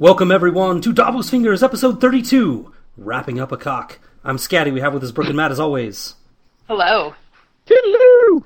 Welcome 0.00 0.32
everyone 0.32 0.80
to 0.80 0.94
Davos 0.94 1.28
Fingers, 1.28 1.62
episode 1.62 2.00
32, 2.00 2.72
wrapping 2.96 3.38
up 3.38 3.52
a 3.52 3.58
cock. 3.58 3.98
I'm 4.24 4.38
Scatty. 4.38 4.72
We 4.72 4.80
have 4.80 4.94
with 4.94 5.04
us 5.04 5.10
Brooke 5.10 5.26
and 5.26 5.36
Matt 5.36 5.50
as 5.50 5.60
always. 5.60 6.14
Hello. 6.66 7.14
Toodaloo! 7.66 8.44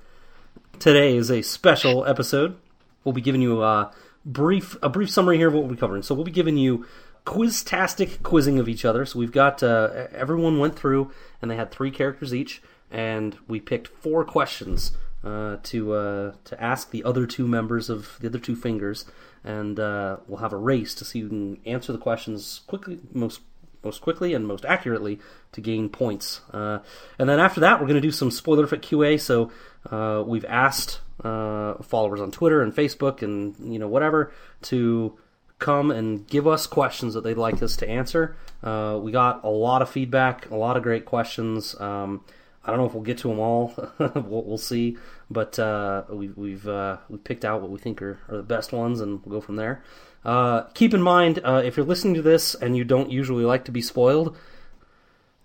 Today 0.80 1.16
is 1.16 1.30
a 1.30 1.42
special 1.42 2.04
episode. 2.06 2.56
We'll 3.04 3.12
be 3.12 3.20
giving 3.20 3.40
you 3.40 3.62
a 3.62 3.92
brief 4.24 4.76
a 4.82 4.88
brief 4.88 5.10
summary 5.10 5.36
here 5.36 5.46
of 5.46 5.54
what 5.54 5.62
we'll 5.62 5.74
be 5.74 5.78
covering. 5.78 6.02
So 6.02 6.12
we'll 6.12 6.24
be 6.24 6.32
giving 6.32 6.56
you 6.56 6.86
quiz-tastic 7.24 8.24
quizzing 8.24 8.58
of 8.58 8.68
each 8.68 8.84
other. 8.84 9.06
So 9.06 9.20
we've 9.20 9.30
got 9.30 9.62
uh, 9.62 10.08
everyone 10.10 10.58
went 10.58 10.76
through 10.76 11.12
and 11.40 11.48
they 11.48 11.54
had 11.54 11.70
three 11.70 11.92
characters 11.92 12.34
each, 12.34 12.62
and 12.90 13.38
we 13.46 13.60
picked 13.60 13.86
four 13.86 14.24
questions 14.24 14.90
uh, 15.24 15.56
to 15.62 15.94
uh, 15.94 16.32
to 16.44 16.62
ask 16.62 16.90
the 16.90 17.02
other 17.04 17.26
two 17.26 17.48
members 17.48 17.88
of 17.88 18.18
the 18.20 18.28
other 18.28 18.38
two 18.38 18.54
fingers, 18.54 19.06
and 19.42 19.80
uh, 19.80 20.18
we'll 20.26 20.40
have 20.40 20.52
a 20.52 20.56
race 20.56 20.94
to 20.96 21.04
see 21.04 21.20
who 21.20 21.28
can 21.28 21.60
answer 21.66 21.92
the 21.92 21.98
questions 21.98 22.60
quickly, 22.66 22.98
most 23.12 23.40
most 23.82 24.00
quickly 24.00 24.34
and 24.34 24.46
most 24.46 24.64
accurately 24.64 25.18
to 25.52 25.60
gain 25.60 25.88
points. 25.88 26.40
Uh, 26.52 26.78
and 27.18 27.28
then 27.28 27.38
after 27.38 27.60
that, 27.60 27.80
we're 27.80 27.86
going 27.86 28.00
to 28.00 28.00
do 28.00 28.10
some 28.10 28.30
spoiler 28.30 28.66
fit 28.66 28.82
QA. 28.82 29.20
So 29.20 29.50
uh, 29.90 30.22
we've 30.26 30.44
asked 30.46 31.00
followers 31.22 32.20
on 32.20 32.30
Twitter 32.30 32.60
and 32.60 32.74
Facebook 32.74 33.22
and 33.22 33.54
you 33.72 33.78
know 33.78 33.88
whatever 33.88 34.32
to 34.62 35.16
come 35.58 35.90
and 35.90 36.26
give 36.26 36.46
us 36.46 36.66
questions 36.66 37.14
that 37.14 37.22
they'd 37.22 37.38
like 37.38 37.62
us 37.62 37.76
to 37.76 37.88
answer. 37.88 38.36
Uh, 38.62 38.98
we 39.00 39.12
got 39.12 39.44
a 39.44 39.48
lot 39.48 39.82
of 39.82 39.88
feedback, 39.88 40.50
a 40.50 40.56
lot 40.56 40.76
of 40.76 40.82
great 40.82 41.04
questions. 41.04 41.78
Um, 41.80 42.24
I 42.64 42.70
don't 42.70 42.78
know 42.78 42.86
if 42.86 42.94
we'll 42.94 43.02
get 43.02 43.18
to 43.18 43.28
them 43.28 43.38
all. 43.38 43.74
we'll, 43.98 44.44
we'll, 44.44 44.58
see. 44.58 44.96
But 45.30 45.58
uh, 45.58 46.04
we, 46.10 46.28
we've 46.28 46.68
uh, 46.68 46.98
we 47.08 47.18
picked 47.18 47.44
out 47.44 47.62
what 47.62 47.70
we 47.70 47.78
think 47.78 48.02
are, 48.02 48.18
are, 48.28 48.36
the 48.36 48.42
best 48.42 48.72
ones, 48.72 49.00
and 49.00 49.24
we'll 49.24 49.40
go 49.40 49.44
from 49.44 49.56
there. 49.56 49.82
Uh, 50.24 50.62
keep 50.74 50.94
in 50.94 51.02
mind, 51.02 51.40
uh, 51.44 51.62
if 51.64 51.76
you're 51.76 51.86
listening 51.86 52.14
to 52.14 52.22
this 52.22 52.54
and 52.54 52.76
you 52.76 52.84
don't 52.84 53.10
usually 53.10 53.44
like 53.44 53.64
to 53.66 53.72
be 53.72 53.82
spoiled, 53.82 54.36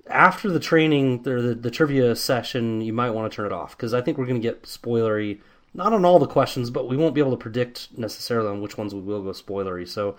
after 0.08 0.50
the 0.50 0.60
training 0.60 1.24
the, 1.24 1.58
the 1.60 1.72
trivia 1.72 2.16
session, 2.16 2.82
you 2.82 2.94
might 2.94 3.12
want 3.12 3.32
to 3.32 3.36
turn 3.36 3.46
it 3.46 3.52
off 3.52 3.76
because 3.76 3.94
I 3.94 4.02
think 4.02 4.18
we're 4.18 4.26
going 4.26 4.42
to 4.42 4.48
get 4.48 4.64
spoilery. 4.64 5.40
Not 5.74 5.94
on 5.94 6.04
all 6.04 6.18
the 6.18 6.28
questions, 6.28 6.72
but 6.72 6.88
we 6.90 6.98
won't 6.98 7.14
be 7.14 7.22
able 7.22 7.32
to 7.32 7.38
predict 7.38 7.90
necessarily 7.98 8.50
on 8.50 8.62
which 8.62 8.78
ones 8.78 8.96
we 8.96 9.02
will 9.02 9.22
go 9.22 9.30
spoilery. 9.32 9.88
So 9.88 10.16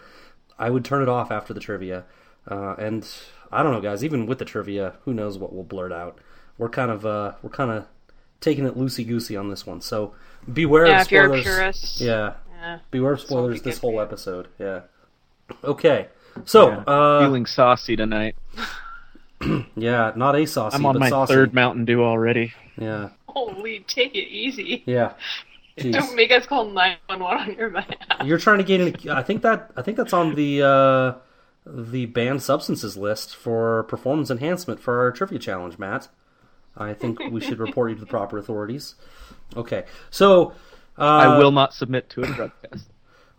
I 0.59 0.71
would 0.71 0.85
turn 0.85 1.03
it 1.03 1.09
off 1.09 1.33
after 1.33 1.53
the 1.53 1.61
trivia. 1.61 2.05
Uh, 2.49 2.77
and 2.79 3.07
I 3.51 3.63
don't 3.63 3.73
know, 3.73 3.81
guys. 3.81 4.05
Even 4.05 4.27
with 4.27 4.39
the 4.39 4.45
trivia, 4.45 4.95
who 5.05 5.13
knows 5.13 5.39
what 5.39 5.53
we'll 5.53 5.65
blurt 5.65 5.93
out 5.93 6.21
we're 6.61 6.69
kind 6.69 6.91
of 6.91 7.07
uh, 7.07 7.33
we're 7.43 7.51
kind 7.51 7.71
of 7.71 7.87
taking 8.41 8.67
it 8.67 8.77
loosey 8.77 9.07
goosey 9.07 9.37
on 9.37 9.51
this 9.51 9.67
one. 9.67 9.81
So 9.81 10.15
beware 10.53 10.87
yeah, 10.87 11.01
of 11.01 11.07
spoilers. 11.07 11.41
If 11.41 11.47
you're 11.47 11.55
a 11.55 11.59
purist, 11.59 12.01
yeah, 12.01 12.33
yeah. 12.61 12.79
beware 12.91 13.13
of 13.13 13.21
spoilers 13.21 13.63
this 13.63 13.79
whole 13.79 14.01
episode. 14.01 14.49
Yeah. 14.59 14.83
Okay. 15.65 16.09
So 16.45 16.71
yeah. 16.71 16.79
uh, 16.87 17.21
feeling 17.21 17.47
saucy 17.47 17.97
tonight. 17.97 18.37
yeah, 19.77 20.13
not 20.17 20.37
a 20.37 20.47
saucy. 20.47 20.77
I'm 20.77 20.87
on 20.87 20.99
my 20.99 21.09
saucy. 21.09 21.35
third 21.35 21.55
Mountain 21.55 21.85
Dew 21.85 22.03
already. 22.03 22.53
Yeah. 22.79 23.11
Holy, 23.29 23.81
take 23.81 24.15
it 24.15 24.29
easy. 24.29 24.83
Yeah. 24.87 25.13
Jeez. 25.79 25.93
Don't 25.93 26.15
make 26.15 26.31
us 26.31 26.47
call 26.47 26.67
nine 26.67 26.97
one 27.07 27.21
one 27.21 27.37
on 27.39 27.55
your 27.55 27.71
behalf. 27.71 27.97
You're 28.25 28.39
trying 28.39 28.59
to 28.59 28.65
get 28.65 28.81
in. 28.81 29.11
I 29.11 29.23
think 29.23 29.43
that 29.43 29.71
I 29.77 29.83
think 29.83 29.97
that's 29.97 30.13
on 30.13 30.35
the 30.35 30.63
uh, 30.63 31.15
the 31.67 32.07
banned 32.07 32.43
substances 32.43 32.97
list 32.97 33.35
for 33.35 33.85
performance 33.85 34.31
enhancement 34.31 34.81
for 34.81 35.01
our 35.01 35.11
trivia 35.11 35.39
challenge, 35.39 35.79
Matt. 35.79 36.09
I 36.77 36.95
think 36.95 37.19
we 37.31 37.41
should 37.41 37.59
report 37.59 37.91
you 37.91 37.97
to 37.97 38.01
the 38.01 38.07
proper 38.07 38.39
authorities. 38.39 38.95
Okay, 39.57 39.85
so 40.11 40.53
uh, 40.99 41.03
I 41.03 41.39
will 41.39 41.53
not 41.53 41.75
submit 41.75 42.09
to 42.11 42.23
a 42.23 42.27
drug 42.27 42.53
test. 42.63 42.89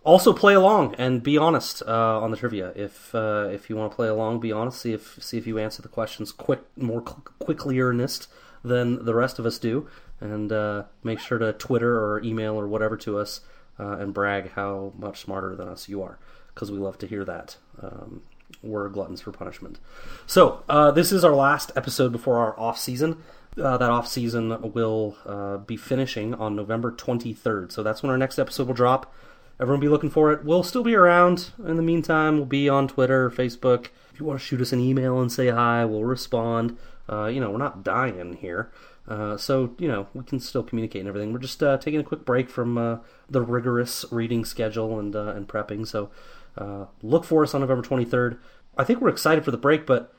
Also, 0.03 0.33
play 0.33 0.55
along 0.55 0.95
and 0.95 1.21
be 1.21 1.37
honest 1.37 1.83
uh, 1.87 2.19
on 2.19 2.31
the 2.31 2.37
trivia. 2.37 2.73
If 2.75 3.13
uh, 3.13 3.49
if 3.51 3.69
you 3.69 3.75
want 3.75 3.91
to 3.91 3.95
play 3.95 4.07
along, 4.07 4.39
be 4.39 4.51
honest. 4.51 4.81
See 4.81 4.93
if 4.93 5.17
see 5.21 5.37
if 5.37 5.45
you 5.45 5.59
answer 5.59 5.81
the 5.81 5.89
questions 5.89 6.31
quick, 6.31 6.61
more 6.75 7.01
quickly 7.01 7.79
earnest 7.79 8.27
than 8.63 9.05
the 9.05 9.13
rest 9.13 9.37
of 9.37 9.45
us 9.45 9.59
do, 9.59 9.87
and 10.19 10.51
uh, 10.51 10.83
make 11.03 11.19
sure 11.19 11.37
to 11.37 11.53
Twitter 11.53 11.99
or 11.99 12.21
email 12.23 12.55
or 12.55 12.67
whatever 12.67 12.97
to 12.97 13.19
us 13.19 13.41
uh, 13.79 13.97
and 13.97 14.13
brag 14.13 14.51
how 14.51 14.93
much 14.97 15.21
smarter 15.21 15.55
than 15.55 15.67
us 15.67 15.87
you 15.87 16.01
are, 16.01 16.17
because 16.53 16.71
we 16.71 16.77
love 16.79 16.97
to 16.97 17.07
hear 17.07 17.23
that. 17.23 17.57
Um, 17.81 18.23
we're 18.63 18.89
gluttons 18.89 19.21
for 19.21 19.31
punishment. 19.31 19.79
So 20.25 20.63
uh, 20.69 20.91
this 20.91 21.11
is 21.11 21.23
our 21.23 21.35
last 21.35 21.71
episode 21.75 22.11
before 22.11 22.37
our 22.37 22.59
off 22.59 22.77
season. 22.77 23.21
Uh, 23.61 23.77
that 23.77 23.89
off 23.89 24.07
season 24.07 24.71
will 24.71 25.17
uh, 25.25 25.57
be 25.57 25.75
finishing 25.75 26.33
on 26.35 26.55
November 26.55 26.91
23rd. 26.91 27.71
So 27.71 27.83
that's 27.83 28.01
when 28.01 28.09
our 28.09 28.17
next 28.17 28.39
episode 28.39 28.67
will 28.67 28.73
drop. 28.73 29.13
Everyone 29.59 29.81
be 29.81 29.89
looking 29.89 30.09
for 30.09 30.31
it. 30.31 30.43
We'll 30.43 30.63
still 30.63 30.83
be 30.83 30.95
around. 30.95 31.51
In 31.63 31.75
the 31.75 31.83
meantime, 31.83 32.37
we'll 32.37 32.45
be 32.45 32.69
on 32.69 32.87
Twitter, 32.87 33.29
Facebook. 33.29 33.87
If 34.13 34.19
you 34.19 34.25
want 34.25 34.39
to 34.39 34.45
shoot 34.45 34.61
us 34.61 34.71
an 34.71 34.79
email 34.79 35.19
and 35.19 35.31
say 35.31 35.49
hi, 35.49 35.85
we'll 35.85 36.05
respond. 36.05 36.77
Uh, 37.07 37.25
you 37.25 37.39
know, 37.39 37.51
we're 37.51 37.57
not 37.57 37.83
dying 37.83 38.37
here. 38.37 38.71
Uh, 39.07 39.35
so, 39.35 39.75
you 39.77 39.87
know, 39.87 40.07
we 40.13 40.23
can 40.23 40.39
still 40.39 40.63
communicate 40.63 41.01
and 41.01 41.09
everything. 41.09 41.33
We're 41.33 41.39
just 41.39 41.61
uh, 41.61 41.77
taking 41.77 41.99
a 41.99 42.03
quick 42.03 42.23
break 42.23 42.49
from 42.49 42.77
uh, 42.77 42.97
the 43.29 43.41
rigorous 43.41 44.05
reading 44.11 44.45
schedule 44.45 44.97
and, 44.97 45.15
uh, 45.15 45.33
and 45.35 45.47
prepping. 45.47 45.85
So, 45.85 46.09
uh, 46.57 46.85
look 47.01 47.23
for 47.23 47.43
us 47.43 47.53
on 47.53 47.61
November 47.61 47.87
23rd. 47.87 48.37
I 48.77 48.83
think 48.83 49.01
we're 49.01 49.09
excited 49.09 49.43
for 49.45 49.51
the 49.51 49.57
break, 49.57 49.85
but 49.85 50.13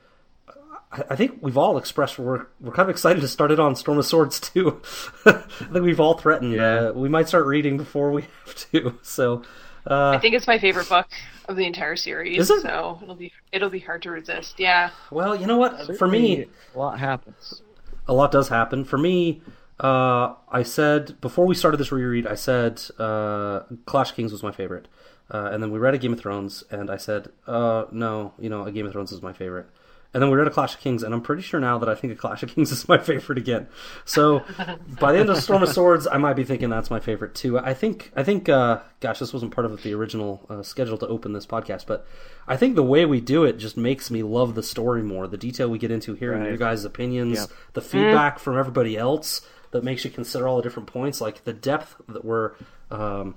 I 1.09 1.15
think 1.15 1.39
we've 1.41 1.57
all 1.57 1.77
expressed 1.77 2.19
we're 2.19 2.45
we're 2.61 2.71
kind 2.71 2.87
of 2.87 2.89
excited 2.89 3.21
to 3.21 3.27
start 3.27 3.51
it 3.51 3.59
on 3.59 3.75
Storm 3.75 3.97
of 3.97 4.05
Swords 4.05 4.39
too. 4.39 4.81
I 5.25 5.31
think 5.31 5.83
we've 5.83 5.99
all 5.99 6.17
threatened 6.17 6.53
yeah. 6.53 6.89
uh, 6.89 6.91
we 6.93 7.09
might 7.09 7.27
start 7.27 7.45
reading 7.45 7.77
before 7.77 8.11
we 8.11 8.23
have 8.45 8.55
to. 8.71 8.99
So 9.01 9.43
uh, 9.89 10.11
I 10.11 10.19
think 10.19 10.35
it's 10.35 10.47
my 10.47 10.59
favorite 10.59 10.87
book 10.87 11.07
of 11.49 11.55
the 11.55 11.65
entire 11.65 11.95
series. 11.95 12.39
Is 12.39 12.49
It? 12.49 12.61
So 12.61 12.99
it'll 13.01 13.15
be 13.15 13.33
it'll 13.51 13.69
be 13.69 13.79
hard 13.79 14.03
to 14.03 14.11
resist. 14.11 14.59
Yeah. 14.59 14.91
Well, 15.09 15.35
you 15.35 15.47
know 15.47 15.57
what? 15.57 15.77
Certainly 15.77 15.97
For 15.97 16.07
me, 16.07 16.45
a 16.75 16.77
lot 16.77 16.99
happens. 16.99 17.61
A 18.07 18.13
lot 18.13 18.31
does 18.31 18.49
happen. 18.49 18.85
For 18.85 18.97
me, 18.97 19.41
uh, 19.79 20.35
I 20.51 20.63
said 20.63 21.19
before 21.21 21.45
we 21.45 21.55
started 21.55 21.77
this 21.77 21.91
reread, 21.91 22.27
I 22.27 22.35
said 22.35 22.81
uh, 22.99 23.61
Clash 23.85 24.11
Kings 24.11 24.31
was 24.31 24.43
my 24.43 24.51
favorite. 24.51 24.87
Uh, 25.31 25.49
and 25.51 25.63
then 25.63 25.71
we 25.71 25.79
read 25.79 25.93
a 25.93 25.97
Game 25.97 26.13
of 26.13 26.19
Thrones, 26.19 26.63
and 26.69 26.91
I 26.91 26.97
said, 26.97 27.29
uh, 27.47 27.85
no, 27.91 28.33
you 28.37 28.49
know, 28.49 28.65
a 28.65 28.71
Game 28.71 28.85
of 28.85 28.91
Thrones 28.91 29.11
is 29.11 29.21
my 29.21 29.33
favorite. 29.33 29.67
And 30.13 30.21
then 30.21 30.29
we 30.29 30.37
read 30.37 30.45
a 30.45 30.51
Clash 30.51 30.75
of 30.75 30.79
Kings, 30.79 31.01
and 31.01 31.11
I'm 31.11 31.21
pretty 31.21 31.41
sure 31.41 31.59
now 31.59 31.79
that 31.79 31.89
I 31.89 31.95
think 31.95 32.13
a 32.13 32.15
Clash 32.15 32.43
of 32.43 32.53
Kings 32.53 32.71
is 32.73 32.87
my 32.87 32.99
favorite 32.99 33.39
again. 33.39 33.67
So 34.05 34.43
by 34.99 35.11
the 35.11 35.19
end 35.19 35.29
of 35.29 35.37
Storm 35.37 35.63
of 35.63 35.69
Swords, 35.69 36.05
I 36.05 36.17
might 36.17 36.35
be 36.35 36.43
thinking 36.43 36.69
that's 36.69 36.91
my 36.91 36.99
favorite 36.99 37.33
too. 37.33 37.57
I 37.57 37.73
think, 37.73 38.11
I 38.15 38.21
think, 38.21 38.47
uh, 38.47 38.81
gosh, 38.99 39.17
this 39.17 39.33
wasn't 39.33 39.55
part 39.55 39.65
of 39.65 39.81
the 39.81 39.93
original 39.95 40.45
uh, 40.49 40.61
schedule 40.61 40.99
to 40.99 41.07
open 41.07 41.33
this 41.33 41.47
podcast, 41.47 41.87
but 41.87 42.05
I 42.47 42.57
think 42.57 42.75
the 42.75 42.83
way 42.83 43.05
we 43.05 43.21
do 43.21 43.43
it 43.43 43.57
just 43.57 43.75
makes 43.75 44.11
me 44.11 44.21
love 44.21 44.53
the 44.53 44.61
story 44.61 45.01
more. 45.01 45.27
The 45.27 45.37
detail 45.37 45.67
we 45.67 45.79
get 45.79 45.89
into 45.89 46.13
hearing 46.13 46.41
right. 46.41 46.49
your 46.49 46.57
guys' 46.57 46.85
opinions, 46.85 47.39
yep. 47.39 47.49
the 47.73 47.81
feedback 47.81 48.37
mm. 48.37 48.41
from 48.41 48.59
everybody 48.59 48.95
else 48.95 49.41
that 49.71 49.83
makes 49.83 50.05
you 50.05 50.11
consider 50.11 50.47
all 50.47 50.57
the 50.57 50.63
different 50.63 50.87
points, 50.87 51.21
like 51.21 51.43
the 51.43 51.53
depth 51.53 51.95
that 52.07 52.23
we're 52.23 52.51
um, 52.91 53.33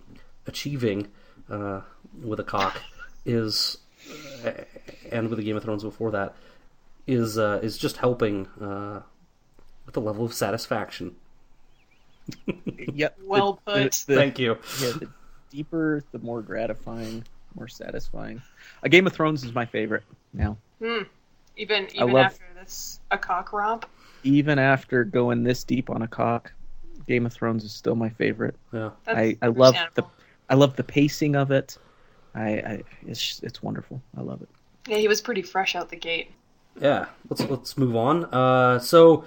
achieving 0.46 1.08
uh, 1.50 1.80
with 2.22 2.40
a 2.40 2.44
cock 2.44 2.80
is, 3.24 3.78
uh, 4.44 4.52
and 5.10 5.28
with 5.28 5.38
the 5.38 5.44
Game 5.44 5.56
of 5.56 5.62
Thrones 5.62 5.82
before 5.82 6.10
that, 6.12 6.34
is 7.06 7.38
uh, 7.38 7.60
is 7.62 7.78
just 7.78 7.98
helping 7.98 8.46
uh, 8.60 9.00
with 9.84 9.94
the 9.94 10.00
level 10.00 10.24
of 10.24 10.34
satisfaction. 10.34 11.16
yep. 12.94 13.16
Well 13.22 13.60
put. 13.64 13.92
The, 13.92 14.04
the, 14.06 14.14
Thank 14.16 14.38
you. 14.38 14.58
Yeah, 14.80 14.92
the 14.92 15.08
deeper, 15.50 16.02
the 16.12 16.18
more 16.18 16.42
gratifying, 16.42 17.24
more 17.54 17.68
satisfying. 17.68 18.42
A 18.82 18.88
Game 18.88 19.06
of 19.06 19.12
Thrones 19.12 19.44
is 19.44 19.54
my 19.54 19.66
favorite 19.66 20.04
now. 20.32 20.56
Hmm. 20.82 21.02
Even 21.56 21.88
even 21.94 22.12
love, 22.12 22.26
after 22.26 22.44
this, 22.58 23.00
a 23.10 23.18
cock 23.18 23.52
romp. 23.52 23.86
Even 24.24 24.58
after 24.58 25.04
going 25.04 25.44
this 25.44 25.64
deep 25.64 25.88
on 25.88 26.02
a 26.02 26.08
cock, 26.08 26.52
Game 27.06 27.24
of 27.24 27.32
Thrones 27.32 27.64
is 27.64 27.72
still 27.72 27.94
my 27.94 28.10
favorite. 28.10 28.56
Yeah. 28.72 28.90
That's 29.04 29.18
I, 29.18 29.36
I 29.40 29.46
love 29.46 29.76
the 29.94 30.04
I 30.48 30.54
love 30.54 30.76
the 30.76 30.84
pacing 30.84 31.36
of 31.36 31.50
it. 31.50 31.78
I, 32.34 32.48
I 32.48 32.82
it's 33.06 33.40
it's 33.42 33.62
wonderful. 33.62 34.02
I 34.16 34.20
love 34.20 34.42
it. 34.42 34.48
Yeah, 34.86 34.98
he 34.98 35.08
was 35.08 35.20
pretty 35.20 35.42
fresh 35.42 35.74
out 35.74 35.88
the 35.88 35.96
gate. 35.96 36.30
Yeah, 36.80 37.06
let's 37.28 37.42
let's 37.42 37.78
move 37.78 37.96
on. 37.96 38.26
Uh, 38.26 38.78
so, 38.78 39.24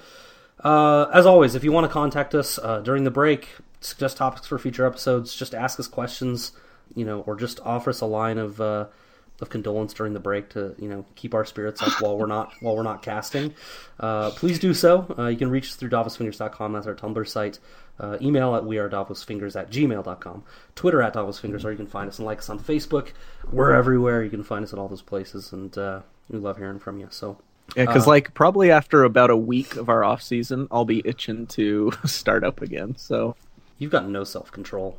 uh, 0.64 1.08
as 1.14 1.26
always, 1.26 1.56
if 1.56 1.64
you 1.64 1.72
want 1.72 1.86
to 1.86 1.92
contact 1.92 2.36
us 2.36 2.60
uh, 2.60 2.82
during 2.82 3.04
the 3.04 3.12
break, 3.12 3.50
suggest 3.82 4.18
topics 4.18 4.48
for 4.48 4.60
future 4.60 4.86
episodes, 4.86 5.36
just 5.36 5.56
ask 5.56 5.80
us 5.80 5.88
questions, 5.88 6.52
you 6.96 7.06
know, 7.06 7.22
or 7.22 7.36
just 7.36 7.60
offer 7.62 7.90
us 7.90 8.02
a 8.02 8.06
line 8.06 8.38
of 8.38 8.62
uh, 8.62 8.86
of 9.42 9.50
condolence 9.50 9.94
during 9.94 10.14
the 10.14 10.20
break 10.20 10.50
to 10.50 10.76
you 10.78 10.90
know 10.90 11.06
keep 11.16 11.34
our 11.34 11.46
spirits 11.46 11.82
up 11.82 12.02
while 12.02 12.18
we're 12.18 12.26
not 12.26 12.52
while 12.62 12.76
we're 12.76 12.84
not 12.84 13.02
casting. 13.02 13.54
Uh, 14.00 14.32
please 14.32 14.60
do 14.60 14.74
so. 14.74 15.14
Uh, 15.18 15.28
you 15.28 15.38
can 15.38 15.50
reach 15.50 15.68
us 15.68 15.76
through 15.76 15.90
davosfingers.com. 15.90 16.74
That's 16.74 16.88
our 16.88 16.96
Tumblr 16.96 17.28
site. 17.28 17.60
Uh, 18.00 18.18
email 18.22 18.56
at 18.56 18.64
wearedavosfingers 18.64 19.60
at 19.60 19.70
gmail.com. 19.70 20.44
Twitter 20.76 21.02
at 21.02 21.14
davosfingers, 21.14 21.66
or 21.66 21.72
you 21.72 21.78
can 21.78 21.88
find 21.88 22.08
us 22.08 22.18
and 22.18 22.26
like 22.26 22.40
us 22.40 22.50
on 22.50 22.58
Facebook. 22.58 23.10
We're 23.52 23.74
everywhere. 23.74 24.24
You 24.24 24.30
can 24.30 24.44
find 24.44 24.64
us 24.64 24.72
at 24.72 24.80
all 24.80 24.88
those 24.88 25.02
places, 25.02 25.52
and 25.52 25.78
uh, 25.78 26.02
we 26.30 26.40
love 26.40 26.58
hearing 26.58 26.80
from 26.80 27.00
you. 27.00 27.08
So. 27.10 27.38
Yeah, 27.76 27.86
because 27.86 28.08
uh, 28.08 28.12
like 28.12 28.34
probably 28.34 28.72
after 28.72 29.04
about 29.04 29.30
a 29.30 29.38
week 29.38 29.76
of 29.76 29.90
our 29.90 30.04
off 30.04 30.24
season, 30.24 30.68
I'll 30.72 30.86
be 30.86 31.04
itching 31.06 31.46
to 31.48 31.92
start 32.06 32.44
up 32.44 32.62
again. 32.62 32.96
So 32.98 33.36
you've 33.78 33.92
got 33.92 34.08
no 34.08 34.24
self 34.24 34.52
control. 34.52 34.98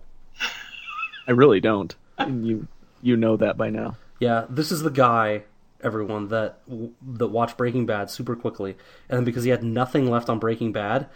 I 1.27 1.33
really 1.33 1.61
don't. 1.61 1.95
And 2.19 2.47
you 2.47 2.69
you 3.03 3.17
know 3.17 3.37
that 3.39 3.57
by 3.57 3.71
now. 3.71 3.97
Yeah, 4.21 4.45
this 4.49 4.71
is 4.71 4.83
the 4.83 4.91
guy, 4.91 5.45
everyone 5.83 6.29
that 6.29 6.61
that 7.03 7.29
watched 7.29 7.57
Breaking 7.57 7.87
Bad 7.87 8.11
super 8.11 8.37
quickly, 8.37 8.77
and 9.09 9.17
then 9.17 9.25
because 9.25 9.45
he 9.45 9.51
had 9.51 9.65
nothing 9.65 10.09
left 10.09 10.29
on 10.29 10.39
Breaking 10.39 10.73
Bad, 10.73 11.09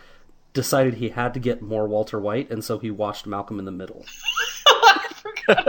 decided 0.55 0.95
he 0.95 1.11
had 1.11 1.35
to 1.35 1.41
get 1.41 1.61
more 1.63 1.87
Walter 1.87 2.19
White, 2.19 2.51
and 2.51 2.65
so 2.65 2.79
he 2.79 2.91
watched 2.91 3.27
Malcolm 3.27 3.59
in 3.59 3.67
the 3.67 3.71
Middle. 3.71 4.05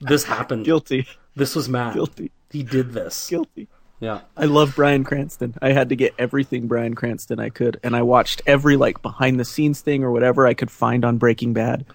this 0.00 0.24
happened. 0.24 0.64
Guilty. 0.64 1.06
This 1.34 1.56
was 1.56 1.68
Matt. 1.68 1.94
Guilty. 1.94 2.30
He 2.50 2.62
did 2.62 2.92
this. 2.92 3.28
Guilty. 3.28 3.68
Yeah. 3.98 4.20
I 4.36 4.44
love 4.46 4.74
Bryan 4.76 5.04
Cranston. 5.04 5.54
I 5.62 5.72
had 5.72 5.88
to 5.88 5.96
get 5.96 6.14
everything 6.18 6.66
Bryan 6.66 6.94
Cranston 6.94 7.38
I 7.38 7.50
could, 7.50 7.80
and 7.82 7.96
I 7.96 8.02
watched 8.02 8.42
every 8.46 8.76
like 8.76 9.00
behind 9.00 9.40
the 9.40 9.44
scenes 9.44 9.80
thing 9.80 10.04
or 10.04 10.10
whatever 10.10 10.46
I 10.46 10.54
could 10.54 10.70
find 10.70 11.04
on 11.04 11.18
Breaking 11.18 11.52
Bad. 11.52 11.86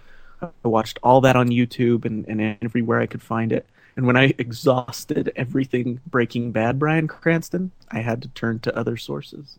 I 0.41 0.67
watched 0.67 0.99
all 1.01 1.21
that 1.21 1.35
on 1.35 1.49
YouTube 1.49 2.05
and, 2.05 2.27
and 2.27 2.57
everywhere 2.61 2.99
I 2.99 3.07
could 3.07 3.21
find 3.21 3.51
it. 3.51 3.67
And 3.95 4.05
when 4.05 4.15
I 4.15 4.33
exhausted 4.37 5.31
everything 5.35 5.99
Breaking 6.05 6.51
Bad 6.51 6.77
Bryan 6.77 7.07
Cranston, 7.07 7.71
I 7.89 8.01
had 8.01 8.21
to 8.21 8.27
turn 8.29 8.59
to 8.59 8.77
other 8.77 8.95
sources. 8.97 9.57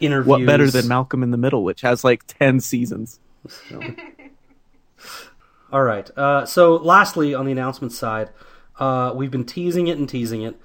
Interviews. 0.00 0.26
What 0.26 0.46
better 0.46 0.70
than 0.70 0.86
Malcolm 0.86 1.22
in 1.22 1.30
the 1.30 1.38
Middle, 1.38 1.64
which 1.64 1.80
has 1.80 2.04
like 2.04 2.24
ten 2.26 2.60
seasons? 2.60 3.20
All 5.72 5.82
right. 5.82 6.10
Uh, 6.16 6.44
so, 6.44 6.76
lastly, 6.76 7.34
on 7.34 7.46
the 7.46 7.52
announcement 7.52 7.92
side, 7.92 8.30
uh, 8.78 9.12
we've 9.14 9.30
been 9.30 9.46
teasing 9.46 9.86
it 9.86 9.96
and 9.98 10.08
teasing 10.08 10.42
it, 10.42 10.56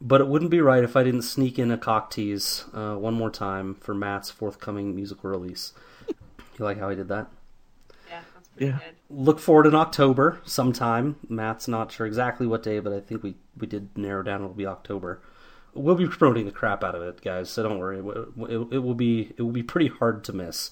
but 0.00 0.20
it 0.20 0.28
wouldn't 0.28 0.50
be 0.50 0.60
right 0.60 0.84
if 0.84 0.96
I 0.96 1.02
didn't 1.02 1.22
sneak 1.22 1.58
in 1.58 1.70
a 1.70 1.78
cock 1.78 2.10
tease 2.10 2.64
uh, 2.72 2.94
one 2.94 3.14
more 3.14 3.30
time 3.30 3.74
for 3.74 3.94
Matt's 3.94 4.30
forthcoming 4.30 4.96
musical 4.96 5.30
release. 5.30 5.74
You 6.08 6.64
like 6.64 6.78
how 6.78 6.88
I 6.88 6.94
did 6.94 7.08
that? 7.08 7.28
Yeah, 8.58 8.66
that's 8.66 8.78
pretty 8.78 8.84
Yeah. 8.84 8.90
good. 8.90 8.96
Look 9.26 9.38
forward 9.38 9.66
in 9.66 9.74
October 9.74 10.40
sometime. 10.44 11.16
Matt's 11.28 11.68
not 11.68 11.92
sure 11.92 12.06
exactly 12.06 12.46
what 12.46 12.62
day, 12.62 12.78
but 12.80 12.92
I 12.92 13.00
think 13.00 13.22
we, 13.22 13.34
we 13.58 13.66
did 13.66 13.90
narrow 13.96 14.22
down 14.22 14.42
it'll 14.42 14.54
be 14.54 14.66
October. 14.66 15.20
We'll 15.74 15.94
be 15.94 16.06
promoting 16.06 16.44
the 16.46 16.52
crap 16.52 16.84
out 16.84 16.94
of 16.94 17.02
it, 17.02 17.22
guys. 17.22 17.48
So 17.50 17.62
don't 17.62 17.78
worry. 17.78 17.98
It, 17.98 18.50
it, 18.52 18.68
it 18.74 18.78
will 18.78 18.94
be 18.94 19.32
it 19.36 19.42
will 19.42 19.52
be 19.52 19.62
pretty 19.62 19.88
hard 19.88 20.22
to 20.24 20.32
miss. 20.32 20.70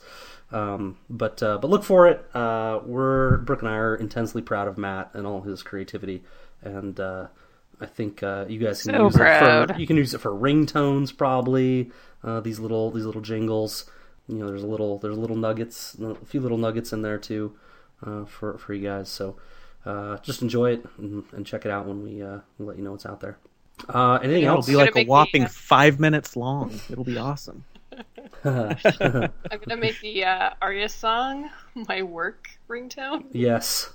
Um, 0.53 0.99
but 1.09 1.43
uh, 1.43 1.59
but 1.59 1.71
look 1.71 1.85
for 1.85 2.07
it. 2.09 2.25
Uh, 2.35 2.81
we're 2.85 3.39
Brooke 3.39 3.63
and 3.63 3.69
I 3.71 3.77
are 3.77 3.95
intensely 3.95 4.43
proud 4.43 4.69
of 4.69 4.77
Matt 4.77 5.11
and 5.15 5.27
all 5.27 5.41
his 5.43 5.63
creativity, 5.63 6.23
and 6.61 6.99
uh, 7.01 7.29
I 7.81 7.87
think 7.87 8.23
uh, 8.23 8.45
you 8.49 8.59
guys 8.59 8.83
can 8.83 8.95
So 8.95 9.05
use 9.05 9.15
it 9.15 9.19
for 9.19 9.25
proud. 9.25 9.79
you 9.81 9.87
can 9.87 9.97
use 9.97 10.13
it 10.13 10.19
for 10.19 10.33
ringtones 10.33 11.17
probably. 11.17 11.91
Uh, 12.23 12.41
these 12.41 12.59
little 12.59 12.91
these 12.91 13.07
little 13.07 13.23
jingles. 13.23 13.89
You 14.29 14.37
know, 14.37 14.47
there's 14.49 14.63
a 14.65 14.67
little 14.67 14.99
there's 14.99 15.17
little 15.17 15.37
nuggets, 15.37 15.97
a 16.03 16.15
few 16.27 16.41
little 16.41 16.59
nuggets 16.59 16.93
in 16.93 17.01
there 17.03 17.17
too, 17.19 17.55
uh, 18.05 18.25
for 18.25 18.59
for 18.59 18.75
you 18.75 18.89
guys. 18.89 19.09
So 19.09 19.37
uh, 19.85 20.19
just 20.19 20.43
enjoy 20.43 20.73
it 20.73 20.87
and, 20.99 21.25
and 21.33 21.47
check 21.47 21.65
it 21.65 21.71
out 21.71 21.87
when 21.87 22.03
we 22.03 22.23
uh, 22.23 22.39
we 22.59 22.67
let 22.67 22.77
you 22.77 22.85
know 22.85 22.93
what's 22.93 23.07
out 23.07 23.21
there. 23.21 23.39
Uh, 23.89 24.19
anything 24.23 24.43
It'll 24.43 24.57
else? 24.57 24.67
be 24.67 24.73
gonna 24.73 24.85
like 24.85 24.95
a 24.95 24.99
make 24.99 25.07
me, 25.07 25.11
whopping 25.11 25.45
uh, 25.45 25.49
five 25.49 25.99
minutes 25.99 26.37
long. 26.37 26.79
It'll 26.91 27.05
be 27.05 27.19
awesome. 27.19 27.65
I'm 28.45 28.79
gonna 28.81 29.77
make 29.77 30.01
the 30.01 30.25
uh, 30.25 30.51
Arya 30.61 30.89
song 30.89 31.51
my 31.75 32.03
work 32.03 32.49
ringtone. 32.69 33.25
Yes. 33.33 33.91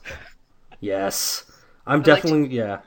Yes. 0.80 1.46
I'm 1.88 2.00
like 2.00 2.06
to- 2.06 2.16
definitely 2.16 2.56
yeah. 2.56 2.80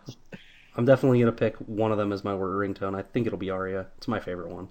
I'm 0.76 0.84
definitely 0.84 1.20
gonna 1.20 1.32
pick 1.32 1.56
one 1.56 1.92
of 1.92 1.98
them 1.98 2.12
as 2.12 2.24
my 2.24 2.34
word 2.34 2.54
ringtone. 2.68 2.96
I 2.96 3.02
think 3.02 3.26
it'll 3.26 3.38
be 3.38 3.50
Arya. 3.50 3.86
It's 3.96 4.08
my 4.08 4.20
favorite 4.20 4.50
one. 4.50 4.68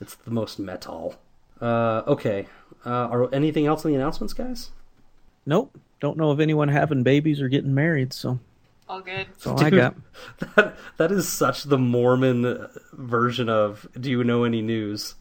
It's 0.00 0.14
the 0.14 0.30
most 0.30 0.58
metal. 0.58 1.16
Uh, 1.60 2.02
okay. 2.06 2.46
Uh, 2.84 3.08
are 3.08 3.34
anything 3.34 3.66
else 3.66 3.84
on 3.84 3.92
the 3.92 3.96
announcements, 3.96 4.32
guys? 4.34 4.70
Nope. 5.46 5.76
Don't 6.00 6.16
know 6.18 6.30
of 6.30 6.40
anyone 6.40 6.68
having 6.68 7.02
babies 7.02 7.40
or 7.40 7.48
getting 7.48 7.74
married, 7.74 8.12
so 8.12 8.38
All 8.88 9.00
good. 9.00 9.26
that's 9.28 9.46
all 9.46 9.62
I 9.62 9.70
got. 9.70 9.94
That 10.56 10.76
that 10.98 11.12
is 11.12 11.28
such 11.28 11.64
the 11.64 11.78
Mormon 11.78 12.68
version 12.92 13.48
of 13.48 13.86
"Do 13.98 14.10
you 14.10 14.22
know 14.24 14.44
any 14.44 14.60
news?" 14.62 15.14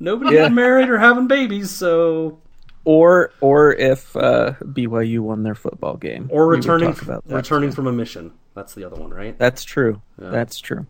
Nobody 0.00 0.34
Yeah. 0.34 0.42
got 0.44 0.52
married 0.52 0.88
or 0.88 0.98
having 0.98 1.28
babies, 1.28 1.70
so 1.70 2.40
Or 2.84 3.30
or 3.40 3.72
if 3.74 4.16
uh, 4.16 4.54
BYU 4.62 5.20
won 5.20 5.42
their 5.44 5.54
football 5.54 5.96
game, 5.96 6.28
or 6.32 6.46
returning 6.48 6.90
about 6.90 7.26
that. 7.28 7.34
returning 7.34 7.70
from 7.72 7.86
a 7.86 7.92
mission. 7.92 8.32
That's 8.54 8.74
the 8.74 8.84
other 8.84 8.96
one, 8.96 9.10
right? 9.10 9.38
That's 9.38 9.62
true. 9.64 10.00
Yeah. 10.20 10.30
That's 10.30 10.58
true. 10.60 10.86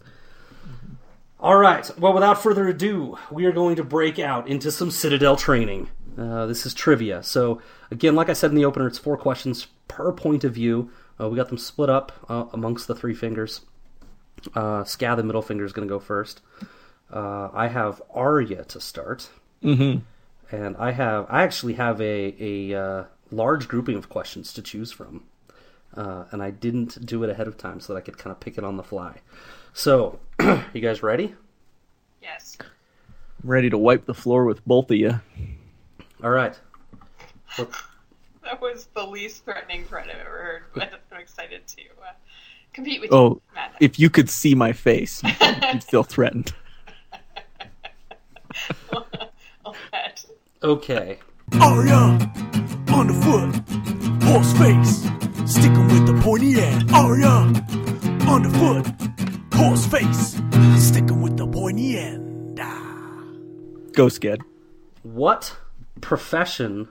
All 1.41 1.57
right. 1.57 1.91
Well, 1.99 2.13
without 2.15 2.43
further 2.43 2.67
ado, 2.69 3.19
we 3.31 3.45
are 3.45 3.53
going 3.53 3.77
to 3.77 3.85
break 3.85 4.19
out 4.19 4.49
into 4.49 4.71
some 4.71 4.91
Citadel 4.91 5.37
training. 5.37 5.89
Uh, 6.19 6.47
this 6.47 6.65
is 6.65 6.75
trivia. 6.75 7.23
So, 7.23 7.61
again, 7.91 8.15
like 8.15 8.29
I 8.29 8.35
said 8.35 8.51
in 8.51 8.57
the 8.57 8.65
opener, 8.65 8.87
it's 8.87 8.99
four 8.99 9.17
questions 9.17 9.67
per 9.89 10.13
point 10.13 10.45
of 10.45 10.53
view. 10.55 10.91
Uh, 11.21 11.29
we 11.29 11.37
got 11.37 11.49
them 11.49 11.59
split 11.59 11.91
up 11.91 12.13
uh, 12.29 12.47
amongst 12.53 12.87
the 12.87 12.95
three 12.95 13.15
fingers. 13.15 13.63
Uh, 14.55 14.85
Sca, 14.85 15.15
the 15.17 15.23
middle 15.23 15.43
finger, 15.43 15.65
is 15.65 15.73
going 15.73 15.87
to 15.89 15.93
go 15.93 15.99
first. 15.99 16.41
Uh, 17.13 17.49
I 17.53 17.69
have 17.69 18.03
Arya 18.13 18.65
to 18.65 18.81
start, 18.81 19.29
Mm-hmm. 19.63 20.01
and 20.55 20.77
I 20.77 20.91
have 20.93 21.27
I 21.31 21.43
actually 21.43 21.75
have 21.75 22.01
a 22.01 22.35
a 22.73 22.75
uh, 22.81 23.05
large 23.31 23.69
grouping 23.69 23.97
of 23.97 24.09
questions 24.09 24.53
to 24.55 24.63
choose 24.63 24.93
from, 24.93 25.23
uh, 25.97 26.25
and 26.33 26.43
I 26.43 26.51
didn't 26.51 27.05
do 27.07 27.23
it 27.25 27.31
ahead 27.31 27.47
of 27.47 27.57
time 27.57 27.81
so 27.81 27.93
that 27.93 27.99
I 27.99 28.03
could 28.03 28.19
kind 28.19 28.31
of 28.33 28.41
pick 28.41 28.59
it 28.59 28.65
on 28.65 28.77
the 28.77 28.83
fly. 28.83 29.19
So, 29.73 30.19
you 30.41 30.81
guys 30.81 31.03
ready? 31.03 31.35
Yes. 32.23 32.57
I'm 32.61 33.49
ready 33.51 33.71
to 33.71 33.79
wipe 33.79 34.05
the 34.07 34.15
floor 34.15 34.45
with 34.45 34.65
both 34.67 34.91
of 34.91 34.97
you. 34.97 35.21
All 36.25 36.31
right. 36.31 36.59
That 37.59 38.61
was 38.61 38.89
the 38.95 39.05
least 39.07 39.45
threatening 39.45 39.85
threat 39.85 40.07
I've 40.09 40.21
ever 40.21 40.31
heard, 40.31 40.63
but 40.75 40.91
I'm 41.13 41.21
excited 41.21 41.67
to 41.67 41.83
uh, 42.03 42.13
compete 42.73 43.01
with 43.03 43.11
you, 43.11 43.17
Oh, 43.17 43.43
Matt. 43.55 43.75
if 43.81 43.99
you 43.99 44.09
could 44.11 44.29
see 44.31 44.55
my 44.55 44.73
face, 44.73 45.23
you'd 45.73 45.85
feel 45.85 46.03
threatened. 46.15 46.53
I'll 49.67 49.77
bet. 49.93 50.25
Okay. 50.63 51.19
Arya, 51.61 51.97
on 52.89 53.07
the 53.09 53.15
foot, 53.23 53.55
horse 54.25 54.53
face, 54.55 55.01
sticking 55.51 55.87
with 55.89 56.07
the 56.07 56.19
pointy 56.23 56.59
end. 56.61 56.91
Arya, 56.93 57.29
on 58.29 58.43
the 58.43 58.51
foot, 58.59 58.87
horse 59.59 59.87
face, 59.87 60.41
sticking 60.83 61.21
with 61.21 61.37
the 61.37 61.47
pointy 61.47 61.99
end. 61.99 62.59
Ah. 62.63 63.25
Go, 63.93 64.07
Sked. 64.07 64.41
What 65.03 65.57
profession 66.05 66.89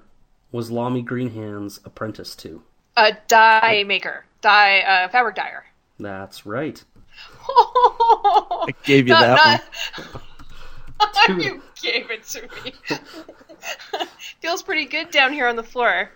was 0.51 0.69
Lommy 0.71 1.05
Greenhands 1.05 1.79
apprenticed 1.85 2.39
to? 2.39 2.63
A 2.97 3.13
dye 3.27 3.83
maker, 3.87 4.25
dye, 4.41 4.79
uh, 4.81 5.07
fabric 5.09 5.35
dyer. 5.35 5.65
That's 5.99 6.45
right. 6.45 6.83
I 7.47 8.73
gave 8.83 9.07
you 9.07 9.13
Not- 9.13 9.21
that 9.21 9.63
not- 10.99 11.27
Dude. 11.27 11.41
you 11.43 11.61
gave 11.81 12.09
it 12.09 12.23
to 12.23 12.41
me. 12.63 12.73
Feels 14.41 14.63
pretty 14.63 14.85
good 14.85 15.11
down 15.11 15.31
here 15.33 15.47
on 15.47 15.55
the 15.55 15.63
floor. 15.63 16.09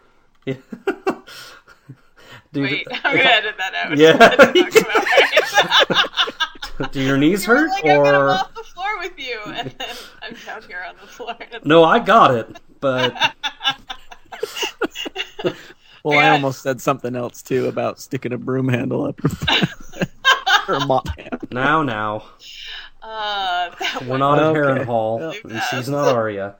Dude, 0.46 0.58
Wait, 2.56 2.88
I'm 3.04 3.16
gonna 3.18 3.30
I- 3.30 3.34
edit 3.38 3.56
that 3.58 3.76
out. 3.76 3.98
Yeah. 3.98 4.14
That 4.14 4.54
did 4.54 4.64
not 4.66 4.74
come 4.74 4.86
out 5.90 6.80
right. 6.80 6.92
do 6.92 7.02
your 7.02 7.18
knees 7.18 7.46
You 7.46 7.54
were 7.54 7.60
hurt 7.60 7.70
like, 7.72 7.86
I'm 7.86 8.04
gonna 8.04 8.20
or 8.20 8.28
mop 8.28 8.56
the 8.56 8.64
floor 8.64 8.98
with 9.00 9.14
you, 9.18 9.40
and 9.48 9.72
then 9.78 9.96
I'm 10.22 10.36
down 10.46 10.62
here 10.64 10.84
on 10.88 10.96
the 11.02 11.08
floor. 11.08 11.36
no? 11.64 11.84
I 11.84 12.00
got 12.00 12.34
it, 12.36 12.58
but 12.80 13.14
one. 15.44 15.54
Well, 16.04 16.20
I 16.20 16.24
Yeah. 16.24 16.32
almost 16.34 16.62
said 16.62 16.80
something 16.80 17.16
else 17.18 17.42
too 17.42 17.66
about 17.68 18.00
sticking 18.00 18.32
a 18.32 18.38
broom 18.38 18.70
handle 18.70 19.04
up 19.06 19.20
your 19.22 19.32
or 20.70 20.76
a 20.76 20.86
mop 20.86 21.08
hand. 21.18 21.48
now, 21.52 21.84
now 21.84 22.24
Uh, 23.04 23.72
we're 24.02 24.08
one- 24.10 24.20
not 24.20 24.38
in 24.40 24.44
Okay. 24.46 24.60
Harrenhal, 24.86 25.20
Well. 25.20 25.34
and 25.44 25.62
she's 25.70 25.90
not 25.90 26.08
Arya. 26.08 26.56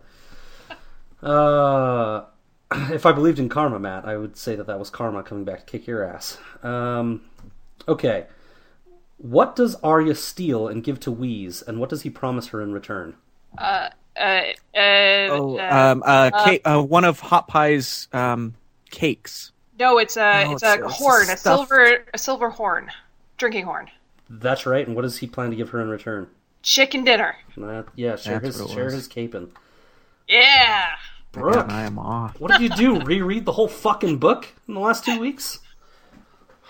Uh, 1.24 2.24
if 2.92 3.06
I 3.06 3.12
believed 3.14 3.40
in 3.40 3.48
karma, 3.48 3.80
Matt, 3.80 4.06
I 4.06 4.18
would 4.18 4.36
say 4.38 4.56
that 4.56 4.68
that 4.68 4.80
was 4.80 4.90
karma 4.90 5.24
coming 5.24 5.46
back 5.46 5.60
to 5.60 5.66
kick 5.66 5.88
your 5.88 6.04
ass. 6.04 6.38
Um, 6.62 7.22
okay. 7.88 8.26
What 9.18 9.56
does 9.56 9.76
Arya 9.76 10.16
steal 10.16 10.68
and 10.68 10.84
give 10.84 11.00
to 11.02 11.12
Weese, 11.12 11.66
and 11.66 11.80
what 11.80 11.90
does 11.90 12.02
he 12.02 12.10
promise 12.10 12.48
her 12.48 12.62
in 12.62 12.72
return? 12.74 13.16
Uh, 13.58 13.90
uh, 14.20 14.42
uh, 14.76 15.28
Oh, 15.32 15.58
uh, 15.60 15.70
um, 15.94 16.04
uh, 16.06 16.44
cake, 16.46 16.62
uh, 16.66 16.82
one 16.82 17.06
of 17.06 17.20
Hot 17.20 17.48
Pie's 17.48 18.08
um, 18.14 18.56
cakes. 18.90 19.52
no, 19.80 19.98
it's 19.98 20.18
a 20.18 20.46
No, 20.46 20.52
it's, 20.54 20.64
it's- 20.64 20.80
a 20.80 20.84
it's 20.86 20.94
a 20.94 20.96
horn, 20.98 21.22
a 21.24 21.26
stuffed- 21.38 21.42
silver 21.70 22.06
a 22.14 22.18
silver 22.18 22.50
horn, 22.50 22.92
drinking 23.38 23.66
horn. 23.66 23.90
That's 24.30 24.66
right. 24.66 24.86
And 24.86 24.96
what 24.96 25.04
does 25.04 25.18
he 25.20 25.28
plan 25.28 25.52
to 25.52 25.56
give 25.56 25.70
her 25.70 25.82
in 25.82 25.88
return? 25.90 26.28
Chicken 26.64 27.04
dinner. 27.06 27.36
Uh, 27.62 27.84
yeah, 27.96 28.16
share 28.18 28.40
That's 28.40 28.56
his 28.58 28.62
what 28.64 28.72
it 28.72 28.74
share 28.74 28.86
was. 28.86 28.94
his 28.96 29.08
caping. 29.08 29.50
Yeah. 30.28 30.96
Brooke, 31.32 31.64
And 31.64 31.72
I 31.72 31.84
am 31.84 31.98
off. 32.00 32.40
what 32.40 32.52
did 32.52 32.62
you 32.62 32.70
do? 32.70 33.00
Reread 33.06 33.46
the 33.46 33.52
whole 33.54 33.68
fucking 33.68 34.18
book 34.18 34.48
in 34.68 34.74
the 34.74 34.80
last 34.80 35.06
two 35.06 35.20
weeks? 35.20 35.60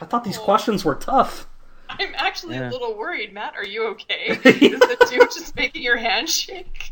I 0.02 0.06
thought 0.06 0.24
these 0.24 0.38
questions 0.38 0.86
were 0.86 0.94
tough. 0.96 1.48
I'm 1.90 2.14
actually 2.18 2.56
Yeah. 2.56 2.70
a 2.70 2.72
little 2.72 2.96
worried, 2.98 3.34
Matt. 3.34 3.56
Are 3.56 3.66
you 3.66 3.88
okay? 3.88 4.28
Is 4.44 4.80
the 4.80 5.08
dude 5.10 5.32
just 5.32 5.56
making 5.56 5.82
your 5.82 5.98
hand 5.98 6.30
shake? 6.30 6.92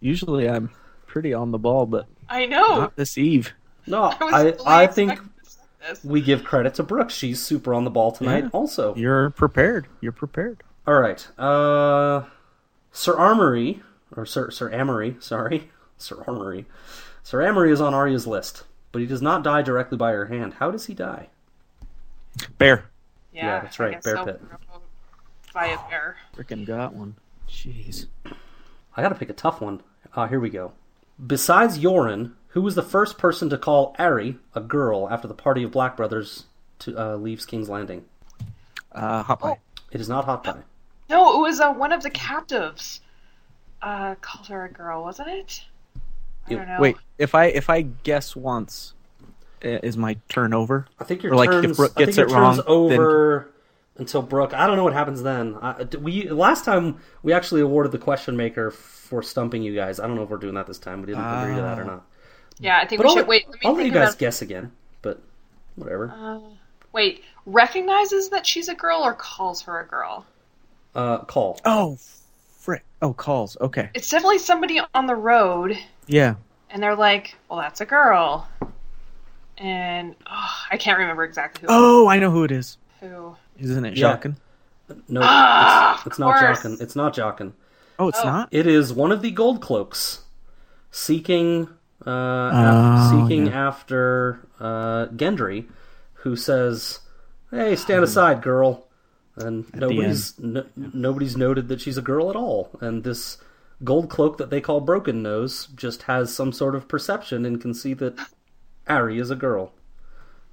Usually 0.00 0.48
I'm 0.48 0.70
pretty 1.06 1.32
on 1.34 1.50
the 1.50 1.58
ball, 1.58 1.86
but 1.86 2.06
I 2.28 2.46
know. 2.46 2.66
not 2.80 2.96
this 2.96 3.16
eve. 3.18 3.52
No, 3.86 4.02
I 4.20 4.54
I 4.66 4.82
I 4.82 4.86
think 4.86 5.12
expecting 5.12 5.32
this. 5.42 5.58
this. 5.88 6.04
we 6.04 6.20
give 6.20 6.44
credit 6.44 6.74
to 6.74 6.82
Brooke. 6.82 7.10
She's 7.10 7.42
super 7.42 7.74
on 7.74 7.84
the 7.84 7.90
ball 7.90 8.12
tonight, 8.12 8.44
Yeah. 8.44 8.50
also. 8.52 8.94
You're 8.94 9.30
prepared. 9.30 9.86
You're 10.00 10.12
prepared. 10.12 10.62
All 10.86 10.98
right. 10.98 11.26
Uh, 11.38 12.24
Sir 12.92 13.16
Armory, 13.16 13.82
or 14.16 14.24
Sir 14.26 14.50
Sir 14.50 14.70
Amory, 14.72 15.16
sorry, 15.20 15.70
Sir 15.98 16.22
Armory. 16.26 16.66
Sir 17.22 17.42
Amory 17.46 17.70
is 17.72 17.80
on 17.80 17.92
Arya's 17.94 18.26
list, 18.26 18.64
but 18.92 19.00
he 19.00 19.06
does 19.06 19.22
not 19.22 19.42
die 19.44 19.62
directly 19.62 19.98
by 19.98 20.12
her 20.12 20.26
hand. 20.26 20.54
How 20.54 20.70
does 20.70 20.86
he 20.86 20.94
die? 20.94 21.28
Bear. 22.58 22.86
Yeah, 23.32 23.44
Yeah, 23.46 23.60
that's 23.60 23.78
right, 23.78 24.02
Bear 24.02 24.16
so. 24.16 24.24
Pit. 24.24 24.42
By 25.52 25.66
a 25.66 25.78
bear. 25.88 26.16
Freaking 26.36 26.64
got 26.64 26.94
one. 26.94 27.16
Jeez. 27.48 28.06
I 28.96 29.02
gotta 29.02 29.14
pick 29.14 29.28
a 29.30 29.34
tough 29.34 29.60
one. 29.60 29.82
Uh, 30.14 30.26
here 30.26 30.40
we 30.40 30.50
go. 30.50 30.72
Besides 31.24 31.78
Yoren, 31.78 32.32
who 32.48 32.62
was 32.62 32.74
the 32.74 32.82
first 32.82 33.18
person 33.18 33.48
to 33.50 33.58
call 33.58 33.94
Ari 33.98 34.38
a 34.54 34.60
girl 34.60 35.08
after 35.08 35.28
the 35.28 35.34
party 35.34 35.62
of 35.62 35.70
Black 35.70 35.96
Brothers 35.96 36.44
to 36.80 36.96
uh, 36.96 37.16
leaves 37.16 37.44
King's 37.46 37.68
Landing? 37.68 38.04
Uh, 38.92 39.22
hot 39.22 39.40
pie. 39.40 39.58
It 39.92 40.00
is 40.00 40.08
not 40.08 40.24
Hot 40.24 40.44
Pie. 40.44 40.62
No, 41.08 41.36
it 41.38 41.42
was 41.42 41.60
uh, 41.60 41.72
one 41.72 41.92
of 41.92 42.02
the 42.02 42.10
captives. 42.10 43.00
Uh, 43.82 44.14
called 44.16 44.46
her 44.48 44.66
a 44.66 44.70
girl, 44.70 45.02
wasn't 45.02 45.28
it? 45.28 45.64
I 46.46 46.54
don't 46.54 46.68
know. 46.68 46.80
Wait, 46.80 46.96
if 47.18 47.34
I 47.34 47.46
if 47.46 47.70
I 47.70 47.82
guess 47.82 48.36
once, 48.36 48.92
is 49.62 49.96
my 49.96 50.16
turn 50.28 50.52
over? 50.52 50.86
I 50.98 51.04
think 51.04 51.22
your 51.22 51.32
Or, 51.32 51.36
like, 51.36 51.50
if 51.50 51.62
turns. 51.62 51.76
Brooke 51.76 51.92
I 51.92 52.04
think 52.04 52.06
gets 52.08 52.18
your 52.18 52.26
it 52.26 52.30
turns 52.30 52.58
wrong, 52.58 52.62
over 52.66 53.50
until 54.00 54.22
Brooke. 54.22 54.52
I 54.54 54.66
don't 54.66 54.76
know 54.76 54.82
what 54.84 54.92
happens 54.94 55.22
then. 55.22 55.56
I, 55.62 55.84
we 56.00 56.28
last 56.28 56.64
time 56.64 56.98
we 57.22 57.32
actually 57.32 57.60
awarded 57.60 57.92
the 57.92 57.98
question 57.98 58.36
maker 58.36 58.70
for 58.72 59.22
stumping 59.22 59.62
you 59.62 59.74
guys. 59.74 60.00
I 60.00 60.06
don't 60.08 60.16
know 60.16 60.22
if 60.24 60.30
we're 60.30 60.38
doing 60.38 60.54
that 60.54 60.66
this 60.66 60.78
time. 60.78 61.00
We 61.02 61.06
didn't 61.06 61.22
agree 61.24 61.54
to 61.54 61.62
that 61.62 61.78
or 61.78 61.82
Ah. 61.82 61.86
not. 61.86 62.06
Yeah, 62.58 62.78
I 62.78 62.86
think 62.86 62.98
But 63.00 63.04
we 63.04 63.08
I'll, 63.10 63.14
should 63.16 63.20
let- 63.20 63.28
wait. 63.28 63.48
Let 63.48 63.54
me 63.54 63.60
I'll 63.64 63.72
let 63.72 63.78
think 63.82 63.86
you 63.94 64.00
guys 64.00 64.08
about- 64.10 64.18
guess 64.18 64.42
again. 64.42 64.72
But 65.02 65.22
whatever. 65.76 66.12
Uh, 66.14 66.40
wait, 66.92 67.22
recognizes 67.46 68.28
that 68.30 68.46
she's 68.46 68.68
a 68.68 68.74
girl 68.74 69.00
or 69.02 69.14
calls 69.14 69.62
her 69.62 69.80
a 69.80 69.86
girl? 69.86 70.26
Uh, 70.94 71.18
call. 71.18 71.58
Oh, 71.64 71.96
frick. 72.58 72.84
Oh, 73.00 73.12
calls. 73.12 73.56
Okay. 73.60 73.88
It's 73.94 74.10
definitely 74.10 74.38
somebody 74.38 74.80
on 74.94 75.06
the 75.06 75.14
road, 75.14 75.78
Yeah. 76.06 76.34
and 76.68 76.82
they're 76.82 76.96
like, 76.96 77.36
"Well, 77.48 77.60
that's 77.60 77.80
a 77.80 77.86
girl," 77.86 78.46
and 79.58 80.14
oh, 80.26 80.54
I 80.70 80.76
can't 80.76 80.98
remember 80.98 81.24
exactly 81.24 81.62
who. 81.62 81.68
Oh, 81.70 82.08
I 82.08 82.18
know 82.18 82.30
who 82.30 82.44
it 82.44 82.50
is. 82.50 82.76
Who? 83.00 83.36
Isn't 83.60 83.84
it 83.84 83.96
Yeah. 83.96 84.16
Jaqen? 84.16 84.36
No, 85.08 85.20
Ah, 85.22 85.94
it's, 85.98 86.06
it's 86.08 86.18
not. 86.18 86.36
Jaqen. 86.42 86.80
It's 86.80 86.96
not 86.96 87.14
Jaqen. 87.14 87.52
Oh, 87.98 88.08
it's 88.08 88.18
Oh. 88.22 88.24
not. 88.24 88.48
It 88.50 88.66
is 88.66 88.92
one 88.92 89.12
of 89.12 89.22
the 89.22 89.30
gold 89.30 89.60
cloaks 89.60 90.22
seeking 90.90 91.68
uh, 92.06 92.10
af- 92.10 93.12
Oh, 93.12 93.22
seeking 93.28 93.46
yeah. 93.46 93.68
after 93.68 94.40
uh, 94.58 95.06
Gendry, 95.14 95.66
who 96.14 96.34
says, 96.34 97.00
"Hey, 97.50 97.76
stand 97.76 98.02
aside, 98.02 98.42
girl." 98.42 98.86
And 99.36 99.66
the 99.66 99.80
nobody's 99.80 100.38
no, 100.38 100.64
nobody's 100.76 101.36
noted 101.36 101.68
that 101.68 101.80
she's 101.80 101.96
a 101.98 102.02
girl 102.02 102.28
at 102.30 102.36
all. 102.36 102.70
And 102.80 103.04
this 103.04 103.38
gold 103.84 104.08
cloak 104.10 104.38
that 104.38 104.50
they 104.50 104.60
call 104.60 104.80
Broken 104.80 105.22
Nose 105.22 105.68
just 105.76 106.02
has 106.04 106.34
some 106.34 106.52
sort 106.52 106.74
of 106.74 106.88
perception 106.88 107.44
and 107.46 107.60
can 107.60 107.72
see 107.74 107.94
that 107.94 108.18
Ari 108.88 109.18
is 109.18 109.30
a 109.30 109.36
girl 109.36 109.72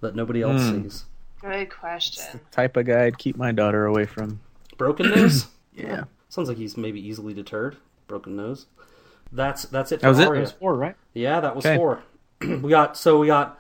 that 0.02 0.16
nobody 0.16 0.42
else 0.42 0.62
Hmm. 0.62 0.84
sees. 0.84 1.06
Good 1.42 1.70
question. 1.70 2.40
Type 2.52 2.78
of 2.78 2.86
guy 2.86 3.06
I'd 3.06 3.18
keep 3.18 3.38
my 3.38 3.52
daughter 3.52 3.86
away 3.86 4.06
from. 4.06 4.40
Broken 4.78 5.10
Nose. 5.10 5.48
Yeah. 5.76 6.06
Sounds 6.30 6.50
like 6.50 6.58
he's 6.58 6.76
maybe 6.76 7.00
easily 7.08 7.36
deterred. 7.36 7.78
Broken 8.08 8.36
nose. 8.36 8.66
That's 9.32 9.62
that's 9.66 9.92
it 9.92 9.98
for 10.00 10.08
That 10.08 10.10
was 10.10 10.20
it. 10.20 10.24
That 10.34 10.40
was 10.40 10.52
four, 10.54 10.74
right? 10.74 10.96
Yeah, 11.14 11.40
that 11.40 11.56
was 11.56 11.64
Okay. 11.68 11.76
four. 11.78 12.02
we 12.42 12.72
got 12.72 12.98
so 12.98 13.20
we 13.20 13.28
got 13.28 13.60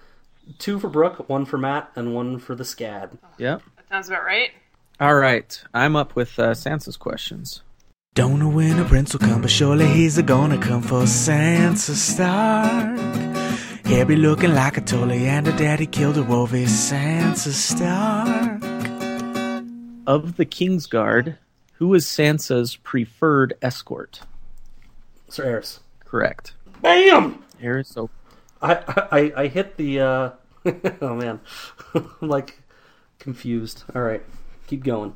two 0.58 0.80
for 0.80 0.90
Brooke, 0.90 1.30
one 1.30 1.46
for 1.46 1.60
Matt, 1.60 1.92
and 1.96 2.16
one 2.16 2.40
for 2.40 2.56
the 2.56 2.64
Scad. 2.64 3.20
Yep. 3.38 3.62
That 3.76 3.88
sounds 3.90 4.08
about 4.10 4.24
right. 4.26 4.50
All 5.00 5.14
right. 5.14 5.64
I'm 5.76 5.96
up 5.96 6.16
with 6.16 6.40
uh, 6.40 6.54
Sansa's 6.56 6.98
questions. 6.98 7.62
Don't 8.16 8.40
know 8.40 8.50
when 8.50 8.80
a 8.80 8.86
prince 8.86 9.14
will 9.14 9.20
come, 9.20 9.42
but 9.44 9.52
surely 9.52 9.86
he's 9.88 10.18
a 10.18 10.24
gonna 10.24 10.58
come 10.58 10.82
for 10.82 11.04
Sansa 11.04 11.94
Stark. 11.94 13.27
Harry 13.88 14.18
looking 14.18 14.54
like 14.54 14.78
a 14.78 14.82
Tully, 14.82 15.28
and 15.28 15.48
her 15.48 15.58
daddy 15.58 15.86
killed 15.88 16.18
a 16.18 16.24
wolf. 16.24 16.54
Is 16.54 16.70
Sansa 16.72 17.52
Stark? 17.52 18.62
Of 20.06 20.36
the 20.38 20.46
Kingsguard, 20.46 21.38
who 21.74 21.94
is 21.94 22.06
Sansa's 22.06 22.76
preferred 22.78 23.54
escort? 23.62 24.22
Sir 25.30 25.46
Arys. 25.46 25.80
Correct. 26.06 26.54
Bam! 26.82 27.44
Arys 27.62 27.88
so 27.88 28.10
I 28.62 28.76
I, 29.12 29.44
I 29.44 29.48
hit 29.48 29.78
the. 29.78 30.00
uh 30.02 30.30
Oh 31.02 31.16
man, 31.16 31.40
I'm 31.96 32.10
like 32.22 32.62
confused. 33.20 33.84
All 33.96 34.02
right, 34.02 34.24
keep 34.68 34.84
going. 34.84 35.14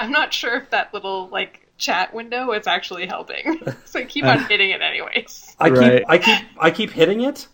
I'm 0.00 0.10
not 0.10 0.32
sure 0.34 0.56
if 0.56 0.70
that 0.70 0.92
little 0.92 1.28
like 1.28 1.66
chat 1.78 2.12
window 2.12 2.52
is 2.52 2.66
actually 2.66 3.06
helping, 3.06 3.60
so 3.84 4.04
keep 4.04 4.24
on 4.24 4.40
hitting 4.46 4.70
it 4.70 4.82
anyways. 4.82 5.54
I 5.60 5.70
Right. 5.70 5.98
keep 6.00 6.08
I 6.10 6.18
keep 6.18 6.44
I 6.58 6.70
keep 6.70 6.90
hitting 6.90 7.20
it, 7.22 7.46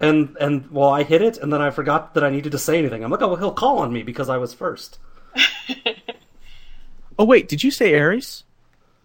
and 0.00 0.36
and 0.40 0.70
well 0.70 0.90
I 0.90 1.02
hit 1.02 1.22
it, 1.22 1.38
and 1.38 1.52
then 1.52 1.60
I 1.62 1.70
forgot 1.70 2.14
that 2.14 2.24
I 2.24 2.30
needed 2.30 2.52
to 2.52 2.58
say 2.58 2.78
anything. 2.78 3.02
I'm 3.04 3.10
like, 3.10 3.22
oh, 3.22 3.28
well, 3.28 3.36
he'll 3.36 3.52
call 3.52 3.78
on 3.78 3.92
me 3.92 4.02
because 4.02 4.28
I 4.28 4.36
was 4.38 4.52
first. 4.54 4.98
Oh 7.20 7.24
wait, 7.24 7.48
did 7.48 7.64
you 7.64 7.70
say 7.72 7.92
Arys? 7.94 8.44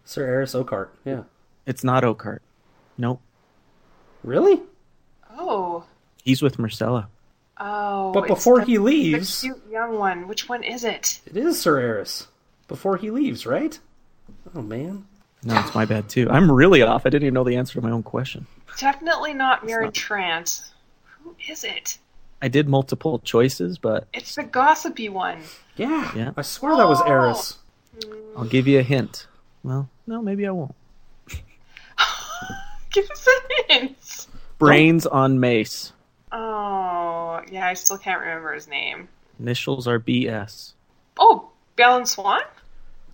Sir 0.05 0.27
Arys 0.27 0.53
Oakheart. 0.53 0.89
Yeah. 1.03 1.23
It's 1.65 1.83
not 1.83 2.03
Oakart. 2.03 2.39
Nope. 2.97 3.21
Really? 4.23 4.61
Oh, 5.35 5.83
He's 6.23 6.41
with 6.41 6.57
Myrcella. 6.57 7.07
oh. 7.59 8.11
But 8.13 8.27
before 8.27 8.59
the- 8.59 8.65
he 8.65 8.77
the 8.77 8.83
leaves, 8.83 9.41
cute 9.41 9.61
young 9.69 9.97
one. 9.97 10.27
Which 10.27 10.47
one 10.47 10.63
is 10.63 10.83
it? 10.83 11.21
it 11.25 11.35
is 11.35 11.59
Sir 11.59 11.81
Arys. 11.81 12.27
Before 12.67 12.97
he 12.97 13.09
leaves, 13.09 13.45
right? 13.47 13.77
Oh 14.55 14.61
man. 14.61 15.05
No, 15.43 15.59
it's 15.59 15.73
my 15.75 15.85
bad 15.85 16.07
too. 16.07 16.29
I'm 16.29 16.51
really 16.51 16.81
off. 16.83 17.05
I 17.05 17.09
didn't 17.09 17.23
even 17.25 17.33
know 17.33 17.43
the 17.43 17.57
answer 17.57 17.73
to 17.73 17.81
my 17.81 17.91
own 17.91 18.03
question. 18.03 18.45
Definitely 18.77 19.33
not 19.33 19.63
Meryn 19.65 19.85
not- 19.85 19.93
Trant. 19.95 20.69
Who 21.23 21.35
is 21.49 21.63
it? 21.63 21.97
I 22.41 22.47
did 22.49 22.67
multiple 22.67 23.19
choices, 23.19 23.77
but 23.77 24.07
It's 24.13 24.35
the 24.35 24.43
gossipy 24.43 25.09
one. 25.09 25.39
Yeah. 25.77 26.11
Yeah. 26.15 26.31
I 26.35 26.41
swear 26.41 26.75
that 26.77 26.87
was 26.87 27.01
Oh. 27.01 27.05
Arys. 27.09 27.55
I'll 28.35 28.45
give 28.45 28.67
you 28.67 28.79
a 28.79 28.83
hint. 28.83 29.27
Well, 29.63 29.89
no, 30.07 30.21
maybe 30.21 30.45
I 30.47 30.51
won't. 30.51 30.75
Give 32.91 33.09
us 33.09 33.27
a 33.27 33.63
hint. 33.73 34.27
Brains 34.59 35.05
on 35.05 35.39
Mace. 35.39 35.93
Oh, 36.31 37.41
yeah, 37.51 37.67
I 37.67 37.73
still 37.75 37.97
can't 37.97 38.19
remember 38.19 38.53
his 38.53 38.67
name. 38.67 39.07
Initials 39.39 39.87
are 39.87 39.99
BS. 39.99 40.73
Oh, 41.17 41.49
Balon 41.77 42.07
Swann? 42.07 42.41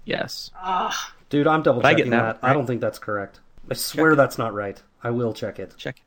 Yes. 0.05 0.51
Ah, 0.55 1.13
Dude, 1.29 1.45
I'm 1.47 1.61
double 1.61 1.85
I 1.85 1.91
get 1.93 1.97
checking 1.99 2.11
that 2.11 2.41
that. 2.41 2.47
I 2.47 2.53
don't 2.53 2.65
think 2.65 2.81
that's 2.81 2.99
correct. 2.99 3.39
I 3.69 3.73
swear 3.75 4.15
that's 4.15 4.37
not 4.37 4.53
right. 4.53 4.81
I 5.03 5.11
will 5.11 5.33
check 5.33 5.59
it. 5.59 5.75
Check. 5.77 5.95
Okay. 5.95 6.03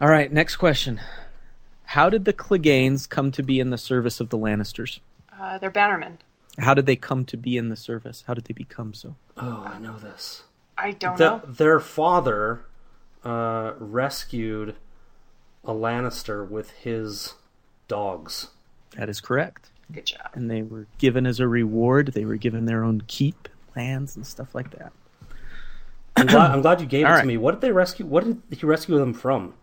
All 0.00 0.08
right. 0.08 0.32
Next 0.32 0.56
question. 0.56 1.00
How 1.84 2.08
did 2.08 2.24
the 2.24 2.32
Cleganes 2.32 3.08
come 3.08 3.30
to 3.32 3.42
be 3.42 3.60
in 3.60 3.70
the 3.70 3.78
service 3.78 4.20
of 4.20 4.28
the 4.30 4.38
Lannisters? 4.38 5.00
uh, 5.38 5.58
they're 5.58 5.70
Bannermen. 5.70 6.18
How 6.58 6.74
did 6.74 6.84
they 6.86 6.96
come 6.96 7.24
to 7.26 7.36
be 7.36 7.56
in 7.56 7.68
the 7.70 7.76
service? 7.76 8.24
How 8.26 8.34
did 8.34 8.44
they 8.44 8.52
become 8.54 8.92
so? 8.92 9.16
Oh, 9.36 9.62
I 9.66 9.78
know 9.78 9.96
this. 9.98 10.42
I 10.76 10.92
don't 10.92 11.16
The- 11.16 11.24
know. 11.38 11.42
their 11.46 11.80
father 11.80 12.64
uh, 13.24 13.72
rescued 13.78 14.74
a 15.64 15.72
Lannister 15.72 16.46
with 16.48 16.70
his 16.72 17.34
dogs. 17.88 18.48
That 18.96 19.08
is 19.08 19.20
correct. 19.20 19.70
Good 19.92 20.06
job. 20.06 20.30
And 20.34 20.50
they 20.50 20.62
were 20.62 20.86
given 20.98 21.26
as 21.26 21.40
a 21.40 21.48
reward. 21.48 22.08
They 22.08 22.24
were 22.24 22.36
given 22.36 22.66
their 22.66 22.84
own 22.84 23.02
keep, 23.06 23.48
lands, 23.76 24.14
and 24.16 24.26
stuff 24.26 24.54
like 24.54 24.70
that. 24.78 24.92
I'm 26.16 26.26
glad, 26.26 26.50
I'm 26.50 26.60
glad 26.62 26.80
you 26.80 26.86
gave 26.86 27.02
it 27.06 27.08
All 27.08 27.12
to 27.12 27.18
right. 27.18 27.26
me. 27.26 27.36
What 27.38 27.52
did 27.52 27.60
they 27.62 27.72
rescue? 27.72 28.04
What 28.06 28.24
did 28.24 28.42
he 28.58 28.66
rescue 28.66 28.98
them 28.98 29.14
from? 29.14 29.54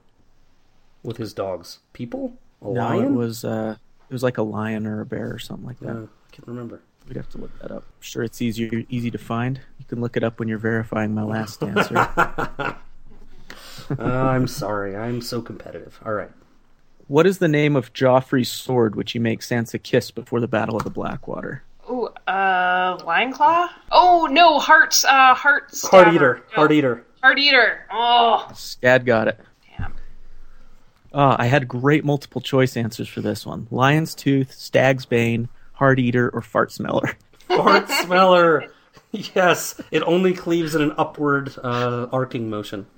With 1.07 1.17
his 1.17 1.33
dogs, 1.33 1.79
people, 1.93 2.33
a 2.61 2.65
No, 2.65 2.71
lion. 2.71 3.05
it 3.05 3.11
was 3.11 3.45
uh, 3.45 3.77
it 4.09 4.13
was 4.13 4.23
like 4.23 4.37
a 4.37 4.41
lion 4.43 4.85
or 4.85 4.99
a 5.01 5.05
bear 5.05 5.31
or 5.33 5.39
something 5.39 5.65
like 5.65 5.79
that. 5.79 5.89
Uh, 5.89 6.01
I 6.03 6.31
can't 6.35 6.47
remember. 6.47 6.81
We'd 7.07 7.15
have 7.15 7.29
to 7.29 7.37
look 7.37 7.57
that 7.61 7.71
up. 7.71 7.83
I'm 7.83 8.01
sure 8.01 8.23
it's 8.23 8.41
easier 8.41 8.83
easy 8.89 9.09
to 9.11 9.17
find. 9.17 9.61
You 9.79 9.85
can 9.85 10.01
look 10.01 10.17
it 10.17 10.23
up 10.25 10.37
when 10.39 10.49
you're 10.49 10.57
verifying 10.57 11.15
my 11.15 11.23
last 11.23 11.63
answer. 11.63 11.95
Uh, 13.89 14.03
I'm 14.03 14.47
sorry. 14.47 14.97
I'm 14.97 15.21
so 15.21 15.41
competitive. 15.41 15.97
All 16.05 16.11
right. 16.11 16.31
what 17.07 17.25
is 17.25 17.37
the 17.37 17.47
name 17.47 17.77
of 17.77 17.93
Joffrey's 17.93 18.51
sword 18.51 18.95
which 18.97 19.13
he 19.13 19.19
makes 19.19 19.47
Sansa 19.47 19.81
kiss 19.81 20.11
before 20.11 20.41
the 20.41 20.47
Battle 20.47 20.75
of 20.75 20.83
the 20.83 20.89
Blackwater? 20.89 21.63
Oh, 21.87 22.07
uh, 22.27 22.99
Lion 23.05 23.31
Claw? 23.31 23.69
Oh, 23.89 24.27
no, 24.29 24.59
Heart's, 24.59 25.05
uh, 25.05 25.33
Heart 25.35 25.71
Heart 25.83 26.13
eater. 26.13 26.43
Heart 26.51 26.71
eater. 26.73 27.05
Heart 27.23 27.39
Eater. 27.39 27.85
Oh, 27.89 28.47
Scad 28.51 29.05
got 29.05 29.29
it. 29.29 29.39
Damn. 31.11 31.19
Oh, 31.19 31.35
I 31.37 31.45
had 31.47 31.67
great 31.67 32.03
multiple 32.05 32.41
choice 32.41 32.77
answers 32.77 33.07
for 33.07 33.21
this 33.21 33.45
one. 33.45 33.67
Lion's 33.71 34.13
Tooth, 34.15 34.53
Stag's 34.53 35.05
Bane, 35.05 35.49
Heart 35.73 35.99
Eater, 35.99 36.29
or 36.29 36.41
Fart 36.41 36.71
Smeller. 36.71 37.17
Fart 37.47 37.89
smeller. 37.89 38.71
Yes, 39.11 39.79
it 39.89 40.03
only 40.03 40.33
cleaves 40.33 40.75
in 40.75 40.81
an 40.81 40.93
upward 40.97 41.55
uh, 41.63 42.07
arcing 42.11 42.49
motion. 42.49 42.85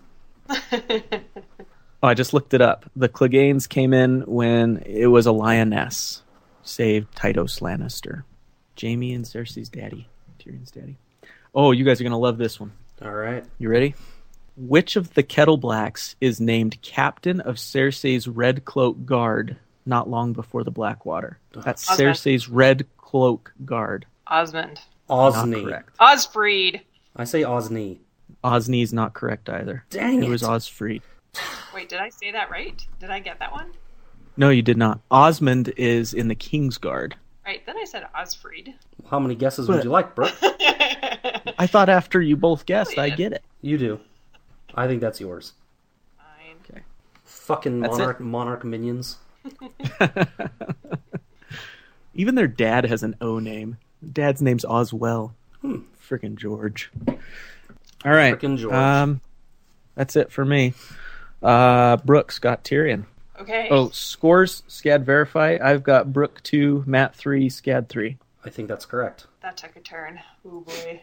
Oh, 2.01 2.07
I 2.07 2.13
just 2.13 2.33
looked 2.33 2.53
it 2.53 2.61
up. 2.61 2.89
The 2.95 3.09
Cleganes 3.09 3.67
came 3.67 3.93
in 3.93 4.21
when 4.21 4.77
it 4.85 5.07
was 5.07 5.25
a 5.25 5.33
lioness. 5.33 6.23
Saved 6.63 7.13
Tytos 7.13 7.59
Lannister. 7.59 8.23
Jaime 8.81 9.13
and 9.13 9.25
Cersei's 9.25 9.67
daddy. 9.67 10.07
Tyrion's 10.39 10.71
daddy. 10.71 10.97
Oh, 11.53 11.71
you 11.71 11.83
guys 11.83 11.99
are 11.99 12.05
going 12.05 12.11
to 12.11 12.17
love 12.17 12.37
this 12.37 12.57
one. 12.57 12.71
All 13.01 13.11
right. 13.13 13.43
You 13.57 13.67
ready? 13.69 13.95
Which 14.59 14.97
of 14.97 15.13
the 15.13 15.23
Kettleblacks 15.23 16.15
is 16.19 16.41
named 16.41 16.81
captain 16.81 17.39
of 17.39 17.55
Cersei's 17.55 18.27
Red 18.27 18.65
Cloak 18.65 19.05
Guard 19.05 19.55
not 19.85 20.09
long 20.09 20.33
before 20.33 20.65
the 20.65 20.71
Blackwater? 20.71 21.39
That's 21.53 21.89
Osmund. 21.89 21.97
Cersei's 21.97 22.49
Red 22.49 22.85
Cloak 22.97 23.53
Guard. 23.63 24.05
Osmund. 24.27 24.79
Not 25.07 25.33
Osney. 25.35 25.63
correct. 25.63 25.97
Osfryd. 25.97 26.81
I 27.15 27.23
say 27.23 27.45
Osney. 27.45 28.01
Osney's 28.43 28.91
not 28.91 29.13
correct 29.13 29.47
either. 29.49 29.85
Dang 29.89 30.23
it 30.23 30.29
was 30.29 30.43
it. 30.43 30.47
Osfryd. 30.47 31.01
Wait, 31.73 31.87
did 31.87 31.99
I 31.99 32.09
say 32.09 32.33
that 32.33 32.51
right? 32.51 32.85
Did 32.99 33.11
I 33.11 33.19
get 33.19 33.39
that 33.39 33.53
one? 33.53 33.71
No, 34.35 34.49
you 34.49 34.61
did 34.61 34.77
not. 34.77 34.99
Osmund 35.09 35.73
is 35.77 36.13
in 36.13 36.27
the 36.27 36.35
King's 36.35 36.77
Guard. 36.77 37.15
Right, 37.45 37.65
then 37.65 37.77
I 37.77 37.85
said 37.85 38.05
Osfryd. 38.13 38.73
How 39.09 39.19
many 39.19 39.35
guesses 39.35 39.69
would 39.69 39.85
you 39.85 39.89
like, 39.89 40.15
Brooke? 40.15 40.35
I 40.41 41.65
thought 41.65 41.87
after 41.87 42.21
you 42.21 42.35
both 42.35 42.65
guessed, 42.65 42.97
I 42.97 43.07
yeah. 43.07 43.15
get 43.15 43.33
it. 43.33 43.43
You 43.61 43.77
do. 43.77 43.99
I 44.75 44.88
think 44.88 45.01
that's 45.01 45.19
yours. 45.19 45.53
Fine. 46.17 46.83
Fucking 47.25 47.79
That's 47.79 47.97
monarch 47.97 48.19
monarch 48.19 48.63
minions. 48.63 49.17
Even 52.13 52.35
their 52.35 52.47
dad 52.47 52.85
has 52.85 53.03
an 53.03 53.15
O 53.21 53.39
name. 53.39 53.77
Dad's 54.11 54.41
name's 54.41 54.65
Oswell. 54.65 55.33
Hmm. 55.61 55.81
Frickin' 56.07 56.35
George. 56.35 56.91
All 57.07 57.15
right. 58.05 58.35
Frickin' 58.35 58.57
George. 58.57 58.73
Um, 58.73 59.21
that's 59.95 60.15
it 60.15 60.31
for 60.31 60.43
me. 60.43 60.73
Uh, 61.41 61.97
Brooks 61.97 62.39
got 62.39 62.63
Tyrion. 62.63 63.05
Okay. 63.39 63.67
Oh, 63.71 63.89
scores, 63.89 64.63
SCAD 64.67 65.03
verify. 65.03 65.57
I've 65.61 65.83
got 65.83 66.11
Brook 66.11 66.41
2, 66.43 66.83
Matt 66.85 67.15
3, 67.15 67.49
SCAD 67.49 67.88
3. 67.88 68.17
I 68.43 68.49
think 68.49 68.67
that's 68.67 68.85
correct. 68.85 69.27
That 69.41 69.55
took 69.57 69.75
a 69.75 69.79
turn. 69.79 70.19
Oh 70.45 70.61
boy. 70.61 71.01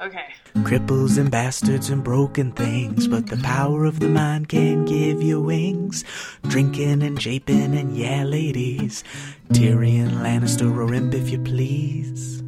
Okay. 0.00 0.32
Cripples 0.54 1.18
and 1.18 1.30
bastards 1.30 1.90
and 1.90 2.02
broken 2.02 2.52
things, 2.52 3.06
but 3.06 3.26
the 3.26 3.36
power 3.36 3.84
of 3.84 4.00
the 4.00 4.08
mind 4.08 4.48
can 4.48 4.86
give 4.86 5.22
you 5.22 5.38
wings. 5.42 6.04
Drinking 6.48 7.02
and 7.02 7.18
japing 7.18 7.78
and 7.78 7.94
yeah, 7.94 8.24
ladies. 8.24 9.04
Tyrion 9.52 10.22
Lannister 10.22 10.74
or 10.74 10.94
imp 10.94 11.12
if 11.12 11.28
you 11.28 11.38
please. 11.38 12.42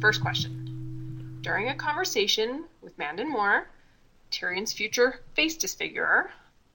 First 0.00 0.22
question. 0.22 1.40
During 1.42 1.68
a 1.68 1.74
conversation 1.74 2.64
with 2.80 2.96
Mandon 2.96 3.30
Moore, 3.30 3.68
Tyrion's 4.30 4.72
future 4.72 5.20
face 5.34 5.58
disfigurer, 5.58 6.30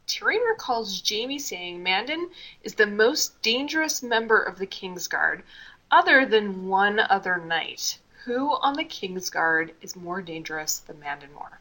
Tyrion 0.05 0.47
recalls 0.47 1.01
Jaime 1.09 1.39
saying 1.39 1.81
Mandon 1.81 2.29
is 2.61 2.75
the 2.75 2.85
most 2.85 3.41
dangerous 3.41 4.03
member 4.03 4.39
of 4.39 4.59
the 4.59 4.67
Kingsguard, 4.67 5.41
other 5.89 6.27
than 6.27 6.67
one 6.67 6.99
other 6.99 7.37
knight. 7.37 7.97
Who 8.25 8.51
on 8.61 8.75
the 8.75 8.85
Kingsguard 8.85 9.71
is 9.81 9.97
more 9.97 10.21
dangerous 10.21 10.79
than 10.79 10.99
Mandon 10.99 11.33
Moore? 11.33 11.59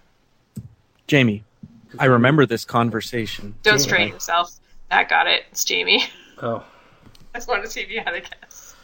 Jaime, 1.11 1.43
I 1.99 2.05
remember 2.05 2.47
this 2.47 2.65
conversation. 2.65 3.57
Don't 3.65 3.81
strain 3.81 4.11
yourself. 4.11 4.61
Matt 4.89 5.09
got 5.09 5.27
it. 5.27 5.43
It's 5.51 5.69
Jaime. 5.69 6.05
Oh, 6.41 6.65
I 7.35 7.39
just 7.39 7.49
wanted 7.49 7.65
to 7.65 7.71
see 7.71 7.81
if 7.81 7.91
you 7.91 8.01
had 8.01 8.15
a 8.15 8.21
guess. 8.21 8.77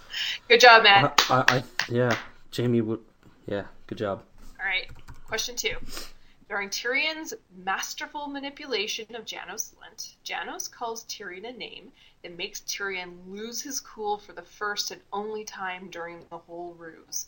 Good 0.48 0.60
job, 0.60 0.80
I, 0.80 1.02
Matt. 1.02 1.30
Uh, 1.30 1.44
I, 1.46 1.56
I 1.58 1.64
yeah. 1.88 2.16
Jaime 2.54 2.80
would. 2.80 3.00
Yeah. 3.46 3.64
Good 3.86 3.98
job. 3.98 4.22
All 4.58 4.66
right. 4.66 4.88
Question 5.26 5.54
two. 5.54 5.76
During 6.48 6.70
Tyrion's 6.70 7.34
masterful 7.64 8.26
manipulation 8.26 9.14
of 9.14 9.24
Janos 9.24 9.74
Slynt, 9.74 10.14
Janos 10.24 10.66
calls 10.66 11.04
Tyrion 11.04 11.48
a 11.48 11.52
name 11.52 11.92
that 12.22 12.36
makes 12.36 12.60
Tyrion 12.62 13.14
lose 13.28 13.60
his 13.62 13.80
cool 13.80 14.18
for 14.18 14.32
the 14.32 14.42
first 14.42 14.90
and 14.90 15.00
only 15.12 15.44
time 15.44 15.90
during 15.90 16.24
the 16.30 16.38
whole 16.38 16.74
ruse. 16.78 17.26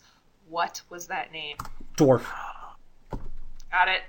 What 0.51 0.81
was 0.89 1.07
that 1.07 1.31
name? 1.31 1.55
Dwarf. 1.97 2.25
Got 3.71 3.87
it. 3.87 4.01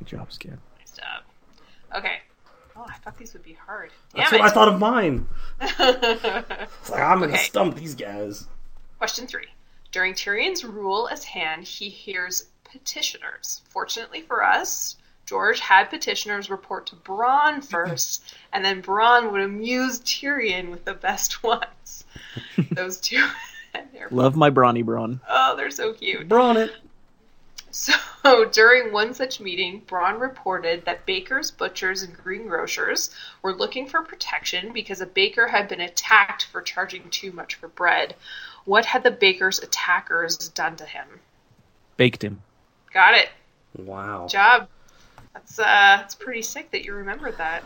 Good 0.00 0.08
job, 0.08 0.30
SCAD. 0.30 0.58
Nice 0.80 0.90
job. 0.96 1.22
Okay. 1.96 2.16
Oh, 2.76 2.84
I 2.88 2.94
thought 2.94 3.16
these 3.16 3.32
would 3.34 3.44
be 3.44 3.52
hard. 3.52 3.90
Damn 4.14 4.20
That's 4.22 4.32
it. 4.32 4.38
what 4.40 4.50
I 4.50 4.52
thought 4.52 4.68
of 4.68 4.80
mine. 4.80 5.26
It's 5.60 6.90
like, 6.90 7.00
I'm 7.00 7.20
gonna 7.20 7.32
Okay. 7.34 7.42
stump 7.44 7.76
these 7.76 7.94
guys. 7.94 8.46
Question 8.98 9.26
three. 9.28 9.46
During 9.92 10.12
Tyrion's 10.14 10.64
rule 10.64 11.08
as 11.08 11.22
Hand, 11.24 11.64
he 11.64 11.88
hears 11.88 12.46
petitioners. 12.64 13.62
Fortunately 13.68 14.20
for 14.22 14.42
us, 14.44 14.96
George 15.24 15.60
had 15.60 15.84
petitioners 15.88 16.50
report 16.50 16.86
to 16.88 16.96
Bronn 16.96 17.64
first, 17.70 18.34
and 18.52 18.64
then 18.64 18.82
Bronn 18.82 19.30
would 19.30 19.40
amuse 19.40 20.00
Tyrion 20.00 20.70
with 20.70 20.84
the 20.84 20.94
best 20.94 21.42
ones. 21.44 22.04
Those 22.72 22.98
two. 23.00 23.24
They're, 23.72 24.08
Love 24.10 24.36
my 24.36 24.50
Brawny 24.50 24.82
Brawn. 24.82 25.20
oh, 25.28 25.56
they're 25.56 25.70
so 25.70 25.92
cute. 25.92 26.28
Brawn 26.28 26.56
it. 26.56 26.72
So 27.70 27.92
during 28.52 28.92
one 28.92 29.14
such 29.14 29.40
meeting, 29.40 29.82
Bronn 29.86 30.20
reported 30.20 30.84
that 30.84 31.06
bakers, 31.06 31.50
butchers, 31.50 32.02
and 32.02 32.16
greengrocers 32.16 33.10
were 33.42 33.54
looking 33.54 33.86
for 33.86 34.02
protection 34.02 34.72
because 34.72 35.00
a 35.00 35.06
baker 35.06 35.46
had 35.46 35.68
been 35.68 35.80
attacked 35.80 36.46
for 36.46 36.62
charging 36.62 37.08
too 37.10 37.30
much 37.32 37.54
for 37.56 37.68
bread. 37.68 38.16
What 38.64 38.84
had 38.86 39.02
the 39.02 39.10
baker's 39.10 39.58
attackers 39.60 40.36
done 40.48 40.76
to 40.76 40.84
him? 40.84 41.06
Baked 41.96 42.22
him. 42.24 42.42
Got 42.92 43.14
it. 43.14 43.28
Wow. 43.76 44.22
Good 44.22 44.32
job. 44.32 44.68
That's 45.34 45.58
uh 45.58 45.62
that's 45.64 46.14
pretty 46.14 46.42
sick 46.42 46.70
that 46.70 46.84
you 46.84 46.94
remembered 46.94 47.36
that. 47.38 47.62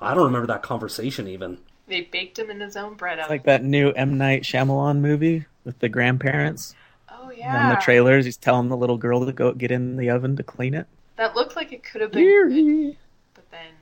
I 0.00 0.14
don't 0.14 0.26
remember 0.26 0.46
that 0.48 0.62
conversation 0.62 1.26
even. 1.28 1.58
They 1.90 2.02
baked 2.02 2.38
him 2.38 2.50
in 2.50 2.60
his 2.60 2.76
own 2.76 2.94
bread 2.94 3.18
oven. 3.18 3.30
Like 3.30 3.44
that 3.44 3.62
new 3.64 3.90
M. 3.90 4.16
Night 4.16 4.42
Shyamalan 4.42 5.00
movie 5.00 5.44
with 5.64 5.78
the 5.80 5.88
grandparents. 5.88 6.74
oh 7.10 7.28
And 7.30 7.38
yeah. 7.38 7.74
the 7.74 7.80
trailers, 7.80 8.24
he's 8.24 8.36
telling 8.36 8.68
the 8.68 8.76
little 8.76 8.96
girl 8.96 9.26
to 9.26 9.32
go 9.32 9.52
get 9.52 9.70
in 9.70 9.96
the 9.96 10.10
oven 10.10 10.36
to 10.36 10.42
clean 10.42 10.74
it. 10.74 10.86
that 11.16 11.34
looked 11.34 11.56
like 11.56 11.72
it 11.72 11.82
could 11.82 12.00
have 12.00 12.12
been 12.12 12.48
good, 12.48 12.96
but 13.34 13.50
then 13.50 13.72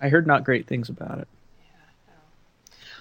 I 0.00 0.08
heard 0.08 0.26
not 0.26 0.44
great 0.44 0.66
things 0.66 0.88
about 0.88 1.18
it. 1.18 1.28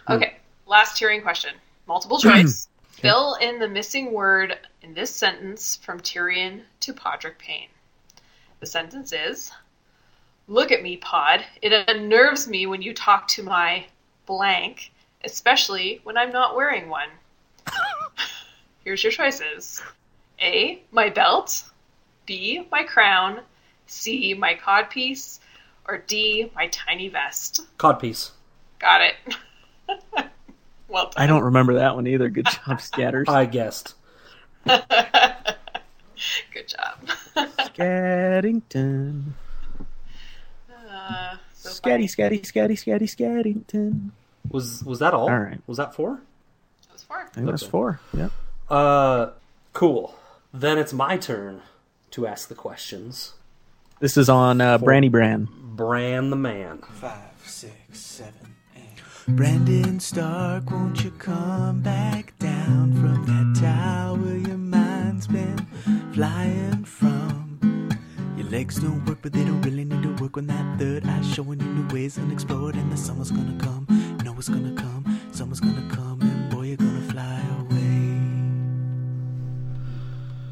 Okay, 0.09 0.37
last 0.65 0.97
hearing 0.97 1.21
question. 1.21 1.53
Multiple 1.87 2.17
choice. 2.19 2.67
Fill 2.89 3.35
in 3.35 3.59
the 3.59 3.67
missing 3.67 4.11
word 4.11 4.57
in 4.81 4.93
this 4.93 5.13
sentence 5.13 5.75
from 5.75 5.99
Tyrion 5.99 6.61
to 6.79 6.93
Podrick 6.93 7.37
Payne. 7.37 7.67
The 8.59 8.65
sentence 8.65 9.13
is 9.13 9.51
Look 10.47 10.71
at 10.71 10.81
me, 10.81 10.95
Pod. 10.97 11.43
It 11.61 11.73
unnerves 11.89 12.47
me 12.47 12.65
when 12.65 12.81
you 12.81 12.93
talk 12.93 13.27
to 13.29 13.43
my 13.43 13.85
blank, 14.27 14.91
especially 15.23 16.01
when 16.03 16.17
I'm 16.17 16.31
not 16.31 16.55
wearing 16.55 16.89
one. 16.89 17.09
Here's 18.83 19.03
your 19.03 19.11
choices 19.11 19.81
A. 20.39 20.83
My 20.91 21.09
belt. 21.09 21.63
B. 22.27 22.67
My 22.71 22.83
crown. 22.83 23.39
C. 23.87 24.35
My 24.35 24.53
codpiece. 24.53 25.39
Or 25.87 25.97
D. 26.05 26.51
My 26.53 26.67
tiny 26.67 27.09
vest. 27.09 27.61
Codpiece. 27.79 28.31
Got 28.77 29.01
it. 29.01 29.15
well 30.87 31.05
done. 31.05 31.13
I 31.17 31.25
don't 31.25 31.43
remember 31.45 31.75
that 31.75 31.95
one 31.95 32.05
either. 32.05 32.29
Good 32.29 32.45
job, 32.45 32.79
Scatters. 32.79 33.27
I 33.31 33.45
guessed. 33.45 33.95
Good 34.65 34.83
job. 36.67 37.07
Scaddington. 37.35 39.23
uh, 40.91 41.37
so 41.69 41.81
Scatty, 41.81 42.05
scatty, 42.05 42.41
scatty, 42.41 42.71
scatty, 42.77 43.03
Scaddington. 43.07 44.11
Was 44.49 44.83
was 44.83 44.99
that 44.99 45.13
all? 45.13 45.29
All 45.29 45.37
right. 45.39 45.59
Was 45.67 45.77
that 45.77 45.93
four? 45.93 46.21
That 46.87 46.93
was 46.93 47.03
four. 47.03 47.17
I 47.17 47.25
think 47.29 47.47
that's 47.47 47.63
Okay. 47.63 47.71
four. 47.71 47.99
Yeah. 48.13 48.29
Uh, 48.69 49.31
cool. 49.73 50.15
Then 50.53 50.77
it's 50.77 50.93
my 50.93 51.17
turn 51.17 51.61
to 52.11 52.25
ask 52.27 52.47
the 52.47 52.55
questions. 52.55 53.33
This 53.99 54.15
is 54.17 54.29
on 54.29 54.61
uh, 54.61 54.77
Branny 54.77 55.09
Bran. 55.11 55.47
Bran 55.51 56.29
the 56.29 56.35
man. 56.35 56.79
Five, 56.93 57.19
six, 57.45 57.99
seven, 57.99 58.55
eight. 58.75 59.01
Brandon 59.27 59.99
Stark, 59.99 60.71
won't 60.71 61.03
you 61.03 61.11
come 61.11 61.81
back 61.81 62.37
down 62.39 62.93
from 62.93 63.25
that 63.25 63.59
tower 63.61 64.37
your 64.37 64.57
mind's 64.57 65.27
been 65.27 65.57
flying 66.13 66.13
from? 66.13 66.15
Your 66.67 66.76
legs 68.49 68.77
don't 68.77 69.05
work, 69.05 69.19
but 69.21 69.33
they 69.33 69.43
don't 69.43 69.61
really 69.61 69.83
need 69.83 70.03
to 70.03 70.15
work 70.23 70.35
when 70.35 70.47
that 70.47 70.79
third 70.79 71.05
eye's 71.05 71.33
showing 71.33 71.59
you 71.59 71.67
new 71.67 71.93
ways 71.93 72.17
unexplored. 72.17 72.75
And 72.75 72.91
the 72.91 72.97
summer's 72.97 73.31
gonna 73.31 73.57
come, 73.63 73.87
you 74.17 74.23
know 74.23 74.35
it's 74.37 74.49
gonna 74.49 74.73
come, 74.75 75.19
summer's 75.31 75.59
gonna 75.59 75.87
come, 75.93 76.21
and 76.21 76.49
boy, 76.49 76.63
you're 76.63 76.77
gonna 76.77 77.11
fly 77.11 77.43
away. 77.59 78.17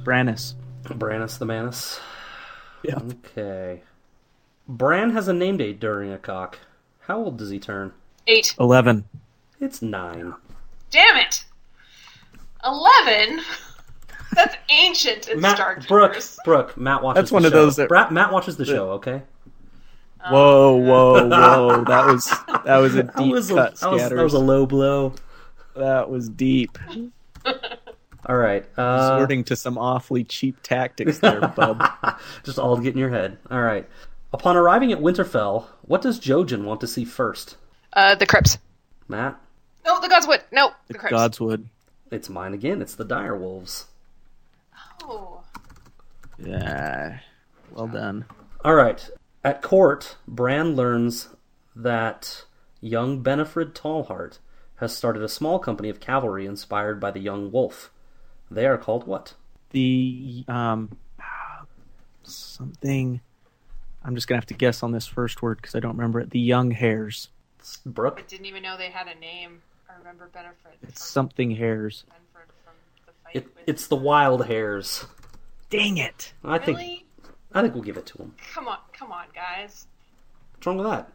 Brannis. 0.04 0.56
Brannis 0.84 1.38
the 1.40 1.46
Manus. 1.46 2.00
Yeah. 2.84 3.00
Okay. 3.00 3.82
Bran 4.68 5.12
has 5.12 5.28
a 5.28 5.34
name 5.34 5.58
date 5.58 5.80
during 5.80 6.12
a 6.12 6.18
cock. 6.18 6.60
How 7.02 7.18
old 7.18 7.38
does 7.38 7.50
he 7.50 7.60
turn? 7.60 7.94
Eight. 8.28 8.56
Eleven. 8.60 9.06
It's 9.60 9.82
nine. 9.82 10.34
Damn 10.92 11.18
it. 11.18 11.46
Eleven. 12.64 13.42
That's 14.36 14.56
ancient 14.70 15.28
in 15.30 15.40
Star 15.40 15.76
Matt, 15.78 15.88
Brooke, 15.88 16.18
Brooke, 16.44 16.78
Matt 16.78 17.02
watches. 17.02 17.16
That's 17.22 17.30
the 17.30 17.34
one 17.36 17.46
of 17.46 17.52
show. 17.52 17.58
those 17.66 17.76
that- 17.78 17.88
Bra- 17.90 18.10
Matt 18.10 18.32
watches 18.32 18.58
the 18.58 18.66
show. 18.66 18.92
Okay. 18.94 19.22
Whoa, 20.30 20.76
whoa, 20.78 21.28
whoa! 21.28 21.84
That 21.86 22.06
was 22.08 22.26
that 22.66 22.78
was 22.78 22.96
a 22.96 23.04
deep 23.04 23.14
That 23.16 23.28
was, 23.28 23.52
a, 23.52 23.56
cut, 23.56 23.76
that, 23.80 23.92
was, 23.92 24.10
that 24.10 24.24
was 24.24 24.34
a 24.34 24.40
low 24.40 24.66
blow. 24.66 25.14
That 25.76 26.10
was 26.10 26.30
deep. 26.30 26.78
All 28.28 28.36
right. 28.36 28.66
Uh, 28.76 29.10
Resorting 29.14 29.44
to 29.46 29.56
some 29.56 29.78
awfully 29.78 30.24
cheap 30.24 30.58
tactics 30.64 31.20
there, 31.20 31.42
bub. 31.42 31.84
just 32.44 32.58
all 32.58 32.76
to 32.76 32.82
get 32.82 32.94
in 32.94 32.98
your 33.00 33.12
head. 33.12 33.38
All 33.52 33.62
right. 33.62 33.88
Upon 34.34 34.58
arriving 34.58 34.92
at 34.92 35.00
Winterfell, 35.00 35.66
what 35.84 36.02
does 36.02 36.20
Jojen 36.20 36.64
want 36.64 36.82
to 36.82 36.88
see 36.88 37.06
first? 37.06 37.58
Uh, 37.94 38.16
the 38.16 38.26
crypts. 38.26 38.58
Matt? 39.08 39.40
No, 39.86 40.02
the 40.02 40.08
Godswood. 40.08 40.42
No, 40.52 40.72
the 40.88 40.96
crypts. 40.96 41.16
Godswood. 41.16 41.66
It's 42.10 42.28
mine 42.28 42.56
again. 42.56 42.82
It's 42.82 42.96
the 42.96 43.06
Dire 43.06 43.38
Wolves. 43.38 43.86
Yeah. 46.38 47.20
Well 47.72 47.88
done. 47.88 48.26
All 48.64 48.76
right. 48.76 49.10
At 49.44 49.62
court, 49.62 50.18
Bran 50.28 50.76
learns 50.76 51.30
that 51.76 52.46
young 52.82 53.24
Benfred 53.24 53.74
Tallhart 53.74 54.40
has 54.78 54.96
started 54.96 55.24
a 55.24 55.30
small 55.30 55.60
company 55.60 55.90
of 55.90 56.00
cavalry 56.00 56.46
inspired 56.46 57.00
by 57.00 57.12
the 57.12 57.20
young 57.20 57.52
wolf. 57.52 57.92
They 58.50 58.66
are 58.66 58.78
called 58.78 59.08
what? 59.08 59.34
The 59.72 60.46
um 60.48 60.98
something. 62.24 63.22
I'm 64.04 64.16
just 64.16 64.28
gonna 64.28 64.38
have 64.38 64.46
to 64.48 64.54
guess 64.54 64.84
on 64.84 64.92
this 64.92 65.08
first 65.08 65.42
word 65.42 65.58
because 65.58 65.76
I 65.76 65.80
don't 65.80 65.96
remember 65.96 66.20
it. 66.20 66.30
The 66.30 66.40
young 66.40 66.72
hares. 66.72 67.30
It's 67.60 67.78
Brooke. 67.86 68.22
I 68.24 68.30
didn't 68.30 68.46
even 68.46 68.64
know 68.64 68.78
they 68.78 68.92
had 68.92 69.08
a 69.08 69.20
name. 69.20 69.62
I 69.90 69.98
remember 69.98 70.30
Benefit. 70.34 70.78
It's 70.84 71.04
something 71.04 71.52
hares. 71.52 72.04
Benfred 72.10 72.48
from 72.64 72.74
the 73.06 73.12
fight 73.24 73.25
It, 73.36 73.48
it's 73.68 73.88
the 73.88 73.98
Wild 73.98 74.46
Hares. 74.46 75.06
Dang 75.70 75.98
it! 75.98 76.32
I 76.42 76.58
think 76.58 76.78
really? 76.78 77.06
I 77.54 77.62
think 77.62 77.74
we'll 77.74 77.84
give 77.84 77.98
it 77.98 78.06
to 78.06 78.18
them. 78.18 78.34
Come 78.54 78.70
on, 78.70 78.78
come 78.94 79.12
on, 79.12 79.26
guys. 79.36 79.88
What's 80.54 80.66
wrong 80.66 80.78
with 80.78 80.88
that? 80.88 81.10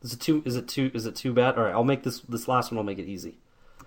Is 0.00 0.14
it 0.14 0.20
too? 0.20 0.42
Is 0.46 0.56
it 0.56 0.66
too? 0.66 0.90
Is 0.94 1.04
it 1.04 1.14
too 1.14 1.34
bad? 1.34 1.58
All 1.58 1.64
right, 1.64 1.74
I'll 1.74 1.84
make 1.84 2.04
this 2.04 2.20
this 2.20 2.48
last 2.48 2.70
one. 2.72 2.78
I'll 2.78 2.84
make 2.84 2.98
it 2.98 3.04
easy. 3.04 3.36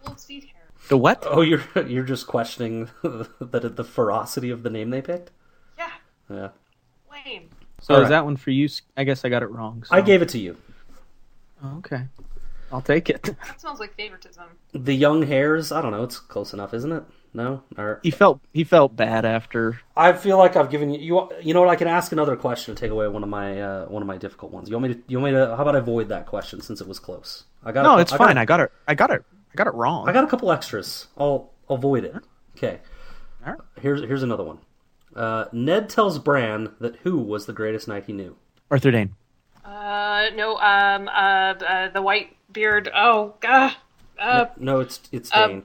Little 0.04 0.16
seed 0.16 0.44
hair. 0.44 0.62
The 0.90 0.98
what? 0.98 1.24
Oh, 1.28 1.42
you're 1.42 1.64
you're 1.88 2.04
just 2.04 2.28
questioning 2.28 2.90
the 3.02 3.74
the 3.76 3.84
ferocity 3.84 4.52
of 4.52 4.62
the 4.62 4.70
name 4.70 4.92
they 4.92 5.02
picked. 5.02 5.32
Yeah, 5.80 5.90
Yeah, 6.30 6.50
lame. 7.12 7.50
So 7.82 7.96
Alright. 7.96 8.04
is 8.06 8.10
that 8.10 8.26
one 8.26 8.38
for 8.38 8.52
you? 8.52 8.70
I 8.96 9.06
guess 9.06 9.26
I 9.26 9.30
got 9.30 9.42
it 9.42 9.48
wrong. 9.50 9.84
So. 9.86 9.96
I 9.96 10.02
gave 10.02 10.22
it 10.22 10.30
to 10.30 10.38
you. 10.40 10.56
Oh, 11.64 11.78
okay. 11.80 12.04
I'll 12.72 12.82
take 12.82 13.10
it. 13.10 13.24
That 13.48 13.60
smells 13.60 13.80
like 13.80 13.96
favoritism. 13.96 14.44
The 14.74 14.94
young 14.94 15.24
hairs. 15.24 15.72
I 15.72 15.82
don't 15.82 15.92
know. 15.92 16.04
It's 16.04 16.20
close 16.20 16.54
enough, 16.54 16.76
isn't 16.76 16.92
it? 16.92 17.04
No. 17.34 17.64
Or 17.78 18.00
He 18.04 18.12
felt 18.12 18.42
he 18.54 18.64
felt 18.64 18.96
bad 18.96 19.24
after. 19.26 19.80
I 19.96 20.14
feel 20.14 20.38
like 20.38 20.56
I've 20.56 20.70
given 20.70 20.94
you. 20.94 21.00
You 21.00 21.30
you 21.42 21.54
know 21.54 21.62
what? 21.62 21.70
I 21.70 21.76
can 21.76 21.88
ask 21.88 22.12
another 22.12 22.36
question 22.36 22.76
to 22.76 22.80
take 22.80 22.92
away 22.92 23.08
one 23.08 23.24
of 23.24 23.30
my 23.30 23.62
uh, 23.62 23.86
one 23.86 24.02
of 24.02 24.08
my 24.08 24.18
difficult 24.18 24.52
ones. 24.52 24.70
You 24.70 24.76
want 24.76 24.88
me 24.90 24.94
to? 24.96 25.02
You 25.08 25.20
want 25.20 25.34
me 25.34 25.40
to? 25.40 25.56
How 25.56 25.62
about 25.62 25.76
I 25.76 25.80
avoid 25.80 26.10
that 26.10 26.26
question 26.26 26.62
since 26.62 26.82
it 26.82 26.88
was 26.88 27.00
close? 27.00 27.46
I 27.64 27.72
got. 27.72 27.84
No, 27.84 27.98
a, 27.98 28.02
it's 28.02 28.12
I 28.12 28.18
got 28.18 28.28
fine. 28.28 28.38
a- 28.38 28.42
I 28.42 28.46
got 28.46 28.60
it. 28.60 28.72
I 28.88 28.96
got 28.96 29.12
it. 29.12 29.24
I 29.52 29.56
got 29.56 29.68
it 29.68 29.74
wrong. 29.74 30.10
I 30.10 30.14
got 30.14 30.24
a 30.24 30.28
couple 30.28 30.52
extras. 30.52 31.08
I'll 31.18 31.52
avoid 31.70 32.04
it. 32.04 32.16
Okay. 32.58 32.80
All 33.46 33.54
right. 33.54 33.62
Here's 33.80 34.02
here's 34.02 34.24
another 34.24 34.44
one. 34.44 34.60
Uh, 35.16 35.46
Ned 35.52 35.90
tells 35.90 36.20
Bran 36.20 36.74
that 36.80 36.98
who 36.98 37.18
was 37.18 37.46
the 37.46 37.54
greatest 37.54 37.88
knight 37.88 38.06
he 38.06 38.14
knew. 38.14 38.36
Arthur 38.70 38.92
Dayne. 38.92 39.16
Uh, 39.64 40.30
no, 40.36 40.58
um, 40.58 41.08
uh, 41.08 41.12
uh 41.12 41.90
the 41.90 42.02
white 42.02 42.36
beard. 42.52 42.90
Oh, 42.94 43.36
god. 43.40 43.76
Uh, 44.20 44.46
No, 44.58 44.80
it's 44.82 45.00
it's 45.12 45.34
um, 45.36 45.50
Dayne. 45.50 45.64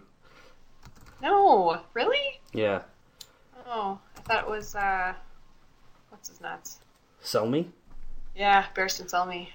No, 1.23 1.81
really? 1.95 2.41
yeah. 2.53 2.83
Oh, 3.67 3.99
I 4.17 4.21
thought 4.21 4.45
it 4.45 4.51
was, 4.51 4.75
uh, 4.75 5.15
what's 6.11 6.29
his 6.29 6.41
nuts? 6.41 6.79
Selmy. 7.23 7.67
Yeah, 8.37 8.67
Barristan 8.75 9.11
Selmy. 9.11 9.49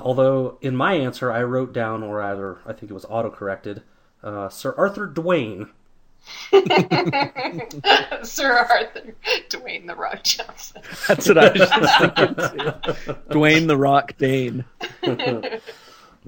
Although 0.00 0.58
in 0.60 0.76
my 0.76 0.94
answer 0.94 1.32
I 1.32 1.42
wrote 1.42 1.72
down, 1.72 2.02
or 2.02 2.16
rather 2.16 2.58
I 2.66 2.72
think 2.72 2.90
it 2.90 2.94
was 2.94 3.04
auto-corrected, 3.06 3.82
uh, 4.22 4.48
Sir 4.48 4.74
Arthur 4.76 5.08
Dwayne. 5.08 5.70
Sir 8.22 8.52
Arthur 8.52 9.14
Dwayne 9.50 9.86
the 9.86 9.94
Rock 9.96 10.22
Johnson. 10.22 10.82
That's 11.08 11.28
what 11.28 11.38
I 11.38 11.50
was 11.50 11.68
just 11.68 11.98
thinking 11.98 12.34
too. 12.34 13.12
Dwayne 13.30 13.66
the 13.66 13.76
Rock 13.76 14.16
Dane. 14.18 14.64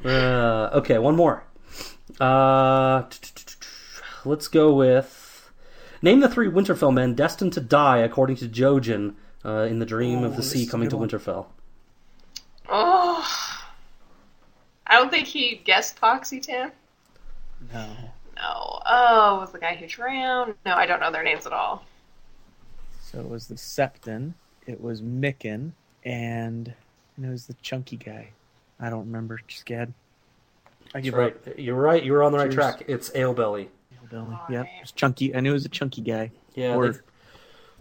Uh, 0.04 0.68
okay, 0.74 0.98
one 0.98 1.16
more. 1.16 1.42
Uh, 2.20 3.02
let's 4.24 4.48
go 4.48 4.74
with 4.74 5.50
name 6.02 6.20
the 6.20 6.28
three 6.28 6.48
Winterfell 6.48 6.92
men 6.92 7.14
destined 7.14 7.52
to 7.54 7.60
die 7.60 7.98
according 7.98 8.36
to 8.36 8.48
Jojen 8.48 9.14
uh, 9.44 9.62
in 9.62 9.78
the 9.78 9.86
dream 9.86 10.24
of 10.24 10.36
the 10.36 10.42
sea 10.42 10.66
coming 10.66 10.88
to 10.88 10.96
one. 10.96 11.08
Winterfell. 11.08 11.46
Oh, 12.68 13.26
I 14.86 14.96
don't 14.96 15.10
think 15.10 15.26
he 15.26 15.60
guessed 15.64 15.98
Foxy 15.98 16.40
Tan. 16.40 16.72
No. 17.72 17.86
No. 18.36 18.80
Oh, 18.86 19.38
was 19.40 19.52
the 19.52 19.58
guy 19.58 19.74
who 19.74 19.86
drowned? 19.86 20.54
No, 20.64 20.74
I 20.74 20.86
don't 20.86 21.00
know 21.00 21.10
their 21.10 21.22
names 21.22 21.46
at 21.46 21.52
all. 21.52 21.84
So 23.00 23.20
it 23.20 23.28
was 23.28 23.46
the 23.46 23.54
Septon, 23.54 24.34
it 24.66 24.80
was 24.80 25.00
Mikken, 25.00 25.72
and, 26.04 26.74
and 27.16 27.24
it 27.24 27.28
was 27.28 27.46
the 27.46 27.54
chunky 27.62 27.96
guy. 27.96 28.30
I 28.80 28.90
don't 28.90 29.06
remember. 29.06 29.40
Scad. 29.48 29.92
I 30.94 31.00
give 31.00 31.14
Right, 31.14 31.36
you're 31.58 31.74
right. 31.74 32.02
You 32.02 32.12
were 32.12 32.22
on 32.22 32.32
the 32.32 32.38
right 32.38 32.44
Cheers. 32.50 32.54
track. 32.54 32.84
It's 32.88 33.10
Alebelly. 33.14 33.68
up. 34.02 34.10
Belly. 34.10 34.26
Oh, 34.30 34.40
Yeah, 34.48 34.58
man. 34.62 34.66
it 34.66 34.82
was 34.82 34.92
chunky. 34.92 35.34
I 35.34 35.40
knew 35.40 35.50
it 35.50 35.54
was 35.54 35.64
a 35.64 35.68
chunky 35.70 36.00
guy. 36.00 36.30
Yeah, 36.54 36.74
Or- 36.76 36.92
they, 36.92 36.98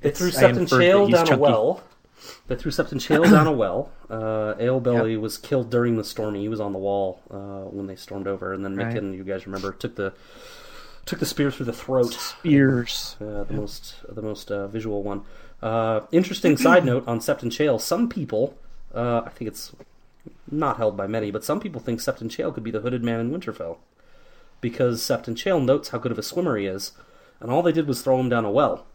they 0.01 0.11
threw 0.11 0.27
It's- 0.29 0.43
I 0.43 0.51
Septon 0.51 0.57
inferred 0.57 0.79
that 0.79 0.83
Chael 0.85 1.11
down 1.11 1.33
a 1.33 1.37
well. 1.37 1.83
They 2.47 2.55
threw 2.55 2.71
Septon 2.71 2.93
Chael 2.99 3.29
down 3.29 3.45
a 3.47 3.51
well. 3.63 3.91
Uh, 4.09 4.55
Alebelly 4.59 5.15
was 5.17 5.37
killed 5.37 5.69
during 5.69 5.97
the 5.97 6.03
storming. 6.03 6.41
He 6.41 6.49
was 6.49 6.59
on 6.59 6.73
the 6.73 6.79
wall 6.79 7.21
uh, 7.29 7.69
when 7.69 7.85
they 7.87 7.95
stormed 7.95 8.27
over, 8.27 8.53
and 8.53 8.65
then 8.65 8.75
Right. 8.75 8.95
You 9.01 9.23
guys 9.23 9.45
remember, 9.45 9.71
took 9.71 9.95
the 9.95 10.13
took 11.05 11.19
the 11.19 11.25
spear 11.27 11.51
through 11.51 11.67
the 11.67 11.73
throat. 11.73 12.13
Spears. 12.13 13.15
Uh, 13.21 13.43
the 13.43 13.53
most 13.53 13.95
the 14.09 14.21
most 14.23 14.51
uh, 14.51 14.67
visual 14.67 15.03
one. 15.03 15.21
Uh, 15.61 16.01
interesting 16.11 16.57
side 16.57 16.83
note 16.91 17.07
on 17.07 17.19
Septon 17.19 17.51
Chael. 17.51 17.79
Some 17.79 18.09
people, 18.09 18.57
uh, 18.93 19.21
I 19.25 19.29
think 19.29 19.49
it's 19.49 19.71
not 20.51 20.77
held 20.77 20.95
by 20.95 21.08
many, 21.08 21.31
but 21.31 21.43
some 21.43 21.60
people 21.60 21.81
think 21.81 21.99
Septon 21.99 22.29
Chael 22.29 22.53
could 22.53 22.63
be 22.63 22.71
the 22.71 22.81
hooded 22.81 23.03
man 23.03 23.19
in 23.19 23.31
Winterfell 23.31 23.77
because 24.62 25.01
Septon 25.01 25.36
Chael 25.36 25.63
notes 25.63 25.89
how 25.89 25.97
good 25.97 26.12
of 26.12 26.19
a 26.19 26.23
swimmer 26.23 26.58
he 26.58 26.65
is, 26.65 26.93
and 27.39 27.51
all 27.51 27.62
they 27.62 27.71
did 27.71 27.88
was 27.88 28.01
throw 28.01 28.19
him 28.19 28.29
down 28.29 28.45
a 28.45 28.51
well. 28.51 28.86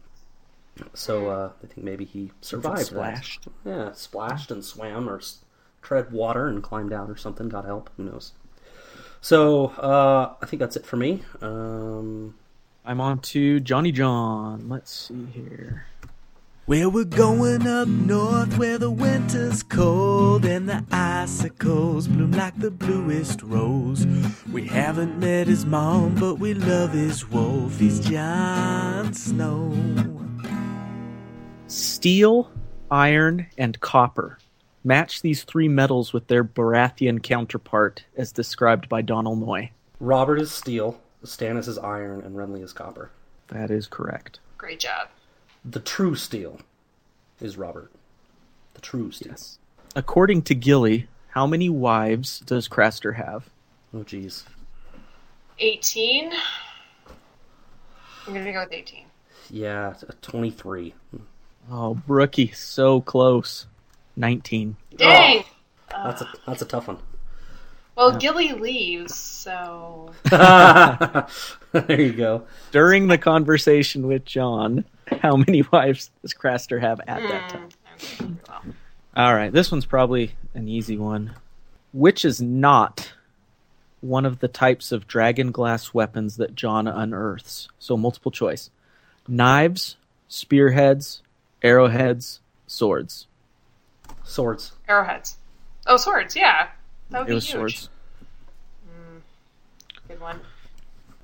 So 0.93 1.27
uh, 1.29 1.51
I 1.63 1.67
think 1.67 1.83
maybe 1.83 2.05
he 2.05 2.31
survived. 2.41 2.79
that. 2.79 2.85
splashed. 2.87 3.47
Yeah, 3.65 3.91
splashed 3.91 4.51
and 4.51 4.63
swam 4.63 5.09
or 5.09 5.17
s- 5.17 5.39
tread 5.81 6.11
water 6.11 6.47
and 6.47 6.63
climbed 6.63 6.93
out 6.93 7.09
or 7.09 7.17
something. 7.17 7.49
God 7.49 7.65
help, 7.65 7.89
who 7.97 8.03
knows? 8.03 8.31
So 9.19 9.67
uh, 9.67 10.33
I 10.41 10.45
think 10.45 10.59
that's 10.61 10.75
it 10.75 10.85
for 10.85 10.95
me. 10.97 11.23
Um, 11.41 12.35
I'm 12.85 12.99
on 13.01 13.19
to 13.19 13.59
Johnny 13.59 13.91
John. 13.91 14.67
Let's 14.69 14.91
see 14.91 15.25
here. 15.33 15.85
Where 16.67 16.89
we're 16.89 17.05
going 17.05 17.65
up 17.65 17.87
north 17.87 18.55
where 18.59 18.77
the 18.77 18.91
winter's 18.91 19.63
cold 19.63 20.45
and 20.45 20.69
the 20.69 20.85
icicles 20.91 22.07
bloom 22.07 22.33
like 22.33 22.57
the 22.59 22.69
bluest 22.69 23.41
rose. 23.41 24.05
We 24.51 24.67
haven't 24.67 25.19
met 25.19 25.47
his 25.47 25.65
mom, 25.65 26.15
but 26.15 26.35
we 26.35 26.53
love 26.53 26.93
his 26.93 27.27
wolf. 27.27 27.79
He's 27.79 27.99
Jon 27.99 29.11
Snow. 29.11 29.75
Steel, 31.65 32.51
iron, 32.91 33.47
and 33.57 33.79
copper. 33.79 34.37
Match 34.83 35.23
these 35.23 35.43
three 35.43 35.67
metals 35.67 36.13
with 36.13 36.27
their 36.27 36.43
Baratheon 36.43 37.23
counterpart, 37.23 38.03
as 38.15 38.31
described 38.31 38.87
by 38.87 39.01
Donal 39.01 39.35
Noye. 39.35 39.71
Robert 39.99 40.39
is 40.39 40.51
steel, 40.51 41.01
Stannis 41.25 41.67
is 41.67 41.79
iron, 41.79 42.21
and 42.21 42.35
Renly 42.35 42.63
is 42.63 42.71
copper. 42.71 43.09
That 43.47 43.71
is 43.71 43.87
correct. 43.87 44.39
Great 44.59 44.79
job. 44.79 45.09
The 45.63 45.79
true 45.79 46.15
steel 46.15 46.59
is 47.39 47.57
Robert. 47.57 47.91
The 48.73 48.81
true 48.81 49.11
steel. 49.11 49.31
Yes. 49.31 49.59
According 49.95 50.43
to 50.43 50.55
Gilly, 50.55 51.07
how 51.29 51.45
many 51.45 51.69
wives 51.69 52.39
does 52.39 52.67
Craster 52.67 53.15
have? 53.15 53.49
Oh, 53.93 53.99
jeez. 53.99 54.43
18. 55.59 56.31
I'm 58.27 58.33
gonna 58.33 58.51
go 58.51 58.61
with 58.61 58.71
18. 58.71 59.05
Yeah, 59.49 59.93
uh, 60.07 60.13
23. 60.21 60.93
Oh, 61.69 61.93
Brookie, 61.93 62.51
so 62.51 63.01
close. 63.01 63.67
19. 64.15 64.75
Dang! 64.95 65.43
Oh, 65.93 66.03
that's 66.05 66.21
a 66.21 66.27
that's 66.47 66.61
a 66.61 66.65
tough 66.65 66.87
one. 66.87 66.97
Well, 67.95 68.17
Gilly 68.17 68.53
leaves, 68.53 69.13
so. 69.13 70.13
there 70.31 72.01
you 72.01 72.13
go. 72.13 72.47
During 72.71 73.07
the 73.07 73.17
conversation 73.17 74.07
with 74.07 74.25
Jon, 74.25 74.85
how 75.21 75.35
many 75.35 75.61
wives 75.71 76.11
does 76.21 76.33
Craster 76.33 76.79
have 76.81 76.99
at 77.07 77.21
that 77.21 77.49
time? 77.49 77.69
Mm, 77.97 78.27
okay, 78.27 78.33
well. 78.47 78.61
All 79.15 79.35
right, 79.35 79.51
this 79.51 79.71
one's 79.71 79.85
probably 79.85 80.33
an 80.53 80.67
easy 80.67 80.97
one. 80.97 81.33
Which 81.93 82.23
is 82.25 82.41
not 82.41 83.11
one 83.99 84.25
of 84.25 84.39
the 84.39 84.47
types 84.47 84.91
of 84.91 85.07
dragon 85.07 85.51
glass 85.51 85.93
weapons 85.93 86.37
that 86.37 86.55
Jon 86.55 86.87
unearths? 86.87 87.67
So, 87.79 87.97
multiple 87.97 88.31
choice 88.31 88.69
knives, 89.27 89.97
spearheads, 90.27 91.21
arrowheads, 91.61 92.39
swords. 92.67 93.27
Swords. 94.23 94.71
Arrowheads. 94.87 95.37
Oh, 95.85 95.97
swords. 95.97 96.35
Yeah, 96.35 96.69
that 97.09 97.19
would 97.19 97.27
It 97.27 97.31
be 97.31 97.35
was 97.35 97.45
huge. 97.45 97.53
swords. 97.53 97.89
Good 100.07 100.19
one. 100.19 100.39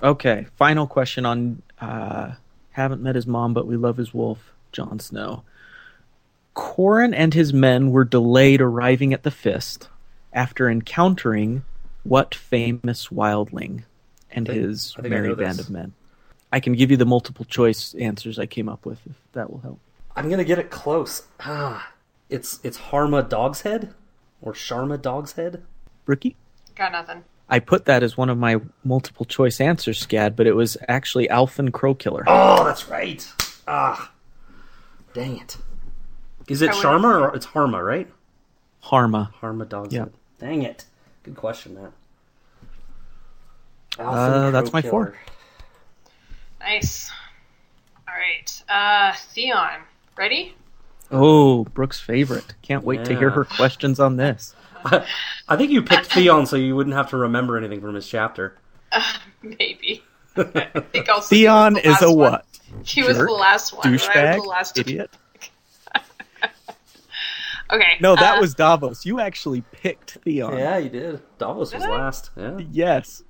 Okay, 0.03 0.47
final 0.57 0.87
question 0.87 1.25
on 1.25 1.61
uh, 1.81 2.31
haven't 2.77 3.01
met 3.01 3.15
his 3.15 3.27
mom, 3.27 3.53
but 3.53 3.67
we 3.67 3.75
love 3.75 3.97
his 3.97 4.13
wolf, 4.13 4.53
Jon 4.71 4.99
Snow. 4.99 5.43
Qhorin 6.55 7.13
and 7.15 7.33
his 7.33 7.53
men 7.53 7.91
were 7.91 8.03
delayed 8.03 8.61
arriving 8.61 9.13
at 9.13 9.23
the 9.23 9.31
Fist 9.31 9.89
after 10.33 10.69
encountering 10.69 11.63
what 12.03 12.33
famous 12.33 13.07
wildling 13.07 13.83
and 14.31 14.45
think- 14.47 14.59
his 14.59 14.93
I 14.97 15.01
think 15.01 15.13
I 15.13 15.17
merry 15.17 15.35
band 15.35 15.59
of 15.59 15.69
men? 15.69 15.93
I 16.51 16.59
can 16.59 16.73
give 16.73 16.89
you 16.89 16.97
the 16.97 17.05
multiple 17.05 17.45
choice 17.45 17.93
answers 17.95 18.39
I 18.39 18.45
came 18.45 18.69
up 18.69 18.85
with 18.85 18.99
if 19.05 19.15
that 19.33 19.51
will 19.51 19.59
help. 19.59 19.79
I'm 20.15 20.29
gonna 20.29 20.45
get 20.45 20.59
it 20.59 20.69
close. 20.69 21.23
Ah, 21.41 21.91
it's 22.29 22.59
it's 22.63 22.77
Harma 22.77 23.27
Dogshead 23.27 23.93
or 24.41 24.53
Sharma 24.53 25.01
Dog's 25.01 25.33
Head. 25.33 25.63
Rookie? 26.05 26.37
Got 26.75 26.93
nothing. 26.93 27.23
I 27.49 27.59
put 27.59 27.85
that 27.85 28.03
as 28.03 28.17
one 28.17 28.29
of 28.29 28.37
my 28.37 28.59
multiple 28.83 29.25
choice 29.25 29.61
answers, 29.61 30.05
Scad, 30.05 30.35
but 30.35 30.47
it 30.47 30.53
was 30.53 30.75
actually 30.87 31.27
Alfyn 31.29 31.69
Crowkiller. 31.69 32.23
Oh, 32.27 32.65
that's 32.65 32.89
right. 32.89 33.25
Ah, 33.67 34.11
dang 35.13 35.37
it. 35.39 35.57
Is 36.49 36.61
it 36.61 36.71
Sharma 36.71 37.21
or 37.21 37.35
it's 37.35 37.45
Harma? 37.45 37.85
Right? 37.85 38.07
Harma. 38.83 39.33
Harma 39.41 39.67
Dog's 39.67 39.93
Yeah. 39.93 40.05
Dang 40.39 40.63
it. 40.63 40.85
Good 41.23 41.35
question, 41.35 41.75
Matt. 41.75 41.91
Uh, 43.99 44.51
that's 44.51 44.71
my 44.73 44.81
four. 44.81 45.15
Nice. 46.59 47.11
All 48.07 48.13
right. 48.13 48.63
Uh, 48.69 49.15
Theon, 49.33 49.81
ready? 50.17 50.55
Oh, 51.11 51.63
Brooke's 51.65 51.99
favorite. 51.99 52.53
Can't 52.61 52.83
wait 52.83 53.05
to 53.05 53.17
hear 53.17 53.29
her 53.31 53.45
questions 53.45 53.99
on 53.99 54.17
this. 54.17 54.53
I 54.85 55.55
think 55.55 55.71
you 55.71 55.81
picked 55.81 56.07
Theon 56.13 56.45
so 56.45 56.55
you 56.55 56.75
wouldn't 56.75 56.95
have 56.95 57.09
to 57.11 57.17
remember 57.17 57.57
anything 57.57 57.81
from 57.81 57.95
his 57.95 58.07
chapter. 58.07 58.57
Maybe. 59.41 60.03
Okay. 60.37 60.69
I 60.73 60.79
think 60.81 61.09
also 61.09 61.27
Theon 61.35 61.73
the 61.75 61.87
is 61.87 62.01
a 62.01 62.09
last 62.09 62.15
one. 62.15 62.17
what? 62.17 62.45
He 62.85 63.03
was 63.03 63.17
Jerk? 63.17 63.27
the 63.27 63.33
last 63.33 63.73
one. 63.73 63.81
but 63.81 63.87
I 63.87 63.91
was 63.91 64.01
Douchebag? 64.03 64.35
the 64.35 64.41
last 64.49 64.77
Idiot? 64.77 65.09
Okay. 67.69 67.97
No, 67.99 68.15
that 68.15 68.37
uh, 68.37 68.39
was 68.39 68.53
Davos. 68.55 69.05
You 69.05 69.19
actually 69.19 69.59
picked 69.59 70.11
Theon. 70.23 70.57
Yeah, 70.57 70.77
you 70.77 70.89
did. 70.89 71.21
Davos 71.37 71.73
was 71.73 71.83
I? 71.83 71.89
last. 71.89 72.29
Yeah. 72.37 72.59
Yes. 72.71 73.23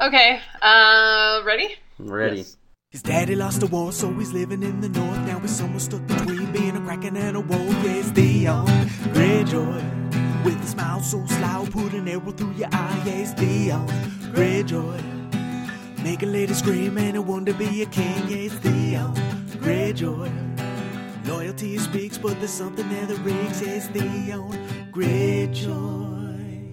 Okay. 0.00 0.40
Uh, 0.62 1.42
ready? 1.44 1.76
I'm 1.98 2.10
ready. 2.10 2.38
Yes. 2.38 2.56
His 2.88 3.02
daddy 3.02 3.36
lost 3.36 3.60
the 3.60 3.66
war, 3.66 3.92
so 3.92 4.12
he's 4.14 4.32
living 4.32 4.62
in 4.62 4.80
the 4.80 4.88
north. 4.88 5.18
Now 5.26 5.38
he's 5.40 5.50
somewhere 5.56 5.80
stuck 5.80 6.06
between 6.06 6.52
being 6.52 6.76
a 6.76 6.80
kraken 6.80 7.16
and 7.16 7.36
a 7.36 7.40
wolf. 7.40 7.84
Yeah, 7.84 7.92
it's 7.92 8.10
Theon 8.10 8.66
Greyjoy. 8.66 10.01
With 10.44 10.60
a 10.60 10.66
smile 10.66 11.00
so 11.00 11.24
sly, 11.26 11.68
put 11.70 11.92
an 11.92 12.08
arrow 12.08 12.32
through 12.32 12.52
your 12.52 12.68
eye. 12.72 13.02
Yeah, 13.06 13.12
it's 13.12 13.32
Theon 13.32 13.88
uh, 13.88 14.08
Greyjoy. 14.34 16.02
Make 16.02 16.24
a 16.24 16.26
lady 16.26 16.52
scream 16.52 16.98
and 16.98 17.16
a 17.16 17.22
one 17.22 17.44
to 17.44 17.54
be 17.54 17.82
a 17.82 17.86
king. 17.86 18.28
Yeah, 18.28 18.46
it's 18.46 18.54
Theon 18.56 19.16
uh, 19.16 19.44
Greyjoy. 19.58 21.28
Loyalty 21.28 21.78
speaks, 21.78 22.18
but 22.18 22.38
there's 22.40 22.50
something 22.50 22.88
there 22.88 23.06
that 23.06 23.18
rings. 23.18 23.62
Yeah, 23.62 23.74
it's 23.74 23.86
Theon 23.86 24.52
uh, 24.52 24.86
Greyjoy. 24.90 26.72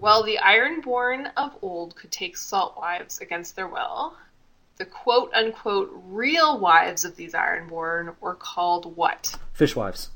Well, 0.00 0.22
the 0.22 0.38
Ironborn 0.38 1.30
of 1.36 1.52
old 1.60 1.94
could 1.94 2.10
take 2.10 2.36
salt 2.38 2.78
wives 2.78 3.18
against 3.20 3.56
their 3.56 3.68
will. 3.68 4.16
The 4.78 4.86
quote 4.86 5.32
unquote 5.34 5.90
real 6.06 6.58
wives 6.58 7.04
of 7.04 7.16
these 7.16 7.34
Ironborn 7.34 8.14
were 8.22 8.34
called 8.34 8.96
what? 8.96 9.36
Fishwives. 9.52 10.08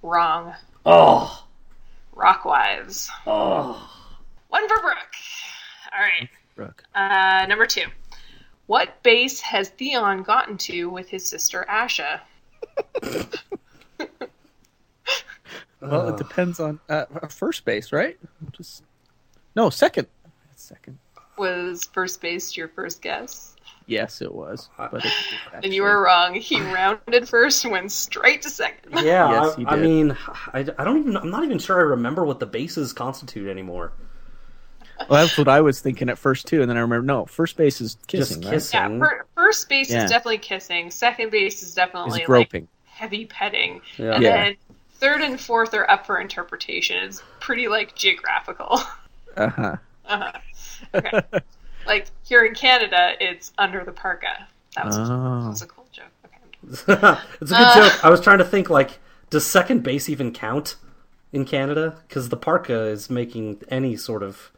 Wrong. 0.00 0.54
Oh. 0.86 1.43
Rock 2.14 2.44
wives. 2.44 3.10
Oh. 3.26 3.90
One 4.48 4.68
for 4.68 4.80
Brooke. 4.80 5.14
All 5.92 6.00
right. 6.00 6.28
Brooke. 6.54 6.84
Uh, 6.94 7.46
number 7.48 7.66
two. 7.66 7.86
What 8.66 9.02
base 9.02 9.40
has 9.40 9.68
Theon 9.68 10.22
gotten 10.22 10.56
to 10.58 10.88
with 10.88 11.08
his 11.08 11.28
sister 11.28 11.66
Asha? 11.68 12.20
Well, 15.84 16.08
it 16.08 16.16
depends 16.16 16.60
on 16.60 16.80
uh, 16.88 17.04
first 17.28 17.64
base, 17.64 17.92
right? 17.92 18.16
Just 18.52 18.82
no 19.54 19.70
second. 19.70 20.06
Second. 20.54 20.98
Was 21.36 21.84
first 21.84 22.20
base 22.20 22.56
your 22.56 22.68
first 22.68 23.02
guess? 23.02 23.53
Yes, 23.86 24.22
it 24.22 24.34
was. 24.34 24.70
But 24.78 25.04
it, 25.04 25.12
And 25.52 25.74
you 25.74 25.82
were 25.82 26.02
wrong. 26.02 26.34
He 26.34 26.60
rounded 26.60 27.28
first 27.28 27.64
went 27.66 27.92
straight 27.92 28.42
to 28.42 28.50
second. 28.50 28.92
Yeah, 29.04 29.30
Yes, 29.30 29.54
I, 29.56 29.60
he 29.60 29.66
I 29.66 29.76
mean, 29.76 30.16
I, 30.54 30.60
I 30.60 30.84
don't 30.84 30.98
even. 31.00 31.16
I'm 31.16 31.30
not 31.30 31.44
even 31.44 31.58
sure 31.58 31.78
I 31.78 31.82
remember 31.82 32.24
what 32.24 32.40
the 32.40 32.46
bases 32.46 32.92
constitute 32.94 33.48
anymore. 33.48 33.92
Well, 35.10 35.26
that's 35.26 35.36
what 35.36 35.48
I 35.48 35.60
was 35.60 35.80
thinking 35.80 36.08
at 36.08 36.18
first 36.18 36.46
too, 36.46 36.62
and 36.62 36.70
then 36.70 36.76
I 36.76 36.80
remember 36.80 37.04
no, 37.04 37.26
first 37.26 37.56
base 37.56 37.80
is 37.80 37.96
kissing, 38.06 38.40
Just 38.40 38.44
right? 38.46 38.54
kissing. 38.54 38.98
Yeah, 39.00 39.06
fir- 39.06 39.26
first 39.36 39.68
base 39.68 39.90
Yeah. 39.90 40.04
is 40.04 40.10
definitely 40.10 40.38
kissing. 40.38 40.90
Second 40.90 41.30
base 41.30 41.62
is 41.62 41.70
Is 41.70 41.74
definitely 41.74 42.12
like 42.12 42.26
groping. 42.26 42.68
heavy 42.84 43.26
petting. 43.26 43.80
Yeah. 43.98 44.12
And 44.14 44.22
Yeah. 44.22 44.44
then 44.44 44.56
third 44.94 45.20
and 45.20 45.38
fourth 45.38 45.74
are 45.74 45.90
up 45.90 46.06
for 46.06 46.20
interpretation. 46.20 47.02
It's 47.04 47.22
pretty 47.40 47.68
like 47.68 47.94
geographical. 47.94 48.80
Uh 49.36 49.48
huh. 49.48 49.76
uh-huh. 50.06 50.32
Okay. 50.94 51.20
like 51.86 52.06
here 52.24 52.44
in 52.44 52.54
Canada, 52.54 53.12
it's 53.20 53.52
under 53.58 53.84
the 53.84 53.92
parka. 53.92 54.46
That 54.76 54.86
was, 54.86 54.96
that 54.96 55.04
Oh. 55.10 55.48
was 55.48 55.62
a 55.62 55.66
cool 55.66 55.86
joke. 55.92 56.06
Okay. 56.24 56.38
it's 56.72 56.82
a 56.88 57.54
good 57.54 57.54
Uh. 57.54 57.74
joke. 57.90 58.04
I 58.04 58.10
was 58.10 58.20
trying 58.20 58.38
to 58.38 58.44
think 58.44 58.70
like, 58.70 58.98
does 59.30 59.46
second 59.46 59.82
base 59.82 60.08
even 60.08 60.32
count 60.32 60.76
in 61.32 61.44
Canada? 61.44 61.96
Because 62.08 62.28
the 62.28 62.36
parka 62.36 62.84
is 62.86 63.08
making 63.10 63.62
any 63.68 63.96
sort 63.96 64.22
of 64.22 64.50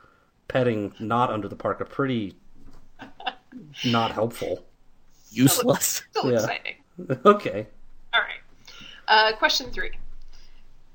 petting 0.49 0.93
not 1.01 1.31
under 1.31 1.49
the 1.49 1.57
parka 1.57 1.85
pretty 1.85 2.37
not 3.85 4.12
helpful. 4.12 4.65
Useless. 5.31 6.03
Still 6.11 6.31
Yeah. 6.31 6.39
exciting. 6.39 6.75
okay. 7.25 7.67
All 8.15 8.21
right. 8.21 8.41
Uh, 9.09 9.37
question 9.37 9.71
three. 9.71 9.91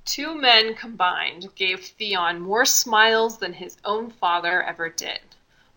Two 0.05 0.35
men 0.35 0.73
combined 0.73 1.47
gave 1.55 1.85
Theon 1.85 2.39
more 2.41 2.65
smiles 2.65 3.37
than 3.37 3.53
his 3.53 3.77
own 3.85 4.09
father 4.09 4.63
ever 4.63 4.89
did. 4.89 5.19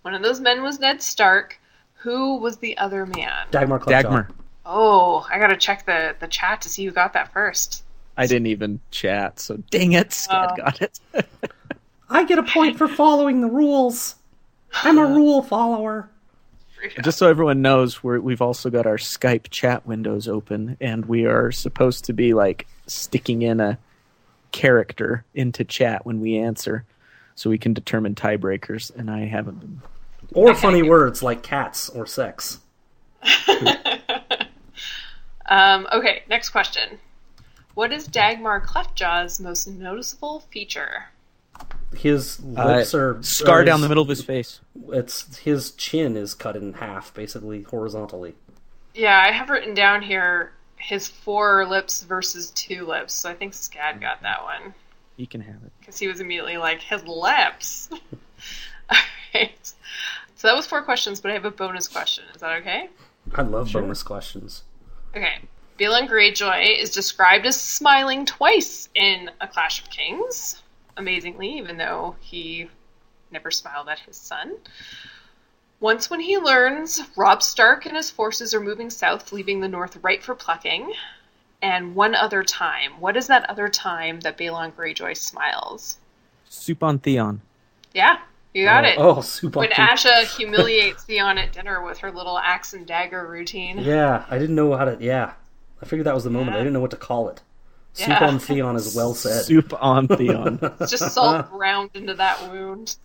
One 0.04 0.12
of 0.12 0.22
those 0.22 0.38
men 0.38 0.62
was 0.62 0.80
Ned 0.80 1.00
Stark. 1.00 1.58
Who 1.94 2.36
was 2.36 2.58
the 2.58 2.76
other 2.76 3.06
man? 3.06 3.46
Dagmer 3.50 3.80
Cleftjaw. 3.80 4.02
Dagmer. 4.02 4.28
Oh, 4.66 5.26
I 5.32 5.38
gotta 5.38 5.56
check 5.56 5.86
the, 5.86 6.14
the 6.20 6.26
chat 6.28 6.60
to 6.60 6.68
see 6.68 6.84
who 6.84 6.90
got 6.90 7.14
that 7.14 7.32
first. 7.32 7.82
I 8.18 8.26
didn't 8.26 8.48
even 8.48 8.80
chat, 8.90 9.40
so 9.40 9.56
dang 9.70 9.92
it, 9.92 10.10
Scad 10.10 10.52
Oh. 10.52 10.56
got 10.56 10.82
it. 10.82 11.00
I 12.10 12.24
get 12.24 12.38
a 12.38 12.42
point 12.42 12.76
for 12.76 12.86
following 12.86 13.40
the 13.40 13.48
rules. 13.48 14.16
I'm 14.74 14.98
a 14.98 15.06
rule 15.14 15.42
follower. 15.42 16.10
Just 17.02 17.16
so 17.16 17.26
everyone 17.30 17.62
knows, 17.62 18.04
we're, 18.04 18.20
we've 18.20 18.42
also 18.42 18.68
got 18.68 18.84
our 18.84 18.98
Skype 18.98 19.48
chat 19.48 19.86
windows 19.86 20.28
open, 20.28 20.76
and 20.82 21.06
we 21.06 21.24
are 21.24 21.50
supposed 21.50 22.04
to 22.04 22.12
be 22.12 22.34
like 22.34 22.66
sticking 22.86 23.40
in 23.40 23.58
a 23.58 23.78
character 24.52 25.24
into 25.34 25.64
chat 25.64 26.04
when 26.04 26.20
we 26.20 26.36
answer, 26.36 26.84
so 27.36 27.48
we 27.48 27.56
can 27.56 27.72
determine 27.72 28.14
tiebreakers. 28.14 28.94
And 28.94 29.10
I 29.10 29.20
haven't 29.24 29.60
been. 29.60 29.80
Or 30.34 30.54
funny 30.54 30.82
words 30.82 31.22
like 31.22 31.42
cats 31.42 31.88
or 31.88 32.06
sex. 32.06 32.58
Um, 35.46 35.86
okay, 35.92 36.22
next 36.28 36.48
question. 36.50 36.98
What 37.74 37.92
is 37.92 38.08
Dagmer 38.08 38.64
Cleftjaw's 38.64 39.38
most 39.38 39.68
noticeable 39.68 40.40
feature? 40.50 41.04
His 41.94 42.40
lips 42.40 42.94
Uh, 42.94 42.98
are 42.98 43.22
scar 43.22 43.60
or 43.60 43.64
down 43.64 43.76
his- 43.78 43.82
the 43.82 43.88
middle 43.90 44.02
of 44.02 44.08
his 44.08 44.24
face. 44.24 44.60
It's 44.88 45.36
his 45.38 45.72
chin 45.72 46.16
is 46.16 46.32
cut 46.32 46.56
in 46.56 46.72
half, 46.72 47.12
basically 47.12 47.62
horizontally. 47.64 48.34
Yeah, 48.94 49.20
I 49.20 49.32
have 49.32 49.50
written 49.50 49.74
down 49.74 50.00
here 50.00 50.52
his 50.76 51.08
four 51.08 51.66
lips 51.66 52.02
versus 52.04 52.50
two 52.52 52.86
lips, 52.86 53.12
so 53.12 53.28
I 53.28 53.34
think 53.34 53.52
Scad 53.52 54.00
got 54.00 54.22
that 54.22 54.42
one. 54.44 54.72
He 55.18 55.26
can 55.26 55.42
have 55.42 55.56
it. 55.62 55.72
because 55.78 55.98
he 55.98 56.08
was 56.08 56.20
immediately 56.20 56.56
like 56.56 56.80
his 56.80 57.04
lips. 57.06 57.90
Alright. 59.34 59.73
So 60.36 60.48
that 60.48 60.56
was 60.56 60.66
four 60.66 60.82
questions, 60.82 61.20
but 61.20 61.30
I 61.30 61.34
have 61.34 61.44
a 61.44 61.50
bonus 61.50 61.88
question. 61.88 62.24
Is 62.34 62.40
that 62.40 62.60
okay? 62.60 62.88
I 63.34 63.42
love 63.42 63.72
bonus 63.72 64.02
questions. 64.02 64.62
Okay. 65.16 65.38
Balon 65.78 66.08
Greyjoy 66.08 66.80
is 66.80 66.90
described 66.90 67.46
as 67.46 67.60
smiling 67.60 68.26
twice 68.26 68.88
in 68.94 69.30
A 69.40 69.48
Clash 69.48 69.82
of 69.82 69.90
Kings. 69.90 70.62
Amazingly, 70.96 71.58
even 71.58 71.76
though 71.76 72.14
he 72.20 72.68
never 73.30 73.50
smiled 73.50 73.88
at 73.88 73.98
his 73.98 74.16
son. 74.16 74.56
Once 75.80 76.08
when 76.08 76.20
he 76.20 76.38
learns 76.38 77.02
Robb 77.16 77.42
Stark 77.42 77.86
and 77.86 77.96
his 77.96 78.10
forces 78.10 78.54
are 78.54 78.60
moving 78.60 78.90
south, 78.90 79.32
leaving 79.32 79.60
the 79.60 79.68
north 79.68 79.98
ripe 80.02 80.22
for 80.22 80.34
plucking. 80.34 80.92
And 81.62 81.94
one 81.94 82.14
other 82.14 82.42
time. 82.44 83.00
What 83.00 83.16
is 83.16 83.26
that 83.28 83.48
other 83.48 83.68
time 83.68 84.20
that 84.20 84.38
Balon 84.38 84.72
Greyjoy 84.74 85.16
smiles? 85.16 85.98
Soup 86.48 86.82
on 86.82 86.98
Theon. 86.98 87.40
Yeah, 87.92 88.18
you 88.54 88.64
got 88.64 88.84
oh, 88.84 88.88
it. 88.88 88.94
Oh, 88.98 89.20
super. 89.20 89.58
when 89.58 89.70
Asha 89.70 90.22
humiliates 90.36 91.04
Theon 91.04 91.38
at 91.38 91.52
dinner 91.52 91.82
with 91.84 91.98
her 91.98 92.10
little 92.10 92.38
axe 92.38 92.72
and 92.72 92.86
dagger 92.86 93.26
routine. 93.26 93.78
Yeah, 93.78 94.24
I 94.30 94.38
didn't 94.38 94.54
know 94.54 94.74
how 94.76 94.84
to. 94.84 94.96
Yeah, 95.00 95.32
I 95.82 95.86
figured 95.86 96.06
that 96.06 96.14
was 96.14 96.24
the 96.24 96.30
moment. 96.30 96.56
I 96.56 96.60
didn't 96.60 96.72
know 96.72 96.80
what 96.80 96.92
to 96.92 96.96
call 96.96 97.28
it. 97.28 97.42
Soup 97.92 98.08
Yeah. 98.08 98.26
on 98.26 98.38
Theon 98.38 98.76
is 98.76 98.94
well 98.94 99.14
said. 99.14 99.44
Soup 99.44 99.72
on 99.82 100.08
Theon. 100.08 100.58
It's 100.80 100.90
just 100.90 101.12
salt 101.12 101.50
ground 101.50 101.90
into 101.94 102.14
that 102.14 102.50
wound. 102.50 102.96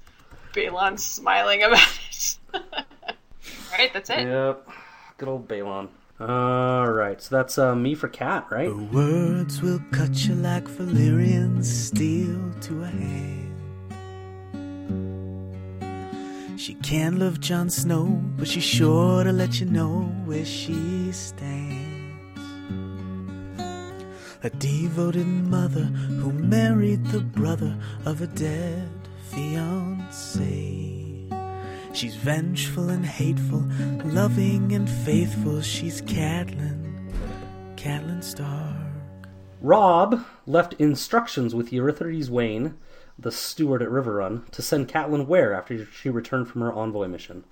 Balon's 0.53 1.03
smiling 1.03 1.63
about 1.63 1.87
it. 2.09 2.37
Alright, 3.71 3.93
that's 3.93 4.09
it. 4.09 4.27
Yep. 4.27 4.69
Good 5.17 5.29
old 5.29 5.47
Balon. 5.47 5.89
All 6.19 6.91
right, 6.91 7.21
so 7.21 7.35
that's 7.35 7.57
uh, 7.57 7.75
me 7.75 7.95
for 7.95 8.09
cat, 8.09 8.47
right? 8.49 8.67
Her 8.67 8.75
words 8.75 9.61
will 9.61 9.79
cut 9.91 10.25
you 10.25 10.35
like 10.35 10.65
Valyrian 10.65 11.63
steel 11.63 12.51
to 12.61 12.83
a 12.83 12.87
hand. 12.87 13.48
She 16.59 16.73
can't 16.73 17.19
love 17.19 17.39
Jon 17.39 17.69
Snow, 17.69 18.21
but 18.35 18.45
she's 18.45 18.65
sure 18.65 19.23
to 19.23 19.31
let 19.31 19.61
you 19.61 19.65
know 19.65 20.01
where 20.25 20.43
she 20.43 21.09
stands. 21.13 22.41
A 24.43 24.49
devoted 24.49 25.25
mother 25.25 25.85
who 25.85 26.33
married 26.33 27.05
the 27.05 27.21
brother 27.21 27.73
of 28.05 28.21
a 28.21 28.27
dead 28.27 28.89
fiance. 29.29 30.09
She's 31.93 32.15
vengeful 32.17 32.89
and 32.89 33.05
hateful, 33.05 33.65
loving 34.03 34.73
and 34.73 34.89
faithful. 34.89 35.61
She's 35.61 36.01
Catelyn, 36.01 37.09
Catelyn 37.77 38.21
Stark. 38.21 38.75
Robb 39.61 40.25
left 40.45 40.73
instructions 40.73 41.55
with 41.55 41.71
Utherydes 41.71 42.29
Wayn, 42.29 42.73
the 43.19 43.31
steward 43.31 43.81
at 43.81 43.89
Riverrun, 43.89 44.49
to 44.51 44.61
send 44.61 44.87
Catelyn 44.87 45.27
where 45.27 45.53
after 45.53 45.85
she 45.85 46.09
returned 46.09 46.47
from 46.47 46.61
her 46.61 46.71
envoy 46.71 47.07
mission. 47.07 47.43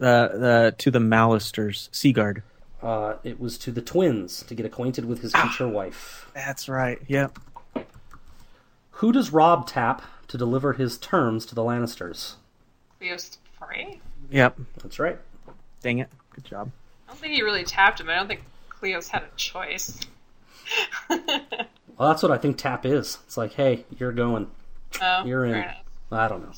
uh, 0.00 0.28
the, 0.28 0.74
to 0.78 0.90
the 0.90 0.98
Mallisters, 0.98 1.88
Seagard. 1.92 2.42
Uh, 2.82 3.14
it 3.22 3.38
was 3.38 3.56
to 3.58 3.70
the 3.70 3.80
twins 3.82 4.42
to 4.42 4.54
get 4.54 4.66
acquainted 4.66 5.04
with 5.04 5.20
his 5.20 5.32
future 5.32 5.68
wife. 5.68 6.28
That's 6.34 6.68
right. 6.68 6.98
Yep. 7.06 7.38
Who 8.96 9.12
does 9.12 9.30
Robb 9.32 9.66
tap 9.68 10.02
to 10.28 10.36
deliver 10.38 10.72
his 10.72 10.98
terms 10.98 11.46
to 11.46 11.54
the 11.54 11.62
Lannisters? 11.62 12.34
Cleos 13.00 13.36
Frey? 13.58 14.00
Yep. 14.30 14.58
That's 14.82 14.98
right. 14.98 15.18
Dang 15.82 15.98
it. 15.98 16.08
Good 16.34 16.44
job. 16.44 16.70
I 17.06 17.12
don't 17.12 17.20
think 17.20 17.34
he 17.34 17.42
really 17.42 17.64
tapped 17.64 18.00
him. 18.00 18.08
I 18.10 18.14
don't 18.16 18.26
think 18.28 18.42
Cleos 18.70 19.08
had 19.08 19.22
a 19.22 19.36
choice. 19.36 19.98
Well, 21.98 22.08
that's 22.08 22.22
what 22.22 22.32
I 22.32 22.38
think 22.38 22.56
tap 22.56 22.86
is. 22.86 23.18
It's 23.26 23.36
like, 23.36 23.52
hey, 23.52 23.84
you're 23.98 24.12
going. 24.12 24.50
Oh, 25.00 25.24
You're 25.24 25.44
in. 25.46 25.52
fair. 25.52 25.76
I 26.10 26.28
don't 26.28 26.42
know. 26.42 26.52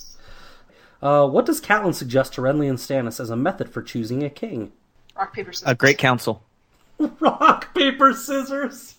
Uh, 1.03 1.29
what 1.29 1.45
does 1.47 1.61
Catelyn 1.61 1.95
suggest 1.95 2.33
to 2.35 2.41
Renly 2.41 2.69
and 2.69 2.79
Stannis 2.79 3.21
as 3.21 3.31
a 3.31 3.37
method 3.37 3.69
for 3.71 3.83
choosing 3.83 4.23
a 4.23 4.31
king? 4.31 4.73
Rock, 5.17 5.35
paper, 5.35 5.53
scissors. 5.53 5.71
A 5.71 5.75
great 5.75 5.99
council. 5.99 6.43
Rock, 7.21 7.75
paper, 7.75 8.13
scissors. 8.13 8.97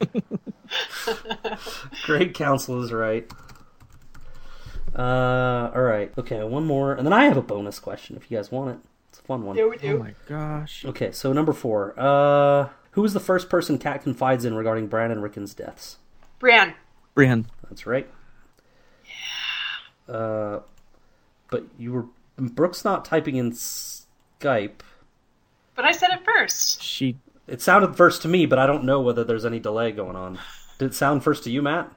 Great 2.04 2.34
council 2.34 2.82
is 2.82 2.92
right. 2.92 3.30
Uh, 4.96 5.70
all 5.74 5.82
right. 5.82 6.12
Okay, 6.18 6.42
one 6.44 6.64
more, 6.66 6.92
and 6.92 7.06
then 7.06 7.12
I 7.12 7.24
have 7.24 7.36
a 7.36 7.42
bonus 7.42 7.78
question 7.78 8.16
if 8.16 8.30
you 8.30 8.36
guys 8.36 8.50
want 8.50 8.70
it. 8.70 8.78
It's 9.08 9.18
a 9.18 9.22
fun 9.22 9.42
one. 9.44 9.56
Yeah, 9.56 9.66
we 9.66 9.76
do. 9.76 9.96
Oh 9.96 9.98
my 9.98 10.14
gosh. 10.28 10.84
Okay, 10.84 11.10
so 11.12 11.32
number 11.32 11.52
four. 11.52 11.94
Uh, 11.98 12.68
who 12.92 13.02
was 13.02 13.12
the 13.14 13.20
first 13.20 13.48
person 13.48 13.78
Cat 13.78 14.02
confides 14.02 14.44
in 14.44 14.54
regarding 14.54 14.86
Bran 14.88 15.10
and 15.10 15.22
Rickon's 15.22 15.54
deaths? 15.54 15.96
Brienne. 16.38 16.74
Brienne. 17.14 17.46
That's 17.68 17.86
right. 17.86 18.08
Uh, 20.10 20.60
but 21.50 21.64
you 21.78 21.92
were 21.92 22.06
Brooke's 22.36 22.84
not 22.84 23.04
typing 23.04 23.36
in 23.36 23.52
Skype. 23.52 24.80
But 25.74 25.84
I 25.84 25.92
said 25.92 26.10
it 26.10 26.24
first. 26.24 26.82
She. 26.82 27.18
It 27.46 27.60
sounded 27.60 27.96
first 27.96 28.22
to 28.22 28.28
me, 28.28 28.46
but 28.46 28.58
I 28.58 28.66
don't 28.66 28.84
know 28.84 29.00
whether 29.00 29.24
there's 29.24 29.44
any 29.44 29.58
delay 29.58 29.92
going 29.92 30.16
on. 30.16 30.38
Did 30.78 30.86
it 30.86 30.94
sound 30.94 31.24
first 31.24 31.44
to 31.44 31.50
you, 31.50 31.62
Matt? 31.62 31.90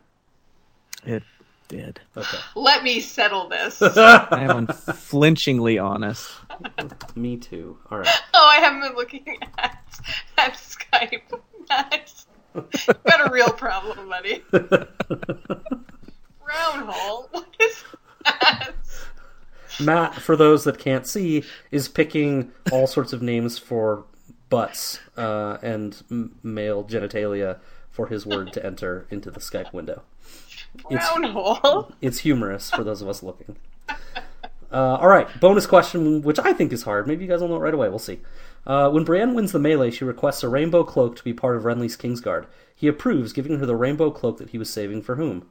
It 1.06 1.24
did. 1.68 2.00
Okay. 2.18 2.38
Let 2.56 2.84
me 2.84 3.00
settle 3.00 3.48
this. 3.50 3.82
I 3.82 4.42
am 4.42 4.68
unflinchingly 4.68 5.78
honest. 5.78 6.32
Me 7.16 7.38
too. 7.38 7.78
All 7.92 8.00
right. 8.00 8.08
oh, 8.34 8.50
I 8.52 8.56
haven't 8.62 8.82
been 8.82 8.96
looking 8.96 9.26
at, 9.58 9.78
at 10.38 10.54
Skype. 10.54 11.22
Matt. 11.70 12.26
Got 13.06 13.28
a 13.28 13.32
real 13.32 13.50
problem, 13.50 14.10
buddy. 14.10 14.44
Brown 14.52 14.88
hole? 16.88 17.28
What 17.32 17.48
is 17.60 17.84
Matt, 19.80 20.16
for 20.16 20.36
those 20.36 20.64
that 20.66 20.78
can't 20.78 21.08
see, 21.08 21.44
is 21.72 21.88
picking 21.88 22.52
all 22.72 22.88
sorts 22.88 23.14
of 23.14 23.22
names 23.22 23.58
for 23.58 24.06
butts 24.50 25.00
uh, 25.18 25.58
and 25.62 26.04
m- 26.12 26.36
male 26.44 26.84
genitalia 26.84 27.60
for 27.90 28.08
his 28.08 28.26
word 28.26 28.54
to 28.54 28.66
enter 28.66 29.08
into 29.10 29.32
the 29.32 29.40
Skype 29.40 29.74
window. 29.74 30.04
It's, 30.90 31.06
hole? 31.06 31.92
it's 32.02 32.20
humorous 32.20 32.72
for 32.72 32.84
those 32.84 33.02
of 33.02 33.08
us 33.08 33.22
looking. 33.22 33.56
Uh, 34.72 34.98
all 35.00 35.08
right, 35.08 35.28
bonus 35.40 35.68
question, 35.68 36.24
which 36.24 36.40
I 36.40 36.52
think 36.52 36.74
is 36.74 36.82
hard. 36.84 37.06
Maybe 37.08 37.24
you 37.24 37.30
guys 37.30 37.42
will 37.42 37.48
know 37.48 37.58
it 37.58 37.60
right 37.60 37.74
away. 37.74 37.90
We'll 37.90 38.00
see. 38.00 38.20
Uh, 38.66 38.90
when 38.90 39.04
Brienne 39.04 39.36
wins 39.36 39.52
the 39.52 39.60
melee, 39.60 39.92
she 39.92 40.04
requests 40.04 40.42
a 40.42 40.50
rainbow 40.50 40.84
cloak 40.84 41.16
to 41.18 41.24
be 41.24 41.34
part 41.34 41.56
of 41.56 41.64
Renly's 41.64 41.96
Kingsguard. 41.96 42.48
He 42.76 42.88
approves, 42.88 43.34
giving 43.34 43.60
her 43.60 43.66
the 43.68 43.76
rainbow 43.76 44.10
cloak 44.10 44.40
that 44.40 44.50
he 44.50 44.58
was 44.58 44.72
saving 44.72 45.04
for 45.04 45.16
whom? 45.16 45.48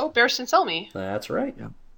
Oh 0.00 0.08
crap. 0.08 0.14
Barristan 0.26 0.46
Selmy. 0.48 0.92
That's 0.92 1.30
right. 1.30 1.54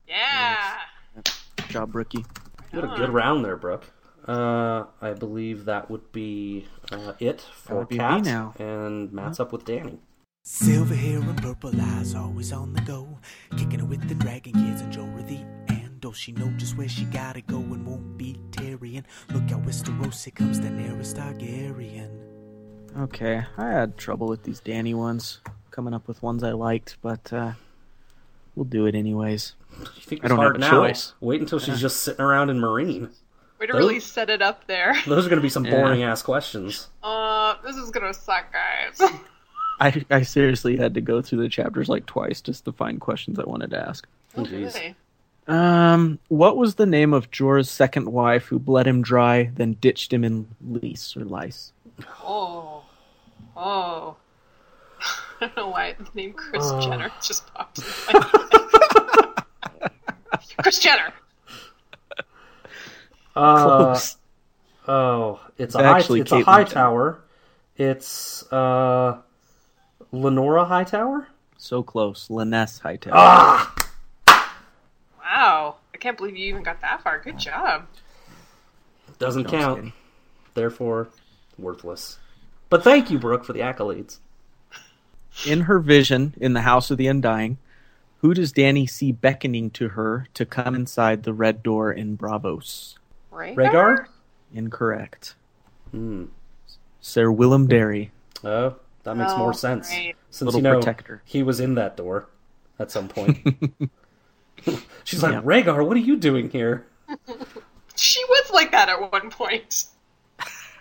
Yeah. 0.09 0.79
Good 1.15 1.69
job, 1.69 1.95
rookie. 1.95 2.25
What 2.73 2.85
a 2.85 2.88
good 2.97 3.11
round 3.11 3.45
there, 3.45 3.57
Brooke. 3.57 3.85
Uh, 4.27 4.85
I 5.01 5.12
believe 5.15 5.65
that 5.67 5.91
would 5.91 6.12
be 6.12 6.67
uh, 6.91 7.12
it 7.19 7.41
for 7.41 7.81
would 7.81 7.88
be 7.88 7.99
Kat. 7.99 8.25
now. 8.25 8.55
And 8.59 9.12
Matt's 9.12 9.41
up 9.41 9.53
with 9.53 9.65
Danny. 9.65 9.99
Silver 10.45 10.95
hair 10.95 11.19
and 11.19 11.41
purple 11.41 11.73
eyes, 11.81 12.15
always 12.15 12.53
on 12.53 12.73
the 12.73 12.81
go. 12.83 13.19
Kicking 13.57 13.81
it 13.81 13.85
with 13.87 14.09
the 14.09 14.15
dragon 14.17 14.53
kids 14.53 14.81
and 14.81 14.93
Jorah 14.93 15.27
the 15.27 15.38
Andal. 15.73 16.15
She 16.15 16.33
know 16.33 16.49
just 16.57 16.77
where 16.77 16.88
she 16.88 17.05
gotta 17.05 17.41
go 17.41 17.57
and 17.59 17.87
won't 17.87 18.17
be 18.17 18.37
tarrying. 18.51 19.05
Look 19.33 19.51
out, 19.53 19.62
Westeros, 19.62 20.25
here 20.25 20.33
comes 20.35 20.59
Daenerys 20.61 21.15
Targaryen. 21.15 22.11
Okay, 22.99 23.45
I 23.57 23.69
had 23.69 23.97
trouble 23.97 24.27
with 24.27 24.43
these 24.43 24.61
Danny 24.61 24.95
ones, 24.95 25.41
coming 25.71 25.95
up 25.95 26.09
with 26.09 26.23
ones 26.23 26.43
I 26.43 26.53
liked, 26.53 26.97
but 27.03 27.33
uh, 27.33 27.53
we'll 28.55 28.65
do 28.65 28.87
it 28.87 28.95
anyways. 28.95 29.55
You 29.79 29.87
think 30.03 30.25
I 30.25 30.29
don't 30.29 30.37
hard 30.38 30.57
have 30.62 30.71
a 30.71 30.75
now? 30.75 30.87
choice. 30.87 31.12
Wait 31.21 31.41
until 31.41 31.59
she's 31.59 31.81
just 31.81 32.01
sitting 32.01 32.21
around 32.21 32.51
in 32.51 32.59
Meereen. 32.59 33.11
Way 33.59 33.67
to 33.67 33.73
Those- 33.73 33.79
really 33.81 34.01
set 34.01 34.29
it 34.31 34.43
up 34.43 34.67
there. 34.67 34.95
Those 35.07 35.25
are 35.27 35.29
going 35.29 35.38
to 35.38 35.43
be 35.43 35.49
some 35.49 35.65
Yeah. 35.65 35.71
boring 35.73 36.03
ass 36.03 36.23
questions. 36.23 36.88
Uh, 37.03 37.55
this 37.65 37.77
is 37.77 37.91
gonna 37.91 38.12
suck, 38.15 38.47
guys. 38.53 39.11
I, 39.81 40.05
I 40.11 40.23
seriously 40.23 40.77
had 40.77 40.95
to 40.95 41.01
go 41.01 41.23
through 41.23 41.43
the 41.43 41.49
chapters 41.49 41.88
like 41.88 42.07
twice 42.07 42.41
just 42.41 42.65
to 42.67 42.73
find 42.73 43.01
questions 43.01 43.38
I 43.38 43.45
wanted 43.45 43.71
to 43.71 43.79
ask. 43.88 44.07
Oh. 44.37 44.45
Really? 44.45 44.95
Um, 45.49 46.19
what 46.29 46.57
was 46.57 46.77
the 46.77 46.87
name 46.87 47.12
of 47.12 47.31
Jorah's 47.33 47.69
second 47.71 48.07
wife 48.12 48.45
who 48.47 48.59
bled 48.61 48.87
him 48.87 49.03
dry, 49.03 49.51
then 49.57 49.73
ditched 49.81 50.12
him 50.12 50.23
in 50.23 50.47
Lys 50.65 51.17
or 51.17 51.25
Lys? 51.25 51.73
Oh. 52.23 52.85
Oh. 53.57 54.17
I 55.43 55.47
don't 55.47 55.57
know 55.57 55.69
why 55.71 55.95
the 55.99 56.07
name 56.15 56.33
Kris 56.35 56.63
Oh. 56.65 56.81
Jenner 56.81 57.11
just 57.21 57.53
popped 57.53 57.79
in 57.79 57.85
my 58.07 58.21
head. 59.81 59.91
Kris 60.63 60.79
Jenner. 60.79 61.13
Uh, 63.35 63.65
Close. 63.65 64.17
oh, 64.87 65.41
it's 65.59 65.75
a 65.75 65.79
It's 65.79 65.87
high, 65.87 65.99
actually 65.99 66.21
it's 66.21 66.31
a 66.33 66.43
high 66.43 66.63
tower. 66.65 67.25
It's 67.77 68.45
uh, 68.53 69.19
Lenora 70.13 70.65
Hightower. 70.65 71.27
So 71.57 71.83
close. 71.83 72.29
Lynesse 72.29 72.81
Hightower. 72.81 73.15
Ah, 73.17 73.75
Wow. 75.19 75.77
I 75.93 75.97
can't 75.99 76.17
believe 76.17 76.37
you 76.37 76.47
even 76.47 76.63
got 76.63 76.81
that 76.83 77.03
far. 77.03 77.19
Good 77.21 77.39
job. 77.39 77.87
doesn't 79.19 79.45
No, 79.45 79.51
count. 79.51 79.93
Therefore, 80.55 81.09
worthless. 81.59 82.19
But 82.69 82.85
thank 82.85 83.11
you, 83.11 83.19
Brooke, 83.19 83.45
for 83.45 83.53
the 83.55 83.61
accolades. 83.61 84.19
In 85.47 85.63
her 85.63 85.79
vision 85.79 86.35
in 86.41 86.53
the 86.53 86.61
House 86.63 86.91
of 86.91 86.99
the 86.99 87.07
Undying, 87.07 87.59
who 88.19 88.35
does 88.35 88.53
Danny 88.53 88.87
see 88.87 89.11
beckoning 89.13 89.71
to 89.71 89.89
her 89.91 90.29
to 90.35 90.45
come 90.47 90.75
inside 90.75 91.23
the 91.25 91.33
red 91.33 91.63
door 91.63 91.91
in 91.93 92.17
Braavos? 92.17 92.95
Right? 93.31 93.57
Rhaegar. 93.57 94.07
Incorrect. 94.55 95.35
Hmm. 95.91 96.27
Sir 97.01 97.31
Willem 97.33 97.67
Darry, 97.67 98.13
Oh, 98.45 98.77
that 99.03 99.17
makes 99.17 99.33
Oh, 99.33 99.39
more 99.39 99.53
sense. 99.55 99.91
right. 99.91 100.15
Since 100.31 100.47
little 100.47 100.61
you 100.61 100.65
know 100.65 100.75
protector. 100.75 101.23
he 101.25 101.43
was 101.43 101.59
in 101.59 101.75
that 101.75 101.97
door 101.97 102.29
at 102.79 102.91
some 102.93 103.09
point. 103.09 103.39
She's 105.05 105.23
like, 105.23 105.33
Yeah. 105.33 105.41
Rhaegar, 105.43 105.85
what 105.87 105.97
are 105.97 106.01
you 106.01 106.17
doing 106.17 106.51
here? 106.51 106.87
She 107.95 108.25
was 108.25 108.51
like 108.53 108.71
that 108.73 108.89
at 108.89 109.13
one 109.13 109.29
point. 109.31 109.85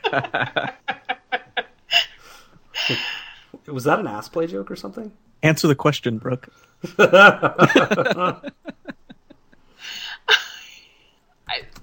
Was 3.68 3.84
that 3.86 3.99
an 3.99 4.07
ass 4.07 4.30
play 4.30 4.47
joke 4.47 4.72
or 4.72 4.76
something? 4.76 5.12
Answer 5.43 5.68
the 5.68 5.76
question, 5.76 6.18
Brooke. 6.18 6.49
I, 6.97 8.41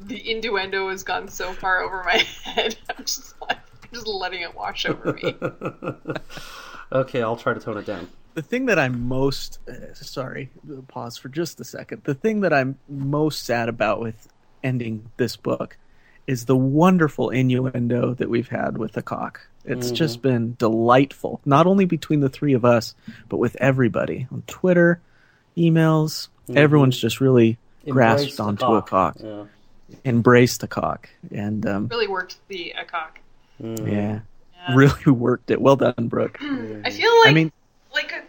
the 0.00 0.30
innuendo 0.30 0.88
has 0.90 1.02
gone 1.02 1.28
so 1.28 1.52
far 1.52 1.82
over 1.82 2.02
my 2.04 2.24
head. 2.44 2.76
I'm 2.96 3.04
just 3.04 3.34
like, 3.40 3.58
I'm 3.82 3.88
just 3.92 4.06
letting 4.06 4.42
it 4.42 4.54
wash 4.54 4.86
over 4.86 5.12
me. 5.12 5.34
Okay, 6.90 7.20
I'll 7.20 7.36
try 7.36 7.52
to 7.52 7.60
tone 7.60 7.76
it 7.76 7.84
down. 7.84 8.08
the 8.32 8.40
thing 8.40 8.64
that 8.64 8.78
I'm 8.78 9.06
most 9.08 9.58
uh, 9.68 9.92
sorry, 9.92 10.48
pause 10.88 11.18
for 11.18 11.28
just 11.28 11.60
a 11.60 11.64
second. 11.64 12.04
The 12.04 12.14
thing 12.14 12.40
that 12.40 12.52
I'm 12.54 12.78
most 12.88 13.44
sad 13.44 13.68
about 13.68 14.00
with 14.00 14.26
ending 14.64 15.10
this 15.18 15.36
book 15.36 15.76
is 16.26 16.46
the 16.46 16.56
wonderful 16.56 17.28
innuendo 17.28 18.14
that 18.14 18.30
we've 18.30 18.48
had 18.48 18.78
with 18.78 18.92
the 18.92 19.02
cock. 19.02 19.46
It's 19.68 19.90
just 19.90 20.22
been 20.22 20.54
delightful, 20.58 21.40
not 21.44 21.66
only 21.66 21.84
between 21.84 22.20
the 22.20 22.28
three 22.28 22.54
of 22.54 22.64
us, 22.64 22.94
but 23.28 23.36
with 23.36 23.56
everybody 23.56 24.26
on 24.32 24.42
Twitter, 24.46 25.00
emails. 25.56 26.28
Everyone's 26.54 26.98
just 26.98 27.20
really 27.20 27.58
Embrace 27.84 27.94
grasped 28.22 28.36
the 28.38 28.42
onto 28.44 28.64
a 28.66 28.82
cock, 28.82 29.16
Yeah. 29.22 29.44
embraced 30.04 30.60
the 30.62 30.68
cock, 30.68 31.08
and 31.30 31.66
um, 31.66 31.88
Really 31.88 32.08
worked 32.08 32.38
the 32.48 32.72
a 32.78 32.84
cock. 32.84 33.20
Mhm. 33.62 33.86
yeah, 33.90 34.20
Yeah. 34.54 34.74
really 34.74 35.04
worked 35.12 35.50
it. 35.50 35.60
Well 35.60 35.76
done, 35.76 35.94
Brooke. 36.08 36.38
I 36.42 36.90
feel 36.90 37.18
like 37.20 37.28
I 37.28 37.32
mean, 37.34 37.52
like 37.92 38.12
a, 38.12 38.22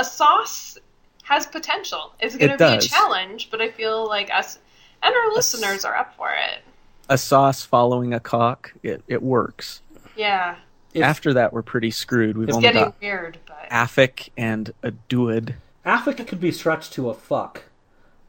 a 0.00 0.04
sauce 0.04 0.78
has 1.24 1.46
potential. 1.46 2.12
It's 2.20 2.36
going 2.36 2.48
to 2.50 2.54
It 2.54 2.58
be 2.58 2.76
does. 2.76 2.84
a 2.86 2.88
challenge, 2.88 3.48
but 3.50 3.60
I 3.60 3.70
feel 3.70 4.06
like 4.06 4.30
us 4.32 4.58
and 5.02 5.14
our 5.14 5.32
listeners 5.34 5.84
are 5.84 5.96
up 5.96 6.14
for 6.16 6.28
it. 6.30 6.62
a 7.08 7.16
sauce 7.18 7.64
following 7.64 8.12
a 8.14 8.20
cock, 8.20 8.72
it, 8.84 9.02
it 9.08 9.22
works. 9.22 9.79
Yeah, 10.20 10.56
If- 10.92 11.02
After 11.02 11.32
that, 11.34 11.52
we're 11.52 11.62
pretty 11.62 11.90
screwed. 11.90 12.36
We've 12.36 12.48
it's 12.48 12.56
only 12.56 12.68
getting 12.68 12.84
got 12.84 13.00
weird, 13.00 13.38
but 13.46 13.68
Affic 13.70 14.28
and 14.36 14.72
a 14.82 14.90
duid. 15.08 15.54
Affleck 15.86 16.26
could 16.26 16.40
be 16.40 16.52
stretched 16.52 16.92
to 16.94 17.08
a 17.08 17.14
fuck, 17.14 17.62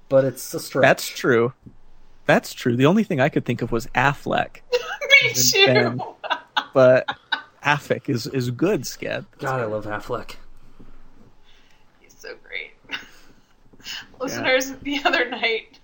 but 0.07 0.23
it's 0.23 0.53
a 0.53 0.59
stretch. 0.59 0.83
That's 0.83 1.07
true. 1.07 1.53
That's 2.27 2.53
true. 2.53 2.77
The 2.77 2.85
only 2.85 3.03
thing 3.03 3.19
I 3.19 3.27
could 3.29 3.43
think 3.45 3.61
of 3.61 3.71
was 3.73 3.87
Affleck, 3.87 4.57
me 5.23 5.33
too. 5.33 5.65
Ben. 5.65 6.01
but 6.73 7.05
Affic 7.65 8.07
is 8.07 8.25
is 8.27 8.51
good, 8.51 8.83
Scad. 8.83 9.25
God, 9.39 9.59
I 9.59 9.65
love 9.65 9.85
Affleck. 9.85 10.35
He's 11.99 12.15
so 12.17 12.35
great. 12.47 12.71
Listeners, 14.21 14.71
the 14.83 14.99
other 15.03 15.29
night, 15.29 15.79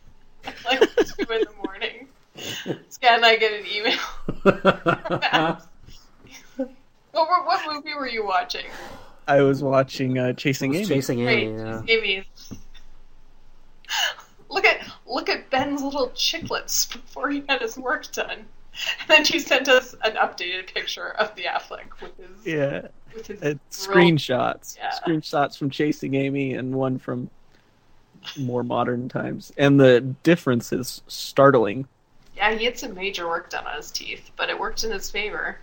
like 0.63 0.79
two 0.79 1.33
in 1.33 1.41
the 1.41 1.49
morning, 1.65 2.07
Scott 2.89 3.13
and 3.17 3.25
I 3.25 3.35
get 3.35 3.51
an 3.59 3.65
email. 3.65 3.99
what, 7.25 7.29
were, 7.29 7.45
what 7.45 7.73
movie 7.73 7.95
were 7.95 8.07
you 8.07 8.25
watching? 8.25 8.65
I 9.27 9.41
was 9.41 9.63
watching 9.63 10.17
uh, 10.17 10.33
Chasing 10.33 10.75
Amy. 10.75 10.85
Chasing 10.85 11.23
Great, 11.23 11.47
Amy. 11.47 11.57
Yeah. 11.59 11.81
Amy. 11.87 12.23
Look 14.49 14.63
at 14.63 14.87
look 15.05 15.27
at 15.27 15.49
Ben's 15.49 15.81
little 15.81 16.07
chiclets 16.09 16.89
before 16.89 17.29
he 17.29 17.43
had 17.49 17.61
his 17.61 17.77
work 17.77 18.09
done. 18.13 18.45
And 18.99 19.09
then 19.09 19.25
she 19.25 19.39
sent 19.39 19.67
us 19.67 19.93
an 20.05 20.13
updated 20.13 20.73
picture 20.73 21.09
of 21.15 21.35
the 21.35 21.43
Affleck 21.43 21.99
with 22.01 22.15
his 22.15 22.45
Yeah, 22.45 22.87
with 23.13 23.27
his 23.27 23.41
it's 23.41 23.87
screenshots. 23.87 24.77
Yeah. 24.77 24.91
Screenshots 24.91 25.57
from 25.57 25.69
Chasing 25.69 26.15
Amy 26.15 26.53
and 26.53 26.75
one 26.75 26.97
from 26.97 27.29
more 28.37 28.63
modern 28.63 29.09
times, 29.09 29.51
and 29.57 29.77
the 29.77 29.99
difference 30.23 30.71
is 30.71 31.01
startling. 31.07 31.85
Yeah, 32.37 32.53
he 32.55 32.63
had 32.63 32.77
some 32.77 32.93
major 32.93 33.27
work 33.27 33.49
done 33.49 33.65
on 33.67 33.75
his 33.75 33.91
teeth, 33.91 34.31
but 34.37 34.49
it 34.49 34.57
worked 34.57 34.85
in 34.85 34.91
his 34.91 35.11
favor. 35.11 35.57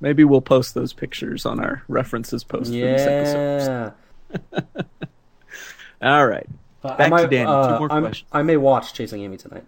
Maybe 0.00 0.24
we'll 0.24 0.40
post 0.40 0.74
those 0.74 0.92
pictures 0.92 1.44
on 1.44 1.58
our 1.60 1.82
references 1.88 2.44
post 2.44 2.66
for 2.70 2.76
this 2.78 3.02
episode. 3.02 3.92
Yeah. 4.52 4.82
All 6.02 6.26
right. 6.26 6.46
Uh, 6.84 6.88
Back 6.96 7.00
I 7.00 7.04
to 7.04 7.10
might, 7.10 7.30
Danny. 7.30 7.44
Two 7.46 7.50
uh, 7.50 7.78
more 7.80 7.92
I'm- 7.92 8.02
questions. 8.04 8.28
I 8.32 8.42
may 8.42 8.56
watch 8.56 8.94
Chasing 8.94 9.22
Amy 9.22 9.36
tonight. 9.36 9.64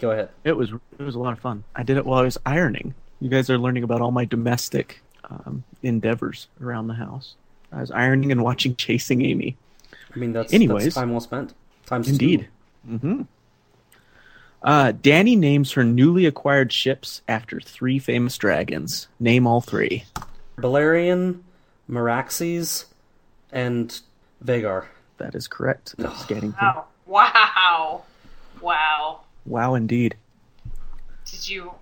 Go 0.00 0.12
ahead. 0.12 0.28
It 0.44 0.52
was 0.52 0.70
it 0.98 1.02
was 1.02 1.16
a 1.16 1.18
lot 1.18 1.32
of 1.32 1.40
fun. 1.40 1.64
I 1.74 1.82
did 1.82 1.96
it 1.96 2.06
while 2.06 2.20
I 2.20 2.22
was 2.22 2.38
ironing. 2.46 2.94
You 3.20 3.28
guys 3.28 3.50
are 3.50 3.58
learning 3.58 3.82
about 3.82 4.00
all 4.00 4.12
my 4.12 4.24
domestic 4.24 5.02
um, 5.28 5.64
endeavors 5.82 6.46
around 6.62 6.86
the 6.86 6.94
house. 6.94 7.34
I 7.72 7.80
was 7.80 7.90
ironing 7.90 8.30
and 8.30 8.44
watching 8.44 8.76
Chasing 8.76 9.24
Amy. 9.24 9.56
I 10.14 10.18
mean, 10.18 10.32
that's, 10.32 10.52
Anyways. 10.52 10.84
that's 10.84 10.94
time 10.94 11.10
well 11.10 11.20
spent. 11.20 11.52
Times 11.86 12.08
Indeed. 12.08 12.48
Mm-hmm. 12.88 13.22
Uh, 14.62 14.92
Danny 14.92 15.36
names 15.36 15.72
her 15.72 15.84
newly 15.84 16.26
acquired 16.26 16.72
ships 16.72 17.22
after 17.28 17.60
three 17.60 17.98
famous 17.98 18.36
dragons. 18.36 19.08
Name 19.20 19.46
all 19.46 19.60
three. 19.60 20.04
two. 20.16 20.22
Balerion, 20.58 21.40
Meraxes, 21.88 22.86
and 23.52 24.00
Vhagar. 24.44 24.86
That 25.18 25.34
is 25.34 25.48
correct. 25.48 25.94
Scaddington. 25.98 26.60
Wow. 26.60 26.84
Wow. 27.06 28.02
Wow. 28.60 29.20
Wow, 29.46 29.74
indeed. 29.74 30.16
Did 31.30 31.48
you 31.48 31.72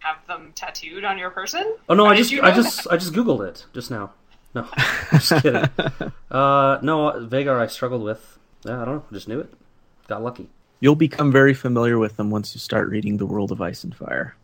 have 0.00 0.26
them 0.26 0.52
tattooed 0.54 1.04
on 1.04 1.18
your 1.18 1.30
person? 1.30 1.76
Oh 1.88 1.94
no, 1.94 2.04
How 2.04 2.12
I 2.12 2.16
just 2.16 2.30
you 2.30 2.42
I 2.42 2.52
just 2.52 2.84
that? 2.84 2.92
I 2.92 2.96
just 2.96 3.12
googled 3.12 3.46
it 3.46 3.64
just 3.72 3.90
now. 3.90 4.12
No, 4.54 4.66
just 5.12 5.42
kidding. 5.42 5.62
uh, 6.30 6.78
no, 6.82 7.12
Vhagar 7.30 7.58
I 7.58 7.66
struggled 7.68 8.02
with. 8.02 8.38
Yeah, 8.64 8.82
I 8.82 8.84
don't 8.84 8.96
know. 8.96 9.04
Just 9.12 9.28
knew 9.28 9.40
it. 9.40 9.52
Got 10.08 10.22
lucky. 10.22 10.48
You'll 10.82 10.96
become 10.96 11.30
very 11.30 11.54
familiar 11.54 11.96
with 11.96 12.16
them 12.16 12.30
once 12.30 12.56
you 12.56 12.58
start 12.58 12.88
reading 12.88 13.16
The 13.16 13.24
World 13.24 13.52
of 13.52 13.62
Ice 13.62 13.84
and 13.84 13.94
Fire. 13.94 14.34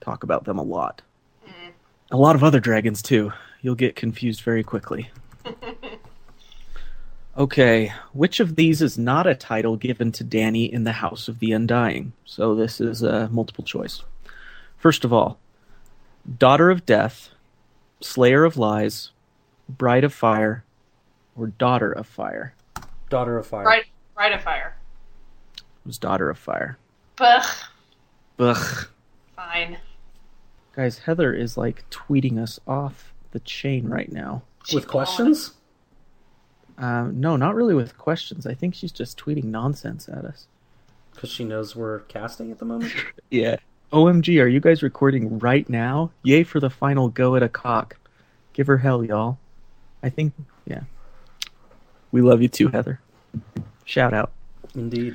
Talk 0.00 0.22
about 0.22 0.44
them 0.44 0.56
a 0.56 0.62
lot. 0.62 1.02
Mm. 1.44 1.72
A 2.12 2.16
lot 2.16 2.36
of 2.36 2.44
other 2.44 2.60
dragons, 2.60 3.02
too. 3.02 3.32
You'll 3.62 3.74
get 3.74 3.96
confused 3.96 4.42
very 4.42 4.62
quickly. 4.62 5.10
okay, 7.36 7.92
which 8.12 8.38
of 8.38 8.54
these 8.54 8.80
is 8.80 8.96
not 8.96 9.26
a 9.26 9.34
title 9.34 9.74
given 9.74 10.12
to 10.12 10.22
Danny 10.22 10.72
in 10.72 10.84
the 10.84 10.92
House 10.92 11.26
of 11.26 11.40
the 11.40 11.50
Undying? 11.50 12.12
So 12.24 12.54
this 12.54 12.80
is 12.80 13.02
a 13.02 13.28
multiple 13.30 13.64
choice. 13.64 14.04
First 14.76 15.04
of 15.04 15.12
all, 15.12 15.40
Daughter 16.38 16.70
of 16.70 16.86
Death, 16.86 17.30
Slayer 18.00 18.44
of 18.44 18.56
Lies, 18.56 19.10
Bride 19.68 20.04
of 20.04 20.14
Fire, 20.14 20.62
or 21.36 21.48
Daughter 21.48 21.90
of 21.90 22.06
Fire? 22.06 22.54
Daughter 23.10 23.36
of 23.36 23.48
Fire. 23.48 23.64
Right, 23.64 23.86
right 24.16 24.32
of 24.32 24.42
fire. 24.42 24.77
It 25.88 25.92
was 25.96 25.96
Daughter 25.96 26.28
of 26.28 26.36
Fire. 26.36 26.76
Ugh. 27.18 27.46
Ugh. 28.38 28.86
Fine. 29.34 29.78
Guys, 30.76 30.98
Heather 30.98 31.32
is 31.32 31.56
like 31.56 31.88
tweeting 31.88 32.38
us 32.38 32.60
off 32.68 33.14
the 33.30 33.40
chain 33.40 33.88
right 33.88 34.12
now. 34.12 34.42
With 34.74 34.86
questions? 34.86 35.54
Um, 36.76 37.18
no, 37.18 37.36
not 37.36 37.54
really 37.54 37.74
with 37.74 37.96
questions. 37.96 38.46
I 38.46 38.52
think 38.52 38.74
she's 38.74 38.92
just 38.92 39.18
tweeting 39.18 39.44
nonsense 39.44 40.10
at 40.10 40.26
us. 40.26 40.46
Because 41.14 41.30
she 41.30 41.42
knows 41.42 41.74
we're 41.74 42.00
casting 42.00 42.50
at 42.50 42.58
the 42.58 42.66
moment. 42.66 42.92
Yeah. 43.30 43.56
OMG, 43.90 44.42
are 44.42 44.46
you 44.46 44.60
guys 44.60 44.82
recording 44.82 45.38
right 45.38 45.66
now? 45.70 46.10
Yay 46.22 46.44
for 46.44 46.60
the 46.60 46.68
final 46.68 47.08
go 47.08 47.34
at 47.34 47.42
a 47.42 47.48
cock. 47.48 47.96
Give 48.52 48.66
her 48.66 48.76
hell, 48.76 49.02
y'all. 49.02 49.38
I 50.02 50.10
think, 50.10 50.34
yeah. 50.66 50.82
We 52.12 52.20
love 52.20 52.42
you 52.42 52.48
too, 52.48 52.68
Heather. 52.68 53.00
Shout 53.86 54.12
out. 54.12 54.32
Indeed. 54.74 55.14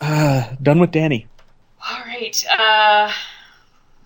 Uh, 0.00 0.54
done 0.62 0.80
with 0.80 0.90
Danny. 0.90 1.26
All 1.88 2.00
right. 2.04 2.44
Uh, 2.50 3.12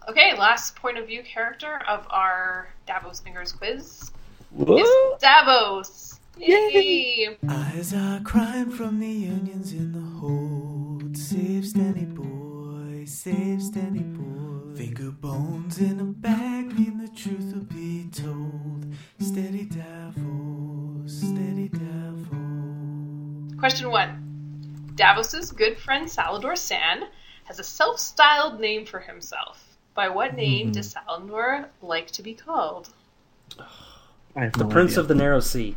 okay, 0.09 0.37
last 0.39 0.77
point 0.77 0.99
of 0.99 1.07
view 1.07 1.23
character 1.23 1.81
of 1.89 2.07
our 2.11 2.69
Davos 2.87 3.21
Fingers 3.21 3.53
quiz 3.53 4.11
is 4.59 4.89
Davos. 5.21 6.21
Yay! 6.39 7.37
Eyes 7.49 7.93
are 7.95 8.21
crying 8.21 8.71
from 8.71 9.01
the 9.01 9.29
onions 9.29 9.73
in 9.73 9.93
the 9.93 10.01
hold. 10.19 11.17
Save 11.17 11.65
Stannis 11.65 12.15
boy, 12.15 13.05
save 13.05 13.61
Stannis 13.61 14.15
boy. 14.17 14.75
Finger 14.77 15.11
bones 15.11 15.79
in 15.79 16.01
a 16.01 16.05
bag 16.05 16.79
mean 16.79 16.99
the 16.99 17.09
truth 17.09 17.53
will 17.55 17.65
be 17.65 18.09
told. 18.11 18.87
Steady 19.21 19.67
Davos, 19.67 21.21
steady 21.21 21.69
Davos. 21.69 23.55
Question 23.59 23.91
one. 23.91 24.32
Davos's 24.95 25.53
good 25.53 25.79
friend 25.79 26.07
Salladhor 26.07 26.53
Saan 26.53 27.09
has 27.45 27.59
a 27.59 27.65
self-styled 27.65 28.61
name 28.61 28.87
for 28.87 29.01
himself. 29.01 29.65
By 29.95 30.09
what 30.09 30.35
name 30.35 30.69
hmm. 30.69 30.73
does 30.73 30.95
Salladhor 30.95 31.67
like 31.83 32.11
to 32.13 32.23
be 32.23 32.35
called? 32.35 32.89
I 34.35 34.45
have 34.45 34.53
The 34.53 34.65
no 34.65 34.71
Prince 34.71 34.93
idea. 34.93 35.01
of 35.01 35.09
the 35.09 35.15
Narrow 35.15 35.41
Sea. 35.41 35.77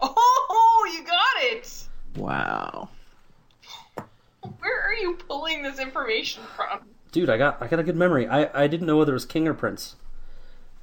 Oh, 0.00 0.90
you 0.92 1.04
got 1.04 1.42
it! 1.42 1.88
Wow. 2.16 2.90
Where 4.58 4.82
are 4.82 4.94
you 4.94 5.14
pulling 5.14 5.62
this 5.62 5.78
information 5.78 6.42
from? 6.54 6.80
Dude, 7.12 7.30
I 7.30 7.38
got 7.38 7.62
I 7.62 7.66
got 7.68 7.78
a 7.78 7.82
good 7.82 7.96
memory. 7.96 8.26
I, 8.28 8.64
I 8.64 8.66
didn't 8.66 8.86
know 8.86 8.98
whether 8.98 9.12
it 9.12 9.14
was 9.14 9.24
King 9.24 9.48
or 9.48 9.54
Prince. 9.54 9.96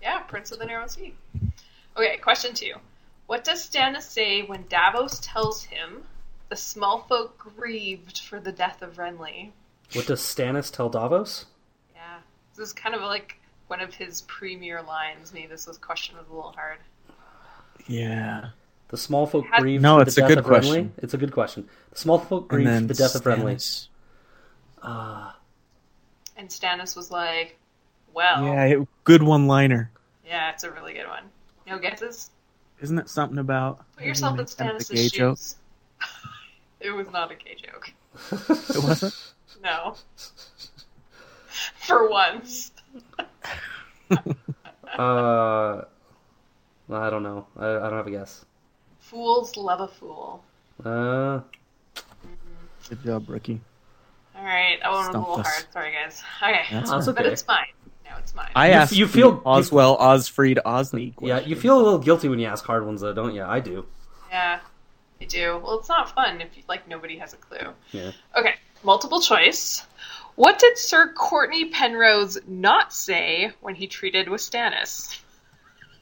Yeah, 0.02 0.20
Prince 0.20 0.52
of 0.52 0.60
the 0.60 0.66
Narrow 0.66 0.88
Sea. 0.88 1.14
Okay, 1.96 2.18
question 2.18 2.54
two. 2.54 2.74
What 3.28 3.44
does 3.44 3.70
Stannis 3.70 4.04
say 4.04 4.42
when 4.42 4.66
Davos 4.68 5.20
tells 5.22 5.64
him 5.64 6.04
the 6.52 6.58
small 6.58 7.00
folk 7.08 7.38
grieved 7.38 8.20
for 8.20 8.38
the 8.42 8.52
death 8.52 8.82
of 8.82 8.98
Renly? 8.98 9.52
What 9.94 10.06
does 10.06 10.20
Stannis 10.20 10.70
tell 10.70 10.90
Davos? 10.90 11.46
Yeah, 11.96 12.18
this 12.56 12.68
is 12.68 12.74
kind 12.74 12.94
of 12.94 13.02
like 13.02 13.40
one 13.68 13.80
of 13.80 13.94
his 13.94 14.22
premier 14.24 14.82
lines. 14.82 15.34
Maybe 15.34 15.48
this 15.48 15.66
was 15.66 15.78
question 15.78 16.18
was 16.18 16.28
a 16.30 16.34
little 16.34 16.52
hard. 16.52 16.80
Yeah. 17.88 18.50
The 18.90 18.98
small 18.98 19.26
folk 19.28 19.46
Had- 19.46 19.62
grieve 19.62 19.80
No, 19.82 19.96
for 19.96 20.02
it's 20.04 20.16
the 20.16 20.26
a 20.26 20.28
death 20.28 20.36
good 20.40 20.44
question. 20.46 20.90
Renly. 20.90 21.04
It's 21.04 21.14
a 21.14 21.18
good 21.18 21.32
question. 21.32 21.70
The 21.92 21.98
small 21.98 22.20
folk 22.20 22.52
And 22.52 22.66
grieve 22.66 22.82
for 22.82 22.88
the 22.88 22.94
death 22.96 23.16
of 23.16 23.24
Renly. 23.24 23.56
Stannis- 23.56 23.88
Ah, 24.84 25.38
And 26.36 26.50
Stannis 26.50 26.96
was 26.98 27.12
like, 27.12 27.58
"Well, 28.14 28.44
Yeah, 28.46 28.66
it, 28.66 28.88
good 29.06 29.24
one 29.24 29.48
liner. 29.48 29.90
Yeah, 30.26 30.52
it's 30.52 30.64
a 30.66 30.72
really 30.72 30.92
good 30.94 31.08
one. 31.08 31.24
No 31.66 31.80
guesses? 31.80 32.30
Isn't 32.82 32.98
it 33.00 33.08
something 33.10 33.38
about 33.38 33.86
Put 33.96 34.06
yourself 34.06 34.32
in 34.38 34.38
Maybe 34.46 34.52
kind 34.58 34.70
of 34.72 34.76
a 34.78 34.80
Stannis' 34.84 34.98
shoes. 34.98 35.12
joke? 35.12 35.40
It 36.84 36.92
was 36.92 37.10
not 37.12 37.32
a 37.32 37.36
gay 37.36 37.56
joke. 37.56 37.94
It 38.76 38.84
wasn't. 38.84 39.16
No. 39.64 39.96
For 41.80 42.10
once. 42.10 42.72
Uh, 44.98 45.84
I 46.92 47.10
don't 47.10 47.24
know. 47.24 47.48
I, 47.58 47.66
I 47.66 47.80
don't 47.90 47.94
have 47.94 48.08
a 48.08 48.12
guess. 48.12 48.44
Fools 49.00 49.56
love 49.56 49.80
a 49.80 49.88
fool. 49.88 50.44
Uh, 50.84 51.40
Good 52.90 53.02
job, 53.06 53.30
rookie. 53.30 53.62
All 54.36 54.44
right, 54.44 54.80
I 54.84 54.90
one 54.90 54.98
was 55.06 55.08
a 55.16 55.20
little 55.20 55.40
us. 55.40 55.48
hard. 55.48 55.66
Sorry, 55.72 55.92
guys. 55.94 56.22
Okay, 56.44 56.62
That's 56.72 56.90
that's 56.92 57.06
but 57.08 57.26
it's 57.26 57.42
fine. 57.42 57.68
No, 58.04 58.12
it's 58.20 58.36
mine. 58.36 58.50
I 58.54 58.68
You- 58.68 58.74
asked 58.74 58.96
you 58.98 59.06
the 59.06 59.14
feel- 59.14 59.42
Oswell 59.46 59.98
Osfryd 59.98 60.60
Osney. 60.66 61.14
yeah, 61.22 61.40
you 61.40 61.56
feel 61.56 61.78
a 61.78 61.82
little 61.82 62.00
guilty 62.00 62.28
when 62.28 62.40
you 62.40 62.48
ask 62.48 62.66
hard 62.66 62.86
ones, 62.86 63.00
though, 63.00 63.14
don't 63.14 63.34
you? 63.34 63.44
I 63.44 63.62
do. 63.62 63.86
Yeah, 64.30 64.60
I 65.22 65.26
do. 65.26 65.62
Well, 65.64 65.80
it's 65.80 65.90
not 65.90 66.14
fun 66.16 66.42
if 66.42 66.50
like 66.68 66.88
nobody 66.88 67.18
has 67.20 67.34
a 67.34 67.38
clue. 67.38 67.74
Yeah. 67.92 68.12
Okay, 68.38 68.56
multiple 68.84 69.22
choice. 69.22 69.86
What 70.36 70.58
did 70.58 70.78
Sir 70.78 71.14
Cortnay 71.14 71.72
Penrose 71.72 72.40
not 72.48 72.92
say 72.94 73.52
when 73.62 73.76
he 73.76 73.86
treated 73.86 74.30
with 74.30 74.42
Stannis? 74.42 75.20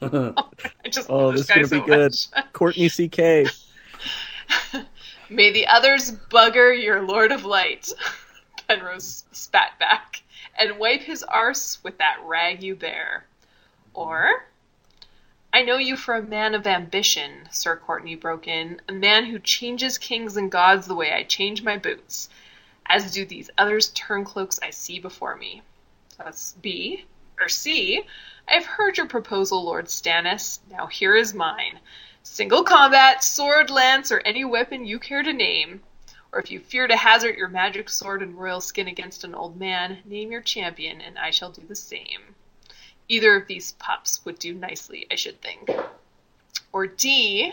I 0.02 0.88
just 0.88 1.10
Oh, 1.10 1.26
love 1.26 1.32
this 1.34 1.42
is 1.42 1.48
gonna 1.48 1.66
so 1.66 1.80
be 1.80 1.86
good. 1.86 2.12
Cortnay 2.54 2.90
C.K. 2.90 3.46
May 5.28 5.52
the 5.52 5.66
others 5.66 6.12
bugger 6.30 6.82
your 6.82 7.02
Lord 7.02 7.30
of 7.30 7.44
Light. 7.44 7.92
Penrose 8.68 9.24
spat 9.32 9.78
back 9.78 10.22
and 10.58 10.78
wipe 10.78 11.02
his 11.02 11.22
arse 11.22 11.78
with 11.84 11.98
that 11.98 12.18
rag 12.24 12.62
you 12.62 12.74
bear. 12.74 13.26
Or, 13.92 14.46
I 15.52 15.62
know 15.62 15.78
you 15.78 15.96
for 15.96 16.14
a 16.14 16.22
man 16.22 16.54
of 16.54 16.64
ambition, 16.64 17.48
Sir 17.50 17.76
Cortnay 17.76 18.14
broke 18.14 18.46
in, 18.46 18.80
a 18.88 18.92
man 18.92 19.24
who 19.24 19.40
changes 19.40 19.98
kings 19.98 20.36
and 20.36 20.50
gods 20.50 20.86
the 20.86 20.94
way 20.94 21.12
I 21.12 21.24
change 21.24 21.64
my 21.64 21.76
boots, 21.76 22.28
as 22.86 23.10
do 23.10 23.24
these 23.24 23.50
others 23.58 23.92
turncloaks 23.92 24.60
I 24.62 24.70
see 24.70 25.00
before 25.00 25.34
me. 25.34 25.62
That's 26.16 26.52
B. 26.52 27.04
Or 27.40 27.48
C. 27.48 28.04
I've 28.46 28.64
heard 28.64 28.96
your 28.96 29.06
proposal, 29.06 29.64
Lord 29.64 29.86
Stannis. 29.86 30.60
Now 30.70 30.86
here 30.86 31.16
is 31.16 31.34
mine. 31.34 31.80
Single 32.22 32.62
combat, 32.62 33.24
sword, 33.24 33.70
lance, 33.70 34.12
or 34.12 34.20
any 34.20 34.44
weapon 34.44 34.84
you 34.84 35.00
care 35.00 35.24
to 35.24 35.32
name. 35.32 35.82
Or 36.32 36.38
if 36.38 36.52
you 36.52 36.60
fear 36.60 36.86
to 36.86 36.96
hazard 36.96 37.36
your 37.36 37.48
magic 37.48 37.88
sword 37.88 38.22
and 38.22 38.38
royal 38.38 38.60
skin 38.60 38.86
against 38.86 39.24
an 39.24 39.34
old 39.34 39.58
man, 39.58 39.98
name 40.04 40.30
your 40.30 40.42
champion, 40.42 41.00
and 41.00 41.18
I 41.18 41.30
shall 41.30 41.50
do 41.50 41.62
the 41.66 41.74
same. 41.74 42.36
Either 43.10 43.34
of 43.34 43.48
these 43.48 43.72
pups 43.72 44.24
would 44.24 44.38
do 44.38 44.54
nicely, 44.54 45.04
I 45.10 45.16
should 45.16 45.42
think. 45.42 45.68
Or 46.72 46.86
D. 46.86 47.52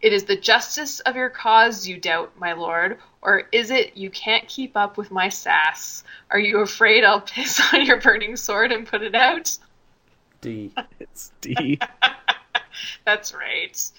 It 0.00 0.12
is 0.12 0.24
the 0.24 0.34
justice 0.34 1.00
of 1.00 1.14
your 1.14 1.28
cause 1.28 1.86
you 1.86 1.98
doubt, 1.98 2.32
my 2.38 2.54
lord, 2.54 2.98
or 3.20 3.44
is 3.52 3.70
it 3.70 3.96
you 3.96 4.08
can't 4.08 4.48
keep 4.48 4.74
up 4.74 4.96
with 4.96 5.10
my 5.10 5.28
sass? 5.28 6.02
Are 6.30 6.38
you 6.38 6.60
afraid 6.60 7.04
I'll 7.04 7.20
piss 7.34 7.60
on 7.72 7.84
your 7.84 8.00
burning 8.00 8.36
sword 8.36 8.72
and 8.72 8.86
put 8.86 9.02
it 9.02 9.14
out? 9.14 9.56
D. 10.40 10.72
It's 10.98 11.30
D. 11.42 11.78
That's 13.04 13.34
right. 13.34 13.90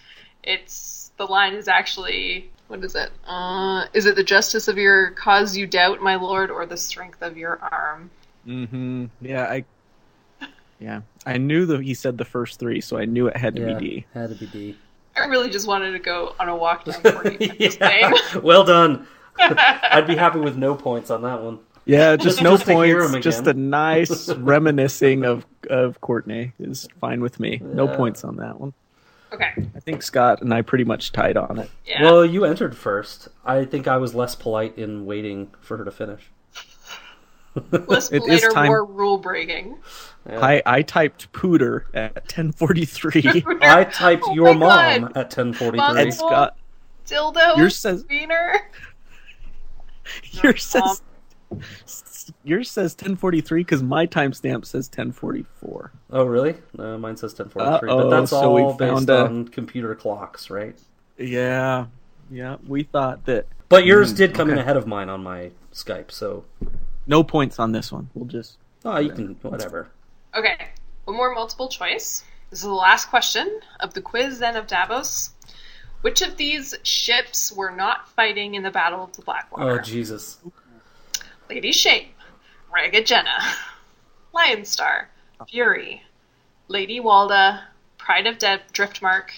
It's 0.43 1.11
the 1.17 1.28
line 1.28 1.53
is 1.53 1.67
actually 1.67 2.49
what 2.67 2.84
is 2.84 2.95
it? 2.95 3.11
Uh, 3.28 3.86
is 3.93 4.07
it 4.07 4.15
the 4.15 4.24
justice 4.24 4.67
of 4.67 4.80
your 4.80 5.11
cause 5.11 5.55
you 5.55 5.67
doubt, 5.67 6.01
my 6.01 6.15
lord, 6.15 6.49
or 6.49 6.65
the 6.65 6.78
strength 6.78 7.21
of 7.21 7.38
your 7.38 7.59
arm? 7.59 8.09
mm-hmm. 8.47 9.05
Yeah, 9.21 9.43
I. 9.43 9.65
Yeah, 10.80 11.01
I 11.26 11.38
knew 11.38 11.65
that 11.67 11.82
he 11.82 11.93
said 11.93 12.17
the 12.17 12.26
first 12.26 12.59
three, 12.59 12.82
so 12.82 12.97
I 12.97 13.05
knew 13.05 13.28
it 13.28 13.38
had 13.38 13.55
to 13.55 13.61
Yeah, 13.61 13.78
be 13.78 13.89
D. 13.89 14.05
had 14.13 14.30
to 14.30 14.36
be 14.36 14.45
D. 14.47 14.78
I 15.15 15.26
really 15.26 15.49
just 15.49 15.67
wanted 15.67 15.91
to 15.91 15.99
go 15.99 16.36
on 16.39 16.49
a 16.49 16.55
walk 16.55 16.86
down 16.86 17.01
40 17.01 17.38
minutes 17.38 17.78
yeah. 17.80 18.11
well 18.43 18.63
done. 18.63 19.07
I'd 19.39 20.07
be 20.07 20.15
happy 20.15 20.39
with 20.39 20.57
no 20.57 20.76
points 20.76 21.09
on 21.09 21.21
that 21.24 21.41
one. 21.41 21.59
Yeah, 21.86 22.15
just 22.15 22.41
no 22.41 22.51
Just 22.57 22.65
points. 22.65 23.17
Just 23.19 23.45
a 23.47 23.53
nice 23.53 24.30
reminiscing 24.34 25.26
of 25.26 25.45
of 25.69 25.99
Cortnay 26.01 26.53
is 26.59 26.88
fine 27.01 27.21
with 27.21 27.39
me. 27.39 27.59
No 27.61 27.88
points 27.88 28.24
on 28.24 28.38
that 28.38 28.59
one. 28.59 28.74
Okay. 29.34 29.51
I 29.76 29.80
think 29.80 30.01
Scott 30.03 30.41
and 30.41 30.53
I 30.53 30.61
pretty 30.61 30.84
much 30.84 31.11
tied 31.11 31.36
on 31.38 31.59
it. 31.59 31.69
Yeah. 31.86 32.03
Well, 32.03 32.26
you 32.26 32.45
entered 32.45 32.78
first. 32.78 33.28
I 33.43 33.65
think 33.65 33.88
I 33.88 33.97
was 33.97 34.13
less 34.15 34.36
polite 34.36 34.78
in 34.78 35.05
waiting 35.05 35.51
for 35.59 35.76
her 35.78 35.84
to 35.84 35.91
finish. 35.91 36.30
Less 37.88 38.12
it 38.12 38.24
is 38.24 38.30
later, 38.30 38.49
time- 38.51 38.68
more 38.68 38.86
rule 38.86 39.18
breaking. 39.18 39.78
Yeah. 40.28 40.39
I 40.39 40.62
I 40.66 40.82
typed 40.82 41.32
pooter 41.34 41.84
at 41.93 42.28
10:43, 42.28 43.43
I 43.62 43.84
typed 43.84 44.24
Oh 44.28 44.34
your 44.34 44.54
mom 44.56 45.01
God. 45.01 45.18
at 45.18 45.30
10:43. 45.32 45.76
Mom- 45.76 45.97
and 45.97 46.14
Scott 46.14 46.58
Dildo. 47.06 47.58
Yours 47.58 47.78
says- 47.78 48.06
Wiener. 48.10 48.54
yours 50.32 50.64
says 50.64 51.01
yours 52.43 52.72
says 52.72 52.95
10:43 52.95 53.58
because 53.60 53.84
my 53.84 54.08
timestamp 54.08 54.66
says 54.66 54.89
10:44. 54.89 55.89
Oh, 56.12 56.24
really? 56.24 56.56
Uh, 56.80 56.97
mine 56.97 57.18
says 57.18 57.34
10:43, 57.34 57.82
but 57.88 58.10
that's 58.10 58.32
so 58.32 58.38
all 58.38 58.54
we 58.56 58.64
based 58.78 58.80
found 58.80 59.10
a- 59.10 59.26
on 59.26 59.47
computer 59.49 59.93
clocks, 59.93 60.49
right? 60.49 60.78
Yeah, 61.18 61.86
yeah. 62.32 62.56
We 62.68 62.84
thought 62.84 63.26
that 63.26 63.45
But 63.70 63.86
yours 63.86 64.14
Mm, 64.14 64.18
did 64.18 64.34
come 64.34 64.49
in 64.49 64.58
ahead 64.58 64.78
of 64.78 64.88
mine 64.88 65.10
on 65.10 65.22
my 65.24 65.51
Skype, 65.74 66.12
so 66.12 66.45
no 67.08 67.24
points 67.24 67.60
on 67.60 67.72
this 67.72 67.91
one. 67.91 68.10
We'll 68.14 68.26
just 68.26 68.58
oh, 68.86 68.99
you 68.99 69.12
can 69.12 69.36
whatever. 69.41 69.89
Okay. 70.36 70.70
One 71.06 71.18
more 71.18 71.34
multiple 71.34 71.68
choice. 71.68 72.24
This 72.49 72.60
is 72.60 72.66
the 72.66 72.74
last 72.74 73.10
question 73.10 73.60
of 73.80 73.93
the 73.93 74.01
quiz 74.01 74.39
then 74.39 74.56
of 74.56 74.68
Davos. 74.68 75.32
Which 76.01 76.22
of 76.22 76.36
these 76.38 76.76
ships 76.84 77.51
were 77.51 77.72
not 77.72 78.10
fighting 78.10 78.56
in 78.56 78.64
the 78.64 78.72
Battle 78.72 79.04
of 79.04 79.16
the 79.16 79.22
Blackwater? 79.22 79.80
Oh, 79.80 79.82
Jesus. 79.82 80.38
Lady 81.49 81.72
Shame, 81.72 82.10
Ragged 82.74 83.06
Jenna, 83.06 83.38
Lion 84.34 84.66
Star, 84.66 85.10
Fury, 85.49 86.04
Lady 86.68 86.99
Walda, 86.99 87.62
Pride 87.97 88.28
of 88.28 88.38
De- 88.38 88.62
Driftmark, 88.74 89.30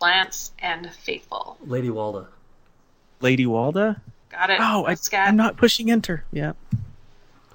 Lance, 0.00 0.52
and 0.58 0.92
Faithful. 0.92 1.56
Lady 1.64 1.90
Walda. 1.90 2.26
Lady 3.20 3.46
Walda. 3.46 4.00
Got 4.30 4.50
it. 4.50 4.58
Oh, 4.60 4.86
I, 4.86 4.96
I'm 5.12 5.36
not 5.36 5.56
pushing 5.56 5.90
enter. 5.90 6.24
Yeah. 6.32 6.52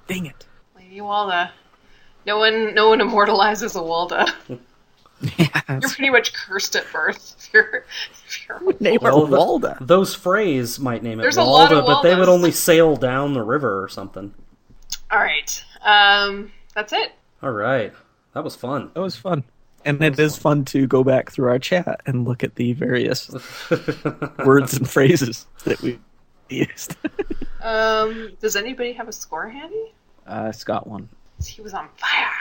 Dang 0.06 0.26
it. 0.26 0.46
Lady 0.76 0.98
Walda. 0.98 1.50
No 2.26 2.38
one, 2.38 2.74
no 2.74 2.88
one 2.88 3.00
immortalizes 3.00 3.76
a 3.76 3.80
Walda. 3.80 4.32
Yeah. 5.38 5.48
You're 5.70 5.80
pretty 5.80 6.10
much 6.10 6.34
cursed 6.34 6.76
at 6.76 6.84
birth. 6.92 7.36
If 7.38 7.52
you're, 7.54 7.84
if 8.26 8.46
you're 8.46 8.60
Name 8.80 9.00
her 9.00 9.14
Well, 9.14 9.26
the- 9.26 9.38
Walda. 9.38 9.78
Those 9.86 10.14
Freys 10.14 10.78
might 10.78 11.02
name 11.02 11.18
it 11.20 11.22
There's 11.22 11.38
Walda, 11.38 11.86
but 11.86 12.02
they 12.02 12.14
would 12.14 12.28
only 12.28 12.50
sail 12.50 12.96
down 12.96 13.32
the 13.32 13.42
river 13.42 13.82
or 13.82 13.88
something. 13.88 14.34
All 15.10 15.18
right. 15.18 15.64
Um, 15.82 16.52
that's 16.74 16.92
it. 16.92 17.12
All 17.42 17.50
right. 17.50 17.94
That 18.34 18.44
was 18.44 18.56
fun. 18.56 18.90
That 18.92 19.00
was 19.00 19.16
fun. 19.16 19.42
And 19.86 20.04
it 20.04 20.18
is 20.18 20.36
fun 20.36 20.66
to 20.66 20.86
go 20.86 21.02
back 21.02 21.30
through 21.30 21.48
our 21.48 21.58
chat 21.58 22.02
and 22.04 22.26
look 22.28 22.44
at 22.44 22.56
the 22.56 22.74
various 22.74 23.30
words 24.44 24.74
and 24.76 24.86
phrases 24.88 25.46
that 25.64 25.80
we 25.80 25.98
used. 26.50 26.94
Um, 27.62 28.36
does 28.40 28.54
anybody 28.54 28.92
have 28.92 29.08
a 29.08 29.12
score 29.12 29.48
handy? 29.48 29.92
Uh, 30.26 30.52
Scott 30.52 30.86
won. 30.86 31.08
He 31.44 31.60
was 31.62 31.74
on 31.74 31.88
fire. 31.96 32.32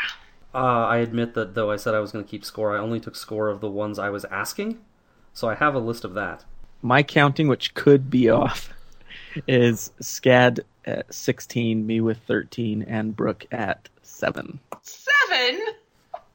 Uh, 0.54 0.86
I 0.88 0.98
admit 0.98 1.34
that 1.34 1.54
though 1.54 1.70
I 1.70 1.76
said 1.76 1.94
I 1.94 2.00
was 2.00 2.12
going 2.12 2.24
to 2.24 2.32
keep 2.32 2.46
score, 2.46 2.76
I 2.76 2.80
only 2.80 3.00
took 3.00 3.16
score 3.16 3.50
of 3.50 3.60
the 3.60 3.70
ones 3.70 4.00
I 4.00 4.10
was 4.10 4.24
asking, 4.26 4.80
so 5.34 5.50
I 5.50 5.56
have 5.56 5.76
a 5.76 5.80
list 5.80 6.06
of 6.06 6.14
that. 6.14 6.46
My 6.82 7.04
counting, 7.04 7.48
which 7.48 7.74
could 7.74 8.10
be 8.10 8.30
off, 8.30 8.74
is 9.48 9.92
Scad 10.02 10.62
at 10.86 11.14
16, 11.14 11.86
me 11.86 12.00
with 12.00 12.20
13, 12.28 12.84
and 12.84 13.16
Brooke 13.16 13.46
at 13.52 13.90
7. 14.02 14.60
Seven? 14.82 15.62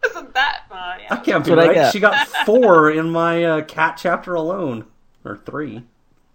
Wasn't 0.02 0.34
that? 0.34 0.62
Uh, 0.70 0.96
yeah. 1.00 1.14
I 1.14 1.16
can't 1.18 1.44
be 1.44 1.50
what 1.50 1.58
I 1.58 1.66
right. 1.68 1.74
got. 1.74 1.92
She 1.92 2.00
got 2.00 2.28
four 2.46 2.90
in 2.90 3.10
my 3.10 3.44
uh, 3.44 3.62
cat 3.62 3.98
chapter 4.00 4.34
alone, 4.34 4.86
or 5.24 5.36
three, 5.36 5.82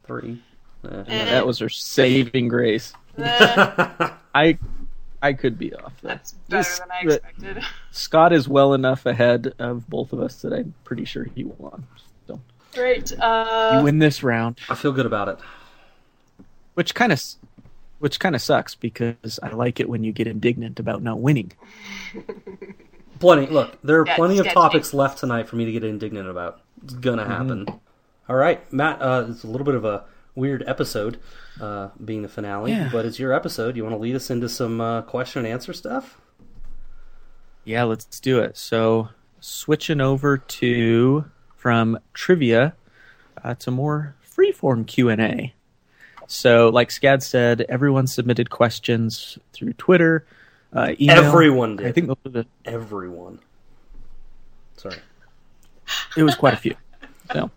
three. 0.05 0.41
Eh. 0.83 1.03
Eh. 1.07 1.25
That 1.25 1.47
was 1.47 1.59
her 1.59 1.69
saving 1.69 2.47
grace. 2.47 2.93
Eh, 3.17 4.09
I 4.35 4.57
I 5.25 5.33
could 5.33 5.57
be 5.57 5.73
off. 5.73 5.93
though. 6.01 6.09
that's 6.09 6.33
better 6.49 6.63
This- 6.63 6.79
than 6.79 6.87
I 6.91 6.99
expected. 7.01 7.63
Scott 7.91 8.31
is 8.33 8.47
well 8.47 8.73
enough 8.73 9.05
ahead 9.05 9.53
of 9.59 9.89
both 9.89 10.13
of 10.13 10.19
us 10.19 10.41
that 10.41 10.53
I'm 10.53 10.73
pretty 10.83 11.05
sure 11.05 11.23
he 11.35 11.43
won. 11.43 11.85
So 12.27 12.39
Great. 12.73 13.11
you 13.11 13.17
Uh, 13.17 13.81
win 13.83 13.99
this 13.99 14.23
round, 14.23 14.59
I 14.69 14.75
feel 14.75 14.91
good 14.91 15.05
about 15.05 15.27
it. 15.29 15.37
which 16.75 16.93
kind 16.93 17.11
of 17.11 17.21
which 17.99 18.19
kind 18.19 18.35
of 18.35 18.41
sucks 18.41 18.75
because 18.75 19.39
I 19.41 19.49
like 19.49 19.79
it 19.79 19.87
when 19.89 20.03
you 20.03 20.11
get 20.11 20.27
indignant 20.27 20.79
about 20.79 21.01
not 21.01 21.19
winning. 21.21 21.53
Plenty. 23.19 23.47
Look, 23.47 23.77
there 23.81 24.01
are 24.01 24.05
Yeah, 24.05 24.15
plenty 24.17 24.37
of 24.39 24.43
sketchy. 24.45 24.53
topics 24.53 24.93
left 24.93 25.19
tonight 25.19 25.47
for 25.47 25.55
me 25.55 25.65
to 25.65 25.71
get 25.71 25.83
indignant 25.85 26.27
about. 26.27 26.61
It's 26.83 26.93
gonna 26.93 27.23
Mm-hmm. 27.23 27.31
happen. 27.31 27.65
All 28.27 28.35
right, 28.35 28.59
Matt. 28.73 29.01
Uh, 29.01 29.25
it's 29.29 29.43
a 29.43 29.47
little 29.47 29.65
bit 29.65 29.75
of 29.75 29.85
a 29.85 30.03
weird 30.35 30.63
episode, 30.67 31.19
uh, 31.61 31.89
being 32.03 32.21
the 32.21 32.27
finale, 32.27 32.71
Yeah. 32.71 32.89
but 32.91 33.05
it's 33.05 33.17
your 33.19 33.33
episode. 33.33 33.75
You 33.77 33.83
want 33.83 33.95
to 33.95 33.99
lead 33.99 34.15
us 34.15 34.29
into 34.29 34.49
some 34.49 34.81
uh, 34.81 35.01
question 35.03 35.39
and 35.45 35.47
answer 35.53 35.73
stuff? 35.73 36.19
Yeah, 37.63 37.83
let's 37.83 38.19
do 38.19 38.39
it. 38.39 38.57
So 38.57 39.09
switching 39.39 40.01
over 40.01 40.37
to 40.37 41.25
from 41.55 41.99
trivia 42.13 42.75
uh, 43.43 43.55
to 43.55 43.71
more 43.71 44.15
freeform 44.35 44.85
Q 44.85 45.09
and 45.09 45.21
A. 45.21 45.53
So, 46.27 46.69
like 46.69 46.89
Scad 46.89 47.21
said, 47.21 47.61
everyone 47.69 48.07
submitted 48.07 48.49
questions 48.49 49.37
through 49.53 49.73
Twitter, 49.73 50.25
uh, 50.73 50.93
email. 50.99 51.23
Everyone 51.23 51.75
did. 51.75 51.85
I 51.85 51.91
think 51.91 52.07
the, 52.23 52.45
Everyone. 52.65 53.37
Sorry. 54.77 54.97
it 56.17 56.23
was 56.23 56.33
quite 56.35 56.55
a 56.55 56.57
few. 56.57 56.75
So, 57.31 57.51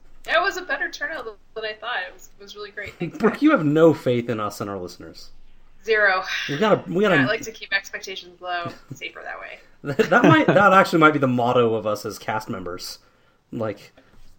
was 0.48 0.56
a 0.56 0.62
better 0.62 0.90
turnout 0.90 1.26
than 1.54 1.64
I 1.64 1.74
thought. 1.74 1.98
It 2.08 2.14
was, 2.14 2.30
it 2.38 2.42
was 2.42 2.56
really 2.56 2.70
great. 2.70 2.94
Thanks, 2.94 3.18
Brooke, 3.18 3.42
you 3.42 3.50
have 3.50 3.66
no 3.66 3.92
faith 3.92 4.30
in 4.30 4.40
us 4.40 4.62
and 4.62 4.70
our 4.70 4.78
listeners. 4.78 5.30
Zero. 5.84 6.24
We 6.48 6.56
gotta, 6.56 6.90
we 6.90 7.02
gotta. 7.02 7.16
I 7.16 7.24
like 7.26 7.42
to 7.42 7.52
keep 7.52 7.72
expectations 7.72 8.40
low. 8.40 8.70
Safer 8.94 9.20
that 9.24 9.38
way. 9.38 9.58
that 10.08 10.24
might, 10.24 10.46
that 10.46 10.72
actually 10.72 11.00
might 11.00 11.12
be 11.12 11.18
the 11.18 11.28
motto 11.28 11.74
of 11.74 11.86
us 11.86 12.06
as 12.06 12.18
cast 12.18 12.48
members. 12.48 12.98
Like, 13.52 13.92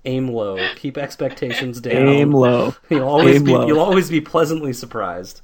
aim 0.05 0.29
low, 0.29 0.57
keep 0.75 0.97
expectations 0.97 1.79
down. 1.81 2.07
aim 2.07 2.31
low. 2.31 2.73
You'll 2.89 3.07
always 3.07 3.35
Aim 3.37 3.43
be, 3.43 3.51
low. 3.53 3.67
you'll 3.67 3.79
always 3.79 4.09
be 4.09 4.19
pleasantly 4.21 4.73
surprised. 4.73 5.41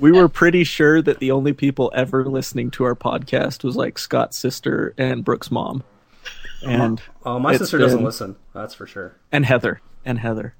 We 0.00 0.10
were 0.12 0.28
pretty 0.28 0.64
sure 0.64 1.02
that 1.02 1.18
the 1.18 1.32
only 1.32 1.52
people 1.52 1.92
ever 1.94 2.24
listening 2.24 2.70
to 2.72 2.84
our 2.84 2.94
podcast 2.94 3.62
was 3.64 3.76
like 3.76 3.98
Scott's 3.98 4.36
sister 4.38 4.94
and 4.96 5.24
Brooke's 5.24 5.50
mom, 5.50 5.82
and 6.64 7.00
Oh, 7.24 7.38
my 7.38 7.50
It's 7.52 7.58
sister 7.60 7.78
doesn't 7.78 7.98
been- 7.98 8.04
listen. 8.06 8.36
That's 8.54 8.74
for 8.74 8.86
sure. 8.86 9.16
and 9.32 9.44
Heather 9.46 9.80
and 10.04 10.18
Heather. 10.18 10.54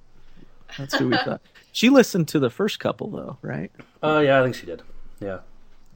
That's 0.78 0.94
who 0.98 1.08
we 1.08 1.16
thought. 1.16 1.40
She 1.72 1.90
listened 1.90 2.28
to 2.28 2.38
the 2.38 2.48
first 2.48 2.78
couple 2.80 3.10
though, 3.10 3.36
right? 3.42 3.70
Oh 4.02 4.20
yeah, 4.20 4.40
I 4.40 4.42
think 4.42 4.54
she 4.54 4.64
did. 4.64 4.80
Yeah. 5.20 5.40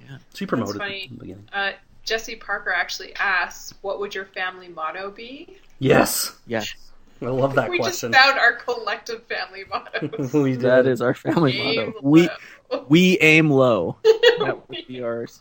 Yeah. 0.02 0.18
She 0.34 0.44
promoted 0.44 0.74
That's 0.74 0.84
it 0.84 0.88
funny. 0.88 1.04
in 1.10 1.14
the 1.14 1.20
beginning. 1.20 1.48
Uh, 1.54 1.70
Jesse 2.04 2.36
Parker 2.36 2.70
actually 2.70 3.14
asks, 3.16 3.72
"What 3.80 3.98
would 3.98 4.14
your 4.14 4.26
family 4.26 4.68
motto 4.68 5.10
be?" 5.10 5.56
Yes, 5.78 6.36
Yes, 6.46 6.74
I 7.22 7.26
love 7.26 7.54
that 7.54 7.70
we 7.70 7.78
question. 7.78 8.12
just 8.12 8.22
found 8.22 8.38
our 8.38 8.56
collective 8.56 9.22
family 9.24 9.64
motto. 9.70 10.10
we 10.42 10.52
did. 10.52 10.60
that 10.62 10.86
is 10.86 11.00
our 11.00 11.14
family 11.14 11.56
Aim 11.58 11.76
motto. 11.86 11.98
We 12.02 12.28
low. 12.70 12.84
we 12.90 13.18
aim 13.20 13.50
low. 13.50 13.96
That 14.04 14.68
would 14.68 14.86
be 14.86 15.02
ours. 15.02 15.40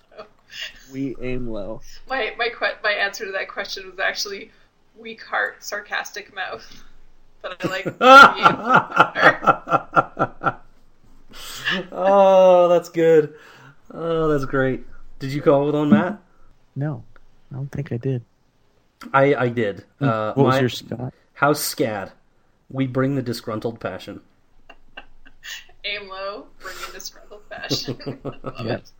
We 0.91 1.15
aim 1.21 1.47
low. 1.49 1.81
my 2.09 2.33
my 2.37 2.49
que- 2.49 2.77
my 2.83 2.91
answer 2.91 3.25
to 3.25 3.31
that 3.33 3.47
question 3.49 3.89
was 3.89 3.99
actually 3.99 4.51
weak 4.97 5.23
heart, 5.23 5.63
sarcastic 5.63 6.33
mouth. 6.33 6.83
But 7.41 7.63
I 7.63 7.67
like. 7.67 7.85
oh, 11.91 12.67
that's 12.69 12.89
good. 12.89 13.33
Oh, 13.91 14.27
that's 14.29 14.45
great. 14.45 14.85
Did 15.19 15.31
you 15.33 15.41
call 15.41 15.69
it 15.69 15.75
on 15.75 15.89
Matt? 15.89 16.19
No, 16.75 17.03
I 17.51 17.55
don't 17.55 17.71
think 17.71 17.91
I 17.91 17.97
did. 17.97 18.23
I 19.13 19.35
I 19.35 19.47
did. 19.49 19.85
Uh, 20.01 20.33
what 20.33 20.45
was 20.45 20.55
my- 20.55 20.59
your 20.59 20.69
Scott? 20.69 21.13
House 21.33 21.75
Scad? 21.75 22.11
We 22.69 22.85
bring 22.87 23.15
the 23.15 23.21
disgruntled 23.21 23.79
passion. 23.79 24.21
aim 25.85 26.09
low, 26.09 26.47
bring 26.59 26.75
in 26.87 26.93
disgruntled 26.93 27.47
passion. 27.49 27.97
Love 28.23 28.65
Yeah. 28.65 28.73
it. 28.75 28.91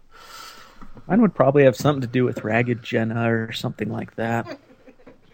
Mine 1.07 1.21
would 1.21 1.35
probably 1.35 1.63
have 1.63 1.75
something 1.75 2.01
to 2.01 2.07
do 2.07 2.23
with 2.23 2.43
Ragged 2.43 2.83
Jenna 2.83 3.31
or 3.31 3.51
something 3.51 3.89
like 3.89 4.15
that. 4.15 4.59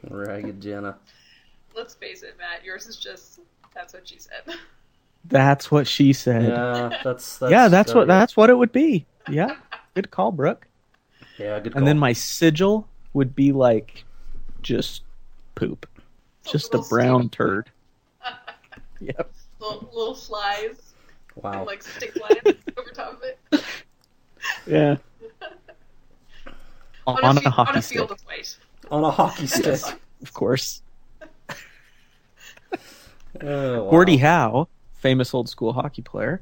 Ragged 0.09 0.61
Jenna. 0.61 0.97
Let's 1.75 1.93
face 1.93 2.23
it, 2.23 2.35
Matt. 2.37 2.63
Yours 2.63 2.87
is 2.87 2.97
just 2.97 3.39
that's 3.73 3.93
what 3.93 4.07
she 4.07 4.17
said. 4.19 4.55
That's 5.25 5.71
what 5.71 5.87
she 5.87 6.13
said. 6.13 6.43
Yeah, 6.43 6.99
that's, 7.03 7.37
that's 7.37 7.51
yeah, 7.51 7.67
that's 7.67 7.93
what 7.93 8.07
that's 8.07 8.37
what 8.37 8.49
it 8.49 8.53
would 8.55 8.71
be. 8.71 9.05
Yeah, 9.29 9.55
good 9.93 10.11
call, 10.11 10.31
Brooke. 10.31 10.67
Yeah, 11.37 11.59
good. 11.59 11.73
Call. 11.73 11.79
And 11.79 11.87
then 11.87 11.97
my 11.97 12.13
sigil 12.13 12.87
would 13.13 13.35
be 13.35 13.51
like 13.51 14.05
just 14.61 15.03
poop, 15.55 15.87
just 16.45 16.73
a 16.73 16.79
brown 16.79 17.23
stick. 17.23 17.31
turd. 17.31 17.71
Yep. 19.01 19.29
little, 19.59 19.89
little 19.93 20.15
flies 20.15 20.93
wow. 21.35 21.51
and 21.51 21.65
like 21.65 21.83
stick 21.83 22.15
lines 22.15 22.57
over 22.77 22.89
top 22.91 23.13
of 23.13 23.23
it. 23.23 23.63
Yeah. 24.65 24.95
On, 27.07 27.23
On, 27.23 27.37
a, 27.37 27.41
a, 27.41 27.49
hockey 27.49 27.71
on 27.71 27.77
a 27.77 27.81
stick, 27.81 27.97
field 27.97 28.11
of 28.11 28.21
white. 28.21 28.57
on 28.89 29.03
a 29.03 29.11
hockey 29.11 29.47
stick. 29.47 29.81
Of 30.21 30.33
course. 30.33 30.81
Oh, 33.41 33.83
wow. 33.83 33.89
Gordie 33.89 34.15
Howe, 34.15 34.69
famous 34.93 35.33
old 35.33 35.49
school 35.49 35.73
hockey 35.73 36.01
player, 36.01 36.39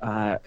uh, 0.00 0.38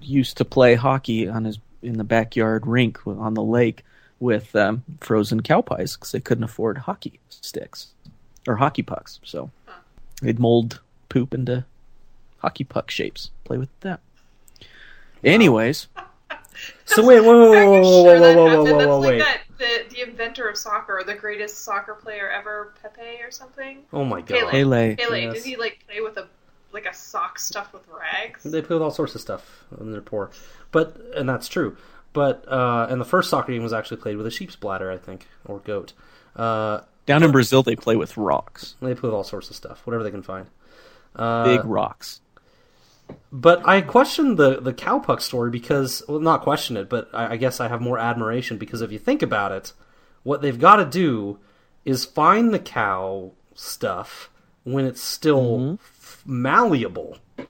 used 0.00 0.36
to 0.36 0.44
play 0.44 0.76
hockey 0.76 1.28
on 1.28 1.44
his 1.44 1.58
in 1.82 1.98
the 1.98 2.04
backyard 2.04 2.66
rink 2.66 3.04
on 3.06 3.34
the 3.34 3.42
lake 3.42 3.84
with 4.20 4.54
um, 4.54 4.84
frozen 5.00 5.40
cow 5.42 5.62
pies 5.62 5.96
because 5.96 6.12
they 6.12 6.20
couldn't 6.20 6.44
afford 6.44 6.78
hockey 6.78 7.18
sticks 7.28 7.88
or 8.46 8.56
hockey 8.56 8.82
pucks. 8.82 9.18
So 9.24 9.50
they'd 10.22 10.38
mold 10.38 10.80
poop 11.08 11.34
into 11.34 11.64
hockey 12.38 12.64
puck 12.64 12.90
shapes. 12.90 13.30
Play 13.44 13.58
with 13.58 13.70
that. 13.80 14.00
Anyways, 15.24 15.88
So 16.86 17.04
wait, 17.06 17.20
whoa, 17.20 17.38
whoa, 17.38 17.52
Are 17.54 17.66
whoa, 17.66 17.74
you 17.76 17.80
whoa, 17.82 18.04
sure 18.04 18.20
whoa, 18.20 18.34
whoa, 18.34 18.64
whoa, 18.64 18.74
whoa, 18.74 18.86
whoa, 19.00 19.00
wait. 19.08 19.18
that 19.18 19.42
the, 19.58 19.84
the 19.90 20.02
inventor 20.02 20.48
of 20.48 20.56
soccer, 20.56 21.02
the 21.06 21.14
greatest 21.14 21.64
soccer 21.64 21.94
player 21.94 22.28
ever, 22.30 22.74
Pepe 22.82 23.22
or 23.22 23.30
something. 23.30 23.78
Oh 23.92 24.04
my 24.04 24.22
Pele. 24.22 24.40
god. 24.40 24.50
Pele. 24.50 24.96
Pele, 24.96 25.22
Yes. 25.22 25.34
did 25.34 25.44
he 25.44 25.56
like 25.56 25.78
play 25.86 26.00
with 26.00 26.16
a 26.16 26.26
like 26.72 26.86
a 26.86 26.94
sock 26.94 27.38
stuffed 27.38 27.72
with 27.72 27.86
rags? 27.88 28.42
They 28.44 28.62
play 28.62 28.74
with 28.74 28.82
all 28.82 28.90
sorts 28.90 29.14
of 29.14 29.20
stuff 29.20 29.64
when 29.70 29.92
they're 29.92 30.00
poor, 30.00 30.30
but 30.72 30.96
and 31.14 31.28
that's 31.28 31.48
true. 31.48 31.76
But 32.12 32.44
uh, 32.48 32.88
and 32.90 33.00
the 33.00 33.04
first 33.04 33.30
soccer 33.30 33.52
game 33.52 33.62
was 33.62 33.72
actually 33.72 33.98
played 33.98 34.16
with 34.16 34.26
a 34.26 34.30
sheep's 34.30 34.56
bladder, 34.56 34.90
I 34.90 34.98
think, 34.98 35.26
or 35.44 35.60
goat. 35.60 35.92
Uh, 36.34 36.80
down 37.06 37.22
in 37.22 37.30
Brazil, 37.32 37.62
they 37.62 37.76
play 37.76 37.94
with 37.96 38.16
rocks, 38.16 38.74
they 38.80 38.94
play 38.94 39.08
with 39.08 39.14
all 39.14 39.24
sorts 39.24 39.48
of 39.50 39.56
stuff, 39.56 39.86
whatever 39.86 40.02
they 40.02 40.10
can 40.10 40.22
find. 40.22 40.46
Uh, 41.14 41.44
big 41.44 41.64
rocks. 41.64 42.20
But 43.32 43.66
I 43.66 43.80
question 43.80 44.36
the 44.36 44.60
the 44.60 44.72
cowpuck 44.74 45.20
story 45.20 45.50
because, 45.50 46.02
well, 46.08 46.20
not 46.20 46.42
question 46.42 46.76
it, 46.76 46.88
but 46.88 47.08
I, 47.12 47.32
I 47.32 47.36
guess 47.36 47.60
I 47.60 47.68
have 47.68 47.80
more 47.80 47.98
admiration 47.98 48.58
because 48.58 48.82
if 48.82 48.90
you 48.92 48.98
think 48.98 49.22
about 49.22 49.52
it, 49.52 49.72
what 50.22 50.42
they've 50.42 50.58
got 50.58 50.76
to 50.76 50.84
do 50.84 51.38
is 51.84 52.04
find 52.04 52.52
the 52.52 52.58
cow 52.58 53.32
stuff 53.54 54.30
when 54.64 54.84
it's 54.84 55.00
still 55.02 55.78
f- 55.82 56.22
malleable, 56.26 57.18
and 57.38 57.48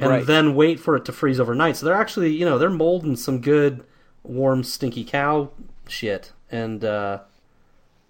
Right. 0.00 0.26
then 0.26 0.54
wait 0.54 0.80
for 0.80 0.96
it 0.96 1.04
to 1.06 1.12
freeze 1.12 1.38
overnight. 1.38 1.76
So 1.76 1.86
they're 1.86 1.94
actually, 1.94 2.32
you 2.32 2.44
know, 2.44 2.58
they're 2.58 2.70
molding 2.70 3.16
some 3.16 3.40
good 3.40 3.84
warm, 4.22 4.64
stinky 4.64 5.04
cow 5.04 5.50
shit, 5.88 6.32
and 6.50 6.84
uh, 6.84 7.20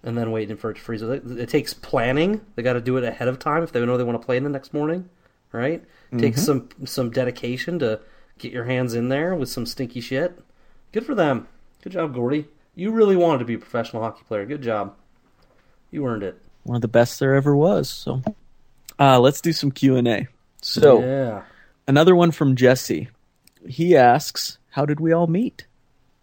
and 0.02 0.16
then 0.16 0.30
waiting 0.30 0.56
for 0.56 0.70
it 0.70 0.74
to 0.74 0.80
freeze. 0.80 1.02
It, 1.02 1.24
it 1.38 1.48
takes 1.48 1.74
planning. 1.74 2.40
They 2.54 2.62
got 2.62 2.74
to 2.74 2.80
do 2.80 2.96
it 2.96 3.04
ahead 3.04 3.28
of 3.28 3.38
time 3.38 3.62
if 3.62 3.72
they 3.72 3.84
know 3.84 3.96
they 3.96 4.04
want 4.04 4.20
to 4.20 4.24
play 4.24 4.36
in 4.36 4.44
the 4.44 4.50
next 4.50 4.72
morning, 4.72 5.08
right? 5.52 5.84
Takes 6.18 6.42
some 6.44 6.68
some 6.84 7.10
dedication 7.10 7.78
to 7.80 8.00
get 8.38 8.52
your 8.52 8.64
hands 8.64 8.94
in 8.94 9.08
there 9.08 9.34
with 9.34 9.48
some 9.48 9.66
stinky 9.66 10.00
shit. 10.00 10.38
Good 10.92 11.04
for 11.04 11.14
them. 11.14 11.48
Good 11.82 11.92
job, 11.92 12.14
Gordy. 12.14 12.46
You 12.74 12.90
really 12.90 13.16
wanted 13.16 13.38
to 13.40 13.44
be 13.44 13.54
a 13.54 13.58
professional 13.58 14.02
hockey 14.02 14.22
player. 14.26 14.44
Good 14.46 14.62
job. 14.62 14.94
You 15.90 16.06
earned 16.06 16.22
it. 16.22 16.40
One 16.64 16.76
of 16.76 16.82
the 16.82 16.88
best 16.88 17.18
there 17.20 17.34
ever 17.34 17.54
was. 17.56 17.88
So, 17.88 18.22
uh, 18.98 19.20
let's 19.20 19.40
do 19.40 19.52
some 19.52 19.70
Q 19.70 19.96
and 19.96 20.08
A. 20.08 20.28
So, 20.62 21.00
yeah. 21.00 21.42
another 21.86 22.14
one 22.16 22.30
from 22.32 22.56
Jesse. 22.56 23.08
He 23.68 23.96
asks, 23.96 24.58
"How 24.70 24.84
did 24.86 25.00
we 25.00 25.12
all 25.12 25.26
meet? 25.26 25.66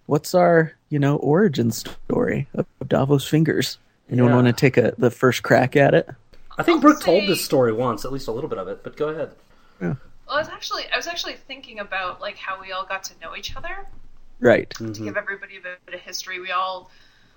What's 0.05 0.33
our, 0.35 0.73
you 0.89 0.99
know, 0.99 1.15
origin 1.17 1.71
story 1.71 2.47
of 2.53 2.65
Davos 2.87 3.27
Fingers? 3.27 3.77
Anyone 4.09 4.31
Yeah. 4.31 4.35
want 4.35 4.47
to 4.47 4.53
take 4.53 4.77
a 4.77 4.93
the 4.97 5.09
first 5.11 5.43
crack 5.43 5.75
at 5.75 5.93
it? 5.93 6.09
I 6.57 6.63
think 6.63 6.75
I'll 6.77 6.81
Brooke 6.81 7.01
told 7.01 7.27
this 7.27 7.43
story 7.43 7.73
once, 7.73 8.05
at 8.05 8.11
least 8.11 8.27
a 8.27 8.31
little 8.31 8.49
bit 8.49 8.59
of 8.59 8.67
it. 8.67 8.83
But 8.83 8.95
go 8.97 9.09
ahead. 9.09 9.31
Well, 9.81 9.97
I 10.29 10.39
was 10.39 10.49
actually 10.49 10.83
I 10.91 10.97
was 10.97 11.07
actually 11.07 11.33
thinking 11.35 11.79
about 11.79 12.21
like 12.21 12.37
how 12.37 12.61
we 12.61 12.71
all 12.71 12.85
got 12.85 13.03
to 13.05 13.13
know 13.21 13.35
each 13.35 13.55
other. 13.55 13.87
Right. 14.39 14.69
To 14.71 14.83
Mm-hmm. 14.83 15.03
give 15.05 15.17
everybody 15.17 15.57
a 15.57 15.61
bit 15.61 15.93
of 15.93 15.99
history, 16.01 16.39
we 16.39 16.51
all 16.51 16.89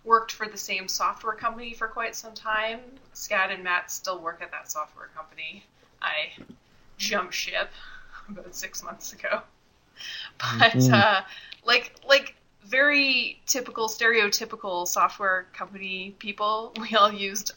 worked 0.05 0.33
for 0.33 0.47
the 0.49 0.57
same 0.57 0.87
software 0.89 1.35
company 1.35 1.73
for 1.75 1.89
quite 1.89 2.15
some 2.15 2.35
time. 2.35 2.81
Scad 3.15 3.53
and 3.53 3.65
Matt 3.65 3.91
still 3.91 4.21
work 4.21 4.41
at 4.43 4.51
that 4.53 4.71
software 4.71 5.09
company. 5.17 5.65
I 6.01 6.31
jumped 6.99 7.35
ship 7.35 7.71
about 8.29 8.55
six 8.55 8.83
months 8.83 9.13
ago. 9.13 9.41
But 10.61 10.91
uh, 10.91 11.23
like 11.65 11.95
like 12.07 12.35
very 12.67 13.41
typical 13.47 13.89
stereotypical 13.89 14.87
software 14.87 15.47
company 15.55 16.15
people, 16.19 16.75
we 16.79 16.95
all 16.97 17.11
used 17.13 17.53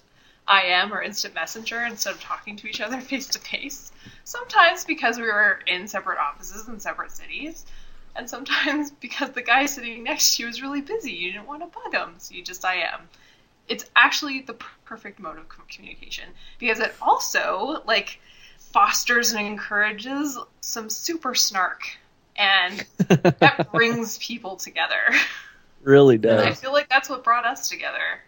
IM 0.49 0.91
or 0.93 1.01
instant 1.01 1.35
messenger 1.35 1.85
instead 1.85 2.15
of 2.15 2.21
talking 2.21 2.55
to 2.57 2.67
each 2.67 2.81
other 2.81 2.99
face 3.01 3.27
to 3.27 3.39
face. 3.39 3.91
Sometimes 4.23 4.85
because 4.85 5.17
we 5.17 5.23
were 5.23 5.59
in 5.67 5.87
separate 5.87 6.17
offices 6.17 6.67
in 6.67 6.79
separate 6.79 7.11
cities, 7.11 7.65
and 8.15 8.29
sometimes 8.29 8.91
because 8.99 9.31
the 9.31 9.41
guy 9.41 9.65
sitting 9.65 10.03
next 10.03 10.35
to 10.35 10.43
you 10.43 10.47
was 10.47 10.61
really 10.61 10.81
busy. 10.81 11.11
You 11.11 11.31
didn't 11.31 11.47
want 11.47 11.61
to 11.61 11.79
bug 11.79 11.93
him, 11.93 12.15
so 12.17 12.33
you 12.33 12.43
just 12.43 12.63
IM. 12.65 13.07
It's 13.67 13.85
actually 13.95 14.41
the 14.41 14.55
perfect 14.85 15.19
mode 15.19 15.37
of 15.37 15.47
communication 15.67 16.25
because 16.57 16.79
it 16.79 16.93
also 17.01 17.83
like 17.85 18.19
fosters 18.57 19.31
and 19.31 19.45
encourages 19.45 20.37
some 20.61 20.89
super 20.89 21.35
snark, 21.35 21.83
and 22.35 22.83
that 23.39 23.71
brings 23.71 24.17
people 24.17 24.55
together. 24.55 25.13
Really 25.83 26.17
And 26.39 26.49
I 26.49 26.53
feel 26.53 26.73
like 26.73 26.89
that's 26.89 27.09
what 27.09 27.23
brought 27.23 27.45
us 27.45 27.69
together. 27.69 28.21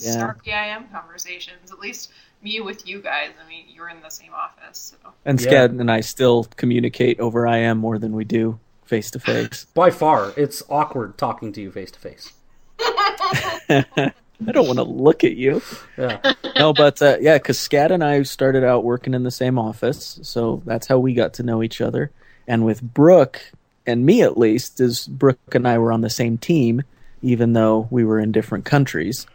Yeah. 0.00 0.12
start 0.12 0.40
I 0.46 0.66
am 0.66 0.88
conversations. 0.88 1.70
At 1.70 1.78
least 1.78 2.10
me 2.42 2.60
with 2.60 2.86
you 2.86 3.00
guys. 3.00 3.30
I 3.44 3.48
mean, 3.48 3.64
you're 3.68 3.88
in 3.88 4.00
the 4.00 4.10
same 4.10 4.32
office. 4.34 4.94
So. 5.02 5.10
And 5.24 5.40
Yeah. 5.40 5.64
And 5.64 5.90
I 5.90 6.00
still 6.00 6.44
communicate 6.56 7.20
over 7.20 7.46
IM 7.46 7.78
more 7.78 7.98
than 7.98 8.14
we 8.14 8.24
do 8.24 8.58
face 8.84 9.10
to 9.12 9.20
face. 9.20 9.66
By 9.74 9.90
far, 9.90 10.32
it's 10.36 10.62
awkward 10.68 11.18
talking 11.18 11.52
to 11.52 11.60
you 11.60 11.70
face 11.70 11.90
to 11.90 11.98
face. 11.98 12.32
I 12.80 14.52
don't 14.52 14.66
want 14.66 14.78
to 14.78 14.84
look 14.84 15.24
at 15.24 15.36
you. 15.36 15.60
Yeah. 15.96 16.34
No, 16.56 16.72
but 16.72 17.02
uh, 17.02 17.16
yeah, 17.20 17.38
because 17.38 17.58
Scad 17.58 17.90
and 17.90 18.04
I 18.04 18.22
started 18.22 18.64
out 18.64 18.84
working 18.84 19.14
in 19.14 19.24
the 19.24 19.30
same 19.30 19.58
office, 19.58 20.20
so 20.22 20.62
that's 20.64 20.86
how 20.86 20.98
we 20.98 21.12
got 21.12 21.34
to 21.34 21.42
know 21.42 21.62
each 21.62 21.80
other. 21.80 22.10
And 22.46 22.64
with 22.64 22.80
Brooke 22.80 23.42
and 23.86 24.06
me, 24.06 24.22
at 24.22 24.38
least, 24.38 24.80
is 24.80 25.06
Brooke 25.06 25.54
and 25.54 25.66
I 25.66 25.78
were 25.78 25.92
on 25.92 26.02
the 26.02 26.10
same 26.10 26.38
team, 26.38 26.82
even 27.20 27.52
though 27.52 27.88
we 27.90 28.04
were 28.04 28.20
in 28.20 28.32
different 28.32 28.64
countries. 28.64 29.26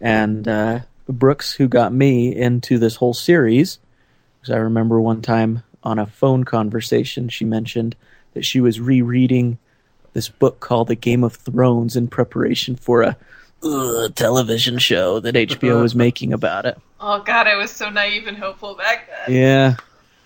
And 0.00 0.46
uh, 0.46 0.80
Brooks, 1.08 1.52
who 1.52 1.68
got 1.68 1.92
me 1.92 2.34
into 2.34 2.78
this 2.78 2.96
whole 2.96 3.14
series, 3.14 3.78
because 4.40 4.54
I 4.54 4.58
remember 4.58 5.00
one 5.00 5.22
time 5.22 5.62
on 5.82 5.98
a 5.98 6.06
phone 6.06 6.44
conversation, 6.44 7.28
she 7.28 7.44
mentioned 7.44 7.96
that 8.34 8.44
she 8.44 8.60
was 8.60 8.80
rereading 8.80 9.58
this 10.12 10.28
book 10.28 10.60
called 10.60 10.88
The 10.88 10.94
Game 10.94 11.24
of 11.24 11.34
Thrones 11.36 11.96
in 11.96 12.08
preparation 12.08 12.76
for 12.76 13.02
a 13.02 13.16
uh, 13.62 14.08
television 14.14 14.78
show 14.78 15.20
that 15.20 15.34
HBO 15.34 15.82
was 15.82 15.94
making 16.06 16.32
about 16.32 16.66
it. 16.66 16.78
Oh 17.00 17.22
God, 17.22 17.46
I 17.46 17.56
was 17.56 17.70
so 17.70 17.90
naive 17.90 18.26
and 18.26 18.36
hopeful 18.36 18.74
back 18.74 19.08
then. 19.08 19.36
Yeah. 19.36 19.76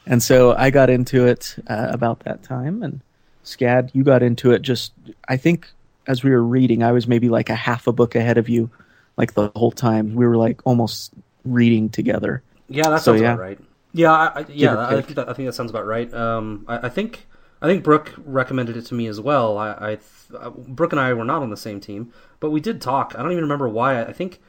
And 0.07 0.23
so 0.23 0.55
I 0.55 0.71
got 0.71 0.91
into 0.91 1.27
it 1.27 1.57
uh, 1.69 1.89
about 1.91 2.21
that 2.21 2.43
time, 2.43 2.83
and 2.83 3.01
Scad, 3.45 3.91
you 3.93 4.03
got 4.03 4.23
into 4.23 4.51
it 4.51 4.63
just, 4.63 4.93
I 5.29 5.37
think, 5.37 5.69
as 6.07 6.25
we 6.25 6.31
were 6.31 6.43
reading, 6.43 6.83
I 6.83 6.93
was 6.93 7.07
maybe 7.07 7.29
like 7.29 7.51
a 7.51 7.55
half 7.55 7.87
a 7.87 7.93
book 7.93 8.15
ahead 8.15 8.39
of 8.39 8.49
you, 8.49 8.71
like 9.17 9.35
the 9.35 9.51
whole 9.57 9.71
time. 9.73 10.15
We 10.15 10.27
were 10.27 10.37
like 10.37 10.61
almost 10.65 11.13
reading 11.45 11.89
together. 11.91 12.43
Yeah, 12.69 12.89
that 12.91 13.03
So, 13.03 13.13
sounds 13.13 13.23
yeah. 13.23 13.33
about 13.35 13.41
right. 13.43 13.59
Yeah, 13.95 14.13
I, 14.13 14.41
I, 14.41 14.47
yeah, 14.49 14.75
or 14.75 14.79
I 14.79 15.03
think 15.03 15.17
that, 15.17 15.29
I 15.29 15.33
think 15.35 15.47
that 15.49 15.53
sounds 15.53 15.71
about 15.71 15.87
right. 15.87 16.13
Um, 16.15 16.65
I, 16.67 16.87
I 16.87 16.89
think 16.89 17.27
I 17.61 17.67
think 17.67 17.85
Brooke 17.85 18.13
recommended 18.25 18.77
it 18.77 18.87
to 18.87 18.95
me 18.95 19.07
as 19.07 19.21
well. 19.21 19.59
I, 19.59 19.73
I 19.79 19.89
th- 19.97 20.41
uh, 20.41 20.51
Brooke 20.51 20.93
and 20.93 21.01
I 21.01 21.13
were 21.13 21.25
not 21.27 21.43
on 21.43 21.51
the 21.51 21.57
same 21.59 21.79
team, 21.81 22.13
but 22.41 22.51
we 22.51 22.61
did 22.61 22.81
talk. 22.81 23.15
I 23.17 23.23
don't 23.23 23.33
even 23.33 23.45
remember 23.45 23.69
why. 23.69 24.01
I 24.03 24.13
think 24.13 24.41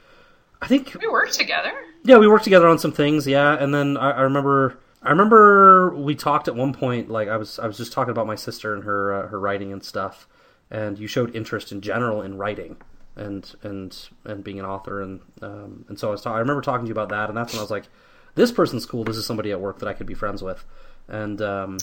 I 0.62 0.66
think 0.66 0.96
We 0.98 1.06
worked 1.08 1.34
together. 1.34 1.72
yeah, 2.04 2.16
we 2.16 2.26
worked 2.26 2.44
together 2.44 2.68
on 2.68 2.78
some 2.78 2.92
things. 2.92 3.26
Yeah, 3.26 3.54
and 3.62 3.74
then 3.74 3.98
I, 3.98 4.12
I 4.12 4.20
remember 4.22 4.78
I 5.02 5.10
remember 5.10 5.94
we 5.94 6.14
talked 6.14 6.48
at 6.48 6.54
one 6.56 6.72
point. 6.72 7.10
Like 7.10 7.28
I 7.28 7.36
was 7.36 7.58
I 7.58 7.66
was 7.66 7.76
just 7.76 7.92
talking 7.92 8.12
about 8.12 8.26
my 8.26 8.36
sister 8.36 8.72
and 8.74 8.84
her 8.84 9.12
uh, 9.24 9.28
her 9.28 9.38
writing 9.38 9.72
and 9.74 9.84
stuff, 9.84 10.26
and 10.70 10.98
you 10.98 11.06
showed 11.06 11.36
interest 11.36 11.70
in 11.70 11.82
general 11.82 12.22
in 12.22 12.38
writing 12.38 12.78
and 13.16 13.54
and 13.62 14.08
and 14.24 14.42
being 14.44 14.58
an 14.58 14.64
author 14.66 15.02
and 15.02 15.20
um, 15.42 15.84
and 15.88 15.98
so 15.98 16.08
I 16.08 16.10
was 16.12 16.22
ta- 16.22 16.34
I 16.34 16.38
remember 16.40 16.62
talking 16.62 16.84
to 16.84 16.88
you 16.88 16.92
about 16.92 17.10
that, 17.10 17.28
and 17.28 17.36
that's 17.36 17.52
when 17.52 17.60
I 17.60 17.62
was 17.62 17.70
like, 17.70 17.84
this 18.34 18.50
person's 18.52 18.86
cool. 18.86 19.04
This 19.04 19.16
is 19.16 19.26
somebody 19.26 19.50
at 19.52 19.60
work 19.60 19.78
that 19.80 19.88
I 19.88 19.92
could 19.92 20.06
be 20.06 20.14
friends 20.14 20.42
with, 20.42 20.64
and 21.08 21.40
um, 21.42 21.78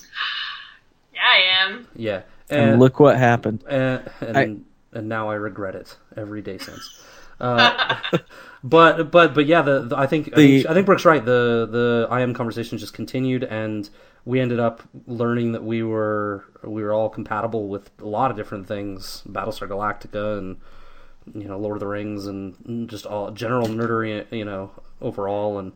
Yeah, 1.14 1.22
I 1.24 1.66
am. 1.70 1.88
yeah, 1.96 2.22
And 2.50 2.80
look 2.80 3.00
what 3.00 3.18
happened. 3.18 3.64
and 3.70 4.10
and, 4.22 4.38
I- 4.38 4.58
and 4.94 5.08
now 5.10 5.30
I 5.30 5.36
regret 5.36 5.76
it 5.76 5.98
every 6.18 6.42
day 6.42 6.58
since. 6.58 7.02
Uh, 7.40 7.98
but 8.64 9.10
but 9.10 9.34
but 9.34 9.46
yeah, 9.46 9.62
the, 9.62 9.82
the 9.84 9.98
I 9.98 10.06
think 10.08 10.30
I 10.34 10.36
think 10.36 10.66
I 10.68 10.74
think 10.74 10.86
Brooke's 10.86 11.06
right. 11.06 11.24
The 11.24 11.68
the 12.10 12.16
IM 12.16 12.34
conversation 12.34 12.78
just 12.78 12.94
continued, 12.94 13.44
and 13.44 13.90
we 14.26 14.40
ended 14.40 14.60
up 14.60 14.84
learning 15.08 15.54
that 15.54 15.64
we 15.64 15.82
were 15.82 16.46
we 16.64 16.84
were 16.84 16.94
all 16.94 17.10
compatible 17.10 17.68
with 17.70 17.90
a 18.00 18.06
lot 18.06 18.30
of 18.30 18.38
different 18.38 18.68
things, 18.68 19.24
Battlestar 19.28 19.68
Galactica, 19.68 20.38
and 20.38 20.58
you 21.34 21.48
know 21.48 21.58
Lord 21.58 21.78
of 21.78 21.80
the 21.80 21.88
Rings, 21.88 22.26
and 22.28 22.90
just 22.90 23.06
all 23.06 23.32
general 23.32 23.68
nerdery, 23.68 24.26
you 24.32 24.46
know, 24.46 24.72
overall, 25.02 25.60
and. 25.60 25.74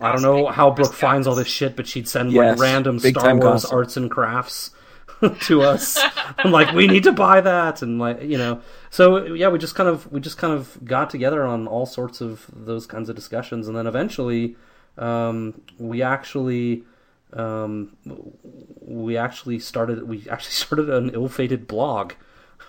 I 0.00 0.10
don't 0.10 0.22
know 0.22 0.46
how 0.46 0.70
Brooke 0.70 0.94
finds 0.94 1.26
all 1.26 1.34
this 1.34 1.48
shit, 1.48 1.76
but 1.76 1.86
she'd 1.86 2.08
send 2.08 2.32
like 2.32 2.58
random 2.58 2.98
Star 2.98 3.34
Wars 3.34 3.42
gossip. 3.42 3.72
arts 3.74 3.96
and 3.98 4.10
crafts 4.10 4.70
to 5.42 5.62
us. 5.62 5.98
I'm 6.38 6.52
like, 6.52 6.72
we 6.74 6.86
need 6.86 7.04
to 7.04 7.12
buy 7.12 7.40
that, 7.40 7.82
and 7.82 7.98
like, 7.98 8.22
you 8.22 8.38
know. 8.38 8.60
So 8.90 9.34
yeah, 9.34 9.48
we 9.48 9.58
just 9.58 9.74
kind 9.74 9.88
of 9.88 10.10
we 10.12 10.20
just 10.20 10.38
kind 10.38 10.52
of 10.52 10.78
got 10.84 11.10
together 11.10 11.44
on 11.44 11.66
all 11.66 11.86
sorts 11.86 12.20
of 12.20 12.46
those 12.52 12.86
kinds 12.86 13.08
of 13.08 13.16
discussions, 13.16 13.68
and 13.68 13.76
then 13.76 13.86
eventually, 13.86 14.56
um, 14.98 15.60
we 15.78 16.02
actually, 16.02 16.84
um, 17.32 17.96
we 18.80 19.16
actually 19.16 19.58
started 19.58 20.08
we 20.08 20.28
actually 20.28 20.52
started 20.52 20.90
an 20.90 21.10
ill-fated 21.10 21.66
blog, 21.66 22.12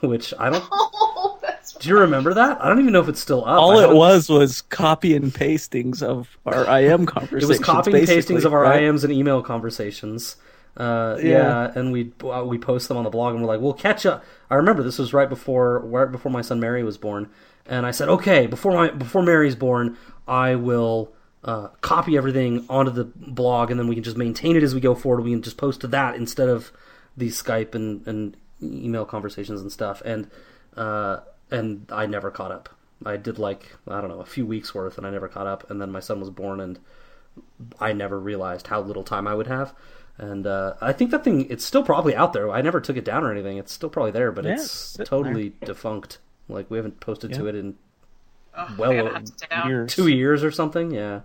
which 0.01 0.33
I 0.37 0.49
don't. 0.49 0.63
Do 1.79 1.89
you 1.89 1.97
remember 1.99 2.33
that? 2.33 2.63
I 2.63 2.67
don't 2.67 2.79
even 2.79 2.93
know 2.93 3.01
if 3.01 3.09
it's 3.09 3.19
still 3.19 3.45
up. 3.45 3.59
All 3.59 3.79
it 3.79 3.93
was 3.93 4.29
was 4.29 4.61
copy 4.61 5.15
and 5.15 5.33
pastings 5.33 6.01
of 6.01 6.37
our 6.45 6.63
IM 6.79 7.05
conversations. 7.05 7.43
It 7.43 7.47
was 7.47 7.59
copy 7.59 7.91
and 7.97 8.07
pastings 8.07 8.45
of 8.45 8.53
our 8.53 8.61
right? 8.61 8.81
IMs 8.81 9.03
and 9.03 9.13
email 9.13 9.41
conversations. 9.41 10.37
Uh, 10.75 11.17
yeah. 11.21 11.29
Yeah. 11.29 11.71
and 11.75 11.91
we 11.91 12.11
uh, 12.23 12.43
we 12.45 12.57
post 12.57 12.87
them 12.87 12.97
on 12.97 13.03
the 13.03 13.09
blog, 13.09 13.33
and 13.33 13.41
we're 13.41 13.47
like, 13.47 13.61
we'll 13.61 13.73
catch 13.73 14.05
up. 14.05 14.23
I 14.49 14.55
remember 14.55 14.83
this 14.83 14.99
was 14.99 15.13
right 15.13 15.29
before 15.29 15.79
right 15.79 16.11
before 16.11 16.31
my 16.31 16.41
son 16.41 16.59
Mary 16.59 16.83
was 16.83 16.97
born, 16.97 17.29
and 17.65 17.85
I 17.85 17.91
said, 17.91 18.09
okay, 18.09 18.47
before 18.47 18.73
my 18.73 18.89
before 18.91 19.23
Mary's 19.23 19.55
born, 19.55 19.97
I 20.27 20.55
will 20.55 21.13
uh, 21.43 21.69
copy 21.81 22.17
everything 22.17 22.65
onto 22.69 22.91
the 22.91 23.05
blog, 23.05 23.71
and 23.71 23.79
then 23.79 23.87
we 23.87 23.95
can 23.95 24.03
just 24.03 24.17
maintain 24.17 24.55
it 24.55 24.63
as 24.63 24.75
we 24.75 24.81
go 24.81 24.93
forward. 24.93 25.23
We 25.23 25.31
can 25.31 25.41
just 25.41 25.57
post 25.57 25.81
to 25.81 25.87
that 25.87 26.15
instead 26.15 26.49
of 26.49 26.71
these 27.15 27.41
Skype 27.41 27.73
and, 27.73 28.05
and 28.07 28.37
email 28.61 29.05
conversations 29.05 29.61
and 29.61 29.71
stuff. 29.71 30.01
And 30.05 30.29
uh, 30.75 31.21
and 31.51 31.85
I 31.91 32.05
never 32.05 32.31
caught 32.31 32.51
up. 32.51 32.69
I 33.05 33.17
did 33.17 33.37
like 33.37 33.75
I 33.87 34.01
don't 34.01 34.09
know 34.09 34.21
a 34.21 34.25
few 34.25 34.45
weeks 34.45 34.73
worth, 34.73 34.97
and 34.97 35.05
I 35.05 35.09
never 35.09 35.27
caught 35.27 35.47
up. 35.47 35.69
And 35.69 35.81
then 35.81 35.91
my 35.91 35.99
son 35.99 36.19
was 36.19 36.29
born, 36.29 36.59
and 36.59 36.79
I 37.79 37.93
never 37.93 38.19
realized 38.19 38.67
how 38.67 38.81
little 38.81 39.03
time 39.03 39.27
I 39.27 39.35
would 39.35 39.47
have. 39.47 39.73
And 40.17 40.47
uh, 40.47 40.73
I 40.81 40.93
think 40.93 41.11
that 41.11 41.23
thing 41.23 41.49
it's 41.49 41.63
still 41.63 41.83
probably 41.83 42.15
out 42.15 42.33
there. 42.33 42.49
I 42.49 42.61
never 42.61 42.81
took 42.81 42.97
it 42.97 43.05
down 43.05 43.23
or 43.23 43.31
anything. 43.31 43.57
It's 43.57 43.71
still 43.71 43.89
probably 43.89 44.11
there, 44.11 44.31
but 44.31 44.45
Yeah, 44.45 44.53
it's 44.53 44.63
it's 44.63 44.81
sitting 44.93 45.05
totally 45.05 45.53
defunct. 45.63 46.17
Like 46.49 46.71
we 46.71 46.77
haven't 46.77 46.99
posted 46.99 47.33
to 47.33 47.47
it 47.47 47.55
in 47.55 47.75
oh, 48.57 48.75
well, 48.77 48.91
I 48.91 48.95
gotta 48.97 49.09
hunt 49.11 49.29
it 49.29 49.49
down. 49.49 49.69
Years. 49.69 49.93
two 49.93 50.07
years 50.07 50.43
or 50.43 50.51
something. 50.51 50.91
Yeah. 50.91 51.21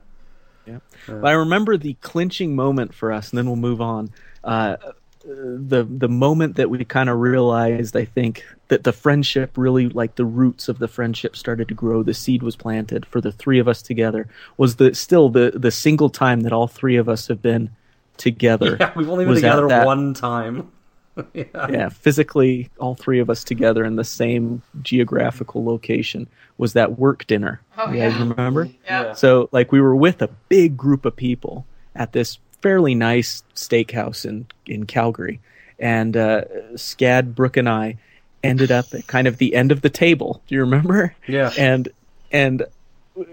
Yeah. 0.67 0.79
But 1.07 1.25
I 1.25 1.33
remember 1.33 1.77
the 1.77 1.95
clinching 1.95 2.55
moment 2.55 2.95
for 2.95 3.13
us, 3.13 3.31
and 3.31 3.39
then 3.39 3.47
we'll 3.47 3.57
move 3.57 3.81
on. 3.81 4.11
Uh, 4.45 4.77
the 5.25 5.87
the 5.89 6.09
moment 6.09 6.57
that 6.57 6.71
we 6.71 6.85
kind 6.85 7.09
of 7.09 7.19
realized, 7.19 7.97
I 7.97 8.05
think, 8.05 8.45
that 8.69 8.85
the 8.85 8.93
friendship 8.93 9.53
really, 9.57 9.89
like 9.89 10.17
the 10.17 10.25
roots 10.25 10.69
of 10.69 10.79
the 10.79 10.89
friendship, 10.89 11.37
started 11.37 11.69
to 11.69 11.75
grow. 11.75 12.03
The 12.03 12.15
seed 12.15 12.43
was 12.43 12.57
planted 12.57 13.07
for 13.07 13.21
the 13.21 13.33
three 13.33 13.59
of 13.59 13.69
us 13.69 13.83
together. 13.83 14.29
Was 14.57 14.77
the 14.77 14.95
still 14.95 15.29
the 15.29 15.53
the 15.55 15.71
single 15.71 16.11
time 16.11 16.41
that 16.41 16.53
all 16.53 16.69
three 16.69 16.97
of 16.97 17.09
us 17.09 17.29
have 17.29 17.43
been 17.43 17.71
together? 18.17 18.77
Yeah, 18.81 18.93
we've 18.97 19.09
only 19.09 19.25
been 19.25 19.35
together 19.37 19.69
that- 19.69 19.87
one 19.87 20.15
time. 20.15 20.71
yeah. 21.35 21.45
yeah, 21.69 21.89
physically, 21.91 22.71
all 22.79 22.95
three 22.95 23.19
of 23.21 23.29
us 23.29 23.45
together 23.45 23.85
in 23.85 23.97
the 23.97 24.05
same 24.05 24.63
geographical 24.81 25.63
location 25.63 26.27
was 26.57 26.73
that 26.73 26.99
work 26.99 27.27
dinner. 27.27 27.61
Oh, 27.77 27.93
you 27.93 27.99
guys 27.99 28.19
remember? 28.19 28.71
Yeah. 28.87 29.13
So, 29.13 29.51
like, 29.53 29.73
we 29.73 29.81
were 29.83 29.95
with 29.95 30.23
a 30.23 30.29
big 30.49 30.75
group 30.75 31.05
of 31.05 31.15
people 31.15 31.67
at 31.95 32.13
this 32.13 32.39
fairly 32.63 32.95
nice 32.95 33.43
steakhouse 33.55 34.25
in 34.25 34.47
in 34.67 34.87
Calgary, 34.87 35.41
and 35.79 36.17
uh, 36.17 36.45
Scad, 36.75 37.35
Brooke, 37.35 37.57
and 37.57 37.69
I 37.69 37.99
ended 38.43 38.71
up 38.73 38.87
at 38.93 39.07
kind 39.07 39.27
of 39.27 39.39
the 39.39 39.55
end 39.55 39.73
of 39.73 39.83
the 39.83 39.91
table. 39.91 40.43
Do 40.47 40.55
you 40.55 40.63
remember? 40.63 41.15
Yeah. 41.27 41.53
And 41.59 41.89
and 42.31 42.65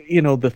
you 0.06 0.22
know 0.22 0.36
the 0.36 0.54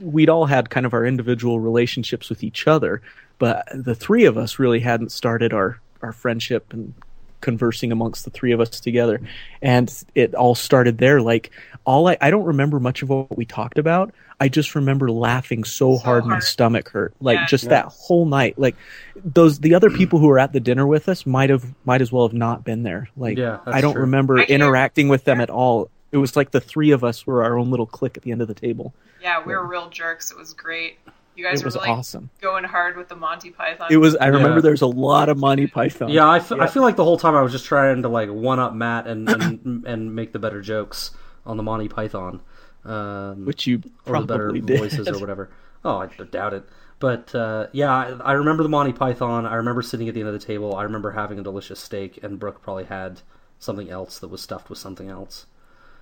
we'd 0.00 0.28
all 0.28 0.46
had 0.46 0.70
kind 0.70 0.86
of 0.86 0.94
our 0.94 1.04
individual 1.04 1.60
relationships 1.60 2.28
with 2.28 2.42
each 2.42 2.66
other, 2.66 3.00
but 3.38 3.66
the 3.74 3.94
three 3.94 4.24
of 4.24 4.36
us 4.36 4.58
really 4.58 4.80
hadn't 4.80 5.12
started 5.12 5.52
our 5.52 5.80
our 6.02 6.12
friendship 6.12 6.72
and 6.72 6.94
conversing 7.42 7.92
amongst 7.92 8.24
the 8.24 8.30
three 8.30 8.52
of 8.52 8.60
us 8.60 8.80
together. 8.80 9.20
And 9.60 9.92
it 10.14 10.34
all 10.34 10.54
started 10.54 10.96
there. 10.96 11.20
Like 11.20 11.50
all 11.84 12.08
I, 12.08 12.16
I 12.20 12.30
don't 12.30 12.44
remember 12.44 12.80
much 12.80 13.02
of 13.02 13.10
what 13.10 13.36
we 13.36 13.44
talked 13.44 13.76
about. 13.76 14.14
I 14.40 14.48
just 14.48 14.74
remember 14.74 15.10
laughing 15.10 15.62
so, 15.64 15.96
So 15.96 15.98
hard, 15.98 16.24
my 16.24 16.38
stomach 16.40 16.88
hurt. 16.88 17.14
Like 17.20 17.36
Yeah. 17.36 17.46
just 17.46 17.68
that 17.68 17.84
whole 17.86 18.24
night. 18.24 18.58
Like 18.58 18.76
those 19.22 19.60
the 19.60 19.74
other 19.74 19.90
people 19.90 20.18
who 20.18 20.26
were 20.28 20.38
at 20.38 20.52
the 20.52 20.60
dinner 20.60 20.86
with 20.86 21.08
us 21.08 21.26
might 21.26 21.50
have 21.50 21.64
might 21.84 22.00
as 22.00 22.10
well 22.10 22.26
have 22.26 22.34
not 22.34 22.64
been 22.64 22.82
there. 22.82 23.08
Like 23.16 23.36
Yeah, 23.36 23.58
i 23.66 23.80
don't 23.80 23.92
true. 23.92 24.02
remember 24.02 24.38
I 24.38 24.44
interacting 24.44 25.08
with 25.08 25.24
them 25.24 25.40
at 25.40 25.50
all. 25.50 25.90
It 26.10 26.16
was 26.16 26.36
like 26.36 26.50
the 26.50 26.60
three 26.60 26.90
of 26.90 27.04
us 27.04 27.26
were 27.26 27.44
our 27.44 27.58
own 27.58 27.70
little 27.70 27.86
clique 27.86 28.16
at 28.16 28.22
the 28.22 28.32
end 28.32 28.42
of 28.42 28.48
the 28.48 28.54
table. 28.54 28.92
Yeah, 29.20 29.42
we 29.44 29.54
were 29.54 29.66
real 29.66 29.88
jerks. 29.88 30.30
It 30.30 30.36
was 30.38 30.52
great. 30.54 30.98
You 31.34 31.44
guys 31.44 31.60
it 31.60 31.64
were 31.64 31.66
was 31.68 31.76
really 31.76 31.88
awesome 31.88 32.30
going 32.40 32.64
hard 32.64 32.96
with 32.96 33.08
the 33.08 33.16
Monty 33.16 33.50
Python. 33.50 33.88
it 33.90 33.96
was 33.96 34.16
i 34.16 34.26
remember 34.26 34.56
Yeah. 34.56 34.62
there's 34.62 34.82
a 34.82 34.86
lot 34.86 35.28
of 35.28 35.38
monty 35.38 35.66
python 35.66 36.10
Yeah, 36.10 36.28
i 36.28 36.38
feel 36.40 36.82
like 36.82 36.96
the 36.96 37.04
whole 37.04 37.16
time 37.16 37.34
I 37.34 37.40
was 37.42 37.52
just 37.52 37.64
trying 37.64 38.02
to 38.02 38.08
like 38.08 38.28
one 38.30 38.58
up 38.58 38.74
Matt 38.74 39.06
and 39.06 39.28
and, 39.28 39.84
and 39.86 40.14
make 40.14 40.32
the 40.32 40.38
better 40.38 40.60
jokes 40.60 41.12
on 41.44 41.56
the 41.56 41.62
Monty 41.62 41.88
Python, 41.88 42.40
um, 42.84 43.44
which 43.46 43.66
you 43.66 43.82
or 44.06 44.20
the 44.20 44.26
better 44.26 44.44
probably 44.50 44.60
did 44.60 44.78
voices 44.78 45.08
or 45.08 45.18
whatever. 45.18 45.50
Oh, 45.84 45.96
I 45.98 46.06
doubt 46.06 46.54
it. 46.54 46.64
But 47.00 47.34
uh, 47.34 47.66
yeah, 47.72 47.90
I, 47.92 48.10
I 48.20 48.32
remember 48.34 48.62
the 48.62 48.68
Monty 48.68 48.92
Python. 48.92 49.44
I 49.44 49.56
remember 49.56 49.82
sitting 49.82 50.08
at 50.08 50.14
the 50.14 50.20
end 50.20 50.28
of 50.28 50.34
the 50.38 50.46
table. 50.46 50.76
I 50.76 50.84
remember 50.84 51.10
having 51.10 51.38
a 51.40 51.42
delicious 51.42 51.80
steak, 51.80 52.20
and 52.22 52.38
Brooke 52.38 52.62
probably 52.62 52.84
had 52.84 53.22
something 53.58 53.90
else 53.90 54.20
that 54.20 54.28
was 54.28 54.40
stuffed 54.40 54.70
with 54.70 54.78
something 54.78 55.08
else. 55.08 55.46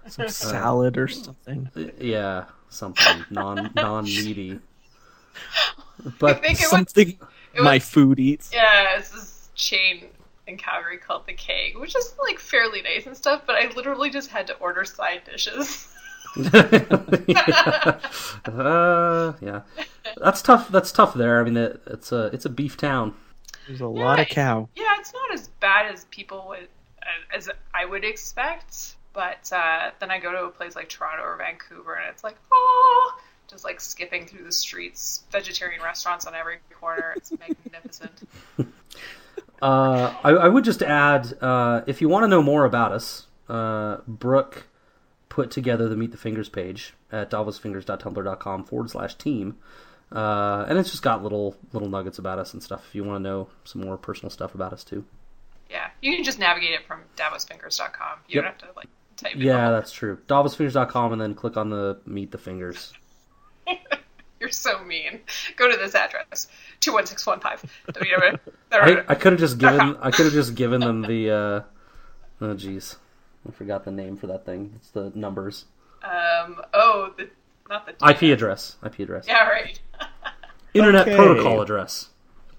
Some 0.08 0.28
salad 0.28 0.98
or 0.98 1.08
something. 1.08 1.70
Yeah, 1.98 2.44
something 2.68 3.24
non 3.30 3.70
non 3.74 4.04
meaty. 4.04 4.60
But 6.18 6.36
I 6.36 6.40
think 6.40 6.58
it 6.60 6.62
was, 6.62 6.70
Something 6.70 7.18
it 7.54 7.62
my 7.62 7.74
was- 7.74 7.84
food 7.88 8.18
eats. 8.18 8.50
yeah, 8.52 8.96
it's 8.98 9.10
this 9.10 9.48
chain 9.54 10.04
in 10.46 10.56
Calgary 10.56 10.96
called 10.98 11.26
the 11.26 11.32
Keg, 11.34 11.76
which 11.78 11.94
is 11.94 12.14
like 12.20 12.38
fairly 12.38 12.80
nice 12.82 13.06
and 13.06 13.16
stuff, 13.16 13.42
but 13.46 13.56
I 13.56 13.70
literally 13.76 14.10
just 14.10 14.30
had 14.30 14.46
to 14.48 14.54
order 14.54 14.84
side 14.84 15.22
dishes. 15.24 15.88
yeah. 16.36 17.98
Uh, 18.46 19.34
yeah, 19.40 19.60
that's 20.16 20.40
tough. 20.42 20.68
That's 20.70 20.90
tough 20.92 21.14
there. 21.14 21.40
I 21.40 21.44
mean, 21.44 21.56
it, 21.56 21.80
it's 21.86 22.12
a 22.12 22.26
it's 22.26 22.44
a 22.46 22.48
beef 22.48 22.76
town. 22.76 23.14
There's 23.66 23.80
a 23.82 23.86
lot 23.86 24.18
of 24.18 24.28
cow. 24.28 24.68
Yeah, 24.74 24.94
it's 24.98 25.12
not 25.12 25.32
as 25.34 25.48
bad 25.60 25.92
as 25.92 26.04
people 26.06 26.46
would, 26.48 26.68
as 27.34 27.50
I 27.74 27.84
would 27.84 28.04
expect. 28.04 28.94
But 29.12 29.52
uh, 29.52 29.90
then 29.98 30.10
I 30.10 30.18
go 30.18 30.30
to 30.32 30.44
a 30.44 30.50
place 30.50 30.74
like 30.76 30.88
Toronto 30.88 31.22
or 31.24 31.36
Vancouver, 31.36 31.94
and 31.94 32.08
it's 32.10 32.22
like, 32.24 32.36
oh, 32.52 33.18
just 33.50 33.64
like 33.64 33.80
skipping 33.80 34.26
through 34.26 34.44
the 34.44 34.52
streets, 34.52 35.24
vegetarian 35.30 35.82
restaurants 35.82 36.26
on 36.26 36.34
every 36.34 36.58
corner. 36.72 37.14
It's 37.16 37.32
magnificent. 37.38 38.12
Uh, 39.62 40.14
I, 40.24 40.30
I 40.30 40.48
would 40.48 40.64
just 40.64 40.82
add, 40.82 41.34
uh, 41.42 41.82
if 41.86 42.00
you 42.00 42.08
want 42.08 42.24
to 42.24 42.28
know 42.28 42.42
more 42.42 42.64
about 42.64 42.92
us, 42.92 43.26
uh, 43.46 43.98
Brooke 44.08 44.66
put 45.28 45.50
together 45.50 45.86
the 45.86 45.96
Meet 45.96 46.12
the 46.12 46.16
Fingers 46.16 46.48
page 46.48 46.94
at 47.12 47.30
davosfingers.tumblr.com 47.30 48.64
forward 48.64 48.88
slash 48.90 49.16
team. 49.16 49.58
Uh, 50.10 50.64
and 50.66 50.78
it's 50.78 50.90
just 50.90 51.02
got 51.02 51.22
little 51.22 51.56
little 51.72 51.90
nuggets 51.90 52.18
about 52.18 52.38
us 52.38 52.54
and 52.54 52.62
stuff 52.62 52.86
if 52.88 52.94
you 52.94 53.04
want 53.04 53.22
to 53.22 53.28
know 53.28 53.48
some 53.64 53.82
more 53.84 53.98
personal 53.98 54.30
stuff 54.30 54.54
about 54.54 54.72
us 54.72 54.82
too. 54.82 55.04
Yeah, 55.70 55.90
you 56.00 56.16
can 56.16 56.24
just 56.24 56.38
navigate 56.38 56.72
it 56.72 56.86
from 56.86 57.00
davosfingers.com. 57.18 58.18
You 58.28 58.36
Yep. 58.36 58.44
don't 58.44 58.44
have 58.44 58.58
to 58.70 58.76
like 58.78 58.88
type 59.18 59.36
it. 59.36 59.42
Yeah, 59.42 59.70
that's 59.70 59.92
true. 59.92 60.18
davosfingers.com 60.26 61.12
and 61.12 61.20
then 61.20 61.34
click 61.34 61.58
on 61.58 61.68
the 61.68 62.00
Meet 62.06 62.30
the 62.32 62.38
Fingers. 62.38 62.94
You're 64.40 64.50
so 64.50 64.82
mean. 64.84 65.20
Go 65.56 65.70
to 65.70 65.76
this 65.76 65.94
address, 65.94 66.48
two 66.80 66.92
one 66.94 67.06
six 67.06 67.26
one 67.26 67.40
five. 67.40 67.62
I, 68.72 69.04
I 69.08 69.14
could 69.14 69.32
have 69.32 69.40
just 69.40 69.58
given 69.58 69.96
I 70.00 70.10
could 70.10 70.24
have 70.24 70.32
just 70.32 70.54
given 70.54 70.80
them 70.80 71.02
the 71.02 71.30
uh, 71.30 71.60
oh 72.44 72.54
jeez 72.54 72.96
I 73.46 73.52
forgot 73.52 73.84
the 73.84 73.90
name 73.90 74.16
for 74.16 74.26
that 74.28 74.44
thing. 74.46 74.72
It's 74.76 74.90
the 74.90 75.12
numbers. 75.14 75.66
Um. 76.02 76.60
Oh, 76.72 77.12
the 77.18 77.28
not 77.68 77.86
the 77.86 77.92
IP 78.08 78.32
address. 78.32 78.76
IP 78.84 79.00
address. 79.00 79.26
Yeah, 79.28 79.46
right. 79.48 79.78
Internet 80.74 81.08
Okay. 81.08 81.16
protocol 81.16 81.60
address. 81.60 82.08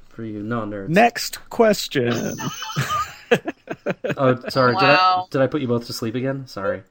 For 0.10 0.24
you 0.24 0.44
non 0.44 0.70
nerds. 0.70 0.90
Next 0.90 1.50
question. 1.50 2.38
Oh, 4.18 4.38
sorry. 4.50 4.74
Wow. 4.74 4.80
Did 4.82 4.90
I 4.90 5.26
did 5.30 5.42
I 5.42 5.48
put 5.48 5.62
you 5.62 5.68
both 5.68 5.88
to 5.88 5.94
sleep 5.94 6.16
again? 6.16 6.46
Sorry. 6.48 6.84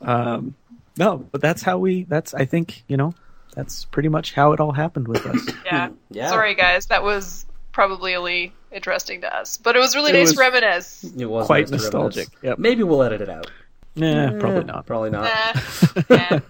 um, 0.00 0.54
no, 0.98 1.18
but 1.30 1.40
that's 1.40 1.62
how 1.62 1.78
we. 1.78 2.04
That's 2.04 2.34
I 2.34 2.44
think 2.44 2.84
you 2.88 2.96
know. 2.96 3.14
That's 3.54 3.86
pretty 3.86 4.10
much 4.10 4.34
how 4.34 4.52
it 4.52 4.60
all 4.60 4.72
happened 4.72 5.08
with 5.08 5.24
us. 5.26 5.40
Yeah. 5.64 5.88
Hmm. 5.88 5.94
Yeah. 6.10 6.28
Sorry, 6.28 6.54
guys. 6.54 6.86
That 6.86 7.02
was 7.02 7.46
probably 7.72 8.14
only 8.14 8.52
interesting 8.70 9.22
to 9.22 9.34
us, 9.34 9.56
but 9.58 9.74
it 9.76 9.78
was 9.78 9.94
really 9.96 10.10
It 10.10 10.14
nice 10.14 10.26
was- 10.28 10.34
to 10.34 10.40
reminisce. 10.40 11.04
It 11.16 11.24
was 11.26 11.46
Quite 11.46 11.70
nice 11.70 11.80
nostalgic, 11.82 12.28
reminisce. 12.28 12.42
yep. 12.42 12.58
Maybe 12.58 12.82
we'll 12.82 13.02
edit 13.02 13.22
it 13.22 13.30
out. 13.30 13.50
Nah, 13.96 14.38
probably 14.38 14.64
not. 14.64 14.84
Probably 14.86 15.08
not. 15.10 15.24
Nah. 15.54 16.02
yeah. 16.10 16.40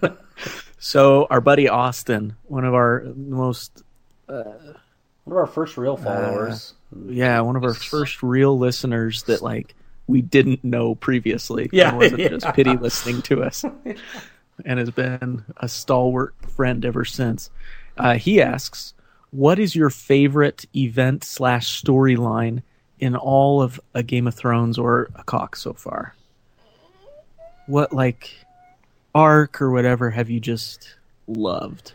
So 0.79 1.27
our 1.29 1.39
buddy 1.41 1.69
Austin, 1.69 2.35
one 2.47 2.65
of 2.65 2.73
our 2.73 3.03
most, 3.15 3.83
uh, 4.29 4.43
One 5.23 5.31
of 5.31 5.37
our 5.37 5.47
first 5.47 5.77
real 5.77 5.93
uh, 5.93 5.97
followers. 5.97 6.73
yeah, 7.07 7.39
one 7.41 7.55
of 7.55 7.63
our 7.63 7.73
first 7.73 8.21
real 8.21 8.57
listeners 8.59 9.23
that 9.23 9.41
like 9.41 9.75
we 10.07 10.21
didn't 10.21 10.63
know 10.63 10.93
previously. 10.95 11.69
Yeah, 11.71 11.89
and 11.89 11.97
wasn't 11.97 12.19
yeah. 12.21 12.27
just 12.29 12.53
pity 12.53 12.75
listening 12.75 13.21
to 13.23 13.43
us, 13.43 13.63
and 14.65 14.79
has 14.79 14.89
been 14.91 15.43
a 15.57 15.67
stalwart 15.67 16.33
friend 16.55 16.83
ever 16.85 17.05
since. 17.05 17.49
Uh, 17.97 18.15
he 18.15 18.41
asks, 18.41 18.93
"What 19.31 19.59
is 19.59 19.75
your 19.75 19.89
favorite 19.89 20.65
event 20.75 21.23
slash 21.23 21.81
storyline 21.81 22.61
in 22.99 23.15
all 23.15 23.61
of 23.61 23.79
a 23.93 24.03
Game 24.03 24.27
of 24.27 24.35
Thrones 24.35 24.77
or 24.77 25.09
a 25.15 25.23
cock 25.23 25.55
so 25.55 25.73
far? 25.73 26.15
What 27.67 27.91
like 27.93 28.33
arc 29.13 29.61
or 29.61 29.71
whatever 29.71 30.09
have 30.11 30.29
you 30.29 30.39
just 30.39 30.95
loved?" 31.27 31.93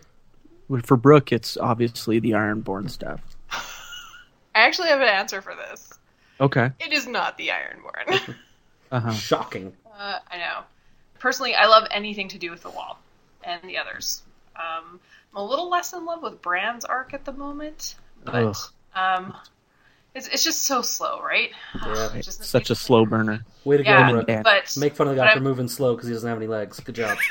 For 0.85 0.97
Brooke, 0.97 1.33
it's 1.33 1.57
obviously 1.59 2.19
the 2.19 2.31
Ironborn 2.31 2.89
stuff. 2.89 3.21
I 3.51 4.61
actually 4.61 4.89
have 4.89 5.01
an 5.03 5.09
answer 5.09 5.43
for 5.43 5.55
this. 5.55 5.99
Okay. 6.41 6.71
It 6.81 6.93
is 6.93 7.07
not 7.07 7.37
the 7.39 7.49
Ironborn. 7.49 8.35
Uh 8.91 9.01
huh. 9.01 9.13
Shocking. 9.15 9.73
uh, 9.99 10.19
I 10.31 10.37
know. 10.37 10.59
Personally, 11.23 11.55
I 11.55 11.66
love 11.66 11.87
anything 11.93 12.27
to 12.31 12.39
do 12.39 12.51
with 12.51 12.62
the 12.64 12.70
wall 12.70 12.99
and 13.45 13.62
the 13.62 13.79
others. 13.79 14.23
Um, 14.57 14.99
I'm 15.33 15.37
a 15.37 15.45
little 15.45 15.70
less 15.70 15.93
in 15.93 16.05
love 16.05 16.20
with 16.20 16.43
Bran's 16.43 16.85
arc 16.85 17.14
at 17.14 17.25
the 17.25 17.31
moment, 17.33 17.95
but 18.25 18.57
um, 18.97 19.33
it's 20.16 20.27
it's 20.27 20.43
just 20.43 20.62
so 20.66 20.83
slow, 20.83 21.23
right? 21.23 21.51
Yeah. 21.81 22.11
Just 22.20 22.43
Such 22.43 22.70
a 22.70 22.75
slow 22.75 23.07
burner. 23.07 23.45
Way 23.64 23.77
to 23.77 23.85
Yeah, 23.85 24.11
go, 24.11 24.25
Brooke. 24.25 24.43
But 24.43 24.77
Make 24.77 24.97
fun 24.97 25.07
of 25.07 25.14
the 25.14 25.20
but 25.20 25.27
guy 25.27 25.31
I'm- 25.31 25.39
for 25.39 25.45
moving 25.45 25.68
slow 25.68 25.95
because 25.95 26.09
he 26.09 26.12
doesn't 26.12 26.29
have 26.29 26.39
any 26.39 26.49
legs. 26.49 26.81
Good 26.81 26.97
job. 26.97 27.16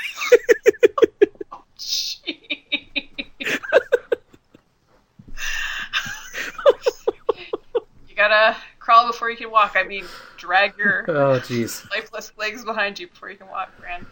you 8.08 8.16
gotta 8.16 8.56
crawl 8.78 9.06
before 9.06 9.30
you 9.30 9.36
can 9.36 9.50
walk. 9.50 9.74
I 9.76 9.82
mean, 9.84 10.04
drag 10.42 10.76
your 10.76 11.04
Oh, 11.08 11.38
jeez. 11.40 11.88
lifeless 11.90 12.32
legs 12.36 12.64
behind 12.64 12.98
you 12.98 13.06
before 13.06 13.30
you 13.30 13.36
can 13.36 13.48
walk, 13.48 13.70
Bran. 13.78 14.04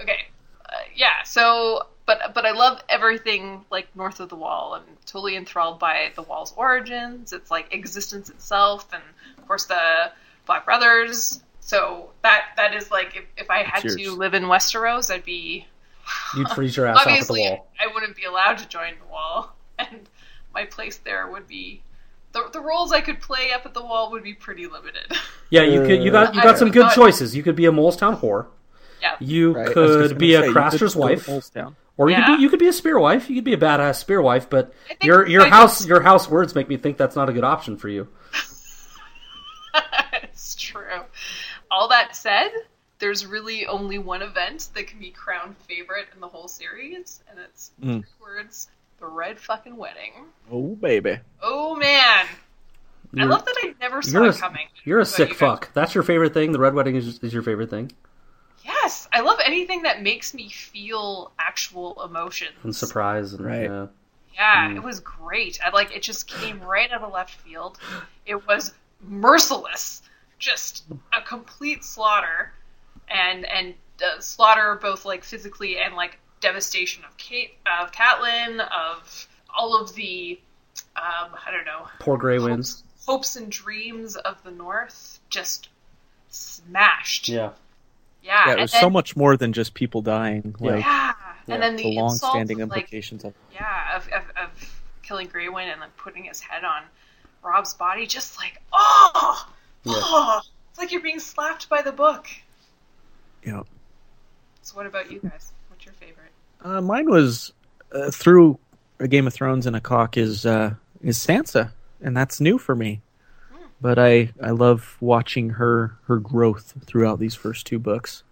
Okay, 0.00 0.28
uh, 0.66 0.72
yeah. 0.94 1.22
So, 1.24 1.86
but 2.06 2.34
but 2.34 2.44
I 2.44 2.52
love 2.52 2.82
everything 2.88 3.64
like 3.70 3.88
north 3.96 4.20
of 4.20 4.28
the 4.28 4.36
wall. 4.36 4.74
I'm 4.74 4.84
totally 5.06 5.34
enthralled 5.34 5.78
by 5.78 6.12
the 6.14 6.22
wall's 6.22 6.52
origins. 6.56 7.32
It's 7.32 7.50
like 7.50 7.72
existence 7.74 8.28
itself, 8.28 8.86
and 8.92 9.02
of 9.38 9.46
course 9.48 9.64
the 9.64 10.12
Black 10.46 10.64
Brothers. 10.64 11.42
So 11.60 12.10
that 12.22 12.50
that 12.56 12.74
is 12.74 12.90
like 12.90 13.16
if, 13.16 13.24
if 13.36 13.50
I 13.50 13.62
had 13.62 13.82
Cheers. 13.82 13.96
to 13.96 14.12
live 14.12 14.34
in 14.34 14.44
Westeros, 14.44 15.12
I'd 15.12 15.24
be 15.24 15.66
You'd 16.36 16.50
freeze 16.50 16.76
your 16.76 16.86
ass 16.86 16.96
off 16.96 17.02
at 17.02 17.04
the 17.06 17.10
obviously 17.12 17.40
wall. 17.42 17.66
I 17.80 17.92
wouldn't 17.92 18.14
be 18.16 18.24
allowed 18.24 18.58
to 18.58 18.68
join 18.68 18.92
the 19.02 19.10
wall, 19.10 19.54
and 19.78 20.08
my 20.54 20.64
place 20.66 20.98
there 20.98 21.26
would 21.30 21.48
be. 21.48 21.82
The, 22.32 22.48
the 22.52 22.60
roles 22.60 22.92
I 22.92 23.00
could 23.00 23.20
play 23.20 23.52
up 23.52 23.64
at 23.66 23.72
the 23.74 23.82
wall 23.82 24.10
would 24.10 24.22
be 24.22 24.34
pretty 24.34 24.66
limited. 24.66 25.12
Yeah, 25.50 25.62
you 25.62 25.80
could. 25.80 26.02
You 26.02 26.10
got. 26.10 26.34
You 26.34 26.40
I 26.42 26.44
got 26.44 26.58
some 26.58 26.70
good 26.70 26.84
know. 26.88 26.92
choices. 26.92 27.34
You 27.34 27.42
could 27.42 27.56
be 27.56 27.64
a 27.64 27.72
Mole's 27.72 27.96
Town 27.96 28.18
whore. 28.18 28.48
yeah. 29.00 29.16
You 29.18 29.52
Right? 29.54 29.62
I 29.64 29.64
was 29.64 29.72
could 29.72 30.02
just 30.10 30.18
be 30.18 30.32
gonna 30.34 30.40
a 30.40 30.42
say, 30.42 30.46
you 30.48 30.52
could 30.52 30.60
Craster's 30.60 30.94
go 30.94 31.00
to 31.00 31.06
wife, 31.14 31.26
Mole's 31.28 31.48
Town. 31.48 31.76
or 31.96 32.10
you 32.10 32.16
could 32.16 32.26
be 32.36 32.42
you 32.42 32.50
could 32.50 32.58
be 32.58 32.68
a 32.68 32.72
spear 32.74 32.98
wife. 32.98 33.30
You 33.30 33.36
could 33.36 33.44
be 33.44 33.54
a 33.54 33.56
badass 33.56 33.94
spear 33.96 34.20
wife. 34.20 34.50
But 34.50 34.74
I 34.84 34.88
think 34.88 35.04
your 35.04 35.26
your 35.26 35.42
I 35.46 35.48
house 35.48 35.78
just- 35.78 35.88
your 35.88 36.02
house 36.02 36.28
words 36.28 36.54
make 36.54 36.68
me 36.68 36.76
think 36.76 36.98
that's 36.98 37.16
not 37.16 37.30
a 37.30 37.32
good 37.32 37.44
option 37.44 37.78
for 37.78 37.88
you. 37.88 38.08
it's 40.22 40.54
true. 40.54 40.82
All 41.70 41.88
that 41.88 42.14
said, 42.14 42.50
there's 42.98 43.24
really 43.26 43.66
only 43.66 43.98
one 43.98 44.20
event 44.22 44.68
that 44.74 44.86
can 44.86 44.98
be 44.98 45.10
crowned 45.10 45.56
favorite 45.68 46.08
in 46.14 46.20
the 46.20 46.28
whole 46.28 46.48
series, 46.48 47.22
and 47.30 47.38
it's 47.38 47.70
Mm. 47.82 48.00
three 48.02 48.10
words: 48.20 48.68
the 49.00 49.06
red 49.06 49.38
fucking 49.38 49.76
wedding. 49.76 50.12
Oh 50.50 50.74
baby. 50.76 51.18
Oh 51.42 51.76
man, 51.76 52.26
I 52.26 52.26
You're- 53.12 53.26
love 53.30 53.44
that 53.44 53.54
I 53.62 53.74
never 53.80 54.02
saw 54.02 54.18
You're 54.18 54.26
a, 54.26 54.30
it 54.30 54.38
coming. 54.38 54.66
you're 54.84 55.00
a 55.00 55.06
sick 55.06 55.30
you 55.30 55.34
fuck. 55.34 55.72
That's 55.74 55.94
your 55.94 56.04
favorite 56.04 56.34
thing. 56.34 56.52
The 56.52 56.58
red 56.58 56.74
wedding 56.74 56.96
is 56.96 57.18
is 57.20 57.32
your 57.32 57.42
favorite 57.42 57.70
thing. 57.70 57.92
Yes, 58.64 59.08
I 59.12 59.20
love 59.20 59.38
anything 59.44 59.82
that 59.82 60.02
makes 60.02 60.34
me 60.34 60.48
feel 60.50 61.32
actual 61.38 62.02
emotions. 62.02 62.52
And 62.64 62.74
surprise 62.76 63.32
and 63.32 63.44
Right. 63.46 63.62
yeah. 63.62 63.86
Yeah, 64.34 64.68
Mm. 64.68 64.76
it 64.76 64.82
was 64.82 65.00
great. 65.00 65.58
I 65.64 65.70
like 65.70 65.94
it 65.96 66.02
just 66.02 66.28
came 66.28 66.60
right 66.60 66.90
out 66.92 67.02
of 67.02 67.12
left 67.12 67.34
field. 67.40 67.78
It 68.26 68.46
was 68.46 68.72
merciless, 69.00 70.02
just 70.38 70.84
a 71.16 71.20
complete 71.22 71.84
slaughter, 71.84 72.52
and 73.08 73.44
and 73.46 73.74
uh, 74.02 74.20
slaughter 74.20 74.78
both 74.80 75.04
like 75.04 75.24
physically 75.24 75.78
and 75.78 75.94
like 75.96 76.18
devastation 76.40 77.04
of 77.04 77.16
Kate, 77.16 77.52
of 77.80 77.92
Catelyn, 77.92 78.60
of 78.60 79.28
all 79.56 79.80
of 79.80 79.94
the 79.94 80.38
um, 80.96 81.30
I 81.46 81.50
don't 81.50 81.64
know 81.64 81.86
Poor 82.00 82.16
Grey 82.16 82.38
Winds. 82.38 82.82
hopes, 83.06 83.06
hopes 83.06 83.36
and 83.36 83.50
dreams 83.50 84.16
of 84.16 84.42
the 84.42 84.50
North 84.50 85.20
just 85.30 85.68
smashed. 86.30 87.28
Yeah. 87.28 87.50
yeah, 88.22 88.44
Yeah, 88.46 88.48
it 88.48 88.52
and 88.52 88.60
was 88.62 88.72
then, 88.72 88.80
so 88.80 88.90
much 88.90 89.16
more 89.16 89.36
than 89.36 89.52
just 89.52 89.74
people 89.74 90.02
dying. 90.02 90.54
Yeah. 90.60 90.70
Like 90.70 90.84
yeah, 90.84 91.12
Yeah, 91.46 91.54
and 91.54 91.62
then 91.62 91.76
the, 91.76 91.82
the 91.84 91.92
long-standing 91.92 92.60
of, 92.60 92.68
like, 92.70 92.78
implications 92.78 93.24
of. 93.24 93.34
yeah, 93.52 93.96
of, 93.96 94.08
of, 94.08 94.22
of 94.36 94.82
killing 95.02 95.26
Grey 95.28 95.48
Wind 95.48 95.70
and 95.70 95.80
like 95.80 95.96
putting 95.96 96.24
his 96.24 96.40
head 96.40 96.64
on 96.64 96.82
Robb's 97.42 97.74
body, 97.74 98.06
just 98.06 98.38
like 98.38 98.60
oh, 98.72 99.48
Yeah. 99.84 99.92
oh, 99.96 100.40
it's 100.70 100.78
like 100.78 100.92
you're 100.92 101.02
being 101.02 101.20
slapped 101.20 101.68
by 101.68 101.82
the 101.82 101.92
book. 101.92 102.26
Yeah. 103.44 103.62
So 104.62 104.76
what 104.76 104.86
about 104.86 105.10
you 105.10 105.20
guys? 105.20 105.52
What's 105.70 105.84
your 105.86 105.94
favorite? 105.94 106.27
Uh, 106.62 106.80
mine 106.80 107.10
was 107.10 107.52
uh, 107.92 108.10
through 108.10 108.58
a 109.00 109.08
Game 109.08 109.26
of 109.26 109.34
Thrones 109.34 109.66
and 109.66 109.76
a 109.76 109.80
cock 109.80 110.16
is 110.16 110.44
uh, 110.44 110.74
is 111.02 111.18
Sansa, 111.18 111.70
and 112.00 112.16
that's 112.16 112.40
new 112.40 112.58
for 112.58 112.74
me. 112.74 113.00
but 113.80 113.98
I 113.98 114.30
I 114.42 114.50
love 114.50 114.96
watching 115.00 115.50
her 115.50 115.96
her 116.06 116.18
growth 116.18 116.74
throughout 116.84 117.18
these 117.18 117.34
first 117.34 117.66
two 117.66 117.78
books, 117.78 118.22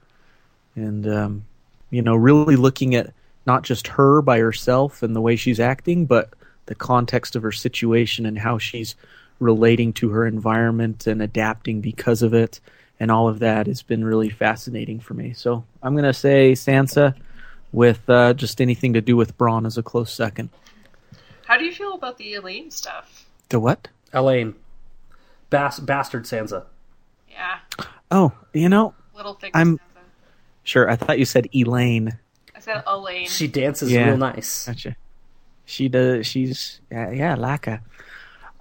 and 0.74 1.06
um, 1.06 1.44
you 1.90 2.02
know, 2.02 2.16
really 2.16 2.56
looking 2.56 2.94
at 2.94 3.12
not 3.46 3.62
just 3.62 3.86
her 3.86 4.22
by 4.22 4.38
herself 4.38 5.02
and 5.02 5.14
the 5.14 5.20
way 5.20 5.36
she's 5.36 5.60
acting, 5.60 6.06
but 6.06 6.30
the 6.66 6.74
context 6.74 7.36
of 7.36 7.42
her 7.42 7.52
situation 7.52 8.26
and 8.26 8.38
how 8.38 8.58
she's 8.58 8.96
relating 9.38 9.92
to 9.92 10.10
her 10.10 10.26
environment 10.26 11.06
and 11.06 11.22
adapting 11.22 11.80
because 11.80 12.22
of 12.22 12.34
it, 12.34 12.60
and 12.98 13.10
all 13.10 13.28
of 13.28 13.38
that 13.38 13.66
has 13.66 13.82
been 13.82 14.04
really 14.04 14.30
fascinating 14.30 14.98
for 14.98 15.14
me. 15.14 15.32
So 15.32 15.64
I'm 15.82 15.94
gonna 15.94 16.12
say 16.12 16.52
Sansa, 16.52 17.14
with 17.72 18.08
uh, 18.08 18.34
just 18.34 18.60
anything 18.60 18.92
to 18.94 19.00
do 19.00 19.16
with 19.16 19.36
Bronn 19.38 19.66
as 19.66 19.76
a 19.78 19.82
close 19.82 20.12
second. 20.12 20.50
How 21.46 21.56
do 21.58 21.64
you 21.64 21.72
feel 21.72 21.94
about 21.94 22.18
the 22.18 22.34
Alayne 22.34 22.70
stuff? 22.72 23.26
The 23.50 23.60
what? 23.60 23.88
Alayne, 24.12 24.54
Bas- 25.50 25.80
bastard 25.80 26.24
Sansa. 26.24 26.64
Yeah, 27.30 27.58
Oh, 28.10 28.32
you 28.52 28.68
know, 28.68 28.94
little 29.14 29.34
thing. 29.34 29.50
I'm- 29.54 29.78
sure. 30.64 30.90
I 30.90 30.96
thought 30.96 31.18
you 31.18 31.24
said 31.24 31.48
Alayne. 31.54 32.18
I 32.54 32.60
said 32.60 32.82
Alayne. 32.86 33.28
She 33.28 33.46
dances 33.46 33.92
Yeah. 33.92 34.06
real 34.08 34.16
nice. 34.16 34.66
Gotcha. 34.66 34.96
She 35.66 35.88
does. 35.88 36.26
She's 36.26 36.80
yeah, 36.90 37.10
yeah 37.10 37.36
Laka. 37.36 37.80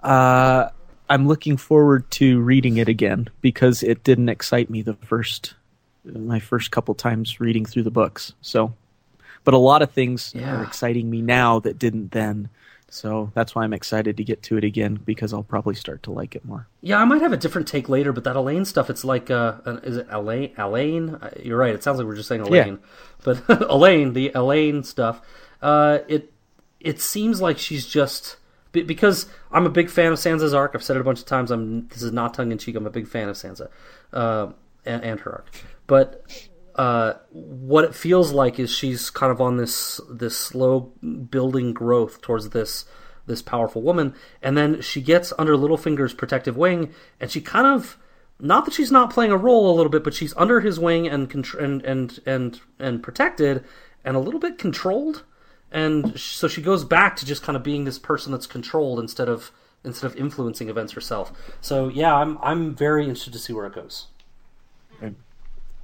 Uh, 0.02 0.68
I'm 1.08 1.26
looking 1.26 1.56
forward 1.56 2.08
to 2.12 2.40
reading 2.40 2.76
it 2.76 2.88
again 2.88 3.28
because 3.40 3.82
it 3.82 4.04
didn't 4.04 4.28
excite 4.28 4.68
me 4.70 4.82
the 4.82 4.94
first, 4.94 5.54
my 6.04 6.38
first 6.40 6.70
couple 6.72 6.94
times 6.94 7.40
reading 7.40 7.64
through 7.64 7.84
the 7.84 7.90
books. 7.90 8.32
So, 8.42 8.74
but 9.46 9.54
a 9.54 9.58
lot 9.58 9.80
of 9.80 9.90
things 9.92 10.32
Yeah. 10.34 10.58
are 10.58 10.62
exciting 10.62 11.08
me 11.08 11.22
now 11.22 11.60
that 11.60 11.78
didn't 11.78 12.12
then. 12.12 12.50
So 12.88 13.30
that's 13.34 13.54
why 13.54 13.64
I'm 13.64 13.72
excited 13.72 14.16
to 14.18 14.24
get 14.24 14.42
to 14.44 14.56
it 14.58 14.64
again 14.64 15.00
because 15.04 15.32
I'll 15.32 15.42
probably 15.42 15.74
start 15.74 16.02
to 16.04 16.12
like 16.12 16.36
it 16.36 16.44
more. 16.44 16.68
Yeah, 16.82 16.98
I 16.98 17.04
might 17.04 17.20
have 17.20 17.32
a 17.32 17.36
different 17.36 17.66
take 17.66 17.88
later, 17.88 18.12
but 18.12 18.22
that 18.24 18.36
Alayne 18.36 18.64
stuff, 18.66 18.88
it's 18.90 19.04
like, 19.04 19.30
uh, 19.30 19.54
is 19.82 19.96
it 19.96 20.08
Alayne? 20.08 20.54
Alayne? 20.56 21.18
Uh, 21.22 21.30
You're 21.42 21.58
right. 21.58 21.74
It 21.74 21.82
sounds 21.82 21.98
like 21.98 22.06
we're 22.06 22.14
just 22.16 22.28
saying 22.28 22.42
Alayne, 22.42 22.78
yeah. 22.80 22.86
but 23.24 23.36
Alayne, 23.70 24.12
the 24.14 24.30
Alayne 24.34 24.84
stuff, 24.84 25.20
uh, 25.62 25.98
it 26.06 26.32
it 26.80 27.00
seems 27.00 27.40
like 27.40 27.58
she's 27.58 27.86
just 27.86 28.36
because 28.72 29.26
I'm 29.50 29.66
a 29.66 29.70
big 29.70 29.88
fan 29.90 30.12
of 30.12 30.18
Sansa's 30.18 30.54
arc. 30.54 30.72
I've 30.74 30.84
said 30.84 30.96
it 30.96 31.00
a 31.00 31.04
bunch 31.04 31.18
of 31.20 31.26
times. 31.26 31.50
I'm 31.50 31.88
this 31.88 32.02
is 32.02 32.12
not 32.12 32.34
tongue 32.34 32.52
in 32.52 32.58
cheek. 32.58 32.76
I'm 32.76 32.86
a 32.86 32.90
big 32.90 33.08
fan 33.08 33.28
of 33.28 33.36
Sansa 33.36 33.68
uh, 34.12 34.48
and, 34.84 35.02
and 35.02 35.20
her 35.20 35.32
arc, 35.32 35.50
but 35.86 36.24
uh, 36.76 37.14
what 37.30 37.84
it 37.84 37.94
feels 37.94 38.32
like 38.32 38.58
is 38.58 38.70
she's 38.70 39.10
kind 39.10 39.32
of 39.32 39.40
on 39.40 39.56
this 39.56 40.00
this 40.10 40.36
slow 40.36 40.92
building 41.30 41.72
growth 41.72 42.20
towards 42.20 42.50
this 42.50 42.84
this 43.26 43.42
powerful 43.42 43.82
woman, 43.82 44.14
and 44.40 44.56
then 44.56 44.80
she 44.80 45.00
gets 45.00 45.32
under 45.38 45.56
Littlefinger's 45.56 46.14
protective 46.14 46.56
wing, 46.56 46.94
and 47.18 47.30
she 47.30 47.40
kind 47.40 47.66
of 47.66 47.98
not 48.38 48.66
that 48.66 48.74
she's 48.74 48.92
not 48.92 49.12
playing 49.12 49.32
a 49.32 49.36
role 49.36 49.70
a 49.70 49.74
little 49.74 49.90
bit, 49.90 50.04
but 50.04 50.14
she's 50.14 50.36
under 50.36 50.60
his 50.60 50.78
wing 50.78 51.08
and 51.08 51.32
and 51.58 51.82
and 51.82 52.20
and 52.26 52.60
and 52.78 53.02
protected, 53.02 53.64
and 54.04 54.14
a 54.14 54.20
little 54.20 54.40
bit 54.40 54.58
controlled, 54.58 55.24
and 55.72 56.18
so 56.20 56.46
she 56.46 56.60
goes 56.60 56.84
back 56.84 57.16
to 57.16 57.26
just 57.26 57.42
kind 57.42 57.56
of 57.56 57.62
being 57.62 57.84
this 57.84 57.98
person 57.98 58.32
that's 58.32 58.46
controlled 58.46 59.00
instead 59.00 59.28
of 59.30 59.50
instead 59.82 60.10
of 60.10 60.16
influencing 60.16 60.68
events 60.68 60.92
herself. 60.92 61.32
So 61.62 61.88
yeah, 61.88 62.14
I'm 62.14 62.36
I'm 62.42 62.74
very 62.74 63.04
interested 63.04 63.32
to 63.32 63.38
see 63.38 63.54
where 63.54 63.66
it 63.66 63.74
goes. 63.74 64.08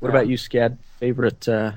What 0.03 0.09
about 0.09 0.27
you, 0.27 0.37
Scad? 0.37 0.79
Favorite 0.99 1.49
uh, 1.49 1.75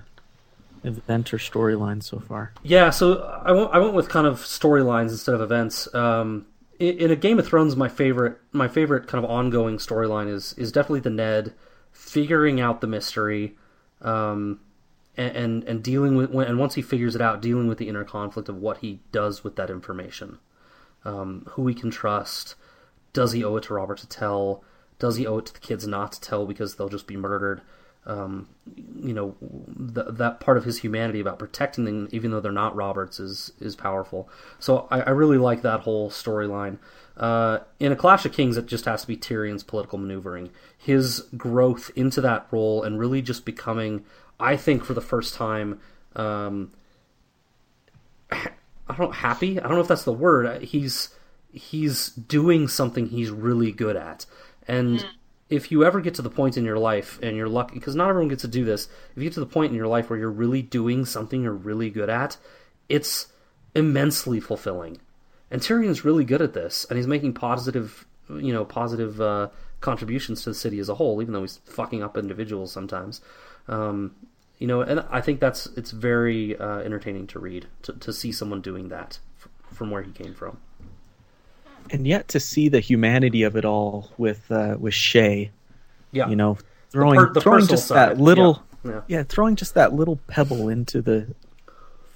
event 0.83 1.31
or 1.31 1.37
storyline 1.37 2.01
so 2.01 2.17
far? 2.17 2.53
Yeah, 2.63 2.89
so 2.89 3.21
I 3.21 3.51
went, 3.51 3.69
I 3.71 3.77
went 3.77 3.93
with 3.93 4.09
kind 4.09 4.25
of 4.25 4.39
storylines 4.39 5.11
instead 5.11 5.35
of 5.35 5.41
events. 5.41 5.93
Um, 5.93 6.47
in, 6.79 6.97
in 6.97 7.11
a 7.11 7.15
Game 7.15 7.37
of 7.37 7.45
Thrones, 7.45 7.75
my 7.75 7.87
favorite 7.87 8.39
my 8.51 8.67
favorite 8.67 9.05
kind 9.05 9.23
of 9.23 9.29
ongoing 9.29 9.77
storyline 9.77 10.27
is 10.27 10.53
is 10.53 10.71
definitely 10.71 11.01
the 11.01 11.11
Ned 11.11 11.53
figuring 11.91 12.59
out 12.59 12.81
the 12.81 12.87
mystery, 12.87 13.57
um, 14.01 14.59
and, 15.15 15.37
and 15.37 15.63
and 15.65 15.83
dealing 15.83 16.15
with 16.15 16.31
when, 16.31 16.47
and 16.47 16.57
once 16.57 16.73
he 16.73 16.81
figures 16.81 17.13
it 17.13 17.21
out, 17.21 17.43
dealing 17.43 17.67
with 17.67 17.77
the 17.77 17.87
inner 17.87 18.03
conflict 18.03 18.49
of 18.49 18.57
what 18.57 18.79
he 18.79 19.01
does 19.11 19.43
with 19.43 19.55
that 19.57 19.69
information, 19.69 20.39
um, 21.03 21.45
who 21.51 21.67
he 21.67 21.75
can 21.75 21.91
trust, 21.91 22.55
does 23.13 23.33
he 23.33 23.43
owe 23.43 23.57
it 23.57 23.65
to 23.65 23.75
Robert 23.75 23.99
to 23.99 24.09
tell, 24.09 24.63
does 24.97 25.17
he 25.17 25.27
owe 25.27 25.37
it 25.37 25.45
to 25.45 25.53
the 25.53 25.59
kids 25.59 25.85
not 25.85 26.13
to 26.13 26.21
tell 26.21 26.47
because 26.47 26.73
they'll 26.73 26.89
just 26.89 27.05
be 27.05 27.17
murdered 27.17 27.61
um, 28.05 28.47
you 28.95 29.13
know 29.13 29.35
th- 29.93 30.07
that 30.11 30.39
part 30.39 30.57
of 30.57 30.63
his 30.63 30.79
humanity 30.79 31.19
about 31.19 31.39
protecting 31.39 31.85
them 31.85 32.07
even 32.11 32.31
though 32.31 32.39
they're 32.39 32.51
not 32.51 32.75
roberts 32.75 33.19
is 33.19 33.51
is 33.59 33.75
powerful 33.75 34.29
so 34.59 34.87
i, 34.91 35.01
I 35.01 35.09
really 35.09 35.37
like 35.37 35.61
that 35.63 35.81
whole 35.81 36.09
storyline 36.09 36.77
uh, 37.17 37.59
in 37.79 37.91
a 37.91 37.95
clash 37.95 38.25
of 38.25 38.33
kings 38.33 38.57
it 38.57 38.65
just 38.65 38.85
has 38.85 39.01
to 39.01 39.07
be 39.07 39.17
tyrion's 39.17 39.63
political 39.63 39.97
maneuvering 39.97 40.51
his 40.77 41.21
growth 41.37 41.89
into 41.95 42.21
that 42.21 42.47
role 42.51 42.83
and 42.83 42.99
really 42.99 43.21
just 43.21 43.45
becoming 43.45 44.05
i 44.39 44.55
think 44.55 44.83
for 44.83 44.93
the 44.93 45.01
first 45.01 45.33
time 45.33 45.79
um, 46.15 46.71
I 48.87 48.95
don't 48.97 49.15
happy. 49.15 49.59
I 49.59 49.63
don't 49.63 49.73
know 49.73 49.81
if 49.81 49.87
that's 49.87 50.03
the 50.03 50.13
word. 50.13 50.63
He's 50.63 51.09
he's 51.51 52.09
doing 52.09 52.67
something 52.67 53.07
he's 53.07 53.31
really 53.31 53.71
good 53.71 53.95
at. 53.95 54.25
And 54.67 55.05
if 55.49 55.71
you 55.71 55.85
ever 55.85 56.01
get 56.01 56.15
to 56.15 56.21
the 56.21 56.29
point 56.29 56.57
in 56.57 56.65
your 56.65 56.79
life 56.79 57.19
and 57.21 57.37
you're 57.37 57.49
lucky 57.49 57.75
because 57.75 57.95
not 57.95 58.09
everyone 58.09 58.29
gets 58.29 58.41
to 58.41 58.47
do 58.47 58.65
this, 58.65 58.87
if 59.11 59.17
you 59.17 59.23
get 59.23 59.33
to 59.33 59.39
the 59.39 59.45
point 59.45 59.71
in 59.71 59.77
your 59.77 59.87
life 59.87 60.09
where 60.09 60.17
you're 60.17 60.31
really 60.31 60.61
doing 60.61 61.05
something 61.05 61.43
you're 61.43 61.53
really 61.53 61.89
good 61.89 62.09
at, 62.09 62.37
it's 62.89 63.27
immensely 63.75 64.39
fulfilling. 64.39 64.99
And 65.51 65.61
Tyrion's 65.61 66.03
really 66.03 66.25
good 66.25 66.41
at 66.41 66.53
this 66.53 66.85
and 66.89 66.97
he's 66.97 67.07
making 67.07 67.33
positive, 67.33 68.05
you 68.29 68.53
know, 68.53 68.65
positive 68.65 69.21
uh, 69.21 69.49
contributions 69.81 70.43
to 70.43 70.49
the 70.49 70.55
city 70.55 70.79
as 70.79 70.89
a 70.89 70.95
whole 70.95 71.21
even 71.21 71.33
though 71.33 71.41
he's 71.41 71.57
fucking 71.65 72.01
up 72.01 72.17
individuals 72.17 72.71
sometimes. 72.71 73.21
Um, 73.67 74.15
you 74.57 74.67
know, 74.67 74.81
and 74.81 75.01
I 75.11 75.21
think 75.21 75.39
that's 75.39 75.67
it's 75.77 75.91
very 75.91 76.57
uh, 76.57 76.79
entertaining 76.79 77.27
to 77.27 77.39
read 77.39 77.67
to, 77.83 77.93
to 77.93 78.13
see 78.13 78.31
someone 78.31 78.61
doing 78.61 78.87
that 78.89 79.19
from 79.71 79.91
where 79.91 80.01
he 80.01 80.11
came 80.11 80.33
from. 80.33 80.59
And 81.91 82.07
yet 82.07 82.27
to 82.29 82.39
see 82.39 82.69
the 82.69 82.79
humanity 82.79 83.43
of 83.43 83.55
it 83.55 83.65
all 83.65 84.11
with 84.17 84.49
uh, 84.51 84.75
with 84.79 84.93
Shae, 84.93 85.49
Yeah, 86.11 86.29
you 86.29 86.35
know, 86.35 86.57
throwing 86.89 87.19
per- 87.19 87.33
the 87.33 87.41
throwing 87.41 87.67
just 87.67 87.87
side, 87.87 88.17
that 88.17 88.19
little 88.19 88.63
yeah, 88.83 88.91
yeah. 88.91 89.01
yeah, 89.07 89.23
throwing 89.23 89.55
just 89.55 89.73
that 89.75 89.93
little 89.93 90.19
pebble 90.27 90.69
into 90.69 91.01
the 91.01 91.27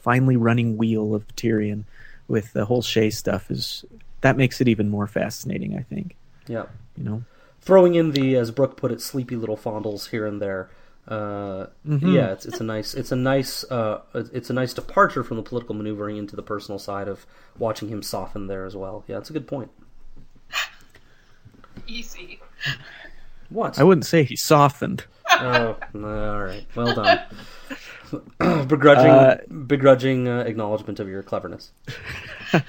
finely 0.01 0.37
running 0.37 0.77
wheel 0.77 1.13
of 1.13 1.27
Tyrion 1.35 1.83
with 2.27 2.53
the 2.53 2.65
whole 2.65 2.81
Shae 2.81 3.13
stuff 3.13 3.51
is 3.51 3.85
that 4.21 4.37
makes 4.37 4.59
it 4.61 4.67
even 4.67 4.89
more 4.89 5.07
fascinating. 5.07 5.77
I 5.77 5.83
think 5.83 6.15
yeah. 6.47 6.65
you 6.97 7.03
know. 7.03 7.23
Throwing 7.61 7.95
in 7.95 8.11
the, 8.11 8.35
as 8.37 8.51
Brooke 8.51 8.77
put 8.77 8.91
it, 8.91 9.01
sleepy 9.01 9.35
little 9.35 9.57
fondles 9.57 10.09
here 10.09 10.25
and 10.25 10.41
there. 10.41 10.69
Uh, 11.09 11.65
Mm-hmm. 11.87 12.13
Yeah, 12.13 12.31
it's, 12.33 12.45
it's 12.45 12.59
a 12.59 12.63
nice, 12.63 12.93
it's 12.93 13.11
a 13.11 13.15
nice, 13.15 13.63
uh, 13.71 14.01
it's 14.13 14.49
a 14.51 14.53
nice 14.53 14.73
departure 14.75 15.23
from 15.23 15.37
the 15.37 15.43
political 15.43 15.73
maneuvering 15.73 16.17
into 16.17 16.35
the 16.35 16.43
personal 16.43 16.77
side 16.77 17.07
of 17.07 17.25
watching 17.57 17.89
him 17.89 18.03
soften 18.03 18.45
there 18.47 18.63
as 18.65 18.75
well. 18.75 19.03
Yeah, 19.07 19.17
it's 19.17 19.29
a 19.31 19.33
good 19.33 19.47
point. 19.47 19.71
Easy. 21.87 22.39
What? 23.49 23.79
I 23.79 23.83
wouldn't 23.83 24.05
say 24.05 24.23
he 24.23 24.35
softened. 24.35 25.05
oh, 25.31 25.77
all 25.95 26.43
right. 26.43 26.63
Well 26.75 26.93
done. 26.93 27.19
begrudging, 28.67 29.09
Uh, 29.11 29.37
begrudging 29.65 30.27
uh, 30.27 30.41
acknowledgement 30.41 30.99
of 30.99 31.07
your 31.07 31.23
cleverness. 31.23 31.71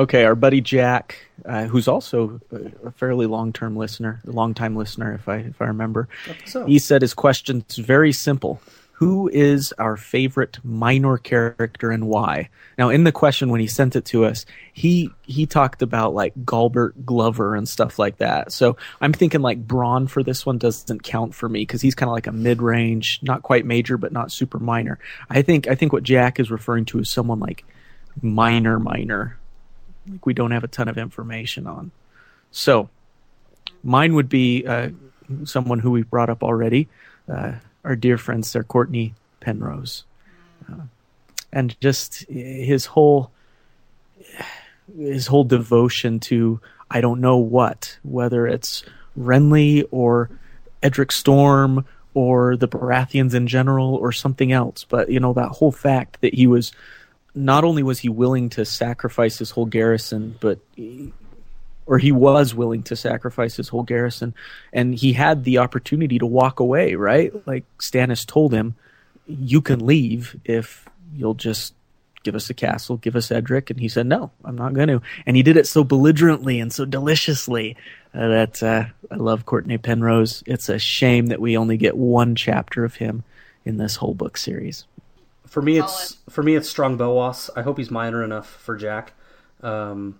Okay, 0.00 0.24
our 0.24 0.34
buddy 0.34 0.62
Jack, 0.62 1.18
uh, 1.44 1.64
who's 1.66 1.86
also 1.86 2.40
a- 2.50 2.90
fairly 2.90 3.26
long-term 3.26 3.76
listener, 3.76 4.22
a 4.26 4.30
long-time 4.30 4.74
listener, 4.74 5.12
if 5.12 5.28
I 5.28 5.36
if 5.36 5.60
I 5.60 5.66
remember, 5.66 6.08
So, 6.46 6.64
he 6.64 6.78
said 6.78 7.02
his 7.02 7.12
question's 7.12 7.76
very 7.76 8.10
simple: 8.10 8.62
Who 8.92 9.28
is 9.28 9.74
our 9.76 9.98
favorite 9.98 10.58
minor 10.64 11.18
character 11.18 11.90
and 11.90 12.06
why? 12.08 12.48
Now, 12.78 12.88
in 12.88 13.04
the 13.04 13.12
question 13.12 13.50
when 13.50 13.60
he 13.60 13.66
sent 13.66 13.94
it 13.94 14.06
to 14.06 14.24
us, 14.24 14.46
he 14.72 15.10
he 15.26 15.44
talked 15.44 15.82
about 15.82 16.14
like 16.14 16.32
Galbart 16.46 17.04
Glover 17.04 17.54
and 17.54 17.68
stuff 17.68 17.98
like 17.98 18.16
that. 18.16 18.52
So 18.52 18.78
I'm 19.02 19.12
thinking 19.12 19.42
like 19.42 19.66
Bronn 19.66 20.08
for 20.08 20.22
this 20.22 20.46
one 20.46 20.56
doesn't 20.56 21.02
count 21.02 21.34
for 21.34 21.46
me 21.46 21.60
because 21.60 21.82
he's 21.82 21.94
kind 21.94 22.08
of 22.08 22.14
like 22.14 22.26
a 22.26 22.32
mid-range, 22.32 23.20
not 23.22 23.42
quite 23.42 23.66
major, 23.66 23.98
but 23.98 24.12
not 24.12 24.32
super 24.32 24.58
minor. 24.58 24.98
I 25.28 25.42
think 25.42 25.68
I 25.68 25.74
think 25.74 25.92
what 25.92 26.04
Jack 26.04 26.40
is 26.40 26.50
referring 26.50 26.86
to 26.86 27.00
is 27.00 27.10
someone 27.10 27.38
like 27.38 27.66
minor 28.22 28.78
minor 28.78 29.36
like 30.08 30.26
we 30.26 30.34
don't 30.34 30.50
have 30.50 30.64
a 30.64 30.68
ton 30.68 30.88
of 30.88 30.98
information 30.98 31.66
on. 31.66 31.90
So, 32.50 32.88
mine 33.82 34.14
would 34.14 34.28
be 34.28 34.66
uh, 34.66 34.90
someone 35.44 35.78
who 35.78 35.90
we've 35.90 36.10
brought 36.10 36.30
up 36.30 36.42
already, 36.42 36.88
uh, 37.28 37.52
our 37.84 37.96
dear 37.96 38.18
friend 38.18 38.44
Sir 38.44 38.62
Cortnay 38.62 39.12
Penrose, 39.40 40.04
uh, 40.70 40.82
and 41.52 41.78
just 41.80 42.26
his 42.28 42.86
whole 42.86 43.30
his 44.96 45.26
whole 45.26 45.44
devotion 45.44 46.20
to 46.20 46.60
I 46.90 47.00
don't 47.00 47.20
know 47.20 47.36
what, 47.36 47.98
whether 48.02 48.46
it's 48.46 48.82
Renly 49.18 49.86
or 49.90 50.30
Edric 50.82 51.12
Storm 51.12 51.84
or 52.14 52.56
the 52.56 52.68
Baratheons 52.68 53.34
in 53.34 53.46
general 53.46 53.94
or 53.94 54.10
something 54.10 54.50
else, 54.50 54.84
but 54.88 55.10
you 55.10 55.20
know 55.20 55.32
that 55.34 55.48
whole 55.48 55.72
fact 55.72 56.20
that 56.20 56.34
he 56.34 56.46
was 56.46 56.72
not 57.34 57.64
only 57.64 57.82
was 57.82 58.00
he 58.00 58.08
willing 58.08 58.48
to 58.50 58.64
sacrifice 58.64 59.38
his 59.38 59.50
whole 59.50 59.66
garrison, 59.66 60.36
but 60.40 60.58
he- 60.76 61.12
or 61.86 61.98
he 61.98 62.12
was 62.12 62.54
willing 62.54 62.82
to 62.84 62.94
sacrifice 62.96 63.56
his 63.56 63.68
whole 63.68 63.82
garrison, 63.82 64.34
and 64.72 64.94
he 64.94 65.12
had 65.12 65.44
the 65.44 65.58
opportunity 65.58 66.18
to 66.18 66.26
walk 66.26 66.60
away. 66.60 66.94
Right, 66.94 67.32
like 67.46 67.64
Stannis 67.78 68.26
told 68.26 68.52
him, 68.52 68.74
"You 69.26 69.60
can 69.60 69.84
leave 69.84 70.36
if 70.44 70.88
you'll 71.16 71.34
just." 71.34 71.74
Give 72.22 72.34
us 72.34 72.48
the 72.48 72.54
castle, 72.54 72.98
give 72.98 73.16
us 73.16 73.30
Edric, 73.30 73.70
and 73.70 73.80
he 73.80 73.88
said, 73.88 74.06
"No, 74.06 74.30
I'm 74.44 74.54
not 74.54 74.74
going 74.74 74.88
to." 74.88 75.00
And 75.24 75.38
he 75.38 75.42
did 75.42 75.56
it 75.56 75.66
so 75.66 75.82
belligerently 75.82 76.60
and 76.60 76.70
so 76.70 76.84
deliciously 76.84 77.78
uh, 78.12 78.28
that 78.28 78.62
uh, 78.62 78.84
I 79.10 79.14
love 79.16 79.46
Cortnay 79.46 79.80
Penrose. 79.80 80.42
It's 80.44 80.68
a 80.68 80.78
shame 80.78 81.28
that 81.28 81.40
we 81.40 81.56
only 81.56 81.78
get 81.78 81.96
one 81.96 82.34
chapter 82.34 82.84
of 82.84 82.96
him 82.96 83.24
in 83.64 83.78
this 83.78 83.96
whole 83.96 84.12
book 84.12 84.36
series. 84.36 84.84
For 85.50 85.60
me, 85.60 85.78
it's 85.78 86.16
for 86.28 86.44
me 86.44 86.54
it's 86.54 86.68
Strong 86.68 86.96
Belwas. 86.96 87.50
I 87.56 87.62
hope 87.62 87.76
he's 87.76 87.90
minor 87.90 88.22
enough 88.22 88.48
for 88.48 88.76
Jack. 88.76 89.14
Um, 89.62 90.16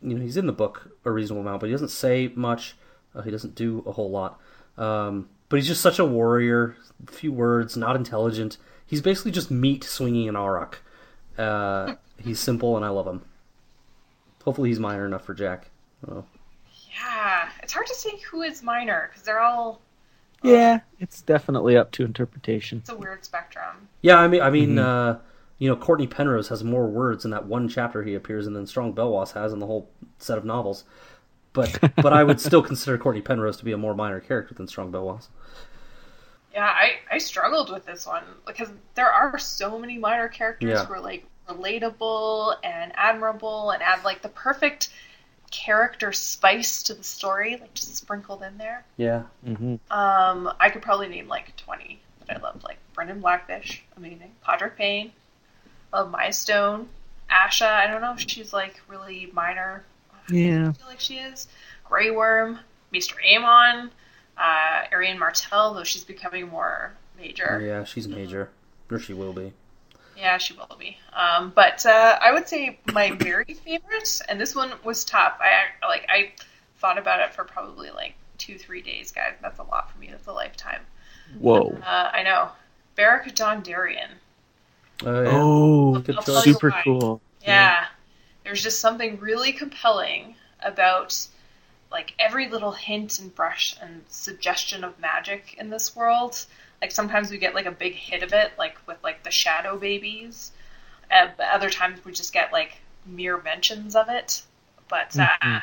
you 0.00 0.14
know, 0.14 0.22
he's 0.22 0.36
in 0.36 0.46
the 0.46 0.52
book 0.52 0.96
a 1.04 1.10
reasonable 1.10 1.42
amount, 1.42 1.58
but 1.58 1.66
he 1.66 1.72
doesn't 1.72 1.88
say 1.88 2.30
much. 2.36 2.76
Uh, 3.12 3.22
he 3.22 3.32
doesn't 3.32 3.56
do 3.56 3.82
a 3.84 3.90
whole 3.90 4.10
lot. 4.10 4.38
Um, 4.78 5.28
but 5.48 5.56
he's 5.56 5.66
just 5.66 5.80
such 5.80 5.98
a 5.98 6.04
warrior. 6.04 6.76
Few 7.06 7.32
words, 7.32 7.76
not 7.76 7.96
intelligent. 7.96 8.58
He's 8.86 9.02
basically 9.02 9.32
just 9.32 9.50
meat 9.50 9.82
swinging 9.82 10.28
an 10.28 10.36
arakh. 10.36 10.74
Uh, 11.36 11.96
he's 12.22 12.38
simple, 12.38 12.76
and 12.76 12.84
I 12.84 12.90
love 12.90 13.08
him. 13.08 13.22
Hopefully, 14.44 14.68
he's 14.68 14.78
minor 14.78 15.04
enough 15.04 15.24
for 15.24 15.34
Jack. 15.34 15.68
Oh. 16.08 16.24
Yeah, 16.94 17.48
it's 17.60 17.72
hard 17.72 17.88
to 17.88 17.94
say 17.96 18.20
who 18.30 18.42
is 18.42 18.62
minor 18.62 19.08
because 19.10 19.24
they're 19.24 19.40
all. 19.40 19.82
Yeah, 20.42 20.80
it's 20.98 21.22
definitely 21.22 21.76
up 21.76 21.90
to 21.92 22.04
interpretation. 22.04 22.78
It's 22.78 22.90
a 22.90 22.96
weird 22.96 23.24
spectrum. 23.24 23.88
Yeah, 24.00 24.18
I 24.18 24.28
mean, 24.28 24.40
I 24.40 24.50
mean, 24.50 24.78
uh, 24.78 25.18
you 25.58 25.68
know, 25.68 25.76
Cortnay 25.76 26.08
Penrose 26.10 26.48
has 26.48 26.64
more 26.64 26.86
words 26.86 27.24
in 27.24 27.30
that 27.32 27.44
one 27.46 27.68
chapter 27.68 28.02
he 28.02 28.14
appears 28.14 28.46
in 28.46 28.54
than 28.54 28.66
Strong 28.66 28.94
Belwas 28.94 29.32
has 29.32 29.52
in 29.52 29.58
the 29.58 29.66
whole 29.66 29.90
set 30.18 30.38
of 30.38 30.44
novels. 30.44 30.84
But 31.52 31.78
but 31.96 32.12
I 32.12 32.24
would 32.24 32.40
still 32.40 32.62
consider 32.62 32.96
Cortnay 32.96 33.24
Penrose 33.24 33.58
to 33.58 33.64
be 33.64 33.72
a 33.72 33.76
more 33.78 33.94
minor 33.94 34.20
character 34.20 34.54
than 34.54 34.66
Strong 34.66 34.92
Belwas. 34.92 35.28
Yeah, 36.54 36.64
I, 36.64 36.94
I 37.10 37.18
struggled 37.18 37.70
with 37.70 37.86
this 37.86 38.06
one 38.06 38.24
because 38.46 38.70
there 38.94 39.10
are 39.10 39.38
so 39.38 39.78
many 39.78 39.98
minor 39.98 40.28
characters 40.28 40.70
Yeah. 40.70 40.84
who 40.84 40.94
are 40.94 41.00
like 41.00 41.24
relatable 41.48 42.56
and 42.64 42.92
admirable 42.96 43.70
and 43.70 43.82
add 43.82 44.02
like 44.04 44.22
the 44.22 44.30
perfect 44.30 44.90
character 45.50 46.12
spice 46.12 46.82
to 46.84 46.94
the 46.94 47.04
story, 47.04 47.56
like 47.60 47.74
just 47.74 47.96
sprinkled 47.96 48.42
in 48.42 48.56
there. 48.58 48.84
Yeah, 48.96 49.22
hmm 49.44 49.76
Um, 49.90 50.52
I 50.60 50.70
could 50.70 50.82
probably 50.82 51.08
name 51.08 51.28
like 51.28 51.56
20 51.56 52.00
that 52.26 52.38
I 52.38 52.40
loved, 52.40 52.64
like 52.64 52.78
Brynden 52.94 53.20
Blackfish, 53.20 53.82
amazing. 53.96 54.32
Podrick 54.46 54.76
Payne, 54.76 55.12
love 55.92 56.10
Mya 56.10 56.32
Stone. 56.32 56.88
Asha, 57.30 57.66
I 57.66 57.86
don't 57.86 58.00
know 58.00 58.12
if 58.12 58.20
she's 58.20 58.52
like 58.52 58.80
really 58.88 59.30
minor. 59.32 59.84
Yeah. 60.28 60.68
I 60.68 60.72
feel 60.72 60.86
like 60.86 61.00
she 61.00 61.16
is. 61.16 61.48
Grey 61.84 62.10
Worm, 62.10 62.58
Mr. 62.92 63.14
Amon, 63.36 63.90
uh, 64.36 64.82
Arianne 64.92 65.18
Martell, 65.18 65.74
though 65.74 65.84
she's 65.84 66.04
becoming 66.04 66.48
more 66.48 66.92
major. 67.18 67.60
yeah, 67.64 67.84
she's 67.84 68.06
major, 68.08 68.50
or 68.90 68.98
she 68.98 69.12
will 69.12 69.32
be. 69.32 69.52
Yeah, 70.16 70.38
she 70.38 70.54
will 70.54 70.76
be. 70.78 70.98
Um, 71.14 71.52
but 71.54 71.84
uh, 71.86 72.18
I 72.20 72.32
would 72.32 72.48
say 72.48 72.78
my 72.92 73.12
very 73.12 73.44
favorite, 73.54 74.20
and 74.28 74.40
this 74.40 74.54
one 74.54 74.72
was 74.84 75.04
tough. 75.04 75.38
I 75.40 75.86
like 75.86 76.06
I 76.08 76.32
thought 76.78 76.98
about 76.98 77.20
it 77.20 77.32
for 77.34 77.44
probably 77.44 77.90
like 77.90 78.14
two, 78.38 78.58
three 78.58 78.82
days, 78.82 79.12
guys. 79.12 79.34
That's 79.40 79.58
a 79.58 79.62
lot 79.62 79.90
for 79.90 79.98
me. 79.98 80.08
That's 80.10 80.26
a 80.26 80.32
lifetime. 80.32 80.80
Whoa. 81.38 81.78
Uh, 81.84 82.10
I 82.12 82.22
know. 82.22 82.48
Beric 82.96 83.34
Dondarrion. 83.34 84.08
Oh, 85.04 85.22
yeah. 85.22 85.30
Oh, 85.32 85.98
Good 86.00 86.16
I'll 86.16 86.22
choice. 86.22 86.34
tell 86.34 86.46
you 86.46 86.52
super 86.54 86.70
why. 86.70 86.82
cool. 86.84 87.20
Yeah. 87.42 87.86
There's 88.44 88.62
just 88.62 88.80
something 88.80 89.18
really 89.20 89.52
compelling 89.52 90.34
about 90.62 91.26
like 91.90 92.14
every 92.18 92.48
little 92.48 92.72
hint 92.72 93.18
and 93.20 93.34
brush 93.34 93.76
and 93.80 94.02
suggestion 94.08 94.84
of 94.84 94.98
magic 94.98 95.54
in 95.58 95.70
this 95.70 95.94
world. 95.96 96.44
Like 96.80 96.92
sometimes 96.92 97.30
we 97.30 97.38
get 97.38 97.54
like 97.54 97.66
a 97.66 97.70
big 97.70 97.94
hit 97.94 98.22
of 98.22 98.32
it, 98.32 98.52
like 98.58 98.76
with 98.86 98.98
like 99.02 99.22
the 99.22 99.30
shadow 99.30 99.76
babies. 99.78 100.52
Uh, 101.10 101.28
but 101.36 101.46
other 101.52 101.70
times 101.70 102.04
we 102.04 102.12
just 102.12 102.32
get 102.32 102.52
like 102.52 102.78
mere 103.04 103.40
mentions 103.42 103.96
of 103.96 104.08
it. 104.08 104.42
But 104.88 105.18
uh, 105.18 105.28
Mhm. 105.42 105.62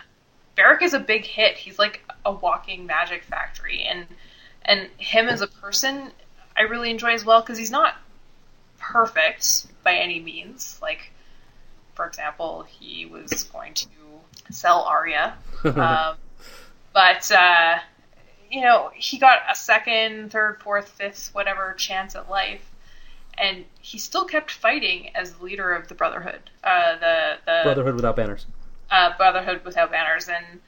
Beric 0.55 0.81
is 0.81 0.93
a 0.93 0.99
big 0.99 1.25
hit. 1.25 1.57
He's 1.57 1.77
like 1.79 2.03
a 2.25 2.31
walking 2.31 2.85
magic 2.85 3.23
factory, 3.23 3.83
and 3.83 4.07
and 4.63 4.89
him 4.97 5.27
as 5.29 5.41
a 5.41 5.47
person, 5.47 6.11
I 6.55 6.63
really 6.63 6.89
enjoy 6.89 7.13
as 7.13 7.23
well 7.23 7.41
because 7.41 7.57
he's 7.57 7.71
not 7.71 7.95
perfect 8.79 9.67
by 9.83 9.93
any 9.95 10.19
means. 10.19 10.79
Like, 10.81 11.11
for 11.93 12.05
example, 12.05 12.63
he 12.63 13.05
was 13.05 13.43
going 13.43 13.73
to 13.75 13.87
sell 14.49 14.81
Arya, 14.83 15.37
um, 15.63 16.17
but 16.93 17.31
uh, 17.31 17.79
you 18.49 18.61
know 18.61 18.91
he 18.95 19.17
got 19.17 19.39
a 19.49 19.55
second, 19.55 20.31
third, 20.31 20.61
fourth, 20.61 20.89
fifth, 20.89 21.29
whatever 21.33 21.73
chance 21.73 22.15
at 22.15 22.29
life, 22.29 22.69
and 23.37 23.65
he 23.81 23.97
still 23.97 24.25
kept 24.25 24.51
fighting 24.51 25.11
as 25.15 25.33
the 25.33 25.43
leader 25.43 25.73
of 25.73 25.87
the 25.87 25.95
Brotherhood, 25.95 26.49
uh, 26.63 26.97
the 26.99 27.37
the 27.45 27.61
Brotherhood 27.63 27.95
without 27.95 28.15
banners. 28.15 28.45
uh, 28.91 29.15
Brotherhood 29.17 29.63
without 29.65 29.91
banners, 29.91 30.27
and 30.29 30.59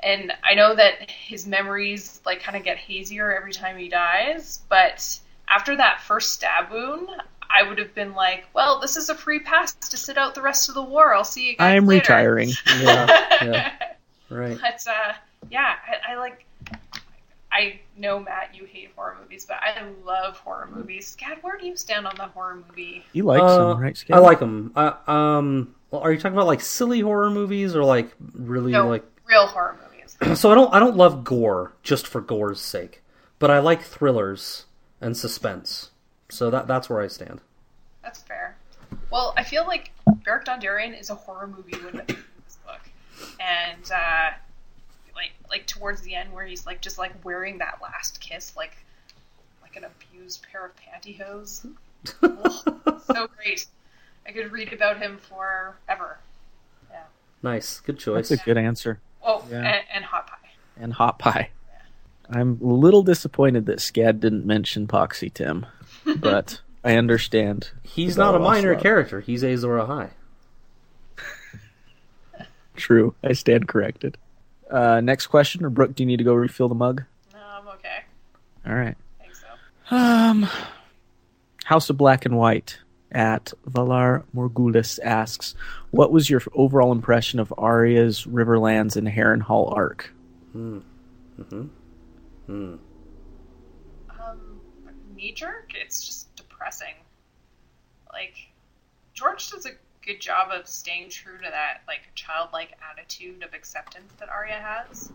and 0.00 0.32
I 0.42 0.54
know 0.54 0.74
that 0.74 1.10
his 1.10 1.46
memories 1.46 2.20
like 2.26 2.42
kind 2.42 2.56
of 2.56 2.64
get 2.64 2.76
hazier 2.76 3.34
every 3.34 3.52
time 3.52 3.78
he 3.78 3.88
dies, 3.88 4.60
but 4.68 5.18
after 5.48 5.76
that 5.76 6.00
first 6.00 6.32
stab 6.32 6.70
wound, 6.70 7.08
I 7.50 7.62
would 7.68 7.78
have 7.78 7.94
been 7.94 8.14
like, 8.14 8.46
well, 8.54 8.80
this 8.80 8.96
is 8.96 9.08
a 9.08 9.14
free 9.14 9.38
pass 9.38 9.72
to 9.72 9.96
sit 9.96 10.18
out 10.18 10.34
the 10.34 10.42
rest 10.42 10.68
of 10.68 10.74
the 10.74 10.82
war. 10.82 11.14
I'll 11.14 11.24
see 11.24 11.50
you 11.50 11.56
guys. 11.56 11.72
I 11.72 11.76
am 11.76 11.86
later. 11.86 12.00
retiring. 12.00 12.50
Yeah, 12.80 13.06
yeah. 13.44 13.72
Right. 14.30 14.58
But 14.60 14.84
uh, 14.88 15.12
yeah, 15.50 15.76
I, 15.86 16.12
I 16.12 16.16
like. 16.16 16.44
I 17.54 17.80
know 17.96 18.18
Matt, 18.18 18.54
you 18.54 18.64
hate 18.64 18.90
horror 18.96 19.16
movies, 19.22 19.44
but 19.46 19.58
I 19.62 19.84
love 20.04 20.36
horror 20.38 20.68
movies. 20.74 21.16
Scad, 21.16 21.42
where 21.42 21.56
do 21.56 21.66
you 21.66 21.76
stand 21.76 22.06
on 22.06 22.14
the 22.16 22.26
horror 22.26 22.56
movie? 22.68 23.04
You 23.12 23.22
like 23.22 23.42
Uh, 23.42 23.56
some, 23.56 23.80
right? 23.80 23.96
Skip? 23.96 24.16
I 24.16 24.18
like 24.18 24.40
them. 24.40 24.72
Uh, 24.74 24.94
um, 25.10 25.74
well, 25.90 26.00
are 26.02 26.10
you 26.12 26.18
talking 26.18 26.36
about 26.36 26.48
like 26.48 26.60
silly 26.60 27.00
horror 27.00 27.30
movies 27.30 27.76
or 27.76 27.84
like 27.84 28.10
really 28.34 28.72
No, 28.72 28.88
like? 28.88 29.04
real 29.26 29.46
horror 29.46 29.78
movies. 29.82 30.16
So 30.40 30.50
I 30.50 30.54
don't 30.54 30.72
I 30.74 30.78
don't 30.80 30.96
love 30.96 31.22
gore 31.24 31.72
just 31.82 32.06
for 32.08 32.20
gore's 32.20 32.60
sake, 32.60 33.02
but 33.38 33.50
I 33.50 33.58
like 33.60 33.82
thrillers 33.82 34.64
and 35.00 35.16
suspense. 35.16 35.90
So 36.30 36.50
that 36.50 36.66
that's 36.66 36.88
where 36.90 37.00
I 37.00 37.06
stand. 37.08 37.40
That's 38.02 38.20
fair. 38.22 38.56
Well, 39.10 39.32
I 39.36 39.44
feel 39.44 39.64
like 39.66 39.92
Beric 40.24 40.44
Dondarrion 40.46 40.98
is 40.98 41.10
a 41.10 41.14
horror 41.14 41.46
movie 41.46 41.76
within 41.84 42.04
this 42.06 42.58
book, 42.66 42.80
and 43.40 43.90
uh, 43.92 44.30
like 45.54 45.60
like 45.60 45.66
towards 45.68 46.00
the 46.02 46.14
end 46.16 46.32
where 46.32 46.44
he's 46.44 46.66
like 46.66 46.80
just 46.80 46.98
like 46.98 47.12
wearing 47.24 47.58
that 47.58 47.78
last 47.80 48.20
kiss 48.20 48.56
like 48.56 48.76
like 49.62 49.76
an 49.76 49.84
abused 49.84 50.44
pair 50.50 50.66
of 50.66 50.72
pantyhose. 50.76 51.64
Ugh, 52.22 53.00
so 53.06 53.28
great. 53.36 53.66
I 54.26 54.32
could 54.32 54.50
read 54.52 54.72
about 54.72 54.98
him 54.98 55.18
forever. 55.18 56.18
Nice, 57.42 57.80
good 57.80 57.98
choice. 57.98 58.30
That's 58.30 58.40
a 58.40 58.44
good 58.44 58.56
answer. 58.56 59.00
Oh, 59.22 59.44
Yeah. 59.50 59.58
and, 59.58 59.84
and 59.92 60.04
hot 60.06 60.26
pie. 60.28 60.48
And 60.78 60.94
hot 60.94 61.18
pie. 61.18 61.50
I'm 62.30 62.58
a 62.62 62.66
little 62.72 63.02
disappointed 63.02 63.66
that 63.66 63.80
Scad 63.80 64.18
didn't 64.20 64.46
mention 64.46 64.86
Poxy 64.86 65.32
Tim, 65.32 65.66
but 66.16 66.62
I 66.84 66.96
understand. 66.96 67.70
He's 67.82 68.16
the 68.16 68.22
not 68.24 68.34
a 68.34 68.38
minor 68.38 68.72
love. 68.72 68.82
character. 68.82 69.20
He's 69.20 69.44
Azor 69.44 69.76
Ahai. 69.76 70.08
True, 72.76 73.14
I 73.22 73.32
stand 73.34 73.68
corrected. 73.68 74.16
Uh, 74.70 75.00
next 75.00 75.26
question, 75.28 75.64
or 75.64 75.70
Brooke, 75.70 75.94
do 75.94 76.02
you 76.02 76.06
need 76.06 76.16
to 76.18 76.24
go 76.24 76.34
refill 76.34 76.68
the 76.68 76.74
mug? 76.74 77.04
No, 77.32 77.38
I'm 77.38 77.68
okay. 77.68 78.04
All 78.66 78.74
right. 78.74 78.96
I 79.20 79.22
think 79.22 79.34
so. 79.34 79.94
Um, 79.96 80.46
House 81.64 81.90
of 81.90 81.96
Black 81.96 82.24
and 82.24 82.36
White 82.36 82.78
at 83.12 83.52
Valar 83.70 84.24
Morgulis 84.34 84.98
asks, 85.02 85.54
"What 85.90 86.10
was 86.12 86.28
your 86.28 86.42
overall 86.54 86.92
impression 86.92 87.38
of 87.40 87.52
Arya's 87.56 88.24
Riverlands 88.24 88.96
and 88.96 89.06
Harrenhal 89.06 89.74
arc?" 89.76 90.12
Hmm. 90.52 90.78
hmm 91.50 91.66
Hmm. 92.46 92.74
Um, 94.10 94.60
knee 95.14 95.32
jerk. 95.32 95.72
It's 95.74 96.04
just 96.04 96.34
depressing. 96.36 96.94
Like 98.12 98.34
George 99.14 99.50
does 99.50 99.66
a 99.66 99.70
good 100.04 100.20
job 100.20 100.50
of 100.52 100.66
staying 100.66 101.08
true 101.08 101.38
to 101.38 101.50
that 101.50 101.82
like 101.86 102.02
childlike 102.14 102.72
attitude 102.90 103.42
of 103.42 103.54
acceptance 103.54 104.12
that 104.18 104.28
Arya 104.28 104.54
has. 104.54 105.12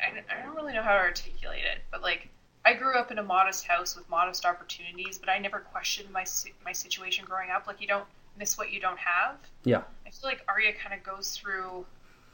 I, 0.00 0.22
I 0.30 0.42
don't 0.44 0.54
really 0.54 0.74
know 0.74 0.82
how 0.82 0.92
to 0.92 1.00
articulate 1.00 1.64
it, 1.64 1.82
but 1.90 2.02
like 2.02 2.28
I 2.64 2.74
grew 2.74 2.94
up 2.94 3.10
in 3.10 3.18
a 3.18 3.22
modest 3.22 3.66
house 3.66 3.96
with 3.96 4.08
modest 4.08 4.44
opportunities, 4.46 5.18
but 5.18 5.28
I 5.28 5.38
never 5.38 5.60
questioned 5.60 6.10
my 6.10 6.24
my 6.64 6.72
situation 6.72 7.24
growing 7.24 7.50
up. 7.50 7.66
Like 7.66 7.80
you 7.80 7.86
don't 7.86 8.06
miss 8.38 8.58
what 8.58 8.72
you 8.72 8.80
don't 8.80 8.98
have. 8.98 9.36
Yeah. 9.64 9.82
I 10.06 10.10
feel 10.10 10.28
like 10.28 10.44
Arya 10.48 10.72
kind 10.74 10.98
of 10.98 11.04
goes 11.04 11.36
through 11.36 11.86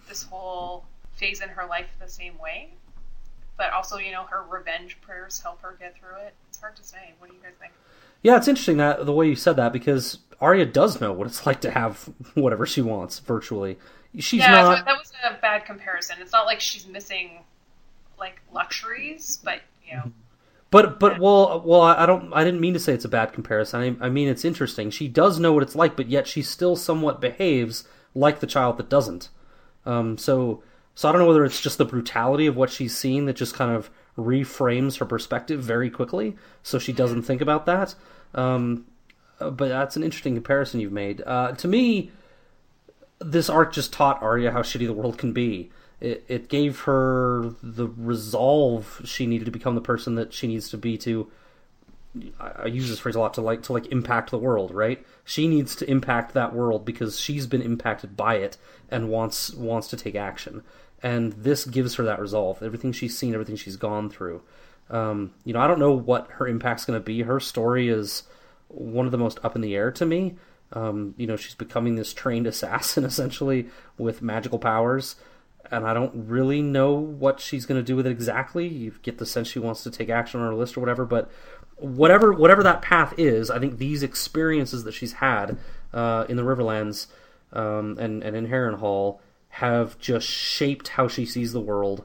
this 0.09 0.23
whole 0.23 0.85
phase 1.15 1.41
in 1.41 1.49
her 1.49 1.67
life 1.67 1.87
the 2.01 2.09
same 2.09 2.39
way. 2.39 2.71
But 3.57 3.73
also, 3.73 3.99
you 3.99 4.11
know, 4.11 4.23
her 4.25 4.43
revenge 4.43 4.99
prayers 5.03 5.39
help 5.41 5.61
her 5.61 5.77
get 5.79 5.99
through 5.99 6.17
it. 6.25 6.35
It's 6.49 6.59
hard 6.59 6.77
to 6.77 6.83
say. 6.83 7.13
What 7.19 7.29
do 7.29 7.37
you 7.37 7.43
guys 7.43 7.53
think? 7.61 7.73
Yeah, 8.23 8.37
it's 8.37 8.49
interesting 8.49 8.77
that 8.79 9.07
the 9.07 9.13
way 9.13 9.29
you 9.29 9.37
said 9.37 9.57
that 9.57 9.73
because 9.73 10.19
Arya 10.41 10.67
does 10.67 11.01
know 11.01 11.13
what 11.13 11.27
it's 11.27 11.47
like 11.47 11.61
to 11.63 11.71
have 11.71 12.09
whatever 12.35 12.67
she 12.67 12.83
wants 12.83 13.19
virtually 13.19 13.79
she's 14.19 14.41
yeah, 14.41 14.51
not. 14.51 14.79
so 14.79 14.85
that 14.85 14.99
was 14.99 15.13
a 15.25 15.41
bad 15.41 15.65
comparison. 15.65 16.17
It's 16.21 16.33
not 16.33 16.47
like 16.47 16.61
she's 16.61 16.87
missing 16.87 17.45
like 18.19 18.41
luxuries, 18.53 19.39
but 19.45 19.61
you 19.87 19.97
know, 19.97 20.13
But 20.71 20.99
but 20.99 21.21
well 21.21 21.63
well 21.65 21.83
I 21.83 22.03
I 22.03 22.07
don't 22.07 22.33
I 22.33 22.45
didn't 22.45 22.61
mean 22.61 22.75
to 22.75 22.81
say 22.81 22.93
it's 22.93 23.05
a 23.05 23.09
bad 23.09 23.33
comparison. 23.33 23.99
I, 24.01 24.07
I 24.07 24.09
mean 24.09 24.29
it's 24.29 24.45
interesting. 24.45 24.91
She 24.91 25.09
does 25.09 25.39
know 25.39 25.53
what 25.53 25.63
it's 25.63 25.77
like, 25.77 25.97
but 25.97 26.09
yet 26.09 26.27
she 26.27 26.43
still 26.43 26.77
somewhat 26.77 27.21
behaves 27.21 27.85
like 28.15 28.41
the 28.41 28.47
child 28.47 28.79
that 28.79 28.89
doesn't. 28.89 29.29
Um, 29.87 30.19
so 30.19 30.63
so 30.95 31.09
I 31.09 31.13
don't 31.13 31.21
know 31.21 31.29
whether 31.29 31.45
it's 31.45 31.61
just 31.61 31.79
the 31.79 31.85
brutality 31.85 32.47
of 32.47 32.57
what 32.57 32.71
she's 32.71 32.97
seen 32.97 33.27
that 33.27 33.37
just 33.37 33.55
kind 33.55 33.75
of 33.75 33.91
reframes 34.25 34.99
her 34.99 35.05
perspective 35.05 35.63
very 35.63 35.91
quickly, 35.91 36.37
so 36.63 36.79
she 36.79 36.93
doesn't 36.93 37.23
think 37.23 37.41
about 37.41 37.67
that. 37.67 37.95
Um, 38.35 38.87
uh, 39.41 39.51
but 39.51 39.69
that's 39.69 39.97
an 39.97 40.03
interesting 40.03 40.35
comparison 40.35 40.81
you've 40.81 40.93
made. 40.93 41.23
Uh, 41.27 41.53
to 41.53 41.69
me, 41.69 42.11
this 43.19 43.49
arc 43.49 43.73
just 43.73 43.93
taught 43.93 44.23
Arya 44.23 44.51
how 44.51 44.63
shitty 44.63 44.87
the 44.87 44.93
world 44.93 45.19
can 45.19 45.33
be. 45.33 45.71
It, 46.01 46.25
it 46.29 46.49
gave 46.49 46.81
her 46.81 47.55
the 47.63 47.89
resolve 47.89 49.03
she 49.05 49.27
needed 49.27 49.45
to 49.45 49.51
become 49.51 49.75
the 49.75 49.81
person 49.81 50.15
that 50.15 50.33
she 50.33 50.47
needs 50.47 50.71
to 50.71 50.79
be 50.79 50.97
to. 50.99 51.31
I, 52.41 52.67
use 52.67 52.89
this 52.89 52.99
phrase 52.99 53.15
a 53.15 53.21
lot 53.21 53.35
to 53.35 53.41
like 53.41 53.63
to 53.65 53.73
like 53.73 53.87
impact 53.93 54.31
the 54.31 54.39
world, 54.39 54.73
right? 54.73 55.05
She 55.25 55.47
needs 55.47 55.77
to 55.77 55.89
impact 55.89 56.35
that 56.35 56.55
world 56.55 56.85
because 56.85 57.21
she's 57.21 57.47
been 57.47 57.63
impacted 57.63 58.17
by 58.17 58.37
it 58.37 58.57
and 58.91 59.09
wants 59.09 59.55
wants 59.55 59.89
to 59.89 59.97
take 59.97 60.17
action. 60.17 60.65
And 61.03 61.33
this 61.35 61.65
gives 61.65 61.95
her 61.95 62.05
that 62.05 62.21
resolve. 62.21 62.63
Everything 62.63 62.93
she's 62.93 63.17
seen, 63.17 63.33
everything 63.33 63.57
she's 63.57 63.77
gone 63.77 64.11
through. 64.11 64.43
Um, 64.91 65.33
you 65.45 65.55
know, 65.55 65.61
I 65.61 65.69
don't 65.69 65.79
know 65.79 65.93
what 65.93 66.27
her 66.33 66.49
impact's 66.49 66.85
going 66.85 66.99
to 66.99 67.05
be. 67.05 67.23
Her 67.23 67.39
story 67.39 67.89
is 67.89 68.25
one 68.69 69.07
of 69.07 69.13
the 69.13 69.19
most 69.19 69.39
up 69.45 69.55
in 69.55 69.63
the 69.63 69.77
air 69.77 69.93
to 69.93 70.05
me. 70.05 70.37
Um, 70.73 71.15
you 71.17 71.27
know, 71.27 71.37
she's 71.37 71.55
becoming 71.55 71.95
this 71.95 72.13
trained 72.13 72.47
assassin 72.49 73.05
essentially 73.05 73.69
with 73.99 74.21
magical 74.21 74.59
powers, 74.59 75.15
and 75.71 75.87
I 75.87 75.95
don't 75.95 76.29
really 76.29 76.61
know 76.61 76.95
what 76.95 77.39
she's 77.41 77.67
going 77.67 77.81
to 77.81 77.87
do 77.87 77.95
with 77.95 78.07
it 78.07 78.11
exactly. 78.11 78.67
You 78.67 78.95
get 79.03 79.19
the 79.19 79.27
sense 79.27 79.47
she 79.49 79.61
wants 79.61 79.85
to 79.85 79.91
take 79.91 80.09
action 80.09 80.41
on 80.41 80.47
her 80.49 80.55
list 80.55 80.77
or 80.77 80.81
whatever, 80.81 81.07
but 81.07 81.31
whatever 81.81 82.33
whatever 82.33 82.63
that 82.63 82.83
path 82.83 83.15
is, 83.19 83.51
I 83.51 83.59
think 83.59 83.79
these 83.79 84.03
experiences 84.03 84.85
that 84.85 84.93
she's 84.93 85.15
had 85.15 85.57
uh, 85.93 86.27
in 86.29 86.37
the 86.37 86.43
Riverlands 86.43 87.07
um, 87.53 87.99
and 87.99 88.23
and 88.23 88.37
in 88.37 88.47
Harrenhal 88.49 89.19
have 89.55 89.99
just 89.99 90.27
shaped 90.29 90.89
how 90.89 91.09
she 91.09 91.27
sees 91.27 91.53
the 91.53 91.61
world, 91.61 92.05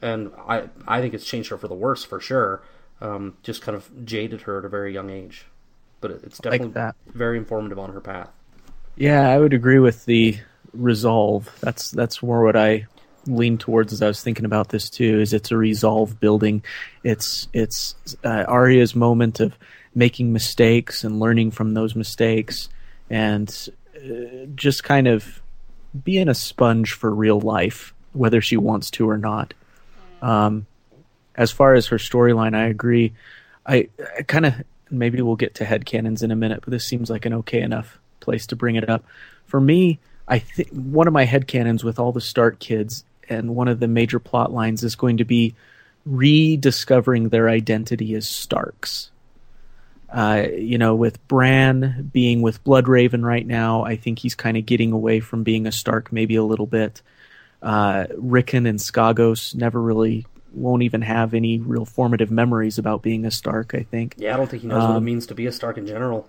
and 0.00 0.30
I 0.46 0.68
I 0.86 1.00
think 1.00 1.14
it's 1.14 1.24
changed 1.26 1.50
her 1.50 1.58
for 1.58 1.68
the 1.68 1.74
worse 1.74 2.04
for 2.04 2.20
sure. 2.20 2.62
Um, 3.00 3.36
just 3.42 3.60
kind 3.62 3.76
of 3.76 4.04
jaded 4.04 4.42
her 4.42 4.58
at 4.60 4.64
a 4.64 4.68
very 4.68 4.94
young 4.94 5.10
age, 5.10 5.46
but 6.00 6.10
it- 6.12 6.20
it's 6.24 6.38
Like 6.44 6.52
definitely 6.60 6.72
that. 6.74 6.94
very 7.08 7.36
informative 7.36 7.78
on 7.78 7.92
her 7.92 8.00
path. 8.00 8.30
Yeah, 8.96 9.28
I 9.28 9.38
would 9.38 9.52
agree 9.52 9.80
with 9.80 10.04
the 10.06 10.38
resolve. 10.72 11.50
That's 11.60 11.90
that's 11.90 12.22
more 12.22 12.44
what 12.44 12.56
I 12.56 12.86
lean 13.26 13.58
towards 13.58 13.92
as 13.92 14.02
I 14.02 14.08
was 14.08 14.22
thinking 14.22 14.44
about 14.44 14.68
this 14.68 14.90
too. 14.90 15.20
Is 15.20 15.32
it's 15.32 15.50
a 15.50 15.56
resolve 15.56 16.20
building. 16.20 16.62
It's 17.02 17.48
it's 17.52 17.94
uh, 18.24 18.44
Arya's 18.46 18.94
moment 18.94 19.40
of 19.40 19.56
making 19.94 20.32
mistakes 20.32 21.04
and 21.04 21.20
learning 21.20 21.52
from 21.52 21.74
those 21.74 21.94
mistakes, 21.94 22.68
and 23.10 23.68
uh, 23.96 24.46
just 24.54 24.84
kind 24.84 25.06
of 25.06 25.40
being 26.02 26.28
a 26.28 26.34
sponge 26.34 26.92
for 26.92 27.14
real 27.14 27.40
life, 27.40 27.94
whether 28.12 28.40
she 28.40 28.56
wants 28.56 28.90
to 28.90 29.08
or 29.08 29.18
not. 29.18 29.54
Um, 30.20 30.66
as 31.36 31.50
far 31.50 31.74
as 31.74 31.86
her 31.88 31.98
storyline, 31.98 32.54
I 32.56 32.66
agree. 32.66 33.12
I, 33.66 33.88
I 34.18 34.22
kind 34.22 34.46
of 34.46 34.54
maybe 34.90 35.20
we'll 35.22 35.36
get 35.36 35.54
to 35.56 35.64
headcanons 35.64 36.22
in 36.22 36.30
a 36.30 36.36
minute, 36.36 36.60
but 36.64 36.70
this 36.70 36.86
seems 36.86 37.10
like 37.10 37.26
an 37.26 37.34
okay 37.34 37.60
enough 37.60 37.98
place 38.20 38.46
to 38.48 38.56
bring 38.56 38.76
it 38.76 38.88
up. 38.88 39.04
For 39.46 39.60
me, 39.60 39.98
I 40.26 40.38
think 40.38 40.68
one 40.70 41.06
of 41.06 41.12
my 41.12 41.26
headcanons 41.26 41.84
with 41.84 41.98
all 41.98 42.12
the 42.12 42.20
Stark 42.20 42.58
kids 42.58 43.04
and 43.28 43.54
one 43.54 43.68
of 43.68 43.80
the 43.80 43.88
major 43.88 44.18
plot 44.18 44.52
lines 44.52 44.82
is 44.84 44.94
going 44.96 45.18
to 45.18 45.24
be 45.24 45.54
rediscovering 46.06 47.28
their 47.30 47.48
identity 47.48 48.14
as 48.14 48.28
Starks. 48.28 49.10
Uh, 50.12 50.46
you 50.56 50.78
know, 50.78 50.94
with 50.94 51.26
Bran 51.26 52.10
being 52.12 52.40
with 52.40 52.62
Bloodraven 52.62 53.24
right 53.24 53.46
now, 53.46 53.84
I 53.84 53.96
think 53.96 54.20
he's 54.20 54.34
kind 54.36 54.56
of 54.56 54.64
getting 54.64 54.92
away 54.92 55.18
from 55.20 55.42
being 55.42 55.66
a 55.66 55.72
Stark 55.72 56.12
maybe 56.12 56.36
a 56.36 56.44
little 56.44 56.66
bit. 56.66 57.02
Uh, 57.60 58.06
Rickon 58.16 58.66
and 58.66 58.78
Skagos 58.78 59.54
never 59.54 59.80
really 59.80 60.26
won't 60.52 60.82
even 60.82 61.02
have 61.02 61.34
any 61.34 61.58
real 61.58 61.84
formative 61.84 62.30
memories 62.30 62.78
about 62.78 63.02
being 63.02 63.24
a 63.26 63.30
Stark. 63.30 63.74
I 63.74 63.82
think 63.82 64.14
Yeah, 64.18 64.34
I 64.34 64.36
don't 64.36 64.48
think 64.48 64.62
he 64.62 64.68
knows 64.68 64.82
what 64.84 64.90
it 64.92 64.96
Um, 64.98 65.04
means 65.04 65.26
to 65.26 65.34
be 65.34 65.46
a 65.46 65.52
Stark 65.52 65.78
in 65.78 65.86
general. 65.86 66.28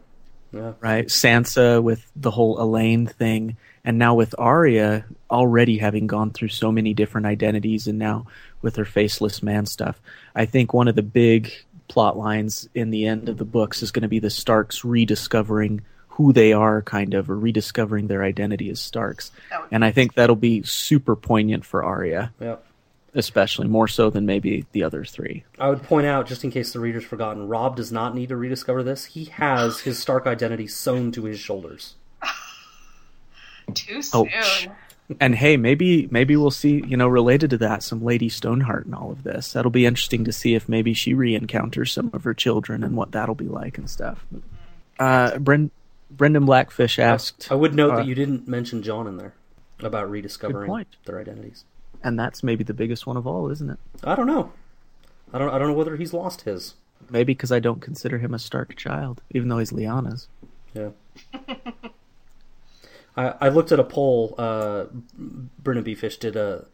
Yeah, 0.52 0.74
right? 0.80 1.06
Sansa 1.06 1.84
with 1.84 2.10
the 2.16 2.32
whole 2.32 2.58
Alayne 2.58 3.08
thing, 3.08 3.58
and 3.86 3.98
now 3.98 4.16
with 4.16 4.36
Arya 4.38 5.06
already 5.30 5.78
having 5.78 6.08
gone 6.08 6.32
through 6.32 6.50
so 6.50 6.72
many 6.72 6.94
different 6.94 7.28
identities, 7.28 7.88
and 7.88 8.00
now 8.00 8.26
with 8.62 8.76
her 8.76 8.86
faceless 8.86 9.42
man 9.44 9.66
stuff. 9.66 10.02
I 10.36 10.46
think 10.46 10.74
one 10.74 10.88
of 10.88 10.96
the 10.96 11.04
big 11.04 11.54
plot 11.88 12.18
lines 12.18 12.68
in 12.74 12.90
the 12.90 13.06
end 13.06 13.30
of 13.30 13.38
the 13.38 13.46
books 13.46 13.84
is 13.84 13.92
going 13.92 14.02
to 14.02 14.10
be 14.10 14.20
the 14.20 14.30
Starks 14.32 14.84
rediscovering 14.84 15.82
who 16.08 16.34
they 16.34 16.52
are, 16.52 16.82
kind 16.82 17.14
of, 17.14 17.30
or 17.30 17.38
rediscovering 17.38 18.08
their 18.08 18.24
identity 18.24 18.70
as 18.70 18.82
Starks. 18.82 19.32
That 19.52 19.68
And 19.72 19.86
I 19.86 19.92
think 19.92 20.16
that'll 20.16 20.36
be 20.36 20.64
super 20.64 21.16
poignant 21.16 21.64
for 21.64 21.84
Arya, 21.84 22.34
yeah. 22.40 22.56
especially 23.14 23.68
more 23.68 23.88
so 23.88 24.10
than 24.10 24.26
maybe 24.26 24.66
the 24.72 24.84
other 24.84 25.06
three. 25.06 25.44
I 25.60 25.70
would 25.70 25.84
point 25.84 26.08
out, 26.08 26.26
just 26.26 26.44
in 26.44 26.52
case 26.52 26.74
the 26.74 26.80
reader's 26.80 27.04
forgotten, 27.04 27.48
Robb 27.48 27.76
does 27.76 27.92
not 27.92 28.16
need 28.16 28.30
to 28.30 28.38
rediscover 28.38 28.82
this. 28.82 29.06
He 29.06 29.26
has 29.26 29.82
his 29.82 30.00
Stark 30.00 30.26
identity 30.26 30.68
sewn 30.68 31.12
to 31.12 31.26
his 31.26 31.40
shoulders. 31.40 31.96
Too 33.74 33.98
Oh, 34.14 34.26
soon. 34.26 34.30
sh- 34.42 34.68
And 35.20 35.36
hey, 35.36 35.56
maybe 35.58 36.08
maybe 36.12 36.36
we'll 36.36 36.50
see, 36.52 36.84
you 36.88 36.98
know, 36.98 37.08
related 37.08 37.52
to 37.52 37.58
that, 37.60 37.84
some 37.84 38.04
Lady 38.04 38.28
Stoneheart 38.30 38.86
and 38.86 38.96
all 38.96 39.12
of 39.12 39.24
this. 39.24 39.54
That'll 39.54 39.70
be 39.72 39.86
interesting 39.86 40.24
to 40.26 40.32
see 40.34 40.56
if 40.56 40.68
maybe 40.68 40.94
she 40.94 41.14
re-encounters 41.14 41.92
some 41.92 42.10
of 42.14 42.24
her 42.24 42.34
children 42.34 42.84
and 42.84 42.96
what 42.96 43.12
that'll 43.12 43.36
be 43.36 43.48
like 43.48 43.78
and 43.78 43.88
stuff. 43.90 44.26
Uh, 45.00 45.32
Bren- 45.34 45.70
Brynden 46.16 46.46
Blackfish 46.46 46.98
asked, 47.00 47.52
I 47.52 47.56
would 47.56 47.76
note 47.76 47.92
uh, 47.92 47.96
that 47.98 48.06
you 48.08 48.16
didn't 48.16 48.48
mention 48.48 48.82
Jon 48.82 49.06
in 49.08 49.18
there 49.18 49.34
about 49.82 50.10
rediscovering 50.10 50.68
point. 50.68 50.88
their 51.06 51.20
identities. 51.20 51.66
and 52.04 52.18
that's 52.18 52.42
maybe 52.44 52.64
the 52.64 52.74
biggest 52.74 53.06
one 53.06 53.18
of 53.18 53.28
all, 53.28 53.50
isn't 53.52 53.70
it? 53.70 53.78
I 54.04 54.16
don't 54.16 54.28
know. 54.28 54.54
I 55.34 55.38
don't. 55.38 55.50
I 55.54 55.58
don't 55.60 55.68
know 55.68 55.74
whether 55.74 55.98
he's 55.98 56.14
lost 56.14 56.42
his. 56.42 56.76
Maybe 57.10 57.34
because 57.34 57.52
I 57.52 57.60
don't 57.60 57.82
consider 57.82 58.18
him 58.20 58.34
a 58.34 58.40
Stark 58.40 58.76
child, 58.76 59.22
even 59.32 59.50
though 59.50 59.58
he's 59.60 59.72
Lyanna's. 59.72 60.28
Yeah. 60.74 60.90
I, 63.18 63.34
I 63.42 63.50
looked 63.50 63.72
at 63.72 63.80
a 63.80 63.84
poll. 63.84 64.36
Uh, 64.38 64.86
Brynden 65.64 65.84
B. 65.84 65.96
Fish 65.96 66.18
did 66.18 66.36
a 66.36 66.66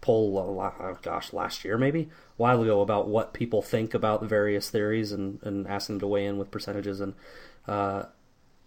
poll, 0.00 0.38
uh, 0.38 0.72
oh 0.80 0.98
gosh, 1.02 1.32
last 1.32 1.64
year 1.64 1.76
maybe, 1.76 2.02
a 2.02 2.06
while 2.36 2.62
ago, 2.62 2.80
about 2.80 3.08
what 3.08 3.32
people 3.34 3.62
think 3.62 3.94
about 3.94 4.20
the 4.20 4.26
various 4.26 4.70
theories 4.70 5.12
and, 5.12 5.38
and 5.42 5.66
asked 5.66 5.88
them 5.88 6.00
to 6.00 6.06
weigh 6.06 6.26
in 6.26 6.38
with 6.38 6.50
percentages. 6.50 7.00
And 7.00 7.14
uh, 7.68 8.04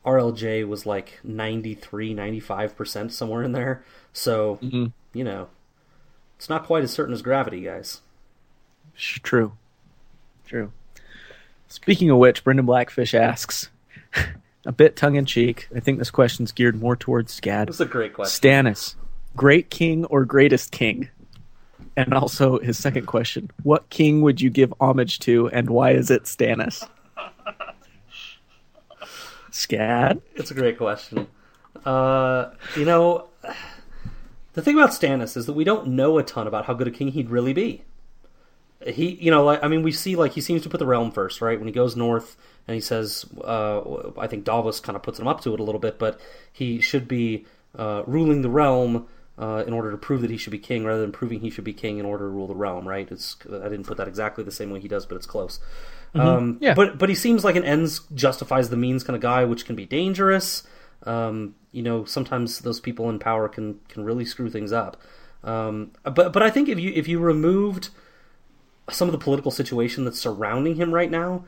RLJ 0.06 0.68
was 0.68 0.86
like 0.86 1.20
93, 1.24 2.14
95%, 2.14 3.12
somewhere 3.12 3.44
in 3.44 3.52
there. 3.54 3.84
So, 4.12 4.60
you 5.14 5.24
know, 5.24 5.50
it's 6.38 6.50
not 6.50 6.66
quite 6.66 6.84
as 6.84 6.92
certain 6.92 7.14
as 7.14 7.22
gravity, 7.22 7.62
guys. 7.62 8.02
True. 8.96 9.54
True. 10.46 10.72
Speaking 11.68 12.10
of 12.12 12.20
which, 12.20 12.44
Brynden 12.44 12.66
Blackfish 12.68 13.16
asks, 13.16 13.70
a 14.66 14.72
bit 14.72 14.96
tongue 14.96 15.16
in 15.16 15.26
cheek. 15.26 15.68
I 15.76 15.80
think 15.80 16.00
this 16.00 16.12
question's 16.12 16.52
geared 16.52 16.80
more 16.80 16.96
towards 16.96 17.40
Scad. 17.40 17.68
That's 17.68 17.80
a 17.80 17.86
great 17.86 18.14
question. 18.14 18.50
Stannis, 18.50 18.96
great 19.36 19.70
king 19.70 20.06
or 20.06 20.26
greatest 20.26 20.72
king? 20.72 21.10
And 21.96 22.14
also 22.14 22.60
his 22.60 22.78
second 22.78 23.06
question: 23.06 23.52
What 23.62 23.90
king 23.90 24.22
would 24.22 24.42
you 24.42 24.50
give 24.50 24.74
homage 24.80 25.20
to, 25.20 25.50
and 25.50 25.70
why 25.70 25.92
is 25.92 26.10
it 26.10 26.24
Stannis? 26.24 26.88
Scad. 29.52 30.22
It's 30.36 30.50
a 30.50 30.56
great 30.56 30.78
question. 30.78 31.28
Uh, 31.86 32.52
you 32.76 32.86
know, 32.86 33.28
the 34.54 34.62
thing 34.62 34.76
about 34.76 34.90
Stannis 34.90 35.38
is 35.38 35.46
that 35.46 35.54
we 35.54 35.64
don't 35.64 35.90
know 35.90 36.18
a 36.18 36.24
ton 36.24 36.48
about 36.48 36.66
how 36.66 36.74
good 36.74 36.88
a 36.88 36.92
king 36.92 37.10
he'd 37.10 37.30
really 37.30 37.54
be. 37.54 37.84
He, 38.86 39.12
you 39.16 39.32
know, 39.32 39.44
like 39.44 39.64
I 39.64 39.68
mean, 39.68 39.84
we 39.84 39.92
see 39.92 40.16
like 40.16 40.34
he 40.34 40.42
seems 40.42 40.62
to 40.64 40.70
put 40.70 40.80
the 40.80 40.86
realm 40.86 41.12
first, 41.12 41.42
right? 41.42 41.58
When 41.58 41.68
he 41.68 41.74
goes 41.74 41.96
north 41.96 42.36
and 42.68 42.76
he 42.76 42.82
says, 42.82 43.26
uh, 43.44 44.12
I 44.18 44.28
think 44.28 44.44
Davos 44.44 44.80
kind 44.80 44.96
of 44.96 45.04
puts 45.04 45.20
him 45.20 45.28
up 45.28 45.42
to 45.42 45.54
it 45.54 45.60
a 45.60 45.64
little 45.64 45.80
bit, 45.80 46.00
but 46.00 46.20
he 46.52 46.80
should 46.82 47.08
be 47.08 47.46
uh, 47.78 48.04
ruling 48.06 48.42
the 48.42 48.50
realm 48.50 49.08
uh, 49.38 49.64
in 49.66 49.74
order 49.74 49.92
to 49.92 49.98
prove 49.98 50.22
that 50.22 50.30
he 50.30 50.38
should 50.38 50.52
be 50.52 50.60
king, 50.60 50.86
rather 50.86 51.02
than 51.02 51.12
proving 51.12 51.40
he 51.40 51.50
should 51.50 51.64
be 51.64 51.74
king 51.74 51.98
in 51.98 52.06
order 52.06 52.26
to 52.26 52.30
rule 52.30 52.48
the 52.48 52.56
realm, 52.56 52.88
right? 52.88 53.10
It's 53.12 53.38
I 53.48 53.70
didn't 53.70 53.86
put 53.86 53.98
that 53.98 54.08
exactly 54.08 54.44
the 54.44 54.52
same 54.52 54.70
way 54.70 54.80
he 54.80 54.88
does, 54.88 55.06
but 55.06 55.16
it's 55.16 55.26
close. 55.26 55.60
Um, 56.16 56.58
Yeah. 56.62 56.74
But 56.74 57.00
but 57.00 57.10
he 57.10 57.16
seems 57.16 57.44
like 57.44 57.56
an 57.56 57.64
ends 57.64 58.02
justifies 58.14 58.70
the 58.70 58.78
means 58.78 59.04
kind 59.04 59.16
of 59.16 59.22
guy, 59.22 59.46
which 59.46 59.66
can 59.66 59.76
be 59.76 59.86
dangerous. 59.86 60.64
Um, 61.06 61.56
you 61.72 61.82
know, 61.82 62.06
sometimes 62.06 62.60
those 62.60 62.80
people 62.80 63.10
in 63.10 63.20
power 63.20 63.50
can 63.50 63.80
can 63.90 64.04
really 64.04 64.26
screw 64.26 64.50
things 64.50 64.72
up. 64.72 65.02
Um, 65.44 65.92
but 66.04 66.32
but 66.32 66.44
I 66.44 66.50
think 66.50 66.70
if 66.70 66.80
you 66.80 66.92
if 66.96 67.08
you 67.08 67.20
removed 67.20 67.90
some 68.90 69.08
of 69.08 69.12
the 69.12 69.18
political 69.18 69.52
situation 69.52 70.06
that's 70.06 70.20
surrounding 70.20 70.76
him 70.76 70.94
right 70.94 71.10
now, 71.12 71.46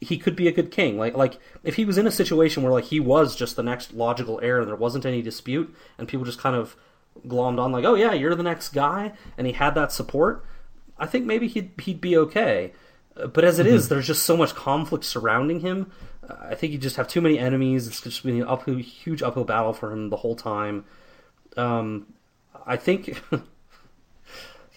he 0.00 0.16
could 0.16 0.36
be 0.36 0.48
a 0.48 0.52
good 0.52 0.70
king. 0.70 0.98
Like 0.98 1.16
like 1.16 1.38
if 1.64 1.76
he 1.76 1.84
was 1.84 1.98
in 1.98 2.06
a 2.06 2.10
situation 2.10 2.62
where 2.62 2.72
like 2.72 2.84
he 2.84 3.00
was 3.00 3.36
just 3.36 3.56
the 3.56 3.62
next 3.62 3.94
logical 3.94 4.40
heir 4.42 4.60
and 4.60 4.68
there 4.68 4.76
wasn't 4.76 5.06
any 5.06 5.22
dispute 5.22 5.74
and 5.98 6.08
people 6.08 6.24
just 6.24 6.38
kind 6.38 6.56
of 6.56 6.76
glommed 7.26 7.58
on 7.58 7.72
like, 7.72 7.84
oh 7.84 7.94
yeah, 7.94 8.12
you're 8.12 8.34
the 8.34 8.42
next 8.42 8.70
guy, 8.70 9.12
and 9.36 9.46
he 9.46 9.52
had 9.52 9.74
that 9.74 9.92
support, 9.92 10.44
I 10.98 11.06
think 11.06 11.26
maybe 11.26 11.48
he'd 11.48 11.72
he'd 11.80 12.00
be 12.00 12.16
okay. 12.16 12.72
But 13.14 13.44
as 13.44 13.58
it 13.58 13.66
is, 13.66 13.88
there's 13.88 14.06
just 14.06 14.24
so 14.24 14.36
much 14.36 14.54
conflict 14.54 15.04
surrounding 15.04 15.60
him. 15.60 15.90
Uh, 16.28 16.36
I 16.40 16.54
think 16.54 16.72
you 16.72 16.78
just 16.78 16.96
have 16.96 17.08
too 17.08 17.20
many 17.20 17.38
enemies. 17.38 17.88
It's 17.88 18.00
just 18.00 18.22
been 18.22 18.40
an 18.40 18.46
uphill, 18.46 18.76
huge 18.76 19.22
uphill 19.22 19.44
battle 19.44 19.72
for 19.72 19.92
him 19.92 20.10
the 20.10 20.16
whole 20.16 20.36
time. 20.36 20.84
Um, 21.56 22.06
I 22.64 22.76
think 22.76 23.20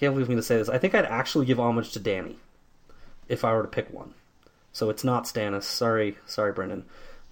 can't 0.01 0.15
believe 0.15 0.29
me 0.29 0.35
to 0.35 0.41
say 0.41 0.57
this. 0.57 0.67
I 0.67 0.79
think 0.79 0.95
I'd 0.95 1.05
actually 1.05 1.45
give 1.45 1.59
homage 1.59 1.91
to 1.91 1.99
Danny 1.99 2.37
if 3.29 3.45
I 3.45 3.53
were 3.53 3.61
to 3.61 3.67
pick 3.67 3.93
one. 3.93 4.15
So 4.73 4.89
it's 4.89 5.03
not 5.03 5.25
Stannis. 5.25 5.63
Sorry, 5.63 6.17
sorry, 6.25 6.53
Brynden. 6.53 6.83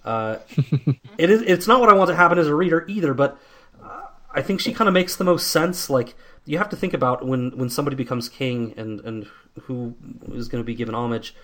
Uh, 0.04 0.36
it 1.18 1.30
is. 1.30 1.42
It's 1.42 1.66
not 1.66 1.80
what 1.80 1.88
I 1.88 1.94
want 1.94 2.10
to 2.10 2.16
happen 2.16 2.38
as 2.38 2.46
a 2.46 2.54
reader 2.54 2.84
either. 2.88 3.12
But 3.12 3.38
uh, 3.82 4.02
I 4.32 4.42
think 4.42 4.60
she 4.60 4.72
kind 4.72 4.86
of 4.86 4.94
makes 4.94 5.16
the 5.16 5.24
most 5.24 5.48
sense. 5.48 5.90
Like 5.90 6.14
you 6.46 6.58
have 6.58 6.68
to 6.68 6.76
think 6.76 6.94
about 6.94 7.26
when 7.26 7.56
when 7.58 7.70
somebody 7.70 7.96
becomes 7.96 8.28
king 8.28 8.72
and 8.76 9.00
and 9.00 9.26
who 9.62 9.96
is 10.32 10.46
going 10.46 10.62
to 10.62 10.66
be 10.66 10.76
given 10.76 10.94
homage, 10.94 11.34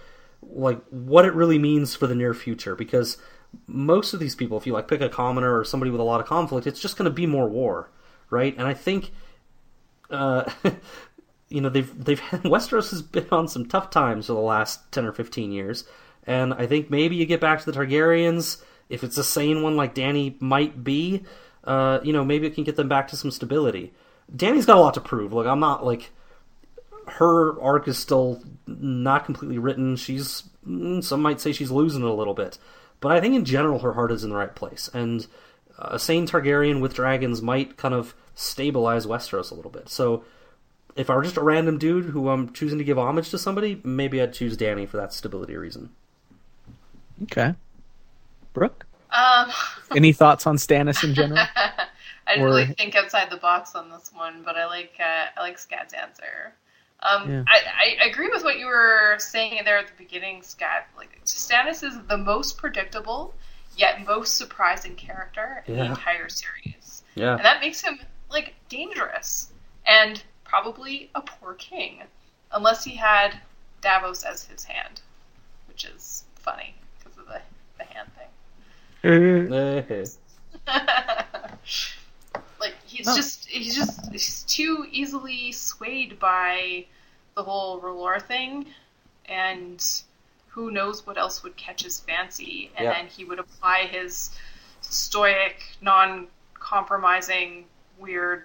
like 0.42 0.80
what 0.90 1.24
it 1.24 1.34
really 1.34 1.58
means 1.58 1.96
for 1.96 2.06
the 2.06 2.14
near 2.14 2.34
future. 2.34 2.76
Because 2.76 3.18
most 3.66 4.14
of 4.14 4.20
these 4.20 4.36
people, 4.36 4.56
if 4.58 4.66
you 4.66 4.72
like 4.72 4.86
pick 4.86 5.00
a 5.00 5.08
commoner 5.08 5.58
or 5.58 5.64
somebody 5.64 5.90
with 5.90 6.00
a 6.00 6.04
lot 6.04 6.20
of 6.20 6.26
conflict, 6.26 6.68
it's 6.68 6.80
just 6.80 6.96
going 6.96 7.10
to 7.10 7.14
be 7.14 7.26
more 7.26 7.48
war, 7.48 7.90
right? 8.30 8.56
And 8.56 8.68
I 8.68 8.74
think 8.74 9.10
uh, 10.10 10.50
you 11.48 11.60
know 11.60 11.68
they've 11.68 12.04
they've 12.04 12.20
Westeros 12.44 12.90
has 12.90 13.02
been 13.02 13.28
on 13.30 13.48
some 13.48 13.66
tough 13.66 13.90
times 13.90 14.26
for 14.26 14.32
the 14.32 14.40
last 14.40 14.90
ten 14.92 15.04
or 15.04 15.12
fifteen 15.12 15.52
years, 15.52 15.84
and 16.26 16.54
I 16.54 16.66
think 16.66 16.90
maybe 16.90 17.16
you 17.16 17.26
get 17.26 17.40
back 17.40 17.60
to 17.60 17.70
the 17.70 17.78
Targaryens 17.78 18.62
if 18.88 19.02
it's 19.02 19.18
a 19.18 19.24
sane 19.24 19.62
one 19.62 19.76
like 19.76 19.94
Danny 19.94 20.36
might 20.40 20.82
be. 20.84 21.24
Uh, 21.64 21.98
you 22.04 22.12
know, 22.12 22.24
maybe 22.24 22.46
it 22.46 22.54
can 22.54 22.62
get 22.62 22.76
them 22.76 22.88
back 22.88 23.08
to 23.08 23.16
some 23.16 23.32
stability. 23.32 23.92
Danny's 24.34 24.66
got 24.66 24.76
a 24.76 24.80
lot 24.80 24.94
to 24.94 25.00
prove. 25.00 25.32
Look, 25.32 25.46
I'm 25.46 25.58
not 25.58 25.84
like 25.84 26.10
her 27.08 27.60
arc 27.60 27.88
is 27.88 27.98
still 27.98 28.42
not 28.66 29.24
completely 29.24 29.58
written. 29.58 29.96
She's 29.96 30.44
mm, 30.66 31.02
some 31.02 31.22
might 31.22 31.40
say 31.40 31.52
she's 31.52 31.70
losing 31.70 32.02
it 32.02 32.08
a 32.08 32.12
little 32.12 32.34
bit, 32.34 32.58
but 33.00 33.12
I 33.12 33.20
think 33.20 33.34
in 33.34 33.44
general 33.44 33.80
her 33.80 33.92
heart 33.92 34.12
is 34.12 34.24
in 34.24 34.30
the 34.30 34.36
right 34.36 34.54
place, 34.54 34.88
and 34.92 35.26
a 35.78 35.98
sane 35.98 36.26
Targaryen 36.26 36.80
with 36.80 36.94
dragons 36.94 37.42
might 37.42 37.76
kind 37.76 37.94
of 37.94 38.14
stabilize 38.34 39.06
Westeros 39.06 39.50
a 39.50 39.54
little 39.54 39.70
bit. 39.70 39.88
So 39.88 40.24
if 40.96 41.10
I 41.10 41.14
were 41.16 41.22
just 41.22 41.36
a 41.36 41.42
random 41.42 41.78
dude 41.78 42.06
who 42.06 42.28
I'm 42.30 42.52
choosing 42.52 42.78
to 42.78 42.84
give 42.84 42.98
homage 42.98 43.30
to 43.30 43.38
somebody, 43.38 43.80
maybe 43.84 44.20
I'd 44.20 44.32
choose 44.32 44.56
Danny 44.56 44.86
for 44.86 44.96
that 44.96 45.12
stability 45.12 45.56
reason. 45.56 45.90
Okay. 47.24 47.54
Brooke, 48.52 48.86
Um, 49.10 49.50
any 49.96 50.12
thoughts 50.12 50.46
on 50.46 50.56
Stannis 50.56 51.04
in 51.04 51.14
general? 51.14 51.38
I 51.56 52.34
didn't 52.34 52.42
Or- 52.42 52.46
really 52.46 52.66
think 52.66 52.94
outside 52.96 53.30
the 53.30 53.36
box 53.36 53.74
on 53.74 53.90
this 53.90 54.10
one, 54.14 54.42
but 54.44 54.56
I 54.56 54.66
like 54.66 54.94
uh, 54.98 55.26
I 55.36 55.40
like 55.40 55.58
Scad's 55.58 55.92
answer. 55.92 56.52
Um, 57.02 57.30
Yeah. 57.30 57.44
I, 57.46 57.96
I 58.02 58.06
agree 58.08 58.28
with 58.32 58.42
what 58.42 58.58
you 58.58 58.66
were 58.66 59.16
saying 59.18 59.60
there 59.64 59.78
at 59.78 59.86
the 59.86 59.92
beginning, 59.98 60.40
Scad. 60.40 60.84
Like 60.96 61.20
Stannis 61.24 61.82
is 61.84 61.98
the 62.08 62.16
most 62.18 62.56
predictable 62.58 63.34
yet 63.76 64.06
most 64.06 64.36
surprising 64.38 64.94
character 64.96 65.62
in 65.66 65.76
the 65.76 65.84
entire 65.84 66.30
series, 66.30 67.02
Yeah. 67.14 67.36
and 67.36 67.44
that 67.44 67.60
makes 67.60 67.82
him 67.82 67.98
like 68.30 68.54
dangerous 68.70 69.52
and 69.86 70.22
probably 70.48 71.10
a 71.14 71.20
poor 71.20 71.54
king, 71.54 72.02
unless 72.52 72.84
he 72.84 72.94
had 72.94 73.38
Davos 73.80 74.22
as 74.24 74.44
his 74.44 74.64
hand, 74.64 75.00
which 75.68 75.84
is 75.84 76.24
funny 76.36 76.74
because 76.98 77.18
of 77.18 77.26
the 77.26 77.40
the 77.78 77.84
hand 77.84 78.10
thing. 78.14 78.28
Like 82.58 82.74
he's 82.84 83.06
just 83.06 83.46
he's 83.48 83.74
just 83.76 84.10
he's 84.10 84.42
too 84.44 84.86
easily 84.90 85.52
swayed 85.52 86.18
by 86.18 86.86
the 87.34 87.42
whole 87.42 87.80
R'hllor 87.80 88.20
thing, 88.22 88.66
and 89.26 89.84
who 90.48 90.70
knows 90.70 91.06
what 91.06 91.18
else 91.18 91.42
would 91.42 91.56
catch 91.56 91.82
his 91.82 92.00
fancy, 92.00 92.70
and 92.76 92.84
Yeah. 92.86 92.94
then 92.94 93.06
he 93.08 93.24
would 93.24 93.38
apply 93.38 93.80
his 93.86 94.30
stoic, 94.80 95.62
non-compromising, 95.82 97.66
weird 97.98 98.44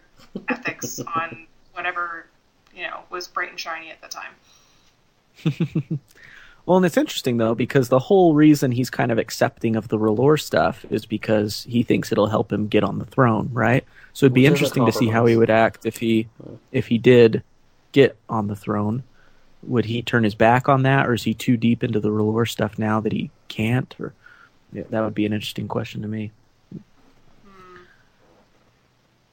ethics 0.50 1.00
on 1.16 1.48
whatever 1.82 2.28
you 2.76 2.84
know 2.84 3.00
was 3.10 3.28
bright 3.28 3.50
and 3.50 3.60
shiny 3.60 3.90
at 3.90 4.02
the 4.02 4.08
time. 4.08 6.00
Well, 6.66 6.78
and 6.78 6.86
it's 6.86 6.98
interesting 6.98 7.38
though 7.38 7.56
because 7.56 7.90
the 7.90 8.00
whole 8.00 8.36
reason 8.36 8.72
he's 8.72 8.90
kind 8.90 9.12
of 9.12 9.18
accepting 9.18 9.76
of 9.76 9.88
the 9.88 9.98
R'hllor 9.98 10.40
stuff 10.40 10.86
is 10.90 11.06
because 11.06 11.66
he 11.68 11.84
thinks 11.84 12.12
it'll 12.12 12.28
help 12.28 12.54
him 12.54 12.68
get 12.68 12.84
on 12.84 13.00
the 13.00 13.06
throne, 13.06 13.50
right? 13.52 13.84
So 14.14 14.26
it'd 14.26 14.34
be 14.34 14.44
Which 14.44 14.52
interesting 14.52 14.86
to 14.86 14.92
see 14.92 15.08
how 15.08 15.26
he 15.26 15.36
would 15.36 15.50
act 15.50 15.86
if 15.86 15.98
he 15.98 16.28
if 16.72 16.88
he 16.88 16.98
did 16.98 17.44
get 17.92 18.16
on 18.30 18.48
the 18.48 18.56
throne. 18.56 19.04
Would 19.64 19.86
he 19.86 20.02
turn 20.02 20.24
his 20.24 20.36
back 20.36 20.70
on 20.70 20.84
that, 20.84 21.08
or 21.08 21.14
is 21.14 21.24
he 21.24 21.34
too 21.34 21.58
deep 21.58 21.84
into 21.84 22.00
the 22.00 22.10
R'hllor 22.10 22.48
stuff 22.48 22.78
now 22.78 23.00
that 23.00 23.12
he 23.12 23.32
can't? 23.48 23.94
Or 24.00 24.14
yeah, 24.72 24.84
that 24.92 25.02
would 25.02 25.16
be 25.16 25.26
an 25.26 25.34
interesting 25.34 25.68
question 25.68 26.04
to 26.04 26.08
me. 26.08 26.32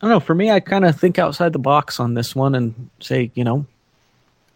I 0.01 0.07
don't 0.07 0.11
know. 0.11 0.21
For 0.21 0.35
me, 0.35 0.51
I 0.51 0.61
kind 0.61 0.85
of 0.85 0.99
think 0.99 1.19
outside 1.19 1.53
the 1.53 1.59
box 1.59 1.99
on 1.99 2.15
this 2.15 2.35
one 2.35 2.55
and 2.55 2.91
say, 3.01 3.31
you 3.35 3.45
know, 3.45 3.67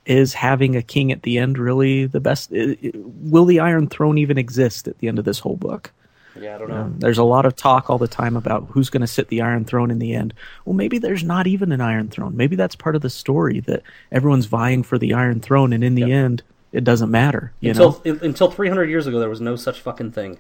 is 0.07 0.35
having 0.35 0.77
a 0.77 0.83
king 0.83 1.13
at 1.13 1.23
the 1.23 1.39
end 1.39 1.59
really 1.59 2.07
the 2.07 2.21
best? 2.21 2.51
Will 2.95 3.45
the 3.45 3.61
Iron 3.61 3.89
Throne 3.89 4.19
even 4.19 4.39
exist 4.39 4.89
at 4.89 4.99
the 4.99 5.09
end 5.09 5.19
of 5.19 5.25
this 5.25 5.39
whole 5.41 5.57
book? 5.57 5.93
yeah, 6.41 6.55
I 6.55 6.59
don't 6.59 6.69
know. 6.71 6.85
know, 6.87 6.95
there's 6.99 7.19
a 7.19 7.25
lot 7.25 7.45
of 7.45 7.55
talk 7.57 7.91
all 7.91 7.99
the 7.99 8.09
time 8.09 8.37
about 8.37 8.67
who's 8.71 8.89
going 8.89 9.03
to 9.03 9.07
sit 9.07 9.29
the 9.29 9.43
Iron 9.43 9.65
Throne 9.65 9.91
in 9.91 9.99
the 9.99 10.15
end. 10.15 10.33
Well, 10.65 10.75
maybe 10.75 10.99
there's 10.99 11.23
not 11.25 11.47
even 11.47 11.73
an 11.73 11.81
Iron 11.81 12.09
Throne. 12.09 12.37
Maybe 12.37 12.57
that's 12.57 12.75
part 12.75 12.97
of 12.97 13.03
the 13.03 13.11
story 13.11 13.61
that 13.61 13.83
everyone's 14.11 14.47
vying 14.47 14.83
for 14.83 14.97
the 14.97 15.13
Iron 15.15 15.41
Throne, 15.41 15.73
and 15.73 15.85
in 15.85 15.95
the 15.95 16.03
Yep. 16.03 16.11
end, 16.11 16.43
it 16.73 16.85
doesn't 16.85 17.11
matter. 17.11 17.53
You 17.61 17.71
until 17.71 18.01
know, 18.05 18.19
until 18.23 18.51
300 18.51 18.89
years 18.89 19.07
ago, 19.07 19.21
there 19.21 19.29
was 19.29 19.41
no 19.43 19.57
such 19.57 19.81
fucking 19.81 20.13
thing, 20.13 20.39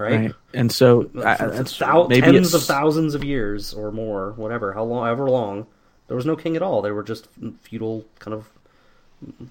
right? 0.00 0.20
right? 0.20 0.34
And 0.54 0.72
so 0.72 1.10
I, 1.24 1.34
For- 1.36 1.44
for 1.44 1.50
that's- 1.50 1.78
thou- 1.78 2.06
maybe 2.08 2.22
tens 2.32 2.54
it's, 2.54 2.54
of 2.54 2.64
thousands 2.64 3.14
of 3.14 3.22
years 3.22 3.72
or 3.74 3.92
more, 3.92 4.32
whatever, 4.32 4.72
how 4.72 4.84
long, 4.84 5.04
however 5.04 5.28
long, 5.30 5.66
there 6.08 6.16
was 6.16 6.26
no 6.26 6.34
king 6.36 6.56
at 6.56 6.62
all. 6.62 6.82
They 6.82 6.90
were 6.90 7.04
just 7.04 7.28
feudal 7.62 8.04
kind 8.18 8.34
of 8.34 8.48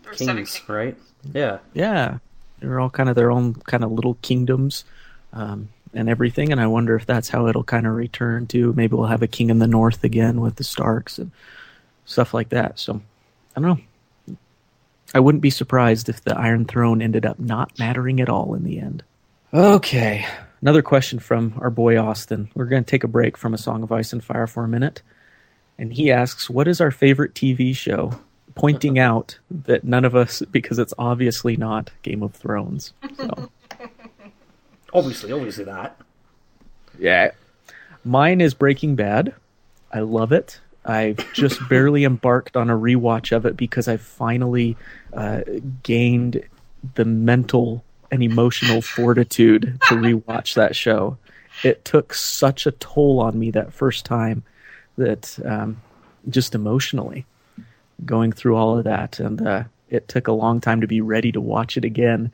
There 0.03 0.13
kings, 0.13 0.61
right? 0.67 0.97
Yeah. 1.33 1.59
Yeah, 1.73 2.17
they're 2.59 2.79
all 2.79 2.89
kind 2.89 3.07
of 3.09 3.15
their 3.15 3.31
own 3.31 3.53
kind 3.53 3.83
of 3.83 3.91
little 3.91 4.15
kingdoms 4.21 4.83
um, 5.31 5.69
and 5.93 6.09
everything. 6.09 6.51
And 6.51 6.59
I 6.59 6.67
wonder 6.67 6.95
if 6.95 7.05
that's 7.05 7.29
how 7.29 7.47
it'll 7.47 7.63
kind 7.63 7.87
of 7.87 7.93
return 7.95 8.47
to. 8.47 8.73
Maybe 8.73 8.95
we'll 8.95 9.05
have 9.07 9.21
a 9.21 9.27
king 9.27 9.49
in 9.49 9.59
the 9.59 9.67
north 9.67 10.03
again 10.03 10.41
with 10.41 10.55
the 10.55 10.63
Starks 10.65 11.17
and 11.17 11.31
stuff 12.05 12.33
like 12.33 12.49
that. 12.49 12.77
So 12.79 13.01
I 13.55 13.61
don't 13.61 13.77
know. 14.27 14.35
I 15.13 15.19
wouldn't 15.21 15.41
be 15.41 15.49
surprised 15.49 16.09
if 16.09 16.23
the 16.23 16.37
Iron 16.37 16.65
Throne 16.65 17.01
ended 17.01 17.25
up 17.25 17.39
not 17.39 17.79
mattering 17.79 18.19
at 18.21 18.29
all 18.29 18.53
in 18.53 18.63
the 18.63 18.79
end. 18.79 19.01
Okay, 19.53 20.25
another 20.61 20.81
question 20.83 21.17
from 21.19 21.55
our 21.57 21.71
boy 21.71 21.97
Austin. 21.97 22.51
We're 22.53 22.65
going 22.65 22.83
to 22.83 22.89
take 22.89 23.03
a 23.03 23.07
break 23.07 23.35
from 23.35 23.53
A 23.53 23.57
Song 23.57 23.81
of 23.81 23.91
Ice 23.91 24.13
and 24.13 24.23
Fire 24.23 24.45
for 24.45 24.63
a 24.63 24.67
minute. 24.67 25.01
And 25.79 25.91
he 25.91 26.11
asks, 26.11 26.49
What 26.49 26.67
is 26.67 26.79
our 26.79 26.91
favorite 26.91 27.33
TV 27.33 27.75
show? 27.75 28.19
Pointing 28.53 28.99
out 28.99 29.39
that 29.49 29.83
none 29.83 30.05
of 30.05 30.15
us, 30.15 30.43
because 30.51 30.77
it's 30.77 30.93
obviously 30.99 31.57
not 31.57 31.89
Game 32.03 32.21
of 32.21 32.33
Thrones. 32.35 32.93
So, 33.17 33.49
Obviously, 34.93 35.31
obviously 35.31 35.65
that. 35.65 35.99
yeah. 36.97 37.31
Mine 38.03 38.41
is 38.41 38.53
Breaking 38.53 38.95
Bad. 38.95 39.33
I 39.93 39.99
love 39.99 40.31
it. 40.31 40.59
I've 40.85 41.31
just 41.33 41.59
barely 41.69 42.03
embarked 42.05 42.55
on 42.55 42.69
a 42.69 42.77
rewatch 42.77 43.35
of 43.35 43.45
it 43.45 43.55
because 43.57 43.87
I 43.87 43.97
finally 43.97 44.77
uh, 45.13 45.41
gained 45.83 46.43
the 46.95 47.05
mental 47.05 47.83
and 48.11 48.23
emotional 48.23 48.81
fortitude 48.81 49.79
to 49.87 49.95
rewatch 49.95 50.55
that 50.55 50.75
show. 50.75 51.17
It 51.63 51.83
took 51.85 52.13
such 52.13 52.65
a 52.65 52.71
toll 52.71 53.19
on 53.19 53.37
me 53.37 53.51
that 53.51 53.73
first 53.73 54.05
time 54.05 54.43
that 54.97 55.37
um, 55.45 55.81
just 56.29 56.55
emotionally 56.55 57.25
going 58.05 58.31
through 58.31 58.55
all 58.55 58.77
of 58.77 58.85
that, 58.85 59.19
and 59.19 59.45
uh, 59.45 59.63
it 59.89 60.07
took 60.07 60.27
a 60.27 60.31
long 60.31 60.61
time 60.61 60.81
to 60.81 60.87
be 60.87 61.01
ready 61.01 61.31
to 61.31 61.41
watch 61.41 61.77
it 61.77 61.85
again. 61.85 62.31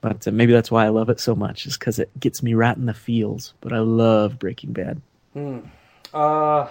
But 0.00 0.28
uh, 0.28 0.30
maybe 0.30 0.52
that's 0.52 0.70
why 0.70 0.84
I 0.84 0.90
love 0.90 1.08
it 1.08 1.18
so 1.18 1.34
much, 1.34 1.66
is 1.66 1.76
because 1.76 1.98
it 1.98 2.10
gets 2.20 2.42
me 2.42 2.54
right 2.54 2.76
in 2.76 2.86
the 2.86 2.94
feels. 2.94 3.54
But 3.60 3.72
I 3.72 3.78
love 3.78 4.38
Breaking 4.38 4.72
Bad. 4.72 5.00
Uh, 6.14 6.68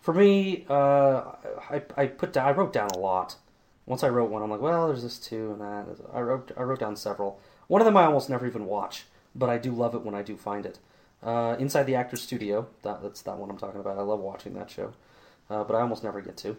for 0.00 0.12
me, 0.12 0.64
uh, 0.68 1.22
I, 1.70 1.82
I 1.96 2.06
put 2.06 2.32
down, 2.32 2.48
I 2.48 2.52
wrote 2.52 2.72
down 2.72 2.90
a 2.90 2.98
lot. 2.98 3.36
Once 3.86 4.02
I 4.02 4.08
wrote 4.08 4.30
one, 4.30 4.42
I'm 4.42 4.50
like, 4.50 4.60
well, 4.60 4.86
there's 4.88 5.02
this 5.02 5.18
too 5.18 5.52
and 5.52 5.60
that. 5.60 5.86
I 6.12 6.20
wrote, 6.20 6.52
I 6.56 6.62
wrote 6.62 6.80
down 6.80 6.96
several. 6.96 7.40
One 7.66 7.80
of 7.80 7.84
them 7.84 7.96
I 7.96 8.04
almost 8.04 8.30
never 8.30 8.46
even 8.46 8.66
watch, 8.66 9.04
but 9.34 9.50
I 9.50 9.58
do 9.58 9.72
love 9.72 9.94
it 9.94 10.02
when 10.02 10.14
I 10.14 10.22
do 10.22 10.36
find 10.36 10.64
it. 10.64 10.78
Uh, 11.22 11.56
Inside 11.58 11.84
the 11.84 11.94
Actors 11.94 12.22
Studio, 12.22 12.66
that, 12.82 13.02
that's 13.02 13.22
that 13.22 13.36
one 13.38 13.50
I'm 13.50 13.58
talking 13.58 13.80
about. 13.80 13.98
I 13.98 14.02
love 14.02 14.20
watching 14.20 14.54
that 14.54 14.70
show, 14.70 14.92
uh, 15.50 15.64
but 15.64 15.74
I 15.74 15.80
almost 15.80 16.04
never 16.04 16.20
get 16.20 16.36
to. 16.38 16.56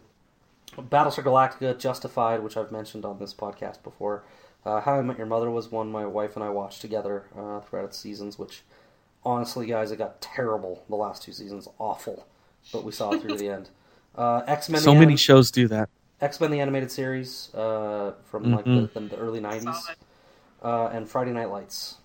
Battlestar 0.78 1.24
Galactica, 1.24 1.78
Justified, 1.78 2.44
which 2.44 2.58
I've 2.58 2.72
mentioned 2.72 3.06
on 3.06 3.20
this 3.20 3.34
podcast 3.34 3.84
before. 3.84 4.24
Uh, 4.66 4.82
How 4.82 4.96
I 4.96 5.02
Met 5.04 5.18
Your 5.18 5.28
Mother 5.28 5.52
was 5.52 5.72
one 5.72 5.92
my 5.92 6.06
wife 6.06 6.36
and 6.36 6.44
I 6.44 6.50
watched 6.50 6.82
together 6.82 7.26
uh, 7.38 7.60
throughout 7.62 7.86
its 7.86 7.98
seasons, 7.98 8.40
which 8.40 8.64
honestly, 9.24 9.68
guys, 9.68 9.92
it 9.92 9.98
got 9.98 10.22
terrible 10.22 10.84
the 10.90 10.96
last 10.96 11.22
two 11.22 11.32
seasons. 11.32 11.68
Awful. 11.78 12.26
but 12.74 12.84
we 12.84 12.92
saw 12.92 13.12
it 13.12 13.22
through 13.22 13.32
to 13.32 13.38
the 13.38 13.50
end. 13.50 13.70
Uh, 14.16 14.42
X 14.48 14.70
Men. 14.70 14.82
So 14.82 14.96
many 14.96 15.18
shows 15.18 15.52
do 15.52 15.68
that. 15.68 15.90
X 16.22 16.40
Men 16.40 16.52
the 16.52 16.60
animated 16.60 16.92
series 16.92 17.54
uh, 17.54 18.14
from 18.26 18.52
like 18.52 18.66
the, 18.66 18.90
the, 18.94 19.00
the 19.02 19.18
early 19.18 19.40
'90s, 19.42 19.90
uh, 20.64 20.88
and 20.88 21.08
Friday 21.10 21.32
Night 21.32 21.50
Lights. 21.50 21.96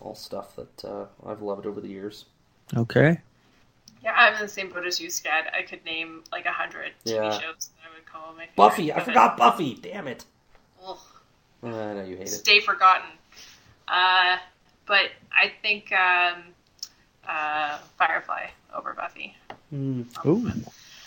All 0.00 0.14
stuff 0.14 0.54
that 0.56 0.84
uh, 0.84 1.06
I've 1.26 1.40
loved 1.42 1.66
over 1.66 1.80
the 1.80 1.88
years. 1.88 2.26
Okay. 2.76 3.18
Yeah, 4.04 4.12
I'm 4.14 4.34
in 4.34 4.40
the 4.40 4.48
same 4.48 4.70
boat 4.70 4.86
as 4.86 5.00
you, 5.00 5.08
Scad. 5.08 5.52
I 5.58 5.62
could 5.62 5.84
name 5.84 6.22
like 6.30 6.44
a 6.46 6.52
hundred 6.52 6.92
TV 7.04 7.14
Yeah. 7.14 7.30
shows 7.30 7.40
that 7.40 7.82
I 7.84 7.94
would 7.94 8.06
call 8.06 8.32
my 8.34 8.40
favorite. 8.46 8.56
Buffy, 8.56 8.92
I 8.92 9.00
forgot 9.00 9.36
Buffy. 9.36 9.74
Damn 9.74 10.06
it! 10.06 10.24
Ugh, 10.86 10.98
Uh, 11.62 11.66
I 11.68 11.94
know 11.94 12.04
you 12.04 12.16
hate 12.16 12.26
it. 12.26 12.28
stay 12.28 12.60
forgotten. 12.60 13.08
Uh, 13.88 14.36
but 14.86 15.10
I 15.32 15.50
think 15.62 15.90
um, 15.92 16.42
uh, 17.26 17.78
Firefly 17.98 18.48
over 18.76 18.92
Buffy. 18.94 19.34
Hmm. 19.70 20.02
Ooh. 20.26 20.52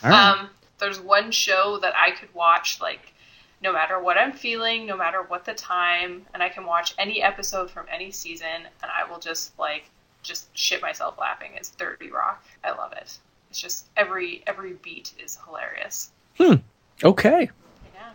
All 0.03 0.09
right. 0.09 0.39
Um, 0.39 0.49
there's 0.79 0.99
one 0.99 1.31
show 1.31 1.77
that 1.81 1.93
I 1.95 2.11
could 2.11 2.33
watch 2.33 2.79
like 2.81 3.13
no 3.61 3.73
matter 3.73 3.99
what 3.99 4.17
I'm 4.17 4.31
feeling, 4.31 4.85
no 4.85 4.95
matter 4.95 5.21
what 5.21 5.43
the 5.43 5.53
time, 5.53 6.25
and 6.33 6.41
I 6.41 6.47
can 6.49 6.65
watch 6.65 6.93
any 6.97 7.21
episode 7.21 7.69
from 7.69 7.85
any 7.91 8.09
season, 8.11 8.47
and 8.47 8.91
I 8.91 9.09
will 9.09 9.19
just 9.19 9.57
like 9.59 9.89
just 10.23 10.55
shit 10.57 10.81
myself 10.81 11.17
laughing. 11.19 11.51
It's 11.55 11.69
30 11.69 12.09
Rock. 12.11 12.43
I 12.63 12.71
love 12.71 12.93
it. 12.93 13.17
It's 13.49 13.59
just 13.59 13.87
every 13.97 14.43
every 14.47 14.73
beat 14.73 15.13
is 15.23 15.37
hilarious. 15.45 16.11
Hmm. 16.37 16.55
Okay. 17.03 17.49
Yeah. 17.93 18.11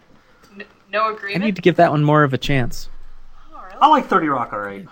N- 0.60 0.66
no 0.90 1.14
agreement. 1.14 1.42
I 1.42 1.46
need 1.46 1.56
to 1.56 1.62
give 1.62 1.76
that 1.76 1.90
one 1.90 2.04
more 2.04 2.24
of 2.24 2.32
a 2.32 2.38
chance. 2.38 2.88
Oh, 3.52 3.62
really? 3.62 3.76
I 3.80 3.88
like 3.88 4.06
Thirty 4.06 4.28
Rock. 4.28 4.52
All 4.52 4.60
right. 4.60 4.86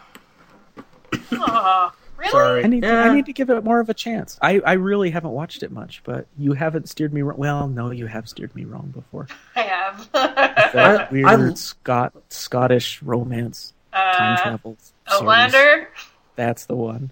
Oh, 1.32 1.92
really? 2.22 2.30
Sorry. 2.32 2.64
I 2.64 2.66
need, 2.68 2.82
Yeah. 2.82 3.04
to, 3.04 3.10
I 3.10 3.14
need 3.14 3.26
to 3.26 3.32
give 3.32 3.50
it 3.50 3.62
more 3.64 3.80
of 3.80 3.88
a 3.88 3.94
chance. 3.94 4.38
I, 4.42 4.60
I 4.60 4.72
really 4.74 5.10
haven't 5.10 5.32
watched 5.32 5.62
it 5.62 5.70
much, 5.72 6.02
but 6.04 6.26
you 6.38 6.52
haven't 6.54 6.88
steered 6.88 7.12
me 7.12 7.22
wrong. 7.22 7.36
Well, 7.38 7.68
no, 7.68 7.90
you 7.90 8.06
have 8.06 8.28
steered 8.28 8.54
me 8.54 8.64
wrong 8.64 8.92
before. 8.94 9.28
I 9.56 9.60
have. 9.62 10.10
That 10.12 10.74
I- 10.74 11.08
weird 11.12 11.26
I- 11.26 11.54
Scot 11.54 12.14
Scottish 12.30 13.02
romance 13.02 13.72
time 13.92 14.34
uh, 14.34 14.42
travel. 14.42 14.76
series. 14.78 14.92
Outlander. 15.20 15.88
That's 16.36 16.64
the 16.66 16.76
one. 16.76 17.10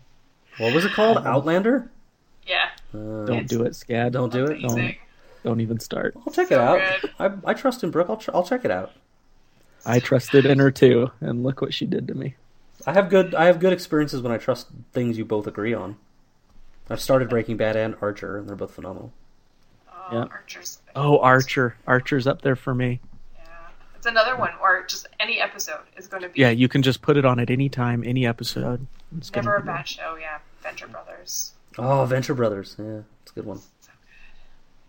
What 0.58 0.74
was 0.74 0.84
it 0.84 0.92
called? 0.92 1.18
Outlander. 1.18 1.90
Yeah. 2.46 2.68
Uh, 2.94 3.24
Don't 3.26 3.46
do 3.48 3.62
it, 3.64 3.72
Scad. 3.72 4.12
Don't 4.12 4.32
do 4.32 4.44
it. 4.46 4.58
Amazing. 4.64 4.96
Don't 5.44 5.60
even 5.60 5.78
start. 5.80 6.14
I'll 6.26 6.32
check 6.32 6.48
So 6.48 6.54
it 6.56 6.60
out. 6.60 7.10
I, 7.44 7.50
I 7.50 7.54
trust 7.54 7.82
in 7.84 7.90
Brooke. 7.90 8.10
I'll, 8.10 8.16
ch- 8.16 8.28
I'll 8.34 8.42
check 8.44 8.64
it 8.64 8.70
out. 8.70 8.92
I 9.86 9.98
trusted 10.00 10.44
in 10.44 10.58
her 10.58 10.70
too, 10.70 11.10
and 11.22 11.42
look 11.42 11.62
what 11.62 11.72
she 11.72 11.86
did 11.86 12.08
to 12.08 12.14
me. 12.14 12.34
I 12.86 12.93
have 12.93 13.09
good 13.11 13.35
I 13.35 13.47
have 13.47 13.61
good 13.61 13.73
experiences 13.73 14.23
when 14.23 14.32
I 14.32 14.39
trust 14.39 14.69
things 14.93 15.19
you 15.19 15.24
both 15.24 15.47
agree 15.47 15.74
on. 15.74 15.97
I've 16.89 17.01
started 17.01 17.28
Breaking 17.28 17.57
Bad 17.57 17.77
and 17.77 17.94
Archer, 18.01 18.36
and 18.39 18.48
they're 18.48 18.57
both 18.57 18.73
phenomenal. 18.74 19.12
Oh, 19.93 20.09
Yeah. 20.12 20.24
Archer's. 20.24 20.81
Oh, 20.97 21.19
Archer. 21.20 21.77
Archer's 21.86 22.27
up 22.27 22.43
there 22.43 22.57
for 22.57 22.74
me. 22.74 23.01
Yeah. 23.36 23.43
It's 23.97 24.07
another 24.07 24.36
one 24.36 24.51
or 24.61 24.85
just 24.89 25.07
any 25.20 25.40
episode 25.40 25.82
is 25.97 26.09
going 26.09 26.23
to 26.24 26.28
be 26.31 26.40
Yeah, 26.40 26.51
you 26.51 26.66
can 26.69 26.82
just 26.82 27.01
put 27.01 27.16
it 27.16 27.24
on 27.24 27.39
at 27.39 27.48
any 27.48 27.69
time, 27.69 28.02
any 28.05 28.27
episode. 28.27 28.86
It's 29.16 29.32
never 29.32 29.55
a 29.57 29.61
be 29.61 29.66
bad 29.66 29.86
show. 29.86 30.16
Yeah. 30.20 30.39
Venture 30.62 30.89
Brothers. 30.89 31.52
Oh, 31.78 32.05
Venture 32.07 32.35
Brothers. 32.35 32.74
Yeah, 32.78 33.02
it's 33.23 33.31
a 33.31 33.35
good 33.35 33.47
one. 33.47 33.61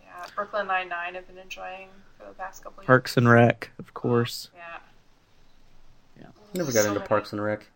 Yeah. 0.02 0.08
Brooklyn 0.34 0.66
Nine 0.66 0.88
Nine. 0.88 1.16
I've 1.16 1.26
been 1.28 1.38
enjoying 1.38 1.88
for 2.18 2.26
the 2.26 2.34
past 2.34 2.64
couple 2.64 2.80
of 2.80 2.82
years. 2.82 2.86
Parks 2.88 3.16
and 3.16 3.28
Rec, 3.28 3.70
of 3.78 3.88
uh, 3.88 3.92
course. 3.92 4.48
Yeah. 4.56 4.62
Yeah. 6.20 6.26
Never 6.54 6.72
got 6.72 6.82
So 6.82 6.88
into 6.88 6.98
many- 7.00 7.08
Parks 7.08 7.32
and 7.32 7.42
Rec. 7.42 7.66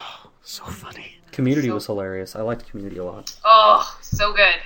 Oh 0.00 0.30
so 0.42 0.64
funny. 0.64 1.16
Community 1.32 1.68
So- 1.68 1.74
was 1.74 1.86
hilarious. 1.86 2.34
I 2.36 2.42
liked 2.42 2.68
Community 2.68 2.98
a 2.98 3.04
lot. 3.04 3.34
Oh, 3.44 3.98
so 4.02 4.32
good. 4.32 4.56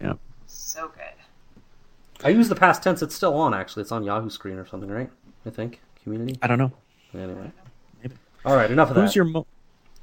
Yep. 0.00 0.18
So 0.46 0.88
good. 0.88 2.24
I 2.24 2.28
use 2.28 2.48
the 2.48 2.54
past 2.54 2.82
tense. 2.82 3.02
It's 3.02 3.14
still 3.14 3.34
on. 3.34 3.52
Actually, 3.54 3.82
it's 3.82 3.92
on 3.92 4.04
Yahoo 4.04 4.30
Screen 4.30 4.56
or 4.58 4.66
something, 4.66 4.90
right? 4.90 5.10
I 5.44 5.50
think 5.50 5.80
Community. 6.04 6.38
I 6.42 6.46
don't 6.46 6.58
know. 6.58 6.72
Anyway. 7.14 7.50
Maybe. 8.02 8.14
All 8.44 8.54
right, 8.56 8.70
enough 8.70 8.90
of 8.90 8.94
that. 8.96 9.00
Who's 9.02 9.16
your 9.16 9.24
mo- 9.24 9.46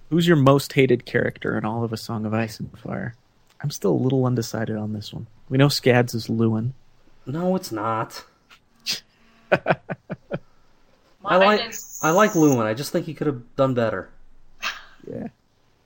Who's 0.10 0.27
your 0.27 0.38
most 0.38 0.73
hated 0.73 1.06
character 1.06 1.57
in 1.57 1.64
all 1.65 1.84
of 1.84 1.94
A 1.94 1.98
Song 1.98 2.26
of 2.26 2.34
Ice 2.34 2.60
and 2.60 2.77
Fire? 2.80 3.14
I'm 3.61 3.69
still 3.69 3.91
a 3.91 3.94
little 3.94 4.26
undecided 4.26 4.76
on 4.76 4.94
this 4.94 5.14
one. 5.14 5.27
We 5.49 5.57
know 5.57 5.69
Scads 5.69 6.14
is 6.15 6.27
Luwin. 6.27 6.72
No, 7.26 7.56
it's 7.56 7.72
not. 7.72 8.23
I 9.52 11.38
like 11.38 11.69
is- 11.69 11.99
I 12.02 12.11
like 12.11 12.31
Luwin. 12.31 12.65
I 12.65 12.73
just 12.73 12.91
think 12.91 13.06
he 13.06 13.14
could 13.14 13.27
have 13.27 13.56
done 13.56 13.73
better. 13.73 14.10
Yeah. 15.10 15.27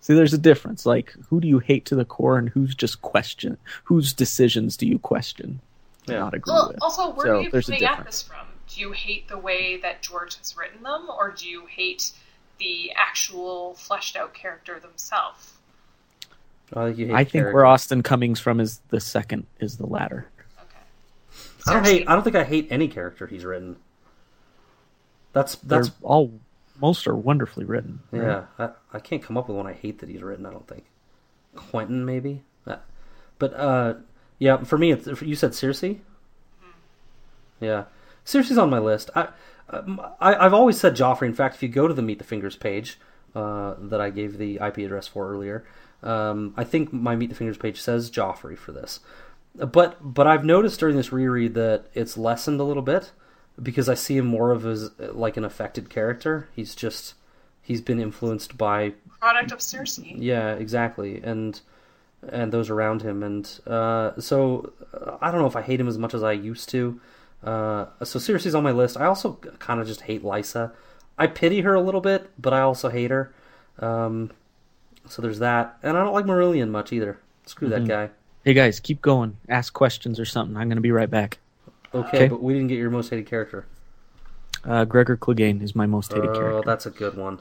See, 0.02 0.14
there's 0.14 0.34
a 0.34 0.38
difference. 0.38 0.86
Like, 0.86 1.14
who 1.30 1.40
do 1.40 1.48
you 1.48 1.60
hate 1.60 1.86
to 1.86 1.96
the 1.96 2.04
core, 2.06 2.38
and 2.38 2.50
who's 2.50 2.76
just 2.76 3.02
question? 3.02 3.58
Whose 3.86 4.12
decisions 4.14 4.76
do 4.76 4.86
you 4.86 5.00
question? 5.00 5.62
Yeah. 6.08 6.20
Not 6.20 6.34
agree 6.34 6.52
Well, 6.52 6.68
with. 6.70 6.82
also, 6.82 7.14
where 7.14 7.26
So, 7.26 7.38
are 7.38 7.42
you 7.42 7.52
there's 7.52 7.70
a 7.70 7.72
coming 7.74 7.88
at 7.88 8.06
this 8.06 8.22
from? 8.24 8.46
Do 8.68 8.82
you 8.82 8.92
hate 8.92 9.28
the 9.30 9.38
way 9.38 9.78
that 9.78 10.02
George 10.02 10.36
has 10.38 10.58
written 10.58 10.84
them, 10.84 11.08
or 11.10 11.32
do 11.32 11.48
you 11.48 11.66
hate 11.68 12.12
the 12.60 12.92
actual 12.96 13.76
fleshed 13.76 14.16
out 14.18 14.34
character 14.34 14.80
themselves? 14.80 15.54
I 16.74 16.86
think 16.88 16.98
you 16.98 17.06
hate 17.08 17.14
I 17.14 17.24
think 17.24 17.32
character. 17.34 17.54
where 17.54 17.66
Austin 17.66 18.04
Cummings 18.04 18.40
from 18.40 18.60
is 18.60 18.82
the 18.90 19.00
second 19.00 19.46
is 19.60 19.78
the 19.78 19.86
latter. 19.86 20.28
Okay. 20.60 20.78
I 21.68 21.74
don't 21.74 21.86
hate. 21.86 22.10
I 22.10 22.14
don't 22.16 22.24
think 22.24 22.36
I 22.36 22.44
hate 22.44 22.68
any 22.72 22.88
character 22.90 23.28
he's 23.28 23.46
written. 23.46 23.78
That's 25.34 25.56
that's 25.56 25.90
They're 25.90 25.96
all 26.02 26.32
most 26.82 27.08
are 27.08 27.16
wonderfully 27.16 27.66
written. 27.66 28.00
right? 28.12 28.22
yeah. 28.24 28.44
I, 28.60 28.70
I 28.94 29.00
can't 29.00 29.24
come 29.24 29.38
up 29.38 29.48
with 29.48 29.58
one 29.58 29.68
I 29.68 29.74
hate 29.74 30.00
that 30.00 30.10
he's 30.10 30.22
written. 30.22 30.46
I 30.46 30.52
don't 30.52 30.68
think. 30.68 30.86
Quentyn 31.56 32.06
maybe, 32.06 32.44
Uh, 32.66 32.78
but 33.40 33.54
uh, 33.54 33.96
yeah. 34.40 34.64
For 34.64 34.78
me, 34.78 34.92
it's 34.92 35.22
you 35.22 35.36
said 35.36 35.52
Cersei. 35.52 36.00
Yeah, 37.60 37.86
Cersei's 38.26 38.58
on 38.58 38.70
my 38.70 38.80
list. 38.80 39.10
I, 39.16 39.30
um, 39.70 40.02
I 40.20 40.36
I've 40.36 40.54
always 40.54 40.80
said 40.80 40.96
Joffrey. 40.96 41.28
In 41.28 41.34
fact, 41.34 41.56
if 41.56 41.64
you 41.64 41.70
go 41.70 41.88
to 41.88 41.94
the 41.94 42.02
Meet 42.02 42.18
the 42.20 42.24
Fingers 42.24 42.56
page 42.56 43.00
uh, 43.36 43.76
that 43.80 44.02
I 44.02 44.10
gave 44.10 44.38
the 44.38 44.56
IP 44.56 44.80
address 44.80 45.08
for 45.08 45.32
earlier, 45.32 45.66
um, 46.02 46.54
I 46.58 46.64
think 46.64 46.92
my 46.92 47.16
Meet 47.16 47.30
the 47.30 47.36
Fingers 47.36 47.58
page 47.58 47.80
says 47.80 48.12
Joffrey 48.12 48.58
for 48.58 48.72
this. 48.72 49.00
But 49.56 49.98
but 50.02 50.28
I've 50.28 50.46
noticed 50.46 50.80
during 50.80 50.96
this 50.96 51.12
reread 51.12 51.54
that 51.54 51.86
it's 51.94 52.18
lessened 52.18 52.60
a 52.60 52.64
little 52.64 52.84
bit 52.84 53.12
because 53.62 53.88
I 53.88 53.94
see 53.94 54.18
him 54.18 54.26
more 54.26 54.52
of 54.52 54.66
as 54.66 54.90
like 55.00 55.38
an 55.38 55.46
affected 55.46 55.90
character. 55.90 56.50
He's 56.56 56.74
just 56.74 57.14
he's 57.64 57.82
been 57.82 58.00
influenced 58.00 58.58
by 58.58 58.94
Product 59.20 59.52
of 59.54 59.60
Cersei. 59.60 60.16
yeah 60.18 60.54
exactly 60.54 61.22
and 61.24 61.60
and 62.30 62.52
those 62.52 62.70
around 62.70 63.02
him 63.02 63.24
and 63.24 63.60
uh, 63.68 64.12
so 64.20 64.72
uh, 64.94 65.18
I 65.22 65.32
don't 65.32 65.40
know 65.42 65.48
if 65.48 65.56
I 65.56 65.62
hate 65.62 65.80
him 65.80 65.88
as 65.88 65.98
much 65.98 66.14
as 66.14 66.24
I 66.24 66.32
used 66.34 66.70
to. 66.70 67.00
Uh, 67.44 67.88
so 68.04 68.20
Cersei's 68.20 68.56
on 68.56 68.64
my 68.64 68.72
list. 68.72 68.96
I 68.96 69.06
also 69.06 69.34
kind 69.60 69.82
of 69.82 69.88
just 69.88 70.02
hate 70.02 70.24
Lysa. 70.24 70.72
I 71.18 71.28
pity 71.28 71.60
her 71.62 71.74
a 71.74 71.82
little 71.82 72.00
bit, 72.00 72.30
but 72.40 72.54
I 72.54 72.62
also 72.62 72.88
hate 72.90 73.12
her. 73.12 73.34
Um, 73.80 74.32
so 75.10 75.22
there's 75.22 75.40
that, 75.40 75.78
and 75.84 75.98
I 75.98 76.04
don't 76.06 76.14
like 76.14 76.24
Marillion 76.26 76.70
much 76.70 76.94
either. 76.94 77.20
Screw 77.46 77.68
that 77.70 77.86
guy. 77.86 78.10
Hey 78.46 78.54
guys, 78.54 78.80
keep 78.80 79.02
going. 79.02 79.36
Ask 79.50 79.74
questions 79.74 80.20
or 80.20 80.26
something. 80.26 80.56
I'm 80.56 80.70
going 80.70 80.78
to 80.78 80.82
be 80.82 80.92
right 80.92 81.10
back. 81.10 81.40
Okay, 81.94 82.08
Okay. 82.18 82.28
but 82.30 82.42
we 82.42 82.54
didn't 82.54 82.70
get 82.70 82.78
your 82.78 82.90
most 82.90 83.10
hated 83.10 83.26
character. 83.28 83.66
Uh, 84.64 84.86
Gregor 84.86 85.18
Clegane 85.18 85.62
is 85.62 85.76
my 85.76 85.86
most 85.86 86.14
hated 86.14 86.34
character. 86.34 86.52
Oh, 86.54 86.62
that's 86.66 86.86
a 86.86 86.90
good 86.90 87.16
one. 87.18 87.40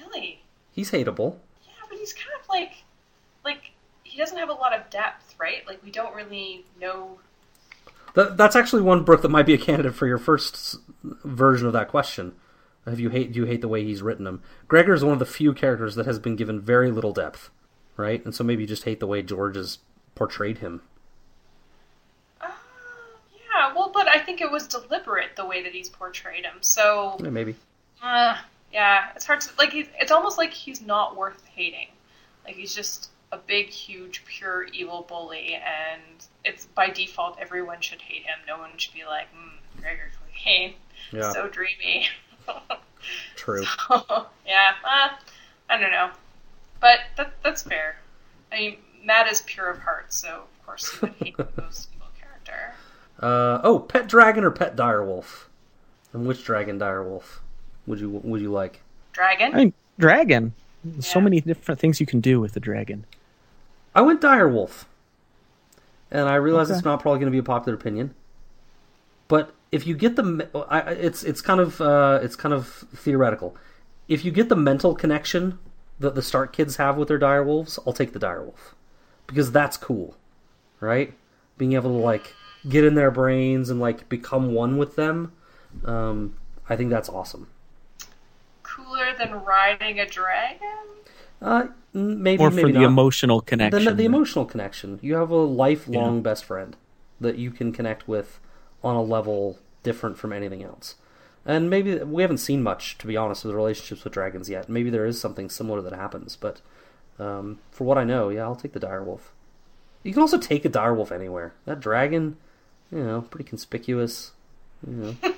Really? 0.00 0.42
He's 0.72 0.90
hateable. 0.90 1.36
Yeah, 1.64 1.72
but 1.88 1.98
he's 1.98 2.12
kind 2.12 2.30
of 2.40 2.48
like, 2.48 2.84
like 3.44 3.72
he 4.04 4.18
doesn't 4.18 4.38
have 4.38 4.48
a 4.48 4.54
lot 4.54 4.74
of 4.74 4.88
depth, 4.90 5.34
right? 5.38 5.66
Like 5.66 5.82
we 5.84 5.90
don't 5.90 6.14
really 6.14 6.64
know. 6.80 7.18
That, 8.14 8.36
that's 8.36 8.56
actually 8.56 8.82
one 8.82 9.04
Brooke 9.04 9.22
that 9.22 9.28
might 9.28 9.46
be 9.46 9.54
a 9.54 9.58
candidate 9.58 9.94
for 9.94 10.06
your 10.06 10.18
first 10.18 10.76
version 11.02 11.66
of 11.66 11.72
that 11.72 11.88
question. 11.88 12.34
Have 12.86 13.00
you 13.00 13.10
hate 13.10 13.32
do 13.32 13.40
you 13.40 13.46
hate 13.46 13.60
the 13.60 13.68
way 13.68 13.84
he's 13.84 14.02
written 14.02 14.26
him? 14.26 14.42
Gregor 14.66 14.94
is 14.94 15.04
one 15.04 15.12
of 15.12 15.18
the 15.18 15.26
few 15.26 15.52
characters 15.52 15.94
that 15.94 16.06
has 16.06 16.18
been 16.18 16.36
given 16.36 16.60
very 16.60 16.90
little 16.90 17.12
depth, 17.12 17.50
right? 17.96 18.24
And 18.24 18.34
so 18.34 18.44
maybe 18.44 18.62
you 18.62 18.66
just 18.66 18.84
hate 18.84 19.00
the 19.00 19.06
way 19.06 19.22
George 19.22 19.56
has 19.56 19.78
portrayed 20.14 20.58
him. 20.58 20.82
Uh, 22.40 22.48
yeah, 23.34 23.74
well, 23.74 23.90
but 23.92 24.08
I 24.08 24.18
think 24.18 24.40
it 24.40 24.50
was 24.50 24.66
deliberate 24.66 25.36
the 25.36 25.44
way 25.44 25.62
that 25.62 25.72
he's 25.72 25.88
portrayed 25.88 26.44
him. 26.44 26.56
So 26.60 27.16
Yeah, 27.22 27.30
maybe. 27.30 27.56
Uh, 28.02 28.38
yeah, 28.72 29.08
it's 29.16 29.24
hard 29.24 29.40
to 29.42 29.50
like. 29.58 29.72
He's, 29.72 29.86
it's 30.00 30.12
almost 30.12 30.38
like 30.38 30.52
he's 30.52 30.80
not 30.82 31.16
worth 31.16 31.44
hating. 31.54 31.88
Like 32.44 32.54
he's 32.56 32.74
just 32.74 33.10
a 33.32 33.38
big, 33.38 33.68
huge, 33.68 34.24
pure 34.24 34.64
evil 34.72 35.04
bully, 35.08 35.54
and 35.54 36.02
it's 36.44 36.66
by 36.66 36.90
default 36.90 37.38
everyone 37.40 37.80
should 37.80 38.00
hate 38.00 38.22
him. 38.22 38.38
No 38.46 38.58
one 38.58 38.70
should 38.76 38.94
be 38.94 39.04
like, 39.04 39.26
mm, 39.34 39.80
Gregor 39.80 40.10
Clegane, 40.46 40.74
Yeah, 41.12 41.32
so 41.32 41.48
dreamy. 41.48 42.08
true. 43.36 43.64
yeah, 44.46 44.72
uh, 44.84 45.08
I 45.68 45.78
don't 45.78 45.90
know, 45.90 46.10
but 46.80 47.00
that 47.16 47.32
that's 47.42 47.62
fair. 47.62 47.96
I 48.52 48.58
mean, 48.58 48.76
Matt 49.04 49.30
is 49.30 49.42
pure 49.46 49.70
of 49.70 49.78
heart, 49.78 50.12
so 50.12 50.28
of 50.28 50.66
course 50.66 50.90
he 50.90 50.98
would 51.00 51.12
hate 51.14 51.36
the 51.36 51.48
most 51.62 51.88
evil 51.94 52.08
character. 52.18 52.74
Uh, 53.20 53.60
oh, 53.62 53.78
pet 53.78 54.08
dragon 54.08 54.44
or 54.44 54.50
pet 54.50 54.76
direwolf? 54.76 55.44
And 56.14 56.26
which 56.26 56.44
dragon 56.44 56.78
direwolf 56.78 57.40
would 57.88 57.98
you 58.00 58.10
would 58.10 58.40
you 58.40 58.52
like? 58.52 58.82
Dragon. 59.12 59.54
I 59.54 59.56
mean, 59.56 59.72
dragon. 59.98 60.52
There's 60.84 61.06
So 61.06 61.20
many 61.20 61.40
different 61.40 61.80
things 61.80 61.98
you 62.00 62.06
can 62.06 62.20
do 62.20 62.40
with 62.40 62.52
the 62.52 62.60
dragon. 62.60 63.04
I 63.94 64.02
went 64.02 64.20
direwolf. 64.20 64.84
and 66.10 66.28
I 66.28 66.36
realize 66.36 66.70
Okay. 66.70 66.76
it's 66.78 66.84
not 66.84 67.00
probably 67.02 67.18
going 67.18 67.26
to 67.32 67.36
be 67.38 67.38
a 67.38 67.42
popular 67.42 67.76
opinion. 67.76 68.14
But 69.26 69.52
if 69.72 69.86
you 69.86 69.94
get 69.94 70.16
the, 70.16 70.48
I, 70.70 70.80
I- 70.80 70.90
it's 70.92 71.22
it's 71.24 71.40
kind 71.40 71.60
of 71.60 71.80
uh, 71.80 72.20
it's 72.22 72.36
kind 72.36 72.54
of 72.54 72.66
theoretical. 72.94 73.56
If 74.08 74.24
you 74.24 74.30
get 74.30 74.48
the 74.48 74.56
mental 74.56 74.94
connection 74.94 75.58
that 76.00 76.14
the 76.14 76.22
Stark 76.22 76.52
kids 76.54 76.76
have 76.76 76.96
with 76.96 77.08
their 77.08 77.18
direwolves, 77.18 77.78
I'll 77.86 77.92
take 77.92 78.12
the 78.12 78.18
direwolf 78.20 78.72
because 79.26 79.52
that's 79.52 79.76
cool, 79.76 80.16
right? 80.80 81.12
Being 81.58 81.72
able 81.74 81.90
to 81.90 82.02
like 82.02 82.34
get 82.68 82.84
in 82.84 82.94
their 82.94 83.10
brains 83.10 83.68
and 83.68 83.80
like 83.80 84.08
become 84.08 84.54
one 84.54 84.78
with 84.78 84.96
them, 84.96 85.32
um, 85.84 86.36
I 86.70 86.76
think 86.76 86.88
that's 86.88 87.08
awesome. 87.10 87.48
Cooler 88.98 89.14
than 89.16 89.44
riding 89.44 90.00
a 90.00 90.06
dragon? 90.06 90.68
Uh, 91.40 91.66
maybe 91.92 92.38
More 92.38 92.50
for 92.50 92.56
maybe 92.56 92.72
the 92.72 92.80
not. 92.80 92.86
emotional 92.86 93.40
the, 93.40 93.46
connection. 93.46 93.96
the 93.96 94.04
emotional 94.04 94.44
connection. 94.44 94.98
You 95.02 95.14
have 95.14 95.30
a 95.30 95.36
lifelong 95.36 96.22
best 96.22 96.44
friend 96.44 96.76
that 97.20 97.38
you 97.38 97.50
can 97.50 97.72
connect 97.72 98.08
with 98.08 98.40
on 98.82 98.96
a 98.96 99.02
level 99.02 99.58
different 99.82 100.18
from 100.18 100.32
anything 100.32 100.62
else. 100.62 100.96
And 101.46 101.70
maybe 101.70 101.94
we 101.96 102.22
haven't 102.22 102.38
seen 102.38 102.62
much, 102.62 102.98
to 102.98 103.06
be 103.06 103.16
honest, 103.16 103.44
with 103.44 103.54
relationships 103.54 104.04
with 104.04 104.12
dragons 104.12 104.50
yet. 104.50 104.68
Maybe 104.68 104.90
there 104.90 105.06
is 105.06 105.20
something 105.20 105.48
similar 105.48 105.80
that 105.82 105.92
happens, 105.92 106.36
but 106.36 106.60
um, 107.18 107.60
for 107.70 107.84
what 107.84 107.98
I 107.98 108.04
know, 108.04 108.28
yeah, 108.28 108.42
I'll 108.42 108.56
take 108.56 108.72
the 108.72 108.80
direwolf. 108.80 109.20
You 110.02 110.12
can 110.12 110.22
also 110.22 110.38
take 110.38 110.64
a 110.64 110.70
direwolf 110.70 111.10
anywhere. 111.12 111.54
That 111.64 111.80
dragon, 111.80 112.36
you 112.90 113.02
know, 113.02 113.22
pretty 113.22 113.48
conspicuous. 113.48 114.32
You 114.86 114.94
know, 115.22 115.30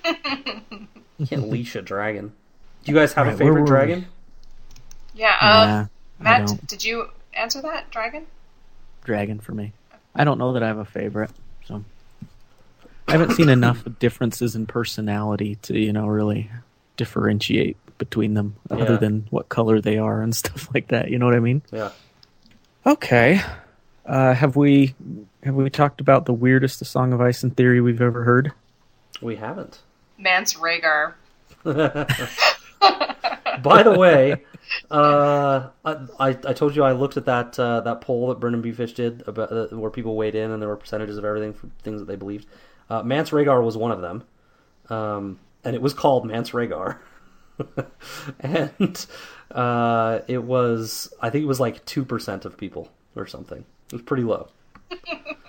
you 1.19 1.27
can't 1.27 1.49
leash 1.49 1.77
a 1.77 1.83
dragon. 1.83 2.33
Do 2.85 2.93
you 2.93 2.95
guys 2.99 3.13
have 3.15 3.27
Right, 3.27 3.35
a 3.35 3.39
favorite 3.39 3.55
were 3.55 3.63
we? 3.63 3.69
dragon? 3.69 4.07
Yeah, 5.15 5.37
Nah, 5.43 5.81
um, 5.81 5.91
I 6.21 6.23
Matt, 6.25 6.67
did 6.67 6.85
you 6.85 7.09
answer 7.35 7.61
that, 7.63 7.91
dragon? 7.91 8.27
Dragon 9.05 9.41
for 9.41 9.53
me. 9.53 9.73
I 10.15 10.25
don't 10.25 10.39
know 10.39 10.53
that 10.55 10.63
I 10.63 10.67
have 10.69 10.79
a 10.79 10.85
favorite, 10.85 11.31
so 11.67 11.85
I 13.09 13.13
haven't 13.13 13.33
seen 13.35 13.49
enough 13.49 13.85
differences 13.99 14.57
in 14.57 14.67
personality 14.67 15.57
to 15.63 15.79
you 15.79 15.93
know 15.93 16.07
really 16.07 16.51
differentiate 16.97 17.77
between 17.99 18.35
them, 18.35 18.57
Yeah. 18.71 18.77
other 18.79 18.97
than 18.97 19.27
what 19.31 19.49
color 19.51 19.81
they 19.81 19.99
are 19.99 20.23
and 20.23 20.35
stuff 20.43 20.69
like 20.75 20.89
that. 20.89 21.11
You 21.11 21.19
know 21.19 21.27
what 21.27 21.35
I 21.35 21.41
mean? 21.41 21.63
Yeah. 21.71 21.91
Okay. 22.87 23.41
Uh, 24.07 24.33
have 24.35 24.57
we 24.57 24.95
have 25.45 25.55
we 25.55 25.69
talked 25.71 26.01
about 26.01 26.25
the 26.25 26.33
weirdest 26.33 26.85
Song 26.87 27.13
of 27.13 27.21
Ice 27.21 27.43
and 27.43 27.55
Theory 27.57 27.81
we've 27.81 28.01
ever 28.01 28.25
heard? 28.25 28.53
We 29.21 29.37
haven't. 29.37 29.81
Mance 30.19 30.55
Rhaegar. 30.55 31.13
By 32.81 33.83
the 33.83 33.95
way, 33.99 34.43
uh, 34.91 35.69
I, 35.85 36.29
I 36.29 36.53
told 36.53 36.75
you 36.75 36.83
I 36.83 36.93
looked 36.93 37.17
at 37.17 37.27
that 37.27 37.59
uh, 37.59 37.81
that 37.83 38.01
poll 38.01 38.29
that 38.29 38.41
Brynden 38.41 38.63
B. 38.63 38.73
Fish 38.73 38.95
did 38.95 39.23
about 39.27 39.53
uh, 39.53 39.67
where 39.69 39.91
people 39.91 40.17
weighed 40.17 40.35
in 40.35 40.51
and 40.51 40.63
there 40.63 40.69
were 40.69 40.77
percentages 40.77 41.19
of 41.19 41.25
everything 41.25 41.53
for 41.53 41.69
things 41.83 42.01
that 42.01 42.07
they 42.07 42.17
believed. 42.17 42.47
Uh, 42.89 43.03
Mance 43.03 43.31
Rhaegar 43.31 43.63
was 43.63 43.77
one 43.77 43.93
of 43.93 44.01
them, 44.01 44.25
um, 44.89 45.39
and 45.65 45.77
it 45.77 45.83
was 45.83 45.95
called 45.95 46.25
Mance 46.25 46.51
Rhaegar, 46.51 46.99
and 48.41 49.07
uh, 49.51 50.21
it 50.27 50.43
was 50.43 51.13
I 51.21 51.31
think 51.31 51.43
it 51.43 51.49
was 51.49 51.61
like 51.61 51.85
two 51.85 52.05
percent 52.05 52.45
of 52.45 52.57
people 52.57 52.91
or 53.15 53.27
something. 53.27 53.65
It 53.89 53.93
was 53.93 54.03
pretty 54.03 54.23
low. 54.23 54.49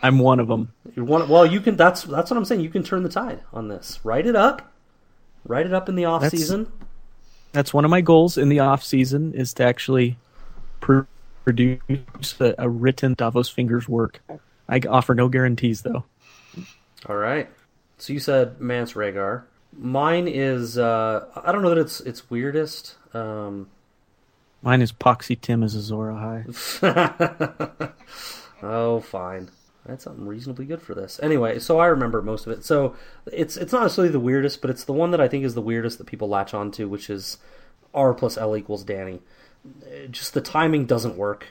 I'm 0.03 0.19
one 0.19 0.39
of 0.39 0.47
them. 0.47 0.73
Want 0.97 1.29
well, 1.29 1.45
you 1.45 1.61
can. 1.61 1.75
That's 1.77 2.03
that's 2.03 2.29
what 2.29 2.37
I'm 2.37 2.45
saying. 2.45 2.61
You 2.61 2.69
can 2.69 2.83
turn 2.83 3.03
the 3.03 3.09
tide 3.09 3.41
on 3.53 3.67
this. 3.69 3.99
Write 4.03 4.27
it 4.27 4.35
up. 4.35 4.71
Write 5.45 5.65
it 5.65 5.73
up 5.73 5.89
in 5.89 5.95
the 5.95 6.05
off 6.05 6.21
That's- 6.21 6.39
season. 6.39 6.71
That's 7.51 7.73
one 7.73 7.85
of 7.85 7.91
my 7.91 8.01
goals 8.01 8.37
in 8.37 8.49
the 8.49 8.59
off 8.59 8.83
season 8.83 9.33
is 9.33 9.53
to 9.55 9.63
actually 9.63 10.17
pr- 10.79 11.01
produce 11.43 12.35
a, 12.39 12.55
a 12.57 12.69
written 12.69 13.13
Davos 13.13 13.49
Fingers 13.49 13.89
work. 13.89 14.21
I 14.69 14.79
offer 14.87 15.13
no 15.13 15.27
guarantees 15.27 15.81
though. 15.81 16.05
All 17.07 17.17
right. 17.17 17.49
So 17.97 18.13
you 18.13 18.19
said 18.19 18.59
Mance 18.61 18.93
Rhaegar. 18.93 19.43
Mine 19.77 20.27
is 20.27 20.77
uh, 20.77 21.25
I 21.35 21.51
don't 21.51 21.61
know 21.61 21.69
that 21.69 21.77
it's 21.77 21.99
it's 22.01 22.29
weirdest. 22.29 22.95
Um, 23.13 23.69
Mine 24.61 24.81
is 24.81 24.91
Poxy 24.91 25.39
Tim 25.39 25.63
as 25.63 25.75
Azor 25.75 26.11
Ahai. 26.11 27.93
oh, 28.63 28.99
fine. 28.99 29.49
That's 29.85 30.03
something 30.03 30.27
reasonably 30.27 30.65
good 30.65 30.81
for 30.81 30.93
this. 30.93 31.19
Anyway, 31.23 31.57
so 31.59 31.79
I 31.79 31.87
remember 31.87 32.21
most 32.21 32.45
of 32.45 32.53
it. 32.53 32.63
So 32.63 32.95
it's 33.25 33.57
it's 33.57 33.73
not 33.73 33.81
necessarily 33.81 34.11
the 34.11 34.19
weirdest, 34.19 34.61
but 34.61 34.69
it's 34.69 34.83
the 34.83 34.93
one 34.93 35.11
that 35.11 35.21
I 35.21 35.27
think 35.27 35.43
is 35.43 35.55
the 35.55 35.61
weirdest 35.61 35.97
that 35.97 36.07
people 36.07 36.29
latch 36.29 36.53
on 36.53 36.71
to, 36.71 36.87
which 36.87 37.09
is 37.09 37.37
R 37.93 38.13
plus 38.13 38.37
L 38.37 38.55
equals 38.55 38.83
Danny. 38.83 39.21
Just 40.09 40.33
the 40.33 40.41
timing 40.41 40.85
doesn't 40.85 41.17
work. 41.17 41.47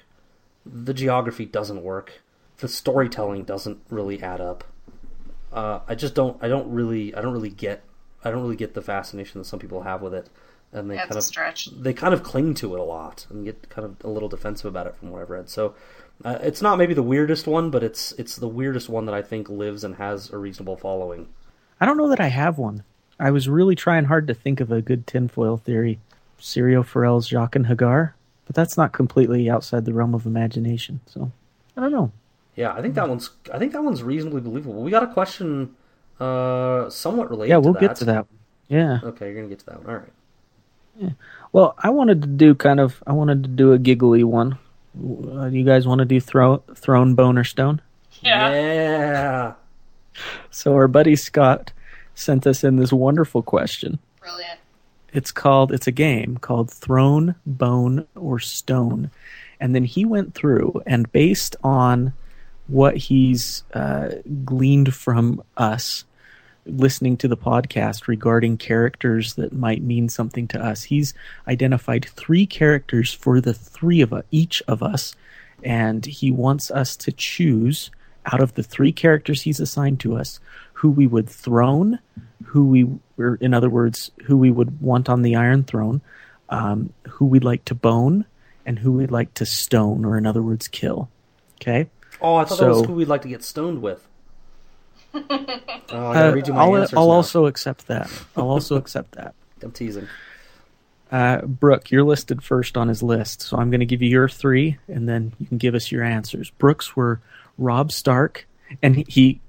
The 0.65 0.95
geography 0.95 1.45
doesn't 1.45 1.83
work. 1.83 2.23
The 2.59 2.69
storytelling 2.69 3.45
doesn't 3.45 3.81
really 3.89 4.23
add 4.23 4.41
up. 4.41 4.65
Uh, 5.53 5.81
I 5.89 5.95
just 5.95 6.15
don't. 6.15 6.37
I 6.43 6.49
don't 6.49 6.71
really. 6.71 7.15
I 7.15 7.21
don't 7.21 7.33
really 7.33 7.51
get. 7.51 7.83
I 8.23 8.31
don't 8.31 8.43
really 8.43 8.57
get 8.57 8.75
the 8.75 8.83
fascination 8.83 9.41
that 9.41 9.47
some 9.47 9.59
people 9.59 9.83
have 9.83 10.03
with 10.03 10.15
it, 10.15 10.29
and 10.73 10.91
they 10.91 10.97
kind 10.99 11.17
of 11.17 11.25
stretch. 11.25 11.69
they 11.73 11.93
kind 11.93 12.15
of 12.15 12.23
cling 12.23 12.55
to 12.55 12.75
it 12.75 12.81
a 12.81 12.85
lot 12.85 13.27
and 13.31 13.45
get 13.45 13.69
kind 13.71 13.85
of 13.85 13.97
a 14.05 14.09
little 14.11 14.29
defensive 14.29 14.67
about 14.67 14.87
it 14.87 14.95
from 14.95 15.11
what 15.11 15.23
I've 15.23 15.31
read. 15.31 15.49
So 15.49 15.75
uh, 16.25 16.39
it's 16.43 16.63
not 16.63 16.79
maybe 16.79 16.95
the 16.95 17.03
weirdest 17.03 17.47
one, 17.47 17.71
but 17.71 17.83
it's 17.83 18.13
it's 18.13 18.37
the 18.37 18.49
weirdest 18.49 18.89
one 18.89 19.07
that 19.07 19.15
I 19.15 19.23
think 19.23 19.49
lives 19.49 19.85
and 19.85 19.97
has 19.97 20.31
a 20.31 20.39
reasonable 20.39 20.77
following. 20.77 21.29
I 21.81 21.87
don't 21.87 21.97
know 21.97 22.09
that 22.09 22.21
I 22.21 22.29
have 22.29 22.59
one. 22.59 22.85
I 23.19 23.31
was 23.31 23.49
really 23.49 23.75
trying 23.75 24.05
hard 24.05 24.27
to 24.29 24.35
think 24.35 24.61
of 24.61 24.71
a 24.71 24.83
good 24.83 25.07
tinfoil 25.07 25.57
theory. 25.57 25.99
Syrio 26.39 26.85
Forel's 26.85 27.29
Jacques 27.29 27.57
and 27.57 27.67
Hagar, 27.67 28.15
but 28.47 28.57
that's 28.57 28.77
not 28.77 28.93
completely 28.93 29.51
outside 29.51 29.85
the 29.85 29.93
realm 29.93 30.15
of 30.15 30.25
imagination. 30.27 31.01
So 31.07 31.31
I 31.77 31.83
don't 31.83 31.93
know. 31.93 32.13
Yeah, 32.57 32.73
I 32.73 32.83
think 32.83 32.95
that 32.95 33.09
one's 33.09 33.31
I 33.53 33.59
think 33.59 33.73
that 33.73 33.83
one's 33.83 34.03
reasonably 34.03 34.41
believable. 34.41 34.83
We 34.83 34.91
got 34.91 35.03
a 35.03 35.13
question 35.13 35.77
uh, 36.19 36.91
somewhat 36.91 37.31
related. 37.31 37.51
Yeah, 37.51 37.59
we'll 37.59 37.75
to 37.75 37.81
get 37.81 37.97
to 37.97 38.05
that. 38.07 38.27
Yeah. 38.69 39.01
Okay, 39.03 39.27
you're 39.27 39.37
gonna 39.37 39.49
get 39.49 39.61
to 39.61 39.67
that 39.67 39.85
one. 39.85 39.95
All 39.95 40.01
right. 40.01 41.15
Well, 41.53 41.75
I 41.79 41.91
wanted 41.91 42.23
to 42.23 42.29
do 42.29 42.55
kind 42.55 42.81
of. 42.81 43.03
I 43.07 43.13
wanted 43.13 43.43
to 43.43 43.49
do 43.49 43.73
a 43.73 43.79
giggly 43.79 44.23
one. 44.25 44.59
Uh, 44.97 45.47
you 45.47 45.65
guys 45.65 45.87
want 45.87 46.01
to 46.01 46.05
do 46.05 46.21
throw, 46.21 46.59
throne 46.75 47.15
bone, 47.15 47.39
or 47.39 47.45
stone? 47.45 47.81
Yeah. 48.23 48.53
Yeah. 48.53 49.53
So 50.51 50.75
our 50.75 50.89
buddy 50.89 51.17
Scott 51.17 51.73
sent 52.15 52.47
us 52.47 52.65
in 52.65 52.77
this 52.77 52.93
wonderful 52.93 53.43
question. 53.43 53.99
Brilliant. 54.21 54.59
It's 55.13 55.33
called. 55.33 55.73
It's 55.73 55.87
a 55.87 55.93
game 55.93 56.37
called 56.37 56.71
Throne, 56.71 57.35
Bone, 57.47 58.07
or 58.15 58.39
Stone, 58.39 59.11
and 59.59 59.75
then 59.75 59.85
he 59.85 60.05
went 60.05 60.35
through 60.35 60.83
and 60.87 61.11
based 61.13 61.57
on 61.65 62.13
what 62.69 62.97
he's 62.97 63.65
uh, 63.75 64.11
gleaned 64.45 64.95
from 64.95 65.43
us 65.57 66.05
listening 66.67 67.17
to 67.19 67.29
the 67.29 67.37
podcast 67.37 68.07
regarding 68.07 68.57
characters 68.57 69.35
that 69.35 69.53
might 69.53 69.83
mean 69.83 70.09
something 70.09 70.47
to 70.49 70.63
us. 70.63 70.85
He's 70.85 71.15
identified 71.49 72.05
three 72.05 72.47
characters 72.47 73.13
for 73.13 73.41
the 73.41 73.55
three 73.55 74.01
of 74.01 74.13
us, 74.13 74.25
each 74.31 74.63
of 74.69 74.83
us, 74.83 75.15
and 75.63 76.05
he 76.05 76.31
wants 76.31 76.71
us 76.71 76.97
to 76.97 77.13
choose 77.13 77.91
out 78.27 78.41
of 78.41 78.55
the 78.55 78.63
three 78.63 78.93
characters 78.93 79.43
he's 79.43 79.61
assigned 79.61 80.01
to 80.01 80.17
us 80.17 80.41
who 80.73 80.91
we 80.91 81.07
would 81.07 81.29
throne, 81.29 81.99
who 82.45 82.65
we, 82.65 82.89
or 83.19 83.35
in 83.37 83.53
other 83.53 83.69
words, 83.69 84.11
who 84.25 84.37
we 84.37 84.51
would 84.51 84.81
want 84.81 85.09
on 85.09 85.23
the 85.23 85.37
Iron 85.37 85.63
Throne, 85.63 86.01
um, 86.49 86.93
who 87.07 87.27
we'd 87.27 87.45
like 87.45 87.65
to 87.67 87.75
bone, 87.75 88.25
and 88.65 88.79
who 88.79 88.93
we'd 88.93 89.11
like 89.11 89.35
to 89.35 89.45
stone, 89.45 90.07
or 90.07 90.17
in 90.17 90.27
other 90.27 90.43
words, 90.43 90.69
kill. 90.69 91.11
Okay. 91.57 91.91
Oh, 92.21 92.37
I 92.37 92.45
thought 92.45 92.59
that 92.59 92.69
was 92.69 92.87
who 92.87 92.95
we'd 92.95 93.09
like 93.09 93.23
to 93.23 93.29
get 93.29 93.45
stoned 93.45 93.83
with. 93.83 94.07
oh, 95.15 95.21
I 95.29 95.81
gotta 95.89 96.31
Uh, 96.31 96.35
read 96.35 96.47
you 96.49 96.55
my 96.55 96.61
I'll, 96.63 96.75
I'll 96.75 96.89
now. 97.09 97.15
also 97.15 97.47
accept 97.47 97.87
that. 97.89 98.11
I'll 98.37 98.49
also 98.51 98.77
accept 98.77 99.13
that. 99.13 99.35
I'm 99.63 99.73
teasing. 99.73 100.07
Uh, 101.11 101.41
Brooke, 101.43 101.91
you're 101.91 102.05
listed 102.05 102.43
first 102.43 102.77
on 102.77 102.89
his 102.89 103.03
list, 103.03 103.43
so 103.43 103.57
I'm 103.57 103.71
going 103.71 103.81
to 103.81 103.87
give 103.87 104.01
you 104.01 104.09
your 104.09 104.29
three, 104.29 104.79
and 104.87 105.09
then 105.09 105.33
you 105.41 105.47
can 105.47 105.59
give 105.59 105.75
us 105.75 105.91
your 105.91 106.05
answers. 106.05 106.51
Brooks 106.51 106.95
were 106.95 107.21
Robb 107.59 107.91
Stark, 107.91 108.47
and 108.81 108.95
he, 108.95 109.05
he 109.09 109.41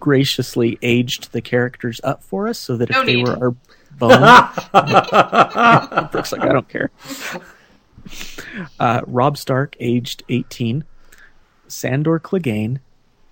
graciously 0.00 0.78
aged 0.80 1.32
the 1.32 1.42
characters 1.42 2.00
up 2.02 2.22
for 2.22 2.48
us 2.48 2.58
so 2.58 2.78
that 2.78 2.88
if 2.88 2.96
No 2.96 3.04
they 3.04 3.16
need. 3.16 3.28
were 3.28 3.36
our 3.36 3.50
bone, 3.98 6.08
Brooks 6.10 6.32
like 6.32 6.40
I 6.40 6.48
don't 6.52 6.68
care. 6.70 6.90
Uh, 8.80 9.02
Robb 9.06 9.36
Stark, 9.36 9.76
aged 9.80 10.22
18, 10.30 10.84
Sandor 11.68 12.18
Clegane, 12.18 12.78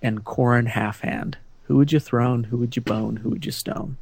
and 0.01 0.23
Qhorin 0.23 0.67
Halfhand. 0.69 1.35
Who 1.65 1.77
would 1.77 1.91
you 1.91 1.99
throne? 1.99 2.45
Who 2.45 2.57
would 2.57 2.75
you 2.75 2.81
bone? 2.81 3.17
Who 3.17 3.29
would 3.29 3.45
you 3.45 3.51
stone? 3.51 3.97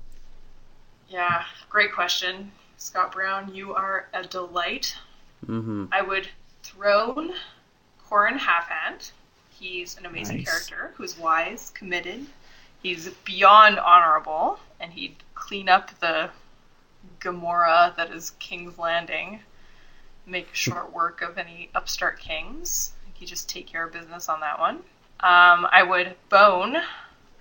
Yeah, 1.09 1.43
great 1.69 1.91
question. 1.93 2.51
Scott 2.77 3.11
Brown, 3.11 3.53
you 3.53 3.73
are 3.73 4.07
a 4.13 4.23
delight. 4.23 4.95
hmm 5.45 5.85
I 5.91 6.01
would 6.01 6.27
throne 6.63 7.33
Qhorin 8.09 8.37
Halfhand. 8.37 9.11
He's 9.51 9.97
an 9.97 10.05
amazing 10.05 10.37
Nice. 10.37 10.45
character 10.49 10.93
who's 10.95 11.17
wise, 11.17 11.69
committed. 11.71 12.25
He's 12.81 13.09
beyond 13.25 13.77
honorable, 13.77 14.59
and 14.79 14.91
he'd 14.91 15.15
clean 15.35 15.69
up 15.69 15.99
the 15.99 16.31
Gomorrah 17.19 17.93
that 17.97 18.09
is 18.11 18.31
King's 18.39 18.77
Landing, 18.79 19.41
make 20.25 20.53
short 20.53 20.91
work 20.91 21.21
of 21.21 21.37
any 21.37 21.69
upstart 21.75 22.19
kings. 22.19 22.93
He 23.13 23.25
just 23.27 23.47
take 23.49 23.67
care 23.67 23.85
of 23.85 23.93
business 23.93 24.29
on 24.29 24.39
that 24.39 24.59
one. 24.59 24.77
Um, 25.19 25.67
I 25.71 25.83
would 25.87 26.15
bone 26.29 26.77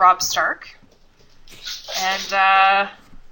Robb 0.01 0.23
Stark, 0.23 0.69
and 2.01 2.33
uh, 2.33 2.89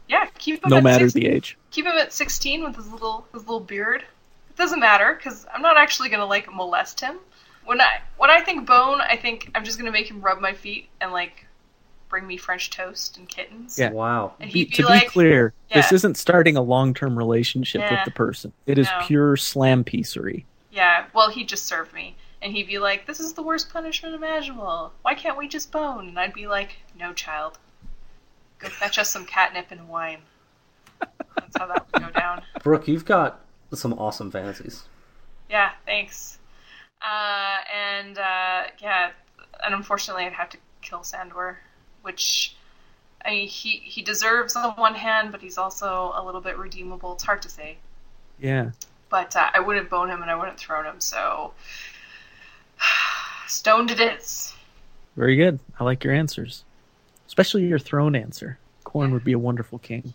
yeah, 0.09 0.27
keep 0.39 0.63
him 0.63 0.71
No 0.71 0.77
at 0.79 0.83
matter 0.85 1.07
16 1.09 1.23
the 1.23 1.29
age. 1.35 1.57
keep 1.71 1.87
him 1.87 1.97
at 1.97 2.13
16 2.13 2.65
with 2.65 2.77
his 2.77 2.91
little 2.93 3.27
his 3.33 3.43
little 3.43 3.61
beard. 3.61 4.03
It 4.51 4.57
doesn't 4.57 4.81
matter 4.81 5.15
because 5.17 5.47
I'm 5.55 5.63
not 5.63 5.77
actually 5.77 6.09
gonna 6.09 6.27
like 6.27 6.53
molest 6.53 7.01
him. 7.01 7.17
When 7.65 7.81
I 7.81 8.01
when 8.17 8.31
I 8.31 8.41
think 8.41 8.67
bone, 8.67 9.01
I 9.01 9.17
think 9.17 9.51
I'm 9.55 9.65
just 9.65 9.79
gonna 9.79 9.93
make 9.93 10.11
him 10.11 10.21
rub 10.21 10.41
my 10.41 10.53
feet 10.53 10.89
and 11.01 11.13
like 11.13 11.47
bring 12.09 12.27
me 12.27 12.39
French 12.39 12.71
toast 12.71 13.19
and 13.19 13.29
kittens. 13.29 13.79
Yeah. 13.79 13.91
Wow. 13.91 14.33
And 14.41 14.51
Be- 14.51 14.65
be 14.65 14.71
to 14.77 14.87
like, 14.87 15.03
be 15.05 15.09
clear, 15.11 15.53
this 15.75 15.93
isn't 15.93 16.17
starting 16.17 16.57
a 16.57 16.63
long-term 16.63 17.19
relationship 17.19 17.83
with 17.91 18.01
the 18.07 18.11
person. 18.11 18.53
It 18.67 18.79
is 18.79 18.87
No. 18.87 19.07
pure 19.07 19.37
slam 19.37 19.85
piecery. 19.85 20.45
yeah. 20.73 21.05
Well, 21.15 21.29
he 21.31 21.45
just 21.45 21.67
served 21.67 21.93
me, 21.93 22.17
and 22.43 22.53
he'd 22.53 22.67
be 22.69 22.79
like, 22.79 23.07
"This 23.07 23.21
is 23.21 23.33
the 23.35 23.43
worst 23.43 23.71
punishment 23.73 24.15
imaginable. 24.15 24.93
Why 25.03 25.15
can't 25.15 25.37
we 25.37 25.49
just 25.49 25.71
bone?" 25.73 26.09
And 26.09 26.19
I'd 26.19 26.33
be 26.35 26.47
like, 26.47 26.77
"No, 26.99 27.13
child. 27.13 27.59
Go 28.59 28.69
fetch 28.69 28.99
us 28.99 29.11
some 29.11 29.25
catnip 29.25 29.71
and 29.71 29.89
wine." 29.89 30.23
That's 31.01 31.57
how 31.59 31.67
that 31.67 31.87
would 31.93 32.03
go 32.03 32.11
down. 32.11 32.43
Brooke, 32.63 32.89
you've 32.89 33.05
got 33.05 33.41
some 33.73 33.93
awesome 33.95 34.31
fantasies. 34.31 34.85
Yeah, 35.49 35.71
thanks. 35.87 36.39
Uh, 37.01 37.57
and 37.75 38.19
uh, 38.19 38.63
yeah, 38.81 39.11
and 39.65 39.75
unfortunately, 39.75 40.25
I'd 40.25 40.33
have 40.33 40.51
to 40.51 40.59
kill 40.83 41.05
Sandor, 41.05 41.59
which 42.03 42.57
I 43.25 43.31
mean, 43.31 43.49
he 43.49 43.71
he 43.79 44.03
deserves 44.03 44.57
on 44.57 44.73
one 44.73 44.95
hand, 44.95 45.31
but 45.33 45.41
he's 45.41 45.59
also 45.59 46.13
a 46.17 46.25
little 46.25 46.41
bit 46.41 46.59
redeemable. 46.59 47.15
It's 47.15 47.25
hard 47.25 47.43
to 47.43 47.49
say, 47.49 47.79
Yeah. 48.41 48.71
but 49.09 49.37
uh, 49.37 49.51
I 49.55 49.61
wouldn't 49.61 49.89
bone 49.91 50.09
him 50.11 50.23
and 50.23 50.31
I 50.31 50.35
wouldn't 50.35 50.59
throw 50.59 50.83
him, 50.83 51.01
so 51.01 51.53
stoned 53.47 53.91
it 53.91 54.01
is. 54.01 54.55
Very 55.17 55.37
good. 55.37 55.59
I 55.79 55.85
like 55.85 56.05
your 56.05 56.15
answers. 56.15 56.65
Especially 57.27 57.67
your 57.67 57.79
throne 57.79 58.15
answer. 58.17 58.59
Corn 58.85 59.13
would 59.13 59.25
be 59.25 59.33
a 59.33 59.39
wonderful 59.39 59.79
king. 59.79 60.13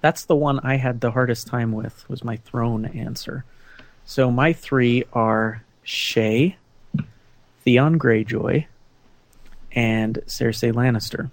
That's 0.00 0.24
the 0.26 0.36
one 0.36 0.60
I 0.60 0.76
had 0.76 1.00
the 1.00 1.10
hardest 1.10 1.46
time 1.46 1.72
with 1.72 2.08
was 2.08 2.22
my 2.22 2.36
throne 2.36 2.84
answer. 2.84 3.44
So 4.04 4.30
my 4.30 4.52
three 4.52 5.04
are 5.14 5.64
Shae, 5.84 6.56
Theon 7.64 7.98
Greyjoy, 7.98 8.66
and 9.72 10.16
Cersei 10.26 10.72
Lannister. 10.72 11.30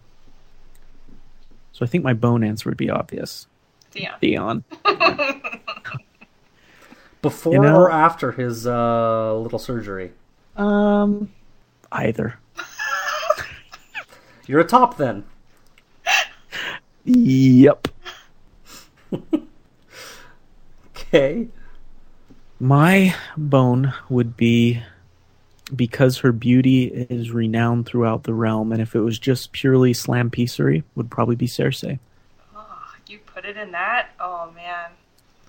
So 1.74 1.86
I 1.86 1.88
think 1.88 2.04
my 2.04 2.14
bone 2.14 2.44
answer 2.44 2.70
would 2.70 2.78
be 2.78 2.90
obvious. 2.90 3.46
Theon. 3.92 4.14
Theon. 4.22 4.64
Before 7.22 7.54
You 7.54 7.62
know- 7.62 7.76
or 7.76 7.92
after 7.92 8.32
his 8.32 8.66
uh, 8.66 9.36
little 9.38 9.60
surgery? 9.60 10.12
Um 10.62 11.30
either. 11.92 12.38
You're 14.48 14.60
a 14.62 14.68
top 14.68 14.98
then. 14.98 15.24
Yep. 17.06 17.88
Okay. 21.14 21.50
My 22.58 23.14
bone 23.36 23.94
would 24.08 24.38
be 24.38 24.82
because 25.76 26.20
her 26.20 26.32
beauty 26.32 26.86
is 26.86 27.32
renowned 27.32 27.86
throughout 27.86 28.24
the 28.24 28.34
realm, 28.34 28.72
and 28.72 28.82
if 28.82 28.96
it 28.96 29.02
was 29.02 29.20
just 29.20 29.52
purely 29.52 29.94
slam 29.94 30.32
piecery, 30.32 30.84
would 30.96 31.12
probably 31.12 31.36
be 31.36 31.48
Cersei. 31.48 32.00
Oh, 32.56 32.94
you 33.08 33.20
put 33.20 33.44
it 33.44 33.58
in 33.58 33.72
that? 33.72 34.12
Oh 34.22 34.52
man. 34.56 34.92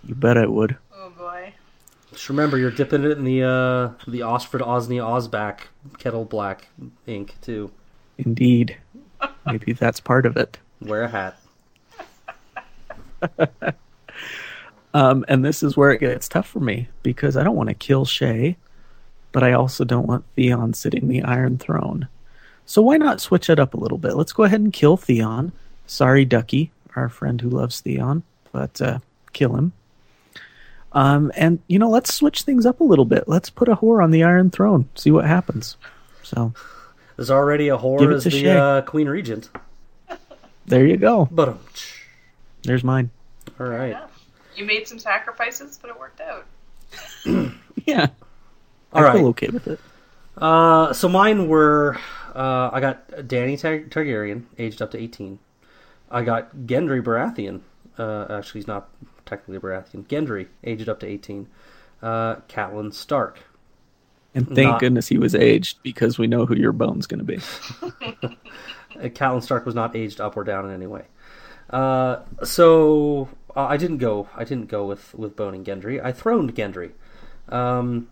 You 0.05 0.17
bet 0.17 0.37
I 0.37 0.47
would. 0.47 0.77
Oh 0.93 1.11
boy. 1.17 1.53
Just 2.13 2.29
remember, 2.29 2.59
you're 2.59 2.71
dipping 2.71 3.05
it 3.05 3.13
in 3.13 3.25
the 3.25 3.43
uh, 3.43 4.11
the 4.11 4.21
Osford 4.21 4.67
Osney 4.67 4.99
Osback 4.99 5.61
kettle 5.99 6.25
black 6.25 6.69
ink 7.07 7.37
too. 7.41 7.71
Indeed. 8.19 8.77
Maybe 9.47 9.73
that's 9.73 10.01
part 10.01 10.27
of 10.27 10.37
it. 10.37 10.59
Wear 10.81 11.03
a 11.05 11.09
hat. 11.09 11.39
Um, 14.95 15.25
and 15.29 15.45
this 15.45 15.63
is 15.63 15.77
where 15.77 15.91
it 15.91 16.01
gets 16.01 16.29
tough 16.29 16.47
for 16.47 16.61
me 16.61 16.89
because 17.03 17.37
I 17.37 17.45
don't 17.45 17.57
want 17.57 17.71
to 17.71 17.75
kill 17.75 18.05
Shae, 18.05 18.57
but 19.33 19.43
I 19.43 19.53
also 19.53 19.85
don't 19.85 20.07
want 20.07 20.25
Theon 20.37 20.75
sitting 20.75 21.09
the 21.09 21.23
Iron 21.23 21.59
Throne. 21.59 22.09
So 22.67 22.83
why 22.83 22.99
not 22.99 23.21
switch 23.21 23.49
it 23.49 23.59
up 23.59 23.75
a 23.75 23.79
little 23.79 23.99
bit? 23.99 24.15
Let's 24.15 24.33
go 24.33 24.45
ahead 24.45 24.61
and 24.61 24.73
kill 24.73 24.97
Theon. 24.97 25.53
Sorry, 25.87 26.25
Ducky, 26.25 26.71
our 26.95 27.09
friend 27.09 27.41
who 27.41 27.49
loves 27.49 27.81
Theon, 27.81 28.23
but 28.53 28.81
uh, 28.81 28.99
kill 29.33 29.57
him. 29.57 29.73
Um, 30.95 31.33
and 31.37 31.59
you 31.69 31.79
know, 31.79 31.89
let's 31.89 32.13
switch 32.13 32.43
things 32.43 32.67
up 32.67 32.81
a 32.81 32.85
little 32.85 33.05
bit. 33.07 33.25
Let's 33.27 33.49
put 33.51 33.69
a 33.69 33.77
whore 33.77 34.03
on 34.03 34.11
the 34.11 34.23
Iron 34.25 34.51
Throne. 34.51 34.89
See 34.95 35.11
what 35.11 35.25
happens. 35.25 35.77
So 36.23 36.53
There's 37.17 37.31
already 37.31 37.69
a 37.69 37.79
whore 37.79 38.03
it 38.03 38.15
as 38.15 38.25
the 38.25 38.51
uh, 38.51 38.83
Queen 38.83 39.09
Regent. 39.09 39.49
there 40.67 40.87
you 40.87 40.97
go. 40.99 41.29
But 41.31 41.49
um, 41.51 41.59
There's 42.63 42.85
mine. 42.85 43.11
all 43.59 43.67
right. 43.67 43.91
Yeah. 43.93 44.07
You 44.55 44.65
made 44.67 44.87
some 44.87 44.99
sacrifices, 44.99 45.79
but 45.81 45.91
it 45.91 45.99
worked 45.99 46.21
out. 46.21 46.47
Yeah, 47.87 48.09
All 48.93 49.01
I 49.03 49.07
right. 49.07 49.17
feel 49.17 49.27
okay 49.29 49.49
with 49.49 49.67
it. 49.67 49.81
Uh, 50.37 50.93
so 50.93 51.09
mine 51.09 51.49
were 51.49 51.99
uh, 52.35 52.71
I 52.73 52.79
got 52.81 53.09
Dany 53.09 53.59
Tar- 53.59 53.81
Targaryen, 53.89 54.45
aged 54.59 54.81
up 54.83 54.91
to 54.93 54.99
18. 54.99 55.39
I 56.11 56.23
got 56.23 56.55
Gendry 56.67 57.03
Baratheon. 57.03 57.61
Uh, 57.99 58.27
actually, 58.39 58.61
he's 58.61 58.69
not 58.69 58.89
technically 59.33 59.59
Baratheon. 59.59 60.05
Gendry, 60.07 60.49
aged 60.63 60.89
up 60.89 61.01
to 61.01 61.07
18. 61.07 61.49
Uh, 62.03 62.37
Catelyn 62.49 62.93
Stark. 62.93 63.41
And 64.35 64.47
thank 64.47 64.71
Not- 64.71 64.81
goodness 64.81 65.09
he 65.09 65.19
was 65.19 65.35
aged 65.35 65.83
because 65.83 66.19
we 66.19 66.27
know 66.27 66.47
who 66.47 66.57
your 66.57 66.73
bone's 66.73 67.07
going 67.07 67.25
to 67.25 67.25
be. 67.25 67.41
Uh, 68.95 69.05
Catelyn 69.05 69.43
Stark 69.43 69.65
was 69.65 69.75
not 69.75 69.97
aged 69.97 70.21
up 70.21 70.37
or 70.37 70.45
down 70.45 70.67
in 70.67 70.71
any 70.71 70.87
way. 70.87 71.05
Uh, 71.71 72.19
so 72.45 73.31
uh, 73.57 73.65
I 73.65 73.79
didn't 73.79 73.97
go. 73.97 74.29
I 74.37 74.45
didn't 74.45 74.67
go 74.67 74.85
with 74.85 75.15
with 75.15 75.35
boning 75.35 75.65
Gendry. 75.65 75.99
I 76.05 76.13
throned 76.13 76.55
Gendry. 76.55 76.91
Um, 77.49 78.11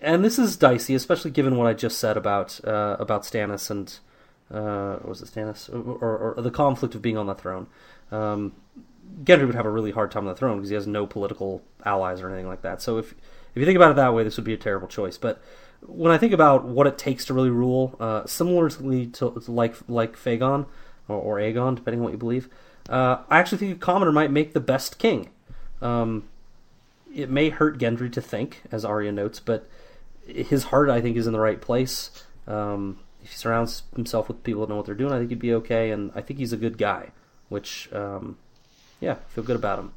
and 0.00 0.24
this 0.24 0.38
is 0.38 0.56
dicey, 0.56 0.94
especially 0.94 1.32
given 1.32 1.56
what 1.56 1.66
I 1.66 1.74
just 1.74 1.98
said 1.98 2.16
about 2.16 2.60
uh, 2.64 2.98
about 3.00 3.24
Stannis 3.24 3.68
and 3.68 3.98
uh, 4.48 4.98
was 5.04 5.22
it 5.22 5.28
Stannis 5.28 5.68
or, 5.68 5.96
or, 5.96 6.34
or 6.34 6.40
the 6.40 6.52
conflict 6.52 6.94
of 6.94 7.02
being 7.02 7.18
on 7.18 7.26
the 7.26 7.34
throne. 7.34 7.66
Um, 8.12 8.52
Gendry 9.24 9.46
would 9.46 9.54
have 9.54 9.66
a 9.66 9.70
really 9.70 9.90
hard 9.90 10.10
time 10.10 10.26
on 10.26 10.34
the 10.34 10.38
throne 10.38 10.56
because 10.56 10.70
he 10.70 10.74
has 10.74 10.86
no 10.86 11.06
political 11.06 11.62
allies 11.84 12.20
or 12.20 12.28
anything 12.28 12.48
like 12.48 12.62
that. 12.62 12.80
So 12.82 12.98
if 12.98 13.12
if 13.12 13.56
you 13.56 13.64
think 13.64 13.76
about 13.76 13.92
it 13.92 13.96
that 13.96 14.14
way, 14.14 14.22
this 14.22 14.36
would 14.36 14.44
be 14.44 14.54
a 14.54 14.58
terrible 14.58 14.88
choice. 14.88 15.18
But 15.18 15.42
when 15.80 16.12
I 16.12 16.18
think 16.18 16.32
about 16.32 16.64
what 16.64 16.86
it 16.86 16.98
takes 16.98 17.24
to 17.26 17.34
really 17.34 17.50
rule, 17.50 17.96
uh, 18.00 18.26
similarly 18.26 19.06
to, 19.06 19.42
like 19.48 19.76
like 19.88 20.16
fAegon 20.16 20.66
or, 21.08 21.16
or 21.16 21.36
Aegon, 21.36 21.76
depending 21.76 22.00
on 22.00 22.04
what 22.04 22.12
you 22.12 22.18
believe, 22.18 22.48
uh, 22.88 23.18
I 23.28 23.38
actually 23.38 23.58
think 23.58 23.76
a 23.76 23.78
commoner 23.78 24.12
might 24.12 24.30
make 24.30 24.52
the 24.52 24.60
best 24.60 24.98
king. 24.98 25.30
Um, 25.80 26.28
it 27.14 27.30
may 27.30 27.48
hurt 27.48 27.78
Gendry 27.78 28.12
to 28.12 28.20
think, 28.20 28.62
as 28.70 28.84
Arya 28.84 29.12
notes, 29.12 29.40
but 29.40 29.66
his 30.26 30.64
heart, 30.64 30.90
I 30.90 31.00
think, 31.00 31.16
is 31.16 31.26
in 31.26 31.32
the 31.32 31.40
right 31.40 31.60
place. 31.60 32.10
Um, 32.46 33.00
if 33.22 33.30
he 33.30 33.36
surrounds 33.36 33.82
himself 33.94 34.28
with 34.28 34.42
people 34.44 34.62
that 34.62 34.68
know 34.68 34.76
what 34.76 34.86
they're 34.86 34.94
doing, 34.94 35.12
I 35.12 35.18
think 35.18 35.30
he'd 35.30 35.38
be 35.38 35.54
okay, 35.54 35.90
and 35.90 36.12
I 36.14 36.20
think 36.20 36.38
he's 36.38 36.52
a 36.52 36.56
good 36.56 36.78
guy, 36.78 37.10
which, 37.48 37.92
um, 37.92 38.38
yeah, 39.00 39.16
feel 39.28 39.44
good 39.44 39.56
about 39.56 39.78
him. 39.78 39.92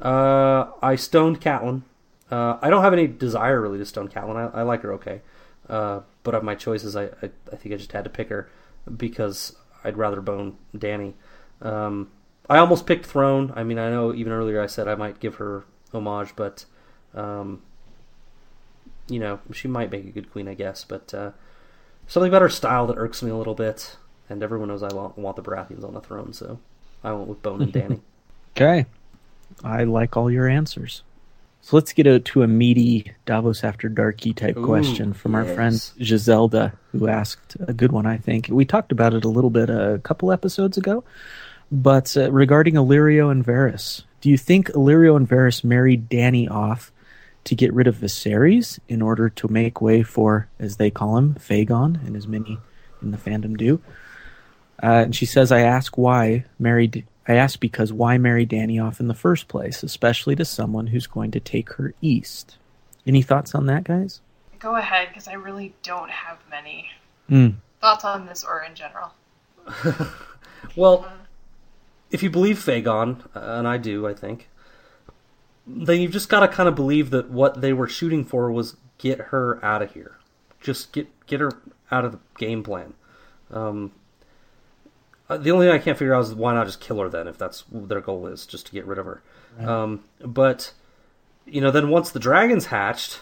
Uh, 0.00 0.66
I 0.82 0.96
stoned 0.96 1.40
Catelyn. 1.40 1.82
Uh, 2.30 2.58
I 2.62 2.70
don't 2.70 2.82
have 2.82 2.92
any 2.92 3.06
desire 3.06 3.60
really 3.60 3.78
to 3.78 3.86
stone 3.86 4.08
Catelyn. 4.08 4.36
I, 4.36 4.60
I 4.60 4.62
like 4.62 4.82
her 4.82 4.92
okay, 4.94 5.20
uh, 5.68 6.00
but 6.22 6.34
of 6.34 6.44
my 6.44 6.54
choices, 6.54 6.96
I, 6.96 7.04
I 7.04 7.30
I 7.52 7.56
think 7.56 7.74
I 7.74 7.76
just 7.76 7.92
had 7.92 8.04
to 8.04 8.10
pick 8.10 8.28
her 8.28 8.48
because 8.96 9.56
I'd 9.84 9.96
rather 9.96 10.20
bone 10.20 10.56
Dany. 10.76 11.14
Um, 11.60 12.10
I 12.48 12.58
almost 12.58 12.86
picked 12.86 13.06
Throne. 13.06 13.52
I 13.56 13.64
mean, 13.64 13.78
I 13.78 13.90
know 13.90 14.14
even 14.14 14.32
earlier 14.32 14.60
I 14.60 14.66
said 14.66 14.88
I 14.88 14.94
might 14.94 15.20
give 15.20 15.36
her 15.36 15.64
homage, 15.92 16.34
but 16.36 16.64
um, 17.14 17.62
you 19.08 19.18
know 19.18 19.40
she 19.52 19.68
might 19.68 19.90
make 19.90 20.06
a 20.06 20.10
good 20.10 20.30
queen, 20.30 20.48
I 20.48 20.54
guess. 20.54 20.84
But 20.84 21.12
uh, 21.12 21.32
something 22.06 22.28
about 22.28 22.42
her 22.42 22.48
style 22.48 22.86
that 22.86 22.96
irks 22.96 23.22
me 23.22 23.30
a 23.30 23.36
little 23.36 23.54
bit, 23.54 23.96
and 24.28 24.42
everyone 24.42 24.68
knows 24.68 24.82
I 24.82 24.94
want, 24.94 25.18
want 25.18 25.36
the 25.36 25.42
Baratheons 25.42 25.84
on 25.84 25.94
the 25.94 26.00
throne, 26.00 26.32
so 26.32 26.58
I 27.02 27.12
went 27.12 27.28
with 27.28 27.42
Bone 27.42 27.62
and 27.62 27.72
Dany. 27.72 28.00
Okay. 28.56 28.84
I 29.62 29.84
like 29.84 30.16
all 30.16 30.30
your 30.30 30.48
answers. 30.48 31.02
So 31.62 31.76
let's 31.76 31.92
get 31.92 32.06
out 32.06 32.24
to 32.26 32.42
a 32.42 32.46
meaty 32.48 33.12
Davos 33.26 33.62
after 33.64 33.88
darky 33.88 34.32
type 34.32 34.56
Ooh, 34.56 34.66
question 34.66 35.12
from 35.12 35.34
our 35.34 35.44
yes. 35.44 35.54
friend 35.54 35.74
Giselda, 36.04 36.72
who 36.92 37.06
asked 37.06 37.56
a 37.60 37.72
good 37.72 37.92
one, 37.92 38.06
I 38.06 38.16
think. 38.16 38.48
We 38.50 38.64
talked 38.64 38.92
about 38.92 39.14
it 39.14 39.24
a 39.24 39.28
little 39.28 39.50
bit 39.50 39.70
a 39.70 40.00
couple 40.02 40.32
episodes 40.32 40.76
ago, 40.76 41.04
but 41.70 42.16
uh, 42.16 42.32
regarding 42.32 42.74
Illyrio 42.74 43.30
and 43.30 43.46
Varys, 43.46 44.02
do 44.20 44.30
you 44.30 44.36
think 44.36 44.68
Illyrio 44.70 45.16
and 45.16 45.28
Varys 45.28 45.62
married 45.62 46.08
Dany 46.08 46.50
off 46.50 46.92
to 47.44 47.54
get 47.54 47.72
rid 47.72 47.86
of 47.86 47.96
Viserys 47.96 48.78
in 48.88 49.00
order 49.02 49.28
to 49.28 49.48
make 49.48 49.80
way 49.80 50.02
for, 50.02 50.48
as 50.58 50.76
they 50.76 50.90
call 50.90 51.16
him, 51.16 51.34
fAegon, 51.34 52.04
and 52.06 52.16
as 52.16 52.26
many 52.26 52.58
in 53.02 53.10
the 53.10 53.18
fandom 53.18 53.56
do? 53.56 53.80
Uh, 54.82 55.04
and 55.04 55.14
she 55.16 55.26
says, 55.26 55.52
I 55.52 55.60
ask 55.60 55.98
why 55.98 56.44
married. 56.58 57.06
I 57.28 57.34
ask 57.34 57.60
because 57.60 57.92
why 57.92 58.18
marry 58.18 58.46
Dany 58.46 58.82
off 58.82 58.98
in 58.98 59.08
the 59.08 59.14
first 59.14 59.46
place, 59.46 59.82
especially 59.82 60.34
to 60.36 60.44
someone 60.44 60.88
who's 60.88 61.06
going 61.06 61.30
to 61.32 61.40
take 61.40 61.74
her 61.74 61.94
east. 62.00 62.56
Any 63.06 63.22
thoughts 63.22 63.54
on 63.54 63.66
that, 63.66 63.84
guys? 63.84 64.20
Go 64.58 64.76
ahead, 64.76 65.08
because 65.08 65.28
I 65.28 65.34
really 65.34 65.74
don't 65.82 66.10
have 66.10 66.38
many. 66.50 66.90
Thoughts 67.80 68.04
on 68.04 68.26
this 68.26 68.44
or 68.44 68.62
in 68.62 68.74
general? 68.74 69.12
Well, 70.76 71.10
if 72.10 72.22
you 72.22 72.30
believe 72.30 72.58
fAegon, 72.58 73.24
uh, 73.34 73.40
and 73.58 73.66
I 73.66 73.76
do, 73.76 74.06
I 74.06 74.14
think, 74.14 74.48
then 75.66 76.00
you've 76.00 76.12
just 76.12 76.28
got 76.28 76.40
to 76.40 76.48
kind 76.48 76.68
of 76.68 76.74
believe 76.74 77.10
that 77.10 77.30
what 77.30 77.60
they 77.60 77.72
were 77.72 77.88
shooting 77.88 78.24
for 78.24 78.50
was 78.50 78.76
get 78.98 79.18
her 79.18 79.64
out 79.64 79.82
of 79.82 79.92
here. 79.94 80.18
Just 80.60 80.92
get 80.92 81.08
get 81.26 81.40
her 81.40 81.52
out 81.90 82.04
of 82.04 82.12
the 82.12 82.18
game 82.38 82.62
plan. 82.62 82.94
Um, 83.50 83.92
uh, 85.30 85.36
the 85.36 85.52
only 85.52 85.66
thing 85.66 85.74
I 85.74 85.78
can't 85.78 85.96
figure 85.96 86.12
out 86.12 86.24
is 86.24 86.34
why 86.34 86.52
not 86.52 86.66
just 86.66 86.80
kill 86.80 86.98
her 86.98 87.08
then, 87.08 87.28
if 87.28 87.38
that's 87.38 87.64
their 87.70 88.00
goal 88.00 88.26
is, 88.26 88.46
just 88.46 88.66
to 88.66 88.72
get 88.72 88.84
rid 88.84 88.98
of 88.98 89.06
her. 89.06 89.22
Um, 89.60 90.04
but 90.20 90.72
you 91.46 91.60
know, 91.60 91.70
then 91.70 91.88
once 91.88 92.10
the 92.10 92.18
dragons 92.18 92.66
hatched, 92.66 93.20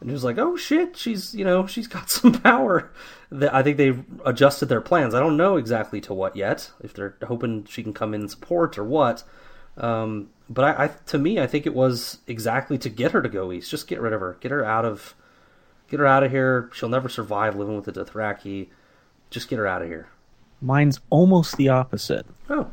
and 0.00 0.08
it 0.08 0.12
was 0.12 0.24
like, 0.24 0.38
oh 0.38 0.56
shit, 0.56 0.96
she's 0.96 1.34
you 1.34 1.44
know 1.44 1.66
she's 1.66 1.86
got 1.86 2.10
some 2.10 2.32
power. 2.32 2.90
That 3.30 3.54
I 3.54 3.62
think 3.62 3.76
they 3.76 3.94
adjusted 4.24 4.66
their 4.66 4.80
plans. 4.80 5.14
I 5.14 5.20
don't 5.20 5.36
know 5.36 5.56
exactly 5.56 6.00
to 6.02 6.14
what 6.14 6.34
yet. 6.34 6.70
If 6.82 6.94
they're 6.94 7.16
hoping 7.26 7.66
she 7.66 7.82
can 7.82 7.92
come 7.92 8.14
in 8.14 8.22
and 8.22 8.30
support 8.30 8.78
or 8.78 8.84
what. 8.84 9.22
Um, 9.76 10.30
but 10.48 10.64
I, 10.64 10.84
I, 10.84 10.88
to 11.06 11.18
me, 11.18 11.40
I 11.40 11.46
think 11.46 11.66
it 11.66 11.74
was 11.74 12.18
exactly 12.26 12.78
to 12.78 12.88
get 12.88 13.12
her 13.12 13.20
to 13.20 13.28
go 13.28 13.52
east. 13.52 13.70
Just 13.70 13.86
get 13.88 14.00
rid 14.00 14.12
of 14.12 14.20
her. 14.20 14.38
Get 14.40 14.50
her 14.50 14.64
out 14.64 14.84
of, 14.84 15.14
get 15.88 16.00
her 16.00 16.06
out 16.06 16.22
of 16.22 16.30
here. 16.30 16.70
She'll 16.72 16.88
never 16.88 17.08
survive 17.08 17.56
living 17.56 17.76
with 17.76 17.86
the 17.86 17.92
Dothraki. 17.92 18.68
Just 19.30 19.48
get 19.48 19.58
her 19.58 19.66
out 19.66 19.82
of 19.82 19.88
here. 19.88 20.08
Mine's 20.64 20.98
almost 21.10 21.56
the 21.56 21.68
opposite. 21.68 22.26
Oh, 22.48 22.70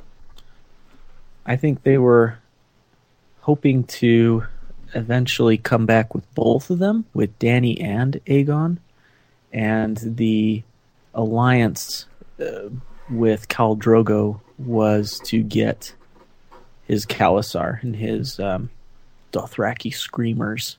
I 1.46 1.58
think 1.58 1.84
they 1.84 1.98
were 1.98 2.38
hoping 3.42 3.84
to 3.84 4.46
eventually 4.94 5.58
come 5.58 5.86
back 5.86 6.14
with 6.14 6.34
both 6.34 6.70
of 6.70 6.80
them, 6.80 7.06
with 7.14 7.38
Dany 7.38 7.84
and 7.84 8.20
Aegon, 8.26 8.78
and 9.52 9.98
the 9.98 10.64
alliance 11.14 12.06
uh, 12.40 12.70
with 13.10 13.50
Khal 13.50 13.78
Drogo 13.78 14.40
was 14.58 15.20
to 15.26 15.44
get 15.44 15.94
his 16.88 17.06
Khalasar 17.06 17.82
and 17.84 17.96
his 17.96 18.40
um, 18.40 18.70
Dothraki 19.34 19.94
screamers, 19.94 20.78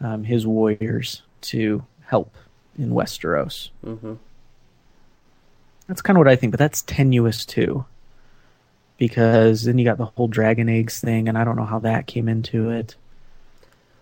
um, 0.00 0.24
his 0.24 0.46
warriors, 0.46 1.22
to 1.40 1.84
help 2.02 2.34
in 2.78 2.90
Westeros. 2.90 3.70
hmm 3.82 4.14
That's 5.88 6.02
kind 6.02 6.16
of 6.16 6.20
what 6.20 6.28
I 6.28 6.36
think, 6.36 6.52
but 6.52 6.58
that's 6.58 6.82
tenuous 6.82 7.44
too. 7.44 7.84
Because 8.98 9.64
then 9.64 9.78
you 9.78 9.84
got 9.84 9.98
the 9.98 10.06
whole 10.06 10.28
dragon 10.28 10.68
eggs 10.68 11.00
thing, 11.00 11.28
and 11.28 11.38
I 11.38 11.44
don't 11.44 11.56
know 11.56 11.64
how 11.64 11.78
that 11.80 12.06
came 12.06 12.28
into 12.28 12.70
it. 12.70 12.94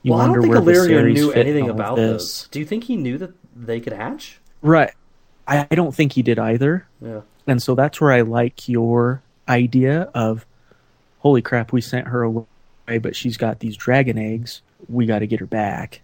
You 0.02 0.12
well, 0.12 0.20
I 0.20 0.26
don't 0.26 0.42
think 0.42 0.54
where 0.54 0.62
Illyrio 0.62 1.12
knew 1.12 1.32
anything 1.32 1.68
about 1.68 1.96
this. 1.96 2.42
those. 2.42 2.48
Do 2.50 2.58
you 2.58 2.66
think 2.66 2.84
he 2.84 2.96
knew 2.96 3.18
that 3.18 3.32
they 3.54 3.80
could 3.80 3.92
hatch? 3.92 4.38
Right. 4.62 4.92
I 5.46 5.66
I 5.70 5.74
don't 5.74 5.94
think 5.94 6.12
he 6.12 6.22
did 6.22 6.38
either. 6.38 6.86
Yeah. 7.00 7.22
And 7.46 7.62
so 7.62 7.74
that's 7.74 8.00
where 8.00 8.12
I 8.12 8.22
like 8.22 8.68
your 8.68 9.22
idea 9.48 10.02
of 10.14 10.46
holy 11.18 11.42
crap, 11.42 11.72
we 11.72 11.80
sent 11.80 12.08
her 12.08 12.22
away, 12.22 12.46
but 13.00 13.16
she's 13.16 13.36
got 13.36 13.58
these 13.58 13.76
dragon 13.76 14.16
eggs. 14.16 14.62
We 14.88 15.06
got 15.06 15.20
to 15.20 15.26
get 15.26 15.40
her 15.40 15.46
back. 15.46 16.00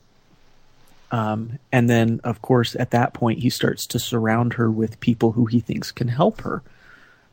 Um, 1.12 1.59
and 1.70 1.90
then, 1.90 2.20
of 2.24 2.40
course, 2.40 2.74
at 2.74 2.90
that 2.93 3.12
point, 3.12 3.40
he 3.40 3.51
starts 3.51 3.86
to 3.89 3.98
surround 3.98 4.55
her 4.55 4.70
with 4.70 4.98
people 5.01 5.32
who 5.32 5.44
he 5.44 5.60
thinks 5.60 5.93
can 5.93 6.09
help 6.09 6.40
her, 6.40 6.62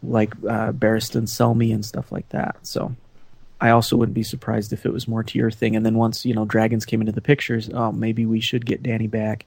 like 0.03 0.34
uh, 0.43 0.73
Barristan 0.73 1.23
Selmy 1.23 1.73
and 1.73 1.84
stuff 1.84 2.11
like 2.11 2.27
that. 2.30 2.57
So 2.61 2.93
I 3.61 3.69
also 3.69 3.95
wouldn't 3.95 4.14
be 4.15 4.23
surprised 4.23 4.73
if 4.73 4.85
it 4.85 4.91
was 4.91 5.07
more 5.07 5.23
to 5.23 5.38
your 5.39 5.49
thing. 5.49 5.77
And 5.77 5.85
then 5.85 5.95
once, 5.95 6.26
you 6.26 6.34
know, 6.34 6.43
dragons 6.43 6.85
came 6.85 6.99
into 6.99 7.14
the 7.14 7.22
pictures, 7.22 7.69
oh, 7.73 7.93
maybe 7.93 8.26
we 8.26 8.41
should 8.41 8.65
get 8.65 8.84
Dany 8.84 9.10
back. 9.10 9.45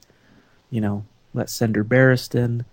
You 0.71 0.81
know, 0.81 1.05
let's 1.35 1.55
send 1.55 1.77
her 1.77 1.85
Barristan. 1.85 2.65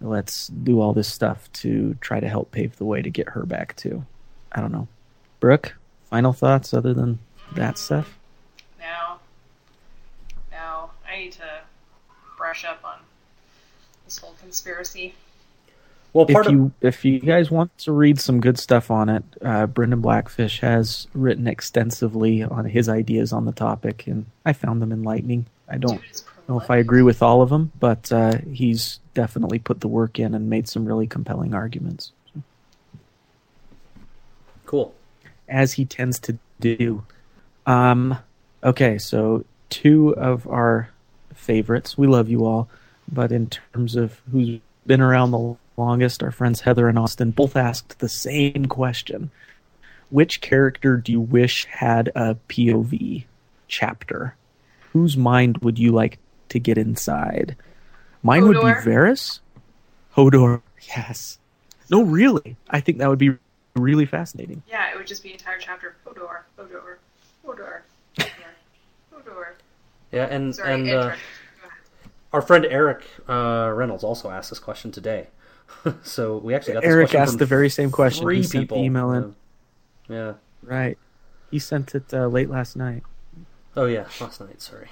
Let's 0.00 0.46
do 0.46 0.80
all 0.80 0.92
this 0.92 1.08
stuff 1.08 1.52
to 1.54 1.94
try 2.00 2.20
to 2.20 2.28
help 2.28 2.52
pave 2.52 2.76
the 2.76 2.84
way 2.84 3.02
to 3.02 3.10
get 3.10 3.30
her 3.30 3.44
back 3.44 3.74
too. 3.74 4.06
I 4.52 4.60
don't 4.60 4.72
know. 4.72 4.86
Brooke, 5.40 5.74
final 6.08 6.32
thoughts 6.32 6.72
other 6.72 6.94
than 6.94 7.18
that 7.56 7.78
stuff? 7.78 8.19
No. 11.10 11.16
No. 11.16 11.18
I 11.18 11.24
need 11.24 11.32
to 11.32 11.60
brush 12.36 12.64
up 12.64 12.80
on 12.84 12.98
this 14.04 14.18
whole 14.18 14.34
conspiracy. 14.40 15.14
Well, 16.12 16.26
part 16.26 16.46
if 16.46 16.52
of 16.52 16.52
you 16.52 16.72
if 16.80 17.04
you 17.04 17.20
guys 17.20 17.50
want 17.50 17.76
to 17.78 17.92
read 17.92 18.18
some 18.18 18.40
good 18.40 18.58
stuff 18.58 18.90
on 18.90 19.08
it, 19.08 19.22
uh, 19.42 19.66
Brendan 19.66 20.00
Blackfish 20.00 20.60
has 20.60 21.06
written 21.14 21.46
extensively 21.46 22.42
on 22.42 22.64
his 22.64 22.88
ideas 22.88 23.32
on 23.32 23.44
the 23.44 23.52
topic, 23.52 24.06
and 24.08 24.26
I 24.44 24.52
found 24.52 24.82
them 24.82 24.90
enlightening. 24.90 25.46
I 25.68 25.78
don't 25.78 26.02
Dude 26.02 26.22
know 26.50 26.60
if 26.60 26.70
I 26.70 26.78
agree 26.78 27.02
with 27.02 27.22
all 27.22 27.42
of 27.42 27.50
them, 27.50 27.70
but 27.78 28.10
uh, 28.10 28.38
he's 28.52 28.98
definitely 29.14 29.60
put 29.60 29.80
the 29.80 29.88
work 29.88 30.18
in 30.18 30.34
and 30.34 30.50
made 30.50 30.68
some 30.68 30.84
really 30.84 31.06
compelling 31.06 31.54
arguments, 31.54 32.10
cool. 34.66 34.92
as 35.48 35.74
he 35.74 35.84
tends 35.84 36.18
to 36.20 36.38
do. 36.58 37.04
Um, 37.66 38.18
okay, 38.64 38.98
so 38.98 39.44
two 39.68 40.14
of 40.16 40.46
our 40.48 40.90
favorites. 41.40 41.98
We 41.98 42.06
love 42.06 42.28
you 42.28 42.44
all, 42.44 42.68
but 43.10 43.32
in 43.32 43.48
terms 43.48 43.96
of 43.96 44.20
who's 44.30 44.60
been 44.86 45.00
around 45.00 45.30
the 45.30 45.56
longest, 45.76 46.22
our 46.22 46.30
friends 46.30 46.60
Heather 46.60 46.88
and 46.88 46.98
Austin 46.98 47.30
both 47.30 47.56
asked 47.56 47.98
the 47.98 48.08
same 48.08 48.66
question. 48.66 49.30
Which 50.10 50.40
character 50.40 50.96
do 50.96 51.12
you 51.12 51.20
wish 51.20 51.66
had 51.66 52.08
a 52.14 52.36
POV 52.48 53.24
chapter? 53.68 54.34
Whose 54.92 55.16
mind 55.16 55.58
would 55.58 55.78
you 55.78 55.92
like 55.92 56.18
to 56.48 56.58
get 56.58 56.76
inside? 56.78 57.56
Mine 58.22 58.46
would 58.48 58.54
be 58.54 58.90
Varys. 58.90 59.38
Hodor, 60.16 60.62
yes. 60.96 61.38
No, 61.88 62.02
really. 62.02 62.56
I 62.68 62.80
think 62.80 62.98
that 62.98 63.08
would 63.08 63.18
be 63.18 63.36
really 63.76 64.06
fascinating. 64.06 64.62
Yeah, 64.68 64.92
it 64.92 64.96
would 64.96 65.06
just 65.06 65.22
be 65.22 65.30
an 65.30 65.34
entire 65.34 65.58
chapter 65.58 65.94
of 66.04 66.14
Hodor, 66.14 66.40
Hodor, 66.58 66.96
Hodor, 67.46 67.80
Hodor, 68.18 68.28
Hodor. 69.14 69.46
Yeah, 70.12 70.24
and 70.24 70.54
Sorry, 70.54 70.72
and 70.74 70.90
uh, 70.90 71.02
Trench. 71.08 71.20
Go 71.62 71.66
ahead. 71.68 71.78
our 72.32 72.42
friend 72.42 72.66
Eric 72.68 73.04
uh, 73.28 73.72
Reynolds 73.74 74.04
also 74.04 74.30
asked 74.30 74.50
this 74.50 74.58
question 74.58 74.90
today. 74.90 75.28
so 76.02 76.38
we 76.38 76.54
actually 76.54 76.74
got 76.74 76.82
this 76.82 76.88
Eric 76.90 77.04
question 77.08 77.20
asked 77.22 77.32
from 77.32 77.38
the 77.38 77.46
very 77.46 77.70
same 77.70 77.90
question. 77.90 78.22
Three 78.22 78.38
He 78.38 78.42
sent 78.42 78.52
the 78.52 78.60
people. 78.74 78.84
email 78.84 79.12
in. 79.12 79.34
Yeah. 80.08 80.32
Right. 80.62 80.98
He 81.50 81.58
sent 81.58 81.94
it 81.94 82.12
uh, 82.12 82.26
late 82.26 82.50
last 82.50 82.76
night. 82.76 83.02
Oh 83.76 83.86
yeah, 83.86 84.06
last 84.20 84.40
night. 84.40 84.60
Sorry. 84.60 84.88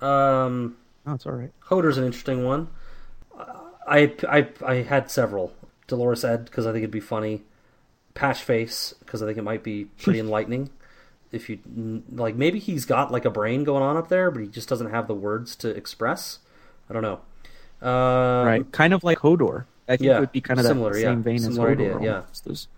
Um, 0.00 0.76
Oh, 1.06 1.12
it's 1.12 1.26
all 1.26 1.32
right. 1.32 1.52
Hodor's 1.66 1.98
an 1.98 2.04
interesting 2.04 2.44
one. 2.44 2.68
I, 3.86 4.14
I, 4.26 4.48
I 4.66 4.74
had 4.76 5.10
several. 5.10 5.52
Dolorous 5.86 6.24
Edd 6.24 6.46
because 6.46 6.66
I 6.66 6.70
think 6.72 6.78
it'd 6.78 6.90
be 6.90 7.00
funny. 7.00 7.42
Patchface 8.14 8.94
because 9.00 9.22
I 9.22 9.26
think 9.26 9.36
it 9.36 9.42
might 9.42 9.62
be 9.62 9.84
pretty 9.84 10.18
enlightening. 10.20 10.70
If 11.34 11.50
you 11.50 11.58
like, 12.10 12.36
maybe 12.36 12.58
he's 12.58 12.84
got 12.84 13.10
like 13.10 13.24
a 13.24 13.30
brain 13.30 13.64
going 13.64 13.82
on 13.82 13.96
up 13.96 14.08
there, 14.08 14.30
but 14.30 14.40
he 14.40 14.48
just 14.48 14.68
doesn't 14.68 14.90
have 14.90 15.08
the 15.08 15.14
words 15.14 15.56
to 15.56 15.68
express. 15.68 16.38
I 16.88 16.92
don't 16.94 17.02
know. 17.02 17.20
Uh, 17.82 18.44
right. 18.46 18.72
Kind 18.72 18.94
of 18.94 19.04
like 19.04 19.18
Hodor. 19.18 19.64
I 19.88 19.96
think 19.96 20.06
yeah, 20.08 20.16
it 20.16 20.20
would 20.20 20.32
be 20.32 20.40
kind 20.40 20.58
of 20.58 20.66
similar, 20.66 20.92
that 20.94 21.00
yeah. 21.00 21.08
same 21.08 21.22
vein 21.22 21.38
Similar 21.38 21.70
as 21.72 21.76
Hodor. 21.78 21.96
idea, 21.96 22.10
yeah. 22.10 22.22
Those- 22.44 22.68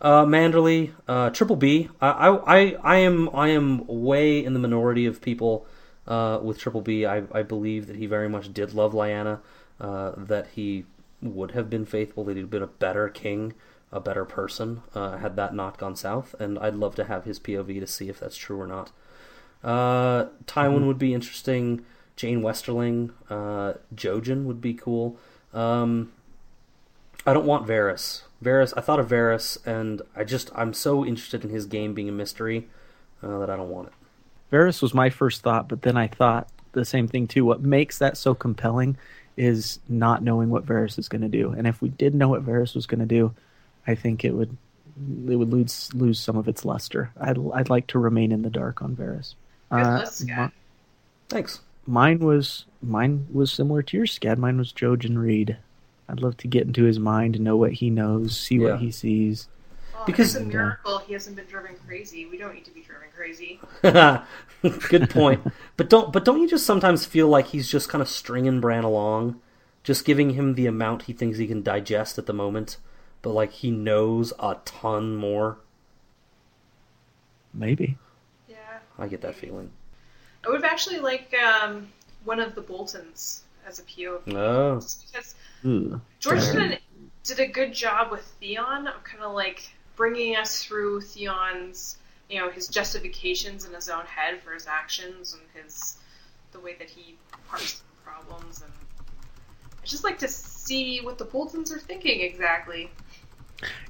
Uh, 0.00 0.24
Manderley, 0.24 0.90
uh, 1.06 1.30
Triple 1.30 1.54
B. 1.54 1.88
I, 2.00 2.08
I, 2.08 2.56
I, 2.56 2.76
I 2.82 2.96
am, 2.96 3.30
I 3.32 3.48
am 3.50 3.86
way 3.86 4.44
in 4.44 4.52
the 4.52 4.58
minority 4.58 5.06
of 5.06 5.20
people 5.20 5.64
uh, 6.08 6.40
with 6.42 6.58
Triple 6.58 6.80
B. 6.80 7.06
I, 7.06 7.22
I 7.30 7.42
believe 7.42 7.86
that 7.86 7.94
he 7.94 8.06
very 8.06 8.28
much 8.28 8.52
did 8.52 8.74
love 8.74 8.92
Lyanna. 8.94 9.38
Uh, 9.80 10.12
that 10.16 10.48
he 10.54 10.86
would 11.20 11.52
have 11.52 11.70
been 11.70 11.86
faithful. 11.86 12.24
That 12.24 12.36
he'd 12.36 12.50
been 12.50 12.62
a 12.64 12.66
better 12.66 13.08
king, 13.08 13.54
a 13.92 14.00
better 14.00 14.24
person. 14.24 14.82
Uh, 14.94 15.18
had 15.18 15.36
that 15.36 15.54
not 15.54 15.78
gone 15.78 15.94
south, 15.94 16.34
and 16.40 16.58
I'd 16.58 16.74
love 16.74 16.94
to 16.96 17.04
have 17.04 17.24
his 17.24 17.38
POV 17.38 17.80
to 17.80 17.86
see 17.86 18.08
if 18.08 18.18
that's 18.18 18.36
true 18.36 18.60
or 18.60 18.66
not. 18.66 18.90
Uh, 19.62 20.26
Tywin 20.46 20.86
would 20.86 20.98
be 20.98 21.14
interesting. 21.14 21.84
Jeyne 22.16 22.42
Westerling, 22.42 23.12
uh, 23.30 23.74
Jojen 23.94 24.44
would 24.44 24.60
be 24.60 24.74
cool. 24.74 25.16
Um, 25.52 26.12
I 27.24 27.32
don't 27.32 27.46
want 27.46 27.66
Varys. 27.66 28.22
Varys, 28.42 28.72
I 28.76 28.80
thought 28.80 28.98
of 28.98 29.08
Varys, 29.08 29.64
and 29.66 30.02
I 30.16 30.24
just 30.24 30.50
I'm 30.54 30.74
so 30.74 31.04
interested 31.04 31.44
in 31.44 31.50
his 31.50 31.66
game 31.66 31.94
being 31.94 32.08
a 32.08 32.12
mystery 32.12 32.68
uh, 33.22 33.38
that 33.38 33.50
I 33.50 33.56
don't 33.56 33.70
want 33.70 33.88
it. 33.88 33.94
Varys 34.54 34.82
was 34.82 34.92
my 34.92 35.10
first 35.10 35.42
thought, 35.42 35.68
but 35.68 35.82
then 35.82 35.96
I 35.96 36.08
thought 36.08 36.48
the 36.72 36.84
same 36.84 37.06
thing 37.08 37.26
too. 37.26 37.44
What 37.44 37.62
makes 37.62 37.98
that 37.98 38.16
so 38.16 38.34
compelling 38.34 38.96
is 39.36 39.78
not 39.88 40.22
knowing 40.22 40.50
what 40.50 40.66
Varys 40.66 40.98
is 40.98 41.08
going 41.08 41.22
to 41.22 41.28
do. 41.28 41.50
And 41.50 41.66
if 41.66 41.80
we 41.80 41.88
did 41.88 42.14
know 42.14 42.28
what 42.28 42.44
Varys 42.44 42.74
was 42.74 42.86
going 42.86 43.00
to 43.00 43.06
do, 43.06 43.34
I 43.86 43.94
think 43.94 44.24
it 44.24 44.32
would 44.34 44.56
it 45.28 45.36
would 45.36 45.50
lose 45.50 45.90
lose 45.94 46.20
some 46.20 46.36
of 46.36 46.48
its 46.48 46.64
luster. 46.64 47.10
I'd 47.20 47.38
I'd 47.54 47.70
like 47.70 47.86
to 47.88 47.98
remain 47.98 48.30
in 48.32 48.42
the 48.42 48.50
dark 48.50 48.82
on 48.82 48.94
Varys. 48.96 49.34
Good 49.70 49.80
Uh, 49.86 49.98
list, 50.00 50.26
Scad. 50.26 50.52
Thanks. 51.28 51.60
Mine 51.86 52.18
was 52.20 52.64
mine 52.82 53.26
was 53.32 53.50
similar 53.52 53.82
to 53.82 53.96
yours, 53.96 54.18
Scad. 54.18 54.38
Mine 54.38 54.58
was 54.58 54.72
Jojen 54.72 55.16
Reed. 55.18 55.56
I'd 56.08 56.20
love 56.20 56.36
to 56.38 56.48
get 56.48 56.66
into 56.66 56.84
his 56.84 56.98
mind, 56.98 57.40
know 57.40 57.56
what 57.56 57.72
he 57.72 57.88
knows, 57.90 58.38
see 58.38 58.56
Yeah. 58.56 58.72
what 58.72 58.80
he 58.80 58.90
sees. 58.90 59.48
Well, 59.94 60.04
because- 60.04 60.34
it's 60.36 60.44
a 60.44 60.46
miracle 60.46 60.98
he 60.98 61.12
hasn't 61.14 61.36
been 61.36 61.46
driven 61.46 61.74
crazy. 61.86 62.26
We 62.26 62.36
don't 62.36 62.54
need 62.54 62.64
to 62.66 62.70
be 62.70 62.82
driven 62.82 63.08
crazy. 63.16 63.60
Good 64.88 65.10
point. 65.10 65.40
but 65.76 65.88
don't 65.90 66.12
but 66.12 66.24
don't 66.24 66.40
you 66.40 66.48
just 66.48 66.66
sometimes 66.66 67.04
feel 67.06 67.28
like 67.28 67.46
he's 67.48 67.68
just 67.68 67.88
kind 67.88 68.02
of 68.02 68.08
stringing 68.08 68.60
Bran 68.60 68.84
along, 68.84 69.40
just 69.82 70.04
giving 70.04 70.30
him 70.30 70.54
the 70.54 70.66
amount 70.66 71.02
he 71.04 71.12
thinks 71.12 71.38
he 71.38 71.46
can 71.46 71.62
digest 71.62 72.18
at 72.18 72.26
the 72.26 72.32
moment, 72.32 72.76
but 73.22 73.30
like 73.30 73.52
he 73.52 73.70
knows 73.70 74.32
a 74.38 74.56
ton 74.64 75.16
more. 75.16 75.58
Maybe. 77.54 77.96
Yeah. 78.48 78.56
I 78.98 79.08
get 79.08 79.20
that 79.22 79.34
feeling. 79.34 79.70
I 80.44 80.48
would 80.48 80.62
have 80.62 80.70
actually 80.70 80.98
like 80.98 81.34
um, 81.34 81.88
one 82.24 82.40
of 82.40 82.54
the 82.54 82.60
Boltons 82.60 83.42
as 83.66 83.78
a 83.78 83.82
POV. 83.82 84.34
Oh, 84.34 84.80
Just 84.80 85.12
because 85.12 85.34
Ugh. 85.64 86.00
George 86.18 86.42
Fair. 86.44 86.68
did, 86.68 86.78
did 87.24 87.40
a 87.40 87.46
good 87.46 87.72
job 87.72 88.10
with 88.10 88.22
Theon 88.40 88.88
of 88.88 89.04
kind 89.04 89.22
of 89.22 89.32
like 89.34 89.72
bringing 89.94 90.36
us 90.36 90.64
through 90.64 91.02
Theon's, 91.02 91.96
you 92.28 92.40
know, 92.40 92.50
his 92.50 92.66
justifications 92.68 93.64
in 93.64 93.72
his 93.72 93.88
own 93.88 94.04
head 94.06 94.40
for 94.40 94.52
his 94.52 94.66
actions 94.66 95.34
and 95.34 95.64
his 95.64 95.98
the 96.52 96.60
way 96.60 96.74
that 96.78 96.90
he 96.90 97.16
parses 97.48 97.82
problems 98.04 98.60
and 98.60 98.72
I 99.82 99.86
just 99.86 100.04
like 100.04 100.18
to 100.18 100.28
see 100.28 101.00
what 101.00 101.18
the 101.18 101.24
Boltons 101.24 101.72
are 101.72 101.78
thinking 101.78 102.20
exactly. 102.20 102.90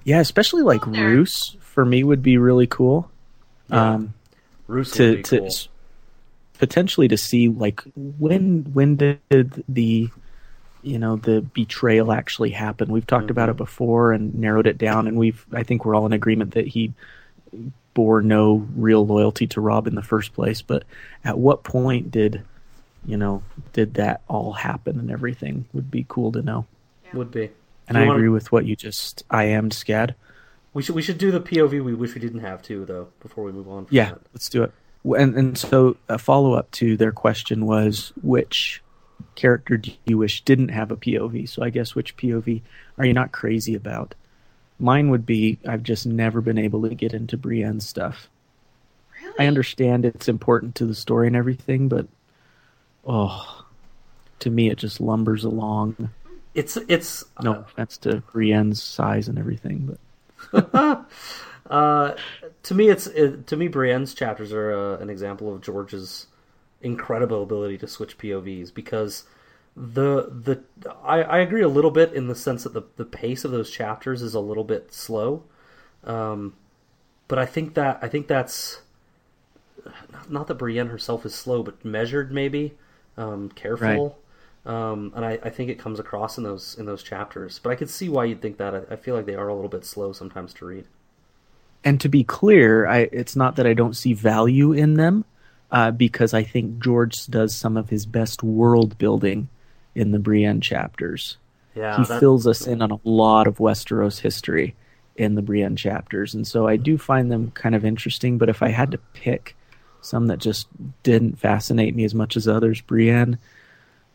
Yeah, 0.05 0.21
especially 0.21 0.63
like 0.63 0.85
There. 0.85 1.07
Roose 1.09 1.57
for 1.61 1.85
me 1.85 2.03
would 2.05 2.23
be 2.23 2.39
really 2.39 2.67
cool. 2.67 3.11
Yeah. 3.71 3.95
Um, 3.95 4.15
Roose 4.67 4.93
to 4.93 5.09
would 5.11 5.17
be 5.19 5.23
to 5.25 5.39
cool. 5.39 5.47
s- 5.47 5.69
potentially 6.59 7.09
to 7.09 7.17
see 7.17 7.49
like 7.49 7.83
when 7.97 8.65
when 8.73 8.97
did 8.97 9.21
the 9.69 10.09
you 10.83 10.99
know 10.99 11.17
the 11.17 11.41
betrayal 11.41 12.13
actually 12.13 12.51
happen 12.51 12.91
we've 12.93 13.07
talked 13.07 13.31
about 13.31 13.49
Mhm. 13.49 13.53
it 13.53 13.57
before 13.57 14.13
and 14.13 14.35
narrowed 14.35 14.67
it 14.67 14.79
down 14.79 15.07
and 15.09 15.17
we've 15.17 15.45
i 15.53 15.63
think 15.65 15.85
we're 15.85 15.95
all 15.95 16.07
in 16.07 16.13
agreement 16.13 16.53
that 16.53 16.67
he 16.69 16.93
bore 17.95 18.23
no 18.23 18.67
real 18.77 19.05
loyalty 19.07 19.47
to 19.49 19.61
Robb 19.61 19.87
in 19.87 19.95
the 19.97 20.03
first 20.03 20.35
place 20.35 20.63
but 20.63 20.85
at 21.25 21.39
what 21.39 21.63
point 21.65 22.11
did 22.11 22.43
you 23.05 23.17
know 23.17 23.43
did 23.73 23.95
that 23.95 24.23
all 24.29 24.53
happen 24.53 24.99
and 25.01 25.11
everything 25.11 25.65
would 25.73 25.91
be 25.91 26.05
cool 26.09 26.31
to 26.33 26.43
know 26.43 26.65
Would 27.13 27.31
be. 27.33 27.51
And 27.89 27.97
i 27.99 28.01
wanna- 28.07 28.15
agree 28.19 28.29
with 28.29 28.51
what 28.53 28.65
you 28.67 28.75
just 28.77 29.23
i 29.31 29.45
am 29.45 29.71
scad 29.71 30.15
We 30.75 30.83
should 30.83 30.95
we 30.95 31.03
should 31.03 31.19
do 31.19 31.31
the 31.31 31.41
POV 31.41 31.85
we 31.85 31.95
wish 31.95 32.15
we 32.15 32.21
didn't 32.21 32.41
have 32.41 32.63
to 32.63 32.85
though 32.87 33.09
before 33.21 33.45
we 33.45 33.53
move 33.53 33.69
on. 33.69 33.85
From 33.87 33.95
Yeah, 33.97 34.11
that. 34.11 34.21
let's 34.33 34.49
do 34.49 34.63
it. 34.63 34.73
And 35.05 35.35
and 35.37 35.59
so 35.59 35.97
a 36.09 36.17
follow 36.19 36.55
up 36.55 36.71
to 36.81 36.97
their 36.97 37.13
question 37.13 37.67
was 37.67 38.13
which 38.23 38.83
character 39.35 39.77
do 39.77 39.91
you 40.07 40.17
wish 40.17 40.43
didn't 40.45 40.69
have 40.71 40.91
a 40.91 40.97
POV? 40.97 41.47
So 41.49 41.63
I 41.63 41.69
guess 41.71 41.95
which 41.95 42.17
POV 42.17 42.63
are 42.99 43.05
you 43.05 43.13
not 43.13 43.33
crazy 43.33 43.75
about? 43.75 44.15
Mine 44.79 45.11
would 45.11 45.27
be 45.27 45.59
I've 45.69 45.83
just 45.83 46.07
never 46.07 46.41
been 46.41 46.59
able 46.59 46.81
to 46.89 46.95
get 46.95 47.13
into 47.13 47.37
Brienne's 47.37 47.87
stuff. 47.87 48.29
Really? 49.23 49.35
I 49.41 49.47
understand 49.49 50.05
it's 50.07 50.29
important 50.29 50.75
to 50.77 50.87
the 50.87 50.95
story 50.95 51.27
and 51.27 51.37
everything, 51.37 51.89
but 51.89 52.07
oh, 53.07 53.65
to 54.39 54.49
me 54.51 54.71
it 54.71 54.79
just 54.79 55.01
lumbers 55.01 55.45
along. 55.45 56.09
It's 56.55 56.77
it's 56.89 57.25
No 57.43 57.61
offense 57.61 57.97
to 57.99 58.23
Brienne's 58.33 58.83
size 58.83 59.29
and 59.29 59.39
everything, 59.39 59.97
but 60.53 61.07
Uh, 61.73 62.15
to 62.65 62.75
me, 62.75 62.91
it's 62.91 63.07
it, 63.07 63.47
to 63.47 63.57
me. 63.57 63.67
Brienne's 63.67 64.13
chapters 64.13 64.53
are 64.53 64.73
uh, 64.73 64.99
an 64.99 65.09
example 65.09 65.53
of 65.55 65.63
George's 65.63 66.27
incredible 66.83 67.43
ability 67.43 67.79
to 67.79 67.87
switch 67.87 68.19
POVs 68.19 68.75
because 68.75 69.25
the 69.75 70.29
the 70.31 70.63
I, 71.03 71.23
I 71.23 71.39
agree 71.39 71.63
a 71.63 71.69
little 71.69 71.91
bit 71.91 72.13
in 72.13 72.27
the 72.27 72.35
sense 72.35 72.65
that 72.65 72.75
the 72.75 72.83
the 72.97 73.07
pace 73.07 73.45
of 73.45 73.53
those 73.53 73.71
chapters 73.71 74.21
is 74.21 74.35
a 74.35 74.41
little 74.41 74.65
bit 74.65 74.93
slow, 74.93 75.45
um, 76.05 76.55
but 77.27 77.39
I 77.39 77.47
think 77.47 77.73
that 77.73 78.01
I 78.03 78.09
think 78.09 78.27
that's 78.27 78.83
not 80.29 80.49
that 80.49 80.57
Brienne 80.57 80.89
herself 80.89 81.25
is 81.25 81.35
slow, 81.35 81.63
but 81.63 81.83
measured 81.85 82.33
maybe, 82.33 82.75
um, 83.17 83.49
careful. 83.49 84.19
Um, 84.65 85.13
and 85.17 85.25
I, 85.25 85.39
I 85.43 85.51
think 85.51 85.71
it 85.71 85.79
comes 85.79 85.99
across 85.99 86.39
in 86.39 86.45
those 86.45 86.77
in 86.79 86.87
those 86.87 87.03
chapters. 87.03 87.59
But 87.63 87.71
I 87.71 87.75
could 87.75 87.91
see 87.91 88.09
why 88.09 88.27
you'd 88.27 88.41
think 88.41 88.59
that. 88.59 88.75
I, 88.75 88.83
I 88.93 88.97
feel 88.97 89.15
like 89.15 89.27
they 89.27 89.35
are 89.35 89.49
a 89.49 89.55
little 89.55 89.71
bit 89.71 89.85
slow 89.85 90.13
sometimes 90.13 90.55
to 90.55 90.65
read. 90.67 90.85
and 91.85 92.01
to 92.01 92.09
be 92.09 92.23
clear, 92.23 92.87
I, 92.87 93.09
it's 93.11 93.35
not 93.35 93.57
that 93.57 93.67
I 93.67 93.75
don't 93.75 93.97
see 93.97 94.13
value 94.13 94.73
in 94.73 94.95
them, 94.95 95.25
uh, 95.73 95.91
because 95.91 96.33
I 96.33 96.45
think 96.45 96.79
George 96.79 97.27
does 97.27 97.55
some 97.55 97.77
of 97.77 97.89
his 97.91 98.07
best 98.07 98.43
world 98.45 98.97
building 98.99 99.49
in 99.97 100.13
the 100.13 100.21
Brienne 100.21 100.61
chapters. 100.61 101.39
Yeah, 101.75 101.97
he 101.97 102.05
that- 102.05 102.21
fills 102.21 102.47
us 102.47 102.67
in 102.67 102.83
on 102.83 102.93
a 102.93 103.01
lot 103.03 103.47
of 103.49 103.57
Westeros 103.59 104.21
history 104.21 104.77
in 105.17 105.35
the 105.35 105.43
Brienne 105.43 105.75
chapters, 105.77 106.35
and 106.35 106.47
so 106.47 106.69
I 106.69 106.77
do 106.77 106.97
find 106.99 107.33
them 107.33 107.51
kind 107.51 107.75
of 107.75 107.85
interesting. 107.85 108.39
But 108.39 108.49
if 108.49 108.63
I 108.63 108.69
had 108.69 108.93
to 108.93 108.99
pick 109.13 109.57
some 110.03 110.29
that 110.29 110.39
just 110.39 110.69
didn't 111.03 111.39
fascinate 111.41 111.97
me 111.97 112.05
as 112.05 112.15
much 112.15 112.37
as 112.37 112.47
others, 112.47 112.81
Brienne 112.81 113.39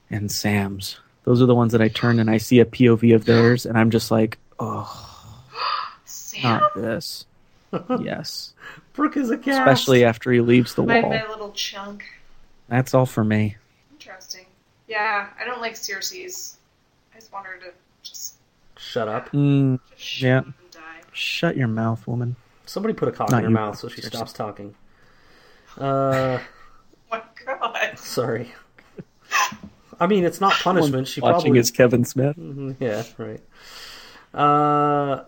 and 0.10 0.32
Sam's, 0.32 0.98
those 1.24 1.42
are 1.42 1.46
the 1.46 1.56
ones 1.56 1.72
that 1.74 1.82
I 1.82 1.88
turn 1.90 2.20
and 2.20 2.30
I 2.30 2.38
see 2.38 2.60
a 2.60 2.66
POV 2.66 3.14
of 3.16 3.26
theirs, 3.26 3.66
and 3.66 3.78
I'm 3.78 3.90
just 3.92 4.12
like, 4.12 4.38
oh, 4.60 5.44
Sam? 6.06 6.44
not 6.44 6.76
this. 6.76 7.26
yes. 8.00 8.54
Brooke 8.94 9.18
is 9.18 9.30
a 9.30 9.38
cat. 9.38 9.60
especially 9.68 10.04
after 10.06 10.32
he 10.32 10.42
leaves 10.42 10.74
the 10.76 10.84
My, 10.84 11.02
wall. 11.02 11.10
my 11.12 11.28
little 11.30 11.52
chunk. 11.52 12.04
That's 12.70 12.94
all 12.94 13.06
for 13.06 13.24
me. 13.24 13.58
Interesting. 13.92 14.46
Yeah, 14.88 15.28
I 15.40 15.44
don't 15.46 15.60
like 15.62 15.74
Cersei's. 15.74 16.58
I 17.14 17.20
just 17.20 17.32
want 17.34 17.46
her 17.46 17.58
to 17.58 17.74
just, 18.04 18.36
Shut 18.78 19.08
up. 19.08 19.32
Mm, 19.32 19.80
just 19.92 20.02
shoot 20.02 20.26
Yeah. 20.28 20.38
and 20.40 20.54
die. 20.72 20.80
shut 21.12 21.58
your 21.58 21.68
mouth, 21.68 22.08
woman. 22.08 22.36
Somebody 22.66 22.94
put 22.94 23.08
a 23.08 23.12
cock 23.12 23.30
Not 23.32 23.40
in 23.40 23.44
her 23.46 23.50
you, 23.50 23.56
mouth 23.56 23.78
so 23.80 23.88
she 23.90 24.02
Cersei. 24.02 24.08
stops 24.16 24.34
talking. 24.34 24.76
Uh, 25.78 26.40
Oh 27.12 27.18
my 27.18 27.22
god. 27.46 27.98
sorry. 28.00 28.54
I 30.00 30.08
mean, 30.08 30.24
it's 30.24 30.42
not 30.42 30.54
punishment. 30.54 31.08
She 31.08 31.22
Watching 31.22 31.42
probably 31.42 31.60
is 31.60 31.72
Kevin 31.72 32.06
Smith. 32.06 32.38
Mhm, 32.38 32.76
yeah, 32.80 33.04
right. 33.18 33.42
Uh, 34.34 35.24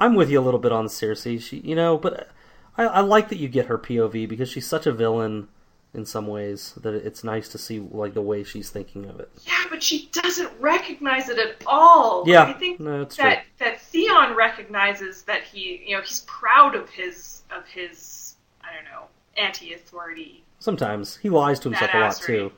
I'm 0.00 0.14
with 0.14 0.30
you 0.30 0.40
a 0.40 0.42
little 0.42 0.60
bit 0.60 0.72
on 0.72 0.86
Cersei. 0.86 1.40
She, 1.40 1.58
you 1.58 1.74
know, 1.74 1.98
but 1.98 2.28
I, 2.76 2.84
I 2.84 3.00
like 3.00 3.28
that 3.28 3.38
you 3.38 3.48
get 3.48 3.66
her 3.66 3.78
POV 3.78 4.28
because 4.28 4.48
she's 4.48 4.66
such 4.66 4.86
a 4.86 4.92
villain 4.92 5.48
in 5.94 6.04
some 6.04 6.26
ways 6.26 6.74
that 6.82 6.94
it's 6.94 7.24
nice 7.24 7.48
to 7.48 7.58
see 7.58 7.80
like 7.80 8.14
the 8.14 8.22
way 8.22 8.44
she's 8.44 8.70
thinking 8.70 9.06
of 9.06 9.18
it. 9.20 9.30
Yeah, 9.46 9.64
but 9.70 9.82
she 9.82 10.08
doesn't 10.12 10.50
recognize 10.60 11.28
it 11.28 11.38
at 11.38 11.62
all. 11.66 12.24
Yeah, 12.26 12.44
I 12.44 12.52
think 12.52 12.78
no, 12.80 13.02
it's 13.02 13.16
true. 13.16 13.24
that 13.24 13.44
that 13.58 13.80
Theon 13.80 14.34
recognizes 14.36 15.22
that 15.22 15.42
he, 15.42 15.82
you 15.86 15.96
know, 15.96 16.02
he's 16.02 16.20
proud 16.26 16.74
of 16.74 16.88
his 16.90 17.42
of 17.50 17.66
his, 17.66 18.36
I 18.62 18.68
don't 18.74 18.84
know, 18.84 19.06
anti-authority. 19.36 20.44
Sometimes 20.60 21.16
he 21.16 21.30
lies 21.30 21.58
to 21.60 21.70
himself 21.70 21.94
a 21.94 21.98
lot 21.98 22.12
badassery. 22.12 22.26
too. 22.26 22.52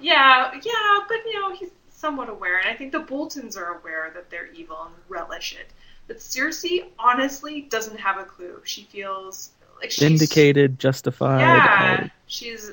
Yeah, 0.00 0.52
yeah, 0.62 0.98
but 1.08 1.18
you 1.26 1.38
know, 1.38 1.54
he's 1.54 1.70
somewhat 1.90 2.28
aware, 2.28 2.58
and 2.58 2.68
I 2.68 2.74
think 2.74 2.92
the 2.92 3.00
Boltons 3.00 3.56
are 3.56 3.78
aware 3.78 4.10
that 4.14 4.30
they're 4.30 4.48
evil 4.52 4.78
and 4.86 4.94
relish 5.08 5.54
it. 5.58 5.70
But 6.08 6.18
Cersei 6.18 6.84
honestly 6.98 7.62
doesn't 7.62 7.98
have 8.00 8.18
a 8.18 8.24
clue. 8.24 8.60
She 8.64 8.82
feels 8.84 9.50
like 9.80 9.90
she's 9.90 10.02
Vindicated, 10.08 10.78
justified. 10.78 11.40
Yeah, 11.40 11.98
all- 12.02 12.08
she's 12.26 12.70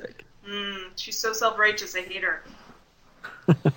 mm, 0.48 0.84
she's 0.96 1.18
so 1.18 1.34
self-righteous. 1.34 1.96
I 1.96 2.02
hate 2.02 2.24
her. 2.24 2.44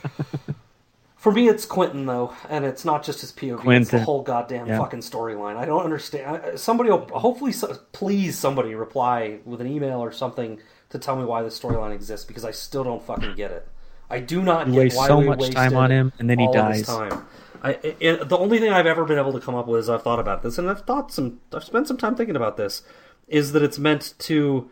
For 1.16 1.30
me, 1.30 1.48
it's 1.48 1.64
Quentyn 1.66 2.04
though, 2.06 2.34
and 2.48 2.64
it's 2.64 2.84
not 2.84 3.04
just 3.04 3.20
his 3.20 3.30
POV. 3.32 3.80
It's 3.80 3.90
the 3.90 4.00
whole 4.02 4.22
goddamn 4.22 4.66
Yeah. 4.66 4.78
fucking 4.78 5.00
storyline. 5.00 5.56
I 5.56 5.64
don't 5.64 5.84
understand. 5.84 6.58
Somebody, 6.58 6.90
will, 6.90 7.06
hopefully, 7.12 7.52
please, 7.92 8.36
somebody 8.36 8.74
reply 8.74 9.38
with 9.44 9.60
an 9.60 9.68
email 9.68 10.00
or 10.00 10.10
something 10.10 10.58
to 10.92 10.98
tell 10.98 11.16
me 11.16 11.24
why 11.24 11.42
this 11.42 11.58
storyline 11.58 11.92
exists 11.94 12.24
because 12.24 12.44
I 12.44 12.50
still 12.52 12.84
don't 12.84 13.02
fucking 13.02 13.34
get 13.34 13.50
it. 13.50 13.66
I 14.08 14.20
do 14.20 14.42
not 14.42 14.66
You 14.68 14.74
get 14.74 14.78
waste 14.78 14.96
why 14.96 15.06
so 15.08 15.18
we 15.18 15.26
much 15.26 15.50
time 15.50 15.74
on 15.76 15.90
him, 15.90 16.12
and 16.18 16.28
then 16.30 16.38
he 16.38 16.46
all 16.46 16.56
of 16.56 16.72
this 16.74 16.86
dies. 16.86 17.10
time. 17.10 17.26
I, 17.62 17.70
it, 17.82 17.96
it- 18.00 18.28
the 18.28 18.36
only 18.38 18.58
thing 18.58 18.72
I've 18.72 18.86
ever 18.86 19.04
been 19.04 19.18
able 19.18 19.32
to 19.32 19.40
come 19.40 19.54
up 19.54 19.66
with 19.66 19.80
is 19.80 19.88
I've 19.88 20.02
thought 20.02 20.18
about 20.20 20.42
this, 20.42 20.58
and 20.58 20.68
I've 20.68 20.82
thought 20.82 21.12
some. 21.12 21.40
I've 21.52 21.64
spent 21.64 21.88
some 21.88 21.96
time 21.96 22.14
thinking 22.14 22.36
about 22.36 22.56
this. 22.56 22.82
Is 23.28 23.52
that 23.52 23.62
it's 23.62 23.78
meant 23.78 24.14
to 24.20 24.70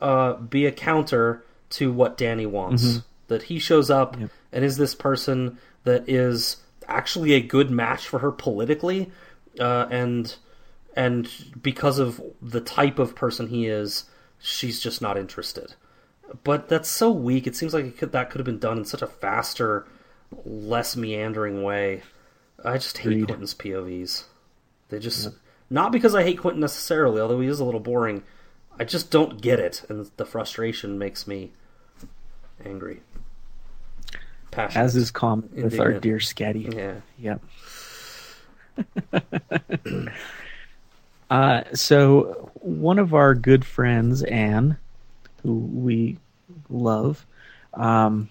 uh, 0.00 0.34
be 0.34 0.66
a 0.66 0.72
counter 0.72 1.44
to 1.70 1.92
what 1.92 2.18
Dany 2.18 2.46
wants. 2.46 2.82
Mm-hmm. 2.84 2.98
That 3.28 3.42
he 3.44 3.60
shows 3.60 3.90
up 3.90 4.16
and 4.52 4.64
is 4.64 4.76
this 4.76 4.94
person 4.96 5.58
that 5.84 6.08
is 6.08 6.56
actually 6.88 7.34
a 7.34 7.40
good 7.40 7.70
match 7.70 8.08
for 8.08 8.18
her 8.18 8.32
politically, 8.32 9.12
uh, 9.60 9.86
and 9.90 10.34
and 10.96 11.28
because 11.62 12.00
of 12.00 12.20
the 12.42 12.60
type 12.60 12.98
of 12.98 13.14
person 13.14 13.46
he 13.46 13.66
is, 13.68 14.04
she's 14.40 14.80
just 14.80 15.00
not 15.00 15.16
interested. 15.16 15.74
But 16.44 16.68
that's 16.68 16.88
so 16.88 17.10
weak. 17.10 17.46
It 17.46 17.56
seems 17.56 17.74
like 17.74 17.84
it 17.84 17.98
could, 17.98 18.12
that 18.12 18.30
could 18.30 18.38
have 18.38 18.46
been 18.46 18.58
done 18.58 18.78
in 18.78 18.84
such 18.84 19.02
a 19.02 19.06
faster, 19.06 19.86
less 20.44 20.96
meandering 20.96 21.62
way. 21.62 22.02
I 22.64 22.74
just 22.74 22.98
hate 22.98 23.22
Agreed. 23.22 23.28
Quentyn's 23.28 23.54
POVs. 23.54 24.24
They 24.90 24.98
just 24.98 25.30
not 25.70 25.92
because 25.92 26.14
I 26.14 26.24
hate 26.24 26.38
Quentyn 26.38 26.58
necessarily, 26.58 27.20
although 27.20 27.40
he 27.40 27.48
is 27.48 27.60
a 27.60 27.64
little 27.64 27.80
boring. 27.80 28.22
I 28.78 28.84
just 28.84 29.10
don't 29.10 29.40
get 29.40 29.60
it, 29.60 29.84
and 29.88 30.10
the 30.16 30.24
frustration 30.24 30.98
makes 30.98 31.26
me 31.26 31.52
angry. 32.64 33.02
Passionate. 34.50 34.82
As 34.82 34.96
is 34.96 35.10
common 35.10 35.50
with 35.54 35.78
our 35.78 35.92
dear 35.92 36.16
Scatty. 36.16 36.74
yeah. 36.74 37.00
Yep. 37.18 37.42
uh, 41.30 41.62
so 41.72 42.50
one 42.54 42.98
of 42.98 43.14
our 43.14 43.34
good 43.34 43.64
friends, 43.64 44.22
Anne, 44.24 44.76
who 45.42 45.54
we 45.54 46.18
love, 46.68 47.24
um, 47.74 48.28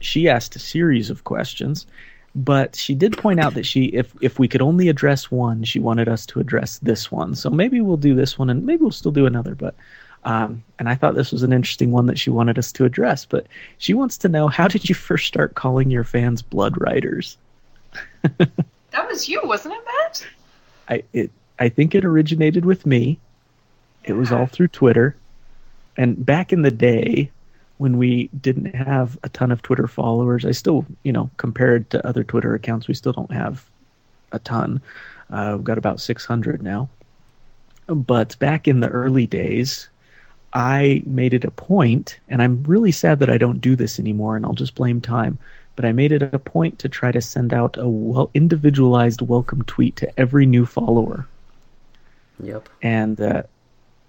she 0.00 0.28
asked 0.28 0.56
a 0.56 0.60
series 0.60 1.10
of 1.10 1.24
questions, 1.24 1.86
but 2.34 2.76
she 2.76 2.94
did 2.94 3.18
point 3.18 3.40
out 3.40 3.54
that 3.54 3.66
she, 3.66 3.86
if 3.86 4.14
if 4.22 4.38
we 4.38 4.48
could 4.48 4.62
only 4.62 4.88
address 4.88 5.30
one, 5.30 5.64
she 5.64 5.80
wanted 5.80 6.08
us 6.08 6.24
to 6.26 6.40
address 6.40 6.78
this 6.78 7.10
one. 7.10 7.34
So 7.34 7.50
maybe 7.50 7.80
we'll 7.80 7.96
do 7.96 8.14
this 8.14 8.38
one, 8.38 8.48
and 8.48 8.64
maybe 8.64 8.82
we'll 8.82 8.92
still 8.92 9.10
do 9.10 9.26
another. 9.26 9.54
But 9.54 9.74
um, 10.24 10.62
and 10.78 10.88
I 10.88 10.94
thought 10.94 11.16
this 11.16 11.32
was 11.32 11.42
an 11.42 11.52
interesting 11.52 11.90
one 11.90 12.06
that 12.06 12.18
she 12.18 12.30
wanted 12.30 12.58
us 12.58 12.72
to 12.72 12.84
address. 12.84 13.24
But 13.24 13.46
she 13.78 13.94
wants 13.94 14.16
to 14.18 14.28
know 14.28 14.48
how 14.48 14.68
did 14.68 14.88
you 14.88 14.94
first 14.94 15.26
start 15.26 15.54
calling 15.54 15.90
your 15.90 16.04
fans 16.04 16.40
blood 16.40 16.80
riders? 16.80 17.36
That 18.90 19.08
was 19.08 19.28
you, 19.28 19.40
wasn't 19.44 19.74
it, 19.74 19.80
Matt? 19.84 20.26
I 20.88 21.02
it 21.12 21.30
I 21.60 21.68
think 21.68 21.94
it 21.94 22.06
originated 22.06 22.64
with 22.64 22.86
me. 22.86 23.18
It 24.04 24.14
was 24.14 24.32
all 24.32 24.46
through 24.46 24.68
Twitter. 24.68 25.14
And 25.98 26.24
back 26.24 26.54
in 26.54 26.62
the 26.62 26.70
day 26.70 27.30
when 27.76 27.98
we 27.98 28.30
didn't 28.40 28.74
have 28.74 29.18
a 29.22 29.28
ton 29.28 29.52
of 29.52 29.60
Twitter 29.60 29.86
followers, 29.86 30.46
I 30.46 30.52
still, 30.52 30.86
you 31.02 31.12
know, 31.12 31.30
compared 31.36 31.90
to 31.90 32.06
other 32.06 32.24
Twitter 32.24 32.54
accounts, 32.54 32.88
we 32.88 32.94
still 32.94 33.12
don't 33.12 33.32
have 33.32 33.66
a 34.32 34.38
ton. 34.38 34.80
Uh, 35.28 35.54
we've 35.56 35.64
got 35.64 35.76
about 35.76 36.00
600 36.00 36.62
now. 36.62 36.88
But 37.86 38.38
back 38.38 38.66
in 38.66 38.80
the 38.80 38.88
early 38.88 39.26
days, 39.26 39.88
I 40.54 41.02
made 41.04 41.34
it 41.34 41.44
a 41.44 41.50
point, 41.50 42.18
and 42.28 42.42
I'm 42.42 42.62
really 42.62 42.92
sad 42.92 43.18
that 43.18 43.30
I 43.30 43.36
don't 43.36 43.60
do 43.60 43.76
this 43.76 43.98
anymore, 43.98 44.34
and 44.34 44.46
I'll 44.46 44.54
just 44.54 44.74
blame 44.74 45.00
time. 45.00 45.38
But 45.76 45.84
I 45.84 45.92
made 45.92 46.12
it 46.12 46.22
a 46.22 46.38
point 46.38 46.78
to 46.78 46.88
try 46.88 47.12
to 47.12 47.20
send 47.20 47.52
out 47.52 47.76
a 47.76 47.86
well, 47.86 48.30
individualized 48.32 49.20
welcome 49.20 49.62
tweet 49.64 49.96
to 49.96 50.20
every 50.20 50.46
new 50.46 50.64
follower 50.64 51.26
Yep. 52.42 52.68
and 52.82 53.20
uh, 53.20 53.42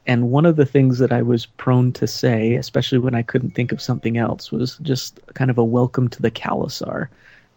and 0.07 0.31
one 0.31 0.45
of 0.45 0.55
the 0.55 0.65
things 0.65 0.97
that 0.97 1.11
I 1.11 1.21
was 1.21 1.45
prone 1.45 1.91
to 1.93 2.07
say, 2.07 2.55
especially 2.55 2.97
when 2.97 3.15
I 3.15 3.21
couldn't 3.21 3.51
think 3.51 3.71
of 3.71 3.81
something 3.81 4.17
else, 4.17 4.51
was 4.51 4.77
just 4.81 5.19
kind 5.35 5.51
of 5.51 5.57
a 5.57 5.63
welcome 5.63 6.07
to 6.09 6.21
the 6.21 6.31
Khalasar 6.31 7.07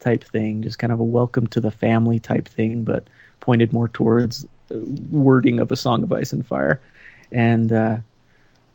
type 0.01 0.25
thing, 0.25 0.63
just 0.63 0.79
kind 0.79 0.93
of 0.93 1.01
a 1.01 1.05
welcome 1.05 1.47
to 1.49 1.61
the 1.61 1.71
family 1.71 2.19
type 2.19 2.47
thing, 2.47 2.85
but 2.85 3.07
pointed 3.41 3.73
more 3.73 3.89
towards 3.89 4.45
uh, 4.71 4.79
wording 5.11 5.59
of 5.59 5.73
a 5.73 5.77
Song 5.77 6.03
of 6.03 6.13
Ice 6.13 6.33
and 6.33 6.47
Fire, 6.47 6.81
and 7.33 7.73
uh, 7.73 7.97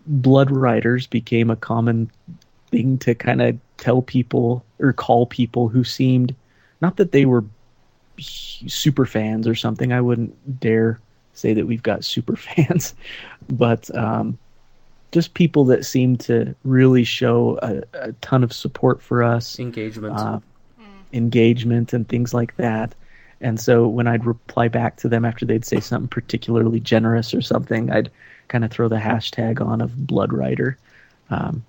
Blood 0.07 0.49
Riders 0.49 1.05
became 1.05 1.49
a 1.49 1.55
common 1.55 2.09
thing 2.71 2.97
to 2.99 3.13
kind 3.15 3.41
of 3.41 3.57
tell 3.77 4.01
people 4.01 4.63
or 4.79 4.93
call 4.93 5.25
people 5.25 5.67
who 5.67 5.83
seemed 5.83 6.35
not 6.81 6.97
that 6.97 7.11
they 7.11 7.25
were 7.25 7.43
super 8.17 9.05
fans 9.05 9.47
or 9.47 9.55
something. 9.55 9.93
I 9.93 10.01
wouldn't 10.01 10.59
dare 10.59 10.99
say 11.39 11.53
that 11.53 11.65
we've 11.67 11.83
got 11.83 12.03
super 12.05 12.35
fans, 12.47 12.93
but 13.49 13.93
um, 13.95 14.37
just 15.11 15.33
people 15.33 15.65
that 15.65 15.85
seem 15.85 16.17
to 16.17 16.55
really 16.63 17.03
show 17.03 17.57
a, 17.61 17.81
a 17.93 18.11
ton 18.21 18.43
of 18.43 18.53
support 18.53 19.01
for 19.01 19.23
us, 19.23 19.57
Engagement. 19.59 20.15
uh, 20.17 20.39
engagement, 21.13 21.93
and 21.93 22.07
things 22.07 22.33
like 22.33 22.55
that. 22.57 22.93
And 23.41 23.59
so 23.59 23.87
when 23.87 24.05
I'd 24.07 24.25
reply 24.25 24.67
back 24.67 24.97
to 24.97 25.07
them 25.09 25.23
after 25.25 25.45
they'd 25.45 25.65
say 25.65 25.79
something 25.79 26.09
particularly 26.09 26.79
generous 26.79 27.33
or 27.33 27.41
something, 27.41 27.89
I'd 27.89 28.11
kind 28.49 28.65
of 28.65 28.71
throw 28.71 28.89
the 28.89 28.97
hashtag 28.97 29.65
on 29.65 29.81
of 29.81 30.05
Blood 30.05 30.33
Rider. 30.33 30.77
Um, 31.29 31.63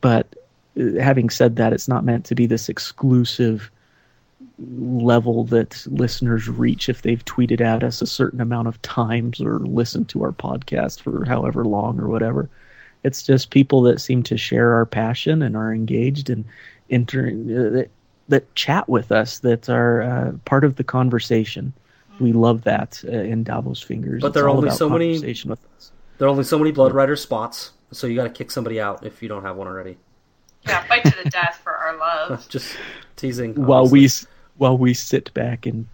but 0.00 0.26
uh, 0.78 1.00
having 1.00 1.30
said 1.30 1.56
that, 1.56 1.72
it's 1.72 1.88
not 1.88 2.04
meant 2.04 2.26
to 2.26 2.34
be 2.34 2.46
this 2.46 2.68
exclusive 2.68 3.70
level 4.58 5.44
that 5.44 5.86
listeners 5.90 6.48
reach 6.48 6.88
if 6.88 7.02
they've 7.02 7.24
tweeted 7.24 7.60
at 7.60 7.82
us 7.82 8.00
a 8.00 8.06
certain 8.06 8.40
amount 8.40 8.68
of 8.68 8.80
times 8.82 9.40
or 9.40 9.58
listened 9.60 10.08
to 10.08 10.22
our 10.22 10.32
podcast 10.32 11.00
for 11.00 11.24
however 11.26 11.64
long 11.64 12.00
or 12.00 12.08
whatever. 12.08 12.48
It's 13.04 13.22
just 13.22 13.50
people 13.50 13.82
that 13.82 14.00
seem 14.00 14.22
to 14.24 14.36
share 14.36 14.72
our 14.74 14.86
passion 14.86 15.42
and 15.42 15.56
are 15.56 15.72
engaged 15.72 16.30
and 16.30 16.44
entering 16.90 17.42
uh, 17.56 17.70
that, 17.70 17.90
that 18.28 18.54
chat 18.54 18.88
with 18.88 19.12
us 19.12 19.40
that 19.40 19.68
are 19.68 20.02
uh, 20.02 20.32
part 20.44 20.64
of 20.64 20.76
the 20.76 20.84
conversation. 20.84 21.72
We 22.18 22.32
love 22.32 22.64
that 22.64 23.02
uh, 23.06 23.10
in 23.10 23.44
Davos 23.44 23.82
Fingers. 23.82 24.22
But 24.22 24.28
It's 24.28 24.34
there 24.34 24.44
are 24.46 24.48
only 24.48 24.70
so 24.70 24.88
many- 24.88 25.12
conversation 25.14 25.50
with 25.50 25.60
us. 25.76 25.92
there 26.18 26.26
are 26.26 26.30
only 26.30 26.44
so 26.44 26.58
many 26.58 26.72
Blood 26.72 26.92
Rider 26.94 27.14
spots, 27.14 27.72
so 27.92 28.06
you 28.06 28.16
got 28.16 28.24
to 28.24 28.30
kick 28.30 28.50
somebody 28.50 28.80
out 28.80 29.04
if 29.04 29.22
you 29.22 29.28
don't 29.28 29.42
have 29.42 29.56
one 29.56 29.66
already. 29.66 29.98
Yeah, 30.66 30.82
fight 30.84 31.04
to 31.04 31.14
the 31.22 31.28
death 31.30 31.60
for 31.62 31.72
our 31.76 31.96
love. 31.98 32.48
Just 32.48 32.74
teasing. 33.16 33.54
while 33.66 33.86
we 33.86 34.06
s- 34.06 34.26
while 34.58 34.76
we 34.78 34.94
sit 34.94 35.32
back 35.34 35.66
and 35.66 35.86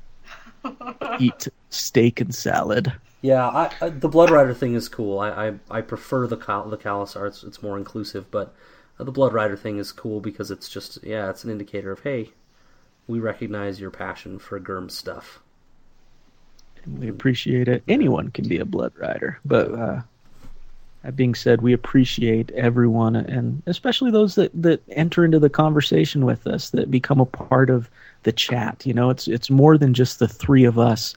eat 1.18 1.48
steak 1.70 2.20
and 2.20 2.34
salad. 2.34 2.92
Yeah, 3.20 3.46
I, 3.46 3.70
I, 3.80 3.88
the 3.90 4.08
Blood 4.08 4.30
Rider 4.30 4.54
thing 4.54 4.74
is 4.74 4.88
cool. 4.88 5.18
I 5.20 5.48
I, 5.48 5.54
I 5.70 5.80
prefer 5.80 6.26
the 6.26 6.36
Cal- 6.36 6.68
the 6.68 6.76
Khalasar. 6.76 7.28
It's, 7.28 7.44
it's 7.44 7.62
more 7.62 7.78
inclusive, 7.78 8.30
but 8.30 8.54
uh, 8.98 9.04
the 9.04 9.12
Blood 9.12 9.32
Rider 9.32 9.56
thing 9.56 9.78
is 9.78 9.92
cool 9.92 10.20
because 10.20 10.50
it's 10.50 10.68
just 10.68 10.98
yeah, 11.04 11.30
it's 11.30 11.44
an 11.44 11.50
indicator 11.50 11.92
of 11.92 12.00
hey, 12.00 12.30
we 13.06 13.20
recognize 13.20 13.80
your 13.80 13.90
passion 13.90 14.38
for 14.38 14.58
Gurm 14.58 14.90
stuff. 14.90 15.40
and 16.84 16.98
we 16.98 17.08
appreciate 17.08 17.68
it. 17.68 17.82
Anyone 17.88 18.30
can 18.30 18.48
be 18.48 18.58
a 18.58 18.64
blood 18.64 18.92
rider, 18.96 19.38
but 19.44 19.72
uh, 19.72 20.00
that 21.02 21.16
being 21.16 21.34
said, 21.34 21.62
we 21.62 21.72
appreciate 21.72 22.50
everyone, 22.52 23.16
and 23.16 23.62
especially 23.66 24.10
those 24.10 24.34
that 24.36 24.50
that 24.62 24.82
enter 24.90 25.24
into 25.24 25.38
the 25.38 25.50
conversation 25.50 26.24
with 26.24 26.46
us, 26.46 26.70
that 26.70 26.90
become 26.90 27.20
a 27.20 27.26
part 27.26 27.70
of 27.70 27.88
the 28.22 28.32
chat. 28.32 28.84
You 28.86 28.94
know, 28.94 29.10
it's 29.10 29.28
it's 29.28 29.50
more 29.50 29.78
than 29.78 29.94
just 29.94 30.18
the 30.18 30.28
three 30.28 30.64
of 30.64 30.78
us 30.78 31.14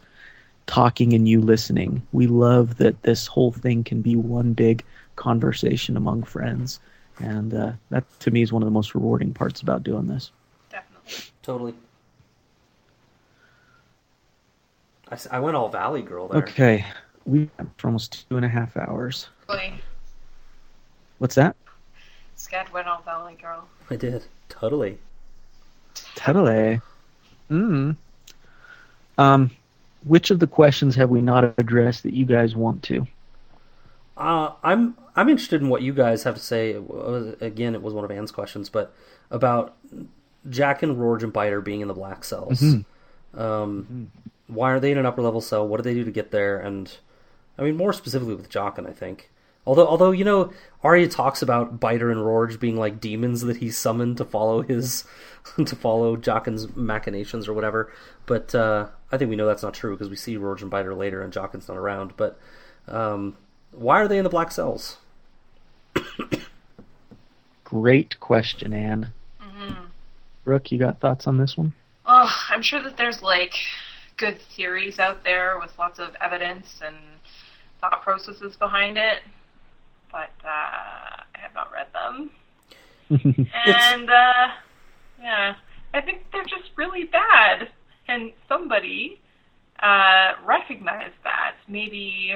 talking 0.68 1.14
and 1.14 1.28
you 1.28 1.42
listening. 1.42 2.06
We 2.12 2.28
love 2.28 2.78
that 2.78 3.04
this 3.04 3.28
whole 3.28 3.52
thing 3.52 3.84
can 3.84 4.02
be 4.02 4.16
one 4.16 4.54
big 4.54 4.84
conversation 5.16 5.98
among 5.98 6.24
friends, 6.24 6.80
and 7.20 7.54
uh, 7.54 7.72
that 7.90 8.04
to 8.22 8.32
me 8.32 8.42
is 8.42 8.52
one 8.52 8.62
of 8.62 8.68
the 8.68 8.72
most 8.72 8.96
rewarding 8.96 9.34
parts 9.34 9.62
about 9.62 9.84
doing 9.84 10.08
this. 10.08 10.32
Definitely. 10.70 11.26
Totally. 11.44 11.74
I 15.32 15.40
went 15.40 15.56
all 15.56 15.70
Valley 15.70 16.02
Girl 16.02 16.28
there. 16.28 16.42
Okay, 16.42 16.86
we 17.26 17.50
for 17.78 17.88
almost 17.88 18.28
two 18.28 18.38
and 18.38 18.46
a 18.46 18.50
half 18.50 18.76
hours. 18.76 19.28
Boy, 19.48 19.74
What's 21.20 21.36
that? 21.36 21.56
Scad 22.38 22.72
went 22.72 22.88
all 22.88 23.02
Valley 23.02 23.38
Girl. 23.42 23.68
I 23.90 23.96
did 23.96 24.24
totally. 24.50 24.98
Totally. 26.16 26.82
Mm. 27.50 27.96
Um, 29.18 29.52
which 30.04 30.32
of 30.32 30.40
the 30.40 30.48
questions 30.48 30.96
have 30.96 31.10
we 31.10 31.22
not 31.22 31.44
addressed 31.58 32.04
that 32.04 32.14
you 32.14 32.26
guys 32.26 32.56
want 32.56 32.84
to? 32.84 33.08
Uh, 34.18 34.52
I'm 34.64 34.96
I'm 35.16 35.30
interested 35.30 35.62
in 35.62 35.70
what 35.70 35.82
you 35.82 35.94
guys 35.94 36.24
have 36.24 36.36
to 36.36 36.42
say. 36.42 36.78
Was- 36.78 37.36
Again, 37.42 37.76
it 37.76 37.82
was 37.82 37.94
one 37.94 38.06
of 38.06 38.12
Anne's 38.12 38.32
questions, 38.32 38.70
but 38.70 38.94
about 39.32 39.76
Jack 40.50 40.84
and 40.84 41.00
Rorge 41.00 41.24
and 41.24 41.34
Biter 41.34 41.62
being 41.62 41.82
in 41.82 41.88
the 41.88 41.94
black 41.94 42.24
cells. 42.24 42.62
Um, 43.34 44.12
Why 44.48 44.72
are 44.72 44.80
they 44.80 44.92
in 44.92 44.98
an 44.98 45.06
upper 45.06 45.22
level 45.22 45.42
cell? 45.42 45.68
What 45.68 45.78
do 45.78 45.84
they 45.84 45.94
do 45.94 46.04
to 46.06 46.12
get 46.12 46.32
there? 46.32 46.60
And 46.60 46.96
I 47.58 47.64
mean, 47.64 47.76
more 47.76 47.94
specifically 47.94 48.36
with 48.36 48.50
Jaqen, 48.50 48.88
I 48.88 48.94
think. 48.94 49.30
Although, 49.66 49.88
although 49.88 50.12
you 50.12 50.24
know, 50.24 50.52
Arya 50.84 51.08
talks 51.08 51.42
about 51.42 51.80
Biter 51.80 52.12
and 52.12 52.24
Rorge 52.24 52.60
being 52.60 52.78
like 52.78 53.00
demons 53.00 53.42
that 53.42 53.58
he 53.58 53.72
summoned 53.72 54.18
to 54.18 54.26
follow 54.26 54.62
his, 54.62 55.06
to 55.66 55.76
follow 55.76 56.16
Jaqen's 56.16 56.76
machinations 56.76 57.48
or 57.48 57.54
whatever. 57.54 57.92
But 58.26 58.54
uh, 58.54 58.88
I 59.12 59.18
think 59.18 59.30
we 59.30 59.36
know 59.36 59.48
that's 59.48 59.64
not 59.64 59.74
true 59.74 59.96
because 59.96 60.10
we 60.10 60.16
see 60.16 60.38
Rorge 60.38 60.62
and 60.62 60.72
Biter 60.72 60.94
later, 60.94 61.22
and 61.22 61.34
Jaqen's 61.34 61.68
not 61.68 61.78
around. 61.78 62.14
But 62.18 62.40
um, 62.88 63.38
why 63.72 64.02
are 64.02 64.08
they 64.08 64.18
in 64.18 64.24
the 64.24 64.30
black 64.30 64.52
cells? 64.52 64.98
Great 67.64 68.20
question, 68.20 68.74
Anne. 68.74 69.12
Brooke, 70.46 70.72
you 70.72 70.78
got 70.78 71.00
thoughts 71.00 71.26
on 71.28 71.40
this 71.40 71.58
one? 71.58 71.74
Oh, 72.06 72.32
I'm 72.50 72.62
sure 72.62 72.82
that 72.84 72.98
there's 72.98 73.22
like 73.22 73.56
good 74.16 74.40
theories 74.56 75.00
out 75.00 75.24
there 75.24 75.60
with 75.60 75.78
lots 75.78 76.00
of 76.00 76.16
evidence 76.22 76.80
and 76.86 76.96
thought 77.82 78.04
processes 78.04 78.56
behind 78.56 78.98
it, 78.98 79.20
but 80.12 80.32
uh, 80.44 80.48
I 80.48 81.40
have 81.40 81.54
not 81.54 81.72
read 81.72 81.88
them. 81.94 82.32
And 83.66 84.10
uh, 84.10 84.48
yeah, 85.22 85.56
I 85.94 86.02
think 86.02 86.24
they're 86.32 86.44
just 86.44 86.72
really 86.76 87.06
bad, 87.06 87.70
and 88.08 88.32
somebody 88.48 89.22
uh, 89.82 90.34
recognized 90.46 91.16
that. 91.24 91.56
Maybe 91.68 92.34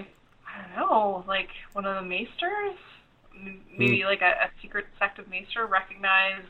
I 0.48 0.68
don't 0.68 0.90
know, 0.90 1.24
like 1.28 1.50
one 1.74 1.86
of 1.86 1.96
the 1.96 2.08
maesters, 2.08 2.78
maybe 3.78 4.04
like 4.04 4.22
a, 4.22 4.46
a 4.46 4.50
secret 4.62 4.86
sect 4.98 5.20
of 5.20 5.28
maester 5.30 5.66
recognized 5.66 6.48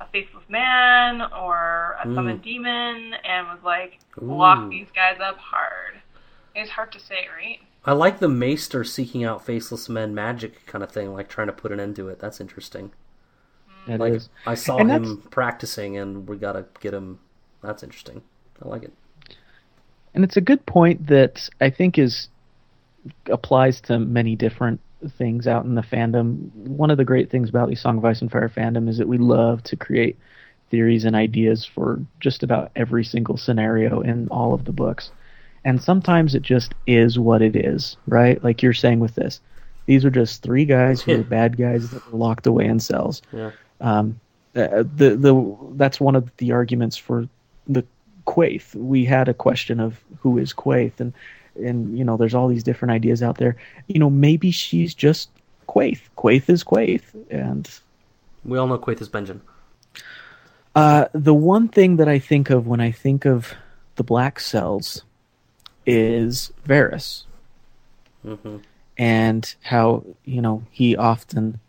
a 0.00 0.06
faceless 0.12 0.44
man 0.48 1.22
or 1.38 1.96
a 2.02 2.14
summoned 2.14 2.42
demon 2.42 3.14
and 3.24 3.46
was 3.48 3.60
like, 3.64 3.98
lock 4.20 4.66
Ooh. 4.66 4.70
these 4.70 4.88
guys 4.94 5.18
up 5.22 5.38
hard. 5.38 5.94
It's 6.54 6.70
hard 6.70 6.92
to 6.92 7.00
say, 7.00 7.26
right? 7.34 7.60
I 7.86 7.92
like 7.92 8.18
the 8.18 8.28
Maester 8.28 8.82
seeking 8.84 9.22
out 9.24 9.44
faceless 9.46 9.88
men 9.88 10.14
magic 10.14 10.66
kind 10.66 10.82
of 10.82 10.90
thing, 10.90 11.12
like 11.14 11.28
trying 11.28 11.46
to 11.46 11.52
put 11.52 11.70
an 11.72 11.78
end 11.80 11.96
to 11.96 12.08
it. 12.08 12.18
That's 12.18 12.40
interesting. 12.40 12.90
That 13.86 14.00
Like 14.00 14.14
is. 14.14 14.28
I 14.44 14.56
saw 14.56 14.78
And 14.78 14.90
him 14.90 15.02
that's- 15.04 15.28
practicing, 15.30 15.96
and 15.96 16.28
we 16.28 16.36
gotta 16.36 16.66
get 16.80 16.92
him. 16.92 17.20
That's 17.62 17.82
interesting. 17.84 18.22
I 18.62 18.68
like 18.68 18.82
it. 18.82 18.92
And 20.14 20.24
it's 20.24 20.36
a 20.36 20.40
good 20.40 20.64
point 20.66 21.06
that 21.06 21.48
I 21.60 21.70
think 21.70 21.98
is 21.98 22.28
applies 23.30 23.80
to 23.82 23.98
many 24.00 24.34
different 24.34 24.80
things 25.16 25.46
out 25.46 25.64
in 25.64 25.74
the 25.76 25.82
fandom. 25.82 26.52
One 26.54 26.90
of 26.90 26.96
the 26.96 27.04
great 27.04 27.30
things 27.30 27.48
about 27.48 27.68
the 27.68 27.76
Song 27.76 27.98
of 27.98 28.04
Ice 28.04 28.20
and 28.20 28.32
Fire 28.32 28.48
fandom 28.48 28.88
is 28.88 28.98
that 28.98 29.06
we 29.06 29.18
love 29.18 29.62
to 29.64 29.76
create 29.76 30.16
theories 30.70 31.04
and 31.04 31.14
ideas 31.14 31.64
for 31.64 32.00
just 32.18 32.42
about 32.42 32.72
every 32.74 33.04
single 33.04 33.36
scenario 33.36 34.00
in 34.00 34.26
all 34.28 34.54
of 34.54 34.64
the 34.64 34.72
books. 34.72 35.12
And 35.66 35.82
sometimes 35.82 36.36
it 36.36 36.42
just 36.42 36.74
is 36.86 37.18
what 37.18 37.42
it 37.42 37.56
is, 37.56 37.96
right? 38.06 38.42
Like 38.44 38.62
you're 38.62 38.72
saying 38.72 39.00
with 39.00 39.16
this. 39.16 39.40
These 39.86 40.04
are 40.04 40.10
just 40.10 40.40
three 40.40 40.64
guys 40.64 41.02
who 41.02 41.20
are 41.20 41.24
bad 41.38 41.56
guys 41.56 41.90
that 41.90 42.12
were 42.12 42.18
locked 42.18 42.46
away 42.46 42.66
in 42.66 42.78
cells. 42.78 43.20
Yeah. 43.32 43.50
Um, 43.80 44.20
uh, 44.54 44.84
the 44.94 45.16
the 45.16 45.56
that's 45.72 45.98
one 46.00 46.14
of 46.14 46.30
the 46.36 46.52
arguments 46.52 46.96
for 46.96 47.28
the 47.66 47.84
Quaithe. 48.28 48.74
We 48.76 49.04
had 49.04 49.28
a 49.28 49.34
question 49.34 49.80
of 49.80 50.00
who 50.20 50.38
is 50.38 50.52
Quaithe, 50.52 51.00
and 51.00 51.12
and 51.56 51.98
you 51.98 52.04
know 52.04 52.16
there's 52.16 52.34
all 52.34 52.46
these 52.46 52.62
different 52.62 52.92
ideas 52.92 53.20
out 53.20 53.38
there. 53.38 53.56
You 53.88 53.98
know 53.98 54.08
maybe 54.08 54.52
she's 54.52 54.94
just 54.94 55.30
Quaithe. 55.68 56.00
Quaithe 56.16 56.48
is 56.48 56.62
Quaithe, 56.62 57.02
and 57.28 57.68
We 58.44 58.56
all 58.56 58.68
know 58.68 58.78
Quaithe 58.78 59.00
is 59.00 59.08
Benjamin. 59.08 59.42
uh, 60.76 61.06
the 61.12 61.34
one 61.34 61.66
thing 61.66 61.96
that 61.96 62.08
I 62.08 62.20
think 62.20 62.50
of 62.50 62.68
when 62.68 62.80
I 62.80 62.92
think 62.92 63.26
of 63.26 63.52
the 63.96 64.04
black 64.04 64.38
cells 64.38 65.02
is 65.86 66.52
Varys, 66.66 67.24
hmm 68.22 68.56
and 68.98 69.54
how 69.62 70.02
you 70.24 70.40
know 70.40 70.62
he 70.70 70.96
often 70.96 71.60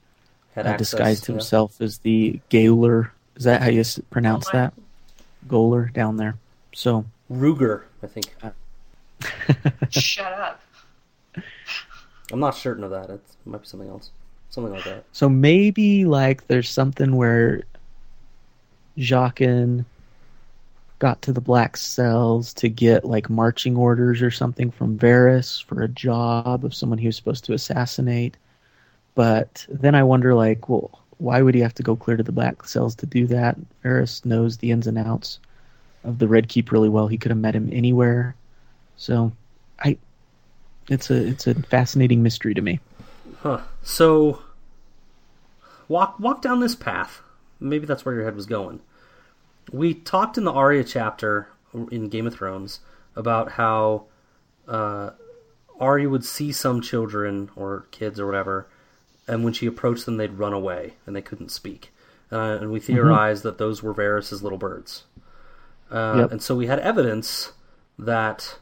Had 0.55 0.65
uh, 0.65 0.69
access, 0.69 0.91
disguised 0.91 1.27
yeah. 1.27 1.33
himself 1.33 1.81
as 1.81 1.97
the 1.99 2.39
Gaoler. 2.49 3.11
Is 3.35 3.43
that 3.43 3.61
how 3.61 3.69
you 3.69 3.81
s- 3.81 3.99
pronounce 4.09 4.49
Gaoler. 4.49 4.71
that? 4.71 4.73
Goaler 5.47 5.93
down 5.93 6.17
there. 6.17 6.35
So 6.73 7.05
Rugen, 7.29 7.81
I 8.01 8.07
think. 8.07 8.33
Shut 9.89 10.31
up. 10.33 10.61
I'm 12.31 12.39
not 12.39 12.55
certain 12.55 12.83
of 12.83 12.91
that. 12.91 13.09
It's, 13.09 13.31
it 13.45 13.49
might 13.49 13.61
be 13.61 13.67
something 13.67 13.89
else. 13.89 14.11
Something 14.49 14.73
like 14.73 14.83
that. 14.85 15.03
So 15.11 15.27
maybe 15.29 16.05
like 16.05 16.47
there's 16.47 16.69
something 16.69 17.15
where 17.15 17.63
Jaqen 18.97 19.85
got 20.99 21.21
to 21.21 21.31
the 21.31 21.41
black 21.41 21.77
cells 21.77 22.53
to 22.55 22.69
get 22.69 23.05
like 23.05 23.29
marching 23.29 23.75
orders 23.75 24.21
or 24.21 24.31
something 24.31 24.71
from 24.71 24.97
Varys 24.97 25.63
for 25.63 25.81
a 25.81 25.87
job 25.87 26.65
of 26.65 26.73
someone 26.73 26.97
he 26.97 27.07
was 27.07 27.15
supposed 27.15 27.45
to 27.45 27.53
assassinate. 27.53 28.35
But 29.15 29.65
then 29.69 29.95
I 29.95 30.03
wonder 30.03 30.33
like, 30.33 30.69
well, 30.69 31.01
why 31.17 31.41
would 31.41 31.55
he 31.55 31.61
have 31.61 31.73
to 31.75 31.83
go 31.83 31.95
clear 31.95 32.17
to 32.17 32.23
the 32.23 32.31
black 32.31 32.65
cells 32.65 32.95
to 32.95 33.05
do 33.05 33.27
that? 33.27 33.57
Varys 33.83 34.25
knows 34.25 34.57
the 34.57 34.71
ins 34.71 34.87
and 34.87 34.97
outs 34.97 35.39
of 36.03 36.19
the 36.19 36.27
Red 36.27 36.47
Keep 36.47 36.71
really 36.71 36.89
well. 36.89 37.07
He 37.07 37.17
could 37.17 37.31
have 37.31 37.39
met 37.39 37.55
him 37.55 37.69
anywhere. 37.71 38.35
So 38.95 39.31
I 39.79 39.97
it's 40.89 41.09
a 41.09 41.27
it's 41.27 41.47
a 41.47 41.53
fascinating 41.53 42.23
mystery 42.23 42.53
to 42.53 42.61
me. 42.61 42.79
Huh. 43.39 43.61
So 43.83 44.41
walk 45.87 46.19
walk 46.19 46.41
down 46.41 46.59
this 46.59 46.75
path. 46.75 47.21
Maybe 47.59 47.85
that's 47.85 48.05
where 48.05 48.15
your 48.15 48.23
head 48.23 48.35
was 48.35 48.45
going. 48.45 48.79
We 49.71 49.93
talked 49.93 50.37
in 50.37 50.43
the 50.45 50.51
Arya 50.51 50.83
chapter 50.83 51.49
in 51.91 52.09
Game 52.09 52.27
of 52.27 52.33
Thrones 52.35 52.79
about 53.15 53.51
how 53.53 54.05
uh, 54.67 55.11
Arya 55.79 56.09
would 56.09 56.23
see 56.25 56.51
some 56.51 56.81
children 56.81 57.49
or 57.55 57.87
kids 57.91 58.19
or 58.19 58.25
whatever, 58.25 58.67
and 59.27 59.43
when 59.43 59.53
she 59.53 59.65
approached 59.65 60.05
them, 60.05 60.17
they'd 60.17 60.33
run 60.39 60.53
away 60.53 60.93
and 61.05 61.15
they 61.15 61.21
couldn't 61.21 61.49
speak. 61.49 61.91
Uh, 62.31 62.57
and 62.61 62.71
we 62.71 62.79
theorized 62.79 63.43
that 63.43 63.57
those 63.57 63.81
were 63.81 63.93
Varys' 63.93 64.41
little 64.41 64.57
birds. 64.57 65.03
Uh, 65.91 66.15
Yep. 66.19 66.31
And 66.33 66.41
so 66.41 66.55
we 66.55 66.67
had 66.67 66.79
evidence 66.79 67.53
that, 67.97 68.57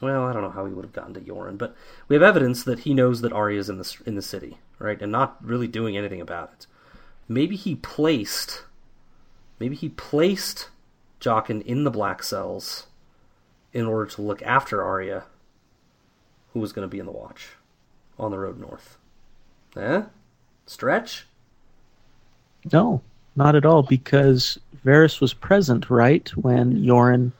well, 0.00 0.24
I 0.24 0.32
don't 0.32 0.42
know 0.42 0.50
how 0.50 0.64
he 0.66 0.72
would 0.72 0.84
have 0.84 0.94
gotten 0.94 1.14
to 1.14 1.20
Yoren, 1.20 1.58
but 1.58 1.74
we 2.08 2.16
have 2.16 2.22
evidence 2.22 2.64
that 2.64 2.80
he 2.80 2.94
knows 2.94 3.20
that 3.20 3.32
Arya 3.32 3.58
is 3.60 3.68
in 3.68 3.78
the 3.78 3.96
in 4.06 4.14
the 4.14 4.22
city, 4.22 4.58
right, 4.78 5.00
and 5.00 5.12
not 5.12 5.36
really 5.44 5.68
doing 5.68 5.96
anything 5.96 6.20
about 6.20 6.52
it. 6.54 6.66
Maybe 7.28 7.56
he 7.56 7.74
placed, 7.76 8.64
maybe 9.62 9.76
he 9.76 9.88
placed 9.90 10.70
Jaqen 11.20 11.64
in 11.64 11.84
the 11.84 11.90
black 11.90 12.24
cells 12.24 12.88
in 13.72 13.86
order 13.86 14.10
to 14.10 14.20
look 14.20 14.42
after 14.42 14.82
Arya, 14.82 15.22
who 16.52 16.58
was 16.58 16.72
going 16.72 16.82
to 16.82 16.90
be 16.90 16.98
in 16.98 17.06
the 17.06 17.12
Watch 17.12 17.50
on 18.18 18.32
the 18.32 18.38
road 18.40 18.58
north. 18.58 18.98
Eh? 19.76 20.02
Stretch? 20.66 21.28
No, 22.72 23.02
not 23.36 23.54
at 23.54 23.64
all, 23.64 23.84
because 23.84 24.58
Varys 24.84 25.20
was 25.20 25.32
present, 25.32 25.88
right, 25.88 26.28
when 26.30 26.82
Yoren 26.82 27.30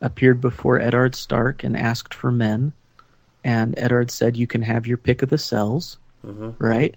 appeared 0.00 0.40
before 0.40 0.80
Eddard 0.80 1.14
Stark 1.14 1.62
and 1.62 1.76
asked 1.76 2.14
for 2.14 2.32
men, 2.32 2.72
and 3.44 3.78
Eddard 3.78 4.10
said, 4.10 4.38
"You 4.38 4.46
can 4.46 4.62
have 4.62 4.86
your 4.86 4.96
pick 4.96 5.20
of 5.20 5.28
the 5.28 5.36
cells, 5.36 5.98
Mhm. 6.24 6.54
right, 6.58 6.94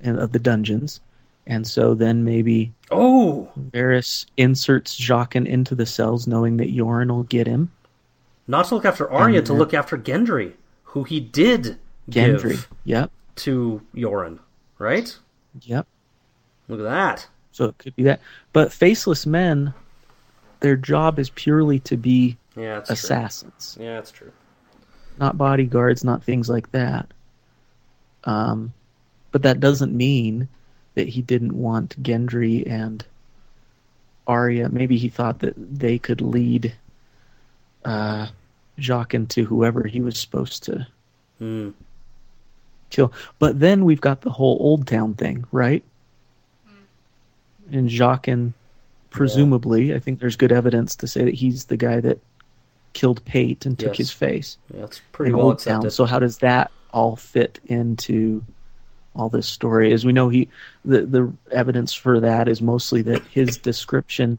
and 0.00 0.18
of 0.18 0.32
the 0.32 0.38
dungeons." 0.38 1.00
And 1.46 1.66
so 1.66 1.94
then 1.94 2.24
maybe 2.24 2.72
Oh, 2.90 3.50
Varys 3.70 4.26
inserts 4.36 4.98
Jaqen 4.98 5.46
into 5.46 5.74
the 5.74 5.86
cells, 5.86 6.26
knowing 6.26 6.56
that 6.58 6.74
Yoren 6.74 7.08
will 7.10 7.24
get 7.24 7.46
him. 7.46 7.70
not 8.46 8.66
to 8.66 8.74
look 8.74 8.84
after 8.84 9.10
Arya, 9.10 9.38
And, 9.38 9.46
to 9.46 9.52
look 9.54 9.72
after 9.74 9.96
Gendry, 9.98 10.52
who 10.84 11.04
he 11.04 11.18
did 11.20 11.78
Gendry. 12.10 12.50
give 12.50 12.68
Yep, 12.84 13.10
to 13.36 13.80
Yoren, 13.94 14.38
right? 14.78 15.16
yep. 15.62 15.86
Look 16.68 16.80
at 16.80 16.84
that. 16.84 17.26
So 17.52 17.64
it 17.66 17.78
could 17.78 17.96
be 17.96 18.02
that. 18.04 18.20
But 18.52 18.72
faceless 18.72 19.26
men, 19.26 19.74
their 20.60 20.76
job 20.76 21.18
is 21.18 21.30
purely 21.30 21.78
to 21.80 21.96
be 21.96 22.36
Yeah, 22.56 22.82
assassins. 22.88 23.74
true. 23.76 23.84
Yeah, 23.84 23.94
that's 23.94 24.10
true. 24.10 24.32
not 25.18 25.36
bodyguards, 25.36 26.04
not 26.04 26.22
things 26.22 26.48
like 26.48 26.70
that. 26.72 27.06
Um, 28.24 28.72
but 29.32 29.42
that 29.42 29.60
doesn't 29.60 29.94
mean 29.96 30.48
that 30.94 31.08
he 31.08 31.22
didn't 31.22 31.52
want 31.54 32.00
Gendry 32.02 32.66
and 32.68 33.04
Arya. 34.26 34.68
Maybe 34.68 34.98
he 34.98 35.08
thought 35.08 35.38
that 35.40 35.54
they 35.56 35.98
could 35.98 36.20
lead 36.20 36.74
uh, 37.84 38.28
Jaqen 38.78 39.28
to 39.30 39.44
whoever 39.44 39.86
he 39.86 40.00
was 40.00 40.18
supposed 40.18 40.62
to 40.64 40.86
Hmm. 41.38 41.70
kill. 42.90 43.12
But 43.38 43.58
then 43.58 43.84
we've 43.84 44.00
got 44.00 44.20
the 44.20 44.30
whole 44.30 44.60
Oldtown 44.78 45.16
thing, 45.18 45.44
right? 45.50 45.82
And 47.70 47.88
Jaqen, 47.88 48.52
presumably, 49.10 49.94
I 49.94 49.98
think 49.98 50.20
there's 50.20 50.36
good 50.36 50.52
evidence 50.52 50.94
to 50.96 51.06
say 51.08 51.24
that 51.24 51.34
he's 51.34 51.64
the 51.66 51.76
guy 51.76 52.00
that 52.00 52.18
killed 52.92 53.24
Pate 53.24 53.64
and 53.66 53.78
took 53.78 53.88
Yes. 53.92 53.96
his 53.98 54.10
face 54.10 54.58
Yeah, 54.72 54.84
it's 54.84 55.00
pretty 55.12 55.30
in 55.32 55.38
well 55.38 55.54
Oldtown. 55.54 55.90
So 55.90 56.04
how 56.04 56.18
does 56.18 56.38
that 56.38 56.70
all 56.92 57.16
fit 57.16 57.58
into 57.64 58.44
all 59.14 59.28
this 59.28 59.48
story? 59.48 59.92
is 59.92 60.04
we 60.04 60.12
know, 60.12 60.28
he 60.28 60.48
the 60.84 61.02
the 61.02 61.32
evidence 61.50 61.92
for 61.92 62.20
that 62.20 62.48
is 62.48 62.62
mostly 62.62 63.02
that 63.02 63.22
his 63.26 63.56
description, 63.58 64.38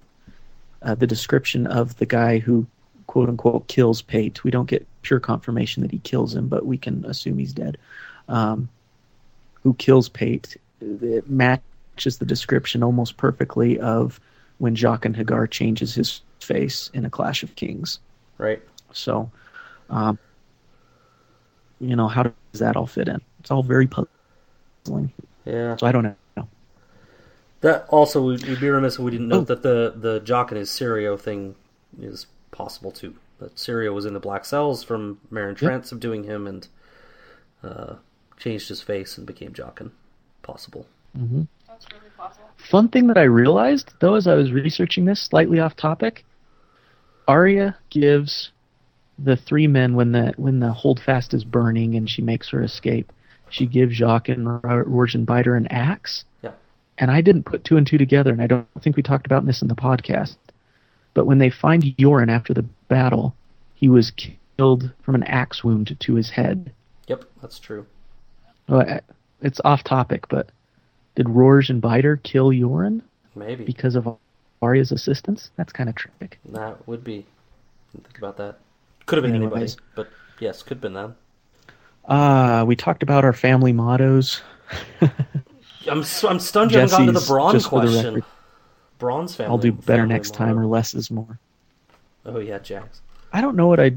uh, 0.81 0.95
the 0.95 1.07
description 1.07 1.67
of 1.67 1.97
the 1.97 2.05
guy 2.05 2.39
who 2.39 2.65
quote 3.07 3.29
unquote 3.29 3.67
kills 3.67 4.01
Pate. 4.01 4.43
We 4.43 4.51
don't 4.51 4.69
get 4.69 4.87
pure 5.01 5.19
confirmation 5.19 5.83
that 5.83 5.91
he 5.91 5.99
kills 5.99 6.35
him, 6.35 6.47
but 6.47 6.65
we 6.65 6.77
can 6.77 7.05
assume 7.05 7.37
he's 7.37 7.53
dead. 7.53 7.77
Um, 8.27 8.69
who 9.63 9.73
kills 9.75 10.09
Pate? 10.09 10.57
It 10.81 11.29
matches 11.29 12.17
the 12.17 12.25
description 12.25 12.83
almost 12.83 13.17
perfectly 13.17 13.79
of 13.79 14.19
when 14.57 14.75
Jaqen 14.75 15.15
H'ghar 15.15 15.49
changes 15.49 15.93
his 15.93 16.21
face 16.39 16.89
in 16.93 17.05
a 17.05 17.09
Clash 17.09 17.43
of 17.43 17.55
Kings. 17.55 17.99
right. 18.37 18.61
So, 18.91 19.31
um, 19.89 20.19
you 21.79 21.95
know, 21.95 22.07
how 22.07 22.23
does 22.23 22.59
that 22.59 22.75
all 22.75 22.85
fit 22.85 23.07
in? 23.07 23.19
It's 23.39 23.49
all 23.51 23.63
very 23.63 23.87
puzzling. 23.87 24.09
Yeah. 25.45 25.75
So 25.77 25.87
I 25.87 25.91
don't 25.91 26.03
know. 26.03 26.15
That 27.61 27.85
also, 27.87 28.21
we'd, 28.21 28.43
we'd 28.45 28.59
be 28.59 28.69
remiss 28.69 28.95
if 28.95 28.99
we 28.99 29.11
didn't 29.11 29.29
note 29.29 29.43
Oh. 29.49 29.55
that 29.55 29.63
the 29.63 29.93
the 29.95 30.19
Jock 30.19 30.51
and 30.51 30.57
his 30.59 30.69
Syrio 30.69 31.17
thing 31.17 31.55
is 32.01 32.27
possible 32.51 32.91
too. 32.91 33.15
That 33.39 33.55
Syrio 33.55 33.93
was 33.93 34.05
in 34.05 34.13
the 34.13 34.19
black 34.19 34.43
cells 34.43 34.83
from 34.83 35.19
Meryn 35.31 35.55
Trant 35.55 35.85
subduing 35.85 36.25
him 36.25 36.45
and 36.45 36.67
uh, 37.63 37.95
changed 38.37 38.67
his 38.67 38.81
face 38.81 39.17
and 39.17 39.25
became 39.25 39.53
Jaqen. 39.53 39.91
Possible. 40.41 40.85
That's 41.15 41.87
really 41.91 42.09
possible. 42.17 42.49
Fun 42.57 42.89
thing 42.89 43.07
that 43.07 43.17
I 43.17 43.23
realized 43.23 43.93
though, 44.01 44.15
as 44.15 44.27
I 44.27 44.33
was 44.35 44.51
researching 44.51 45.05
this, 45.05 45.21
slightly 45.21 45.59
off 45.61 45.75
topic, 45.77 46.25
Arya 47.29 47.77
gives 47.89 48.51
the 49.17 49.37
three 49.37 49.67
men 49.67 49.95
when 49.95 50.11
the 50.11 50.33
when 50.35 50.59
the 50.59 50.73
holdfast 50.73 51.33
is 51.33 51.45
burning 51.45 51.95
and 51.95 52.09
she 52.09 52.21
makes 52.21 52.49
her 52.49 52.61
escape. 52.61 53.13
She 53.53 53.67
gives 53.67 53.99
Jaqen 53.99 54.61
Rorgen 54.61 55.25
Biter 55.25 55.55
an 55.55 55.67
axe. 55.67 56.25
Yeah. 56.41 56.51
And 56.97 57.11
I 57.11 57.21
didn't 57.21 57.43
put 57.43 57.63
two 57.63 57.77
and 57.77 57.85
two 57.85 57.97
together, 57.99 58.31
and 58.31 58.41
I 58.41 58.47
don't 58.47 58.67
think 58.81 58.95
we 58.95 59.03
talked 59.03 59.25
about 59.27 59.45
this 59.45 59.61
in 59.61 59.67
the 59.67 59.75
podcast. 59.75 60.35
But 61.13 61.25
when 61.25 61.37
they 61.37 61.51
find 61.51 61.83
Yoren 61.83 62.29
after 62.31 62.53
the 62.53 62.65
battle, 62.87 63.35
he 63.75 63.89
was 63.89 64.11
killed 64.57 64.91
from 65.03 65.13
an 65.15 65.23
axe 65.23 65.63
wound 65.63 65.95
to 65.99 66.15
his 66.15 66.31
head. 66.31 66.71
Yep, 67.07 67.25
that's 67.41 67.59
true. 67.59 67.85
Well, 68.67 68.99
it's 69.41 69.61
off 69.63 69.83
topic, 69.83 70.27
but 70.29 70.49
did 71.15 71.29
Rorge 71.29 71.69
and 71.69 71.81
Biter 71.81 72.17
kill 72.17 72.49
Yoren 72.49 73.01
Maybe 73.35 73.65
because 73.65 73.95
of 73.95 74.17
Arya's 74.61 74.91
assistance? 74.91 75.51
That's 75.57 75.73
kind 75.73 75.89
of 75.89 75.95
tragic. 75.95 76.39
that 76.49 76.87
would 76.87 77.03
be. 77.03 77.25
Think 77.91 78.17
about 78.17 78.37
that. 78.37 78.57
Could 79.05 79.17
have 79.17 79.23
been 79.23 79.35
anybody, 79.35 79.55
Anyways. 79.55 79.77
but 79.95 80.09
yes, 80.39 80.63
could 80.63 80.77
have 80.77 80.81
been 80.81 80.93
them. 80.93 81.15
Uh, 82.05 82.63
we 82.67 82.75
talked 82.75 83.03
about 83.03 83.23
our 83.23 83.33
family 83.33 83.73
mottos. 83.73 84.41
I'm 85.01 86.03
I'm 86.23 86.39
stunned 86.39 86.71
you 86.71 86.79
haven't 86.79 86.91
gotten 86.91 87.07
to 87.07 87.11
the 87.13 87.25
Bronn's 87.27 87.65
for 87.67 87.85
the 87.85 87.91
question. 87.91 88.23
Bronn's 88.99 89.35
family. 89.35 89.51
I'll 89.51 89.57
do 89.57 89.71
better 89.71 90.05
next 90.05 90.33
time, 90.33 90.57
or 90.57 90.65
less 90.65 90.93
is 90.93 91.11
more. 91.11 91.39
Oh 92.25 92.39
yeah, 92.39 92.59
Jax. 92.59 93.01
I 93.31 93.41
don't 93.41 93.55
know 93.55 93.67
what 93.67 93.79
I. 93.79 93.91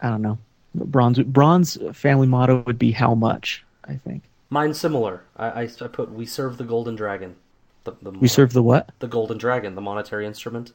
I 0.00 0.08
don't 0.08 0.22
know. 0.22 0.38
Bronn's 0.74 1.18
Bronn's 1.20 1.78
family 1.92 2.26
motto 2.26 2.62
would 2.66 2.78
be 2.78 2.92
how 2.92 3.14
much. 3.14 3.64
I 3.84 3.94
think 3.96 4.22
Mine 4.50 4.74
similar. 4.74 5.22
I, 5.36 5.46
I, 5.46 5.62
I 5.62 5.88
put 5.88 6.12
we 6.12 6.26
serve 6.26 6.56
the 6.56 6.64
golden 6.64 6.94
dragon. 6.94 7.36
The, 7.84 7.92
the 8.02 8.10
we 8.12 8.28
serve 8.28 8.52
the 8.52 8.62
what? 8.62 8.90
the 8.98 9.08
golden 9.08 9.38
dragon, 9.38 9.74
the 9.74 9.80
monetary 9.80 10.26
instrument. 10.26 10.72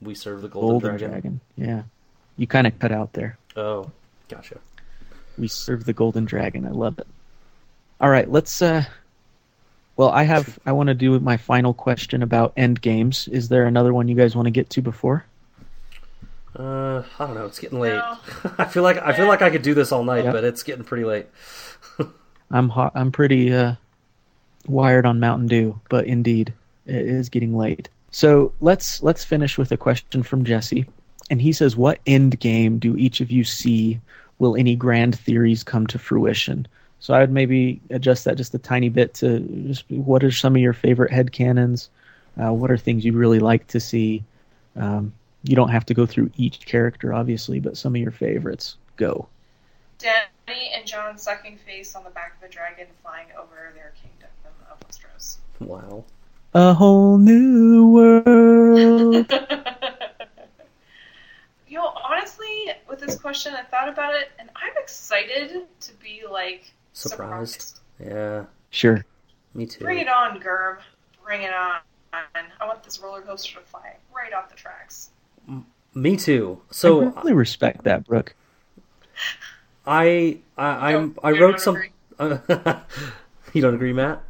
We 0.00 0.14
serve 0.14 0.42
the 0.42 0.48
golden, 0.48 0.70
Golden 0.70 0.90
dragon. 0.90 1.10
dragon. 1.10 1.40
Yeah, 1.56 1.82
you 2.36 2.46
kind 2.46 2.66
of 2.66 2.78
cut 2.78 2.90
out 2.92 3.12
there. 3.12 3.38
Oh, 3.56 3.90
gotcha. 4.28 4.58
We 5.42 5.48
serve 5.48 5.86
the 5.86 5.92
golden 5.92 6.24
dragon. 6.24 6.64
I 6.64 6.70
love 6.70 7.00
it. 7.00 7.06
All 8.00 8.08
right, 8.08 8.30
let's. 8.30 8.62
uh 8.62 8.84
Well, 9.96 10.10
I 10.10 10.22
have. 10.22 10.56
I 10.64 10.70
want 10.70 10.86
to 10.86 10.94
do 10.94 11.18
my 11.18 11.36
final 11.36 11.74
question 11.74 12.22
about 12.22 12.52
end 12.56 12.80
games. 12.80 13.26
Is 13.26 13.48
there 13.48 13.64
another 13.66 13.92
one 13.92 14.06
you 14.06 14.14
guys 14.14 14.36
want 14.36 14.46
to 14.46 14.52
get 14.52 14.70
to 14.70 14.80
before? 14.82 15.24
Uh, 16.56 17.02
I 17.18 17.26
don't 17.26 17.34
know. 17.34 17.46
It's 17.46 17.58
getting 17.58 17.80
late. 17.80 17.96
No. 17.96 18.18
I 18.58 18.66
feel 18.66 18.84
like 18.84 18.98
I 18.98 19.12
feel 19.14 19.26
like 19.26 19.42
I 19.42 19.50
could 19.50 19.62
do 19.62 19.74
this 19.74 19.90
all 19.90 20.04
night, 20.04 20.22
Yep. 20.22 20.32
but 20.32 20.44
it's 20.44 20.62
getting 20.62 20.84
pretty 20.84 21.04
late. 21.04 21.26
I'm 22.52 22.68
hot. 22.68 22.92
I'm 22.94 23.10
pretty 23.10 23.52
uh, 23.52 23.74
wired 24.68 25.06
on 25.06 25.18
Mountain 25.18 25.48
Dew, 25.48 25.80
but 25.88 26.06
indeed, 26.06 26.52
it 26.86 26.94
is 27.04 27.28
getting 27.28 27.58
late. 27.58 27.88
So 28.12 28.52
let's 28.60 29.02
let's 29.02 29.24
finish 29.24 29.58
with 29.58 29.72
a 29.72 29.76
question 29.76 30.22
from 30.22 30.44
Jesse, 30.44 30.86
and 31.30 31.42
he 31.42 31.52
says, 31.52 31.76
"What 31.76 31.98
end 32.06 32.38
game 32.38 32.78
do 32.78 32.96
each 32.96 33.20
of 33.20 33.32
you 33.32 33.42
see? 33.42 33.98
Will 34.38 34.56
any 34.56 34.76
grand 34.76 35.18
theories 35.18 35.62
come 35.64 35.86
to 35.88 35.98
fruition?" 35.98 36.66
So 37.02 37.14
I 37.14 37.20
would 37.20 37.32
maybe 37.32 37.80
adjust 37.90 38.24
that 38.26 38.36
just 38.36 38.54
a 38.54 38.58
tiny 38.58 38.88
bit 38.88 39.14
to 39.14 39.40
just 39.66 39.90
what 39.90 40.22
are 40.22 40.30
some 40.30 40.54
of 40.54 40.62
your 40.62 40.72
favorite 40.72 41.10
headcanons? 41.10 41.88
Uh, 42.40 42.52
what 42.52 42.70
are 42.70 42.78
things 42.78 43.04
you'd 43.04 43.16
really 43.16 43.40
like 43.40 43.66
to 43.68 43.80
see? 43.80 44.22
Um, 44.76 45.12
you 45.42 45.56
don't 45.56 45.70
have 45.70 45.84
to 45.86 45.94
go 45.94 46.06
through 46.06 46.30
each 46.36 46.64
character, 46.64 47.12
obviously, 47.12 47.58
but 47.58 47.76
some 47.76 47.94
of 47.94 48.00
your 48.00 48.12
favorites. 48.12 48.76
Go. 48.96 49.26
Dany 49.98 50.70
and 50.74 50.86
Jon 50.86 51.18
sucking 51.18 51.58
face 51.58 51.96
on 51.96 52.04
the 52.04 52.10
back 52.10 52.36
of 52.36 52.48
a 52.48 52.52
dragon 52.52 52.86
flying 53.02 53.26
over 53.36 53.72
their 53.74 53.92
kingdom 54.00 54.30
of 54.70 54.78
Westeros. 54.88 55.38
Wow. 55.60 56.04
A 56.54 56.74
whole 56.74 57.18
new 57.18 57.88
world. 57.88 59.26
you 61.72 61.78
know, 61.78 61.94
honestly, 62.04 62.66
with 62.86 63.00
this 63.00 63.18
question, 63.18 63.54
I 63.54 63.62
thought 63.62 63.88
about 63.88 64.14
it, 64.14 64.30
and 64.38 64.50
I'm 64.54 64.74
excited 64.76 65.62
to 65.80 65.92
be 65.94 66.20
like 66.30 66.70
Surprised. 66.92 67.78
surprised. 67.98 68.14
Yeah, 68.14 68.44
sure. 68.68 69.06
me 69.54 69.64
too. 69.64 69.82
Bring 69.82 69.98
it 69.98 70.08
on, 70.08 70.38
Gerb. 70.38 70.80
Bring 71.24 71.42
it 71.42 71.54
on. 71.54 71.80
I 72.12 72.66
want 72.66 72.82
this 72.82 73.00
roller 73.00 73.22
coaster 73.22 73.58
to 73.58 73.64
fly 73.64 73.96
right 74.14 74.34
off 74.34 74.50
the 74.50 74.54
tracks. 74.54 75.12
Me 75.94 76.14
too. 76.14 76.60
So 76.70 77.04
I 77.04 77.20
really 77.22 77.32
respect 77.32 77.84
that, 77.84 78.04
Brooke. 78.06 78.34
I 79.86 80.40
I 80.58 80.94
I'm, 80.94 81.14
No, 81.14 81.20
I 81.22 81.30
wrote 81.30 81.58
don't 81.58 81.60
some. 81.60 81.82
you 83.54 83.62
don't 83.62 83.74
agree, 83.74 83.94
Matt? 83.94 84.22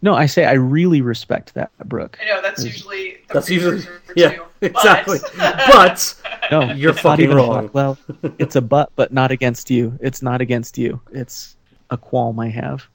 No, 0.00 0.14
I 0.14 0.24
say 0.24 0.46
I 0.46 0.54
really 0.54 1.02
respect 1.02 1.52
that, 1.52 1.70
Brooke. 1.84 2.18
I 2.22 2.24
know 2.24 2.40
that's 2.40 2.64
usually 2.64 3.18
the 3.28 3.34
That's 3.34 3.50
usually 3.50 3.82
yeah, 4.16 4.30
to, 4.30 4.45
exactly. 4.62 5.18
But, 5.36 5.66
But 5.68 6.50
No, 6.50 6.72
You're 6.72 6.90
it's 6.92 7.00
fucking 7.00 7.30
wrong. 7.30 7.70
Well, 7.72 7.98
it's 8.38 8.56
a 8.56 8.60
but, 8.60 8.90
but 8.96 9.12
not 9.12 9.30
against 9.30 9.70
you. 9.70 9.98
It's 10.00 10.22
not 10.22 10.40
against 10.40 10.78
you. 10.78 11.00
It's 11.12 11.56
a 11.90 11.96
qualm 11.98 12.38
I 12.40 12.48
have. 12.48 12.86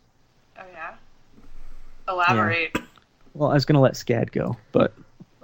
oh 0.57 0.63
yeah. 0.73 0.93
Elaborate. 2.07 2.77
Well, 3.33 3.51
I 3.51 3.53
was 3.53 3.65
gonna 3.65 3.81
let 3.81 3.93
Scad 3.93 4.31
go, 4.31 4.57
but 4.71 4.93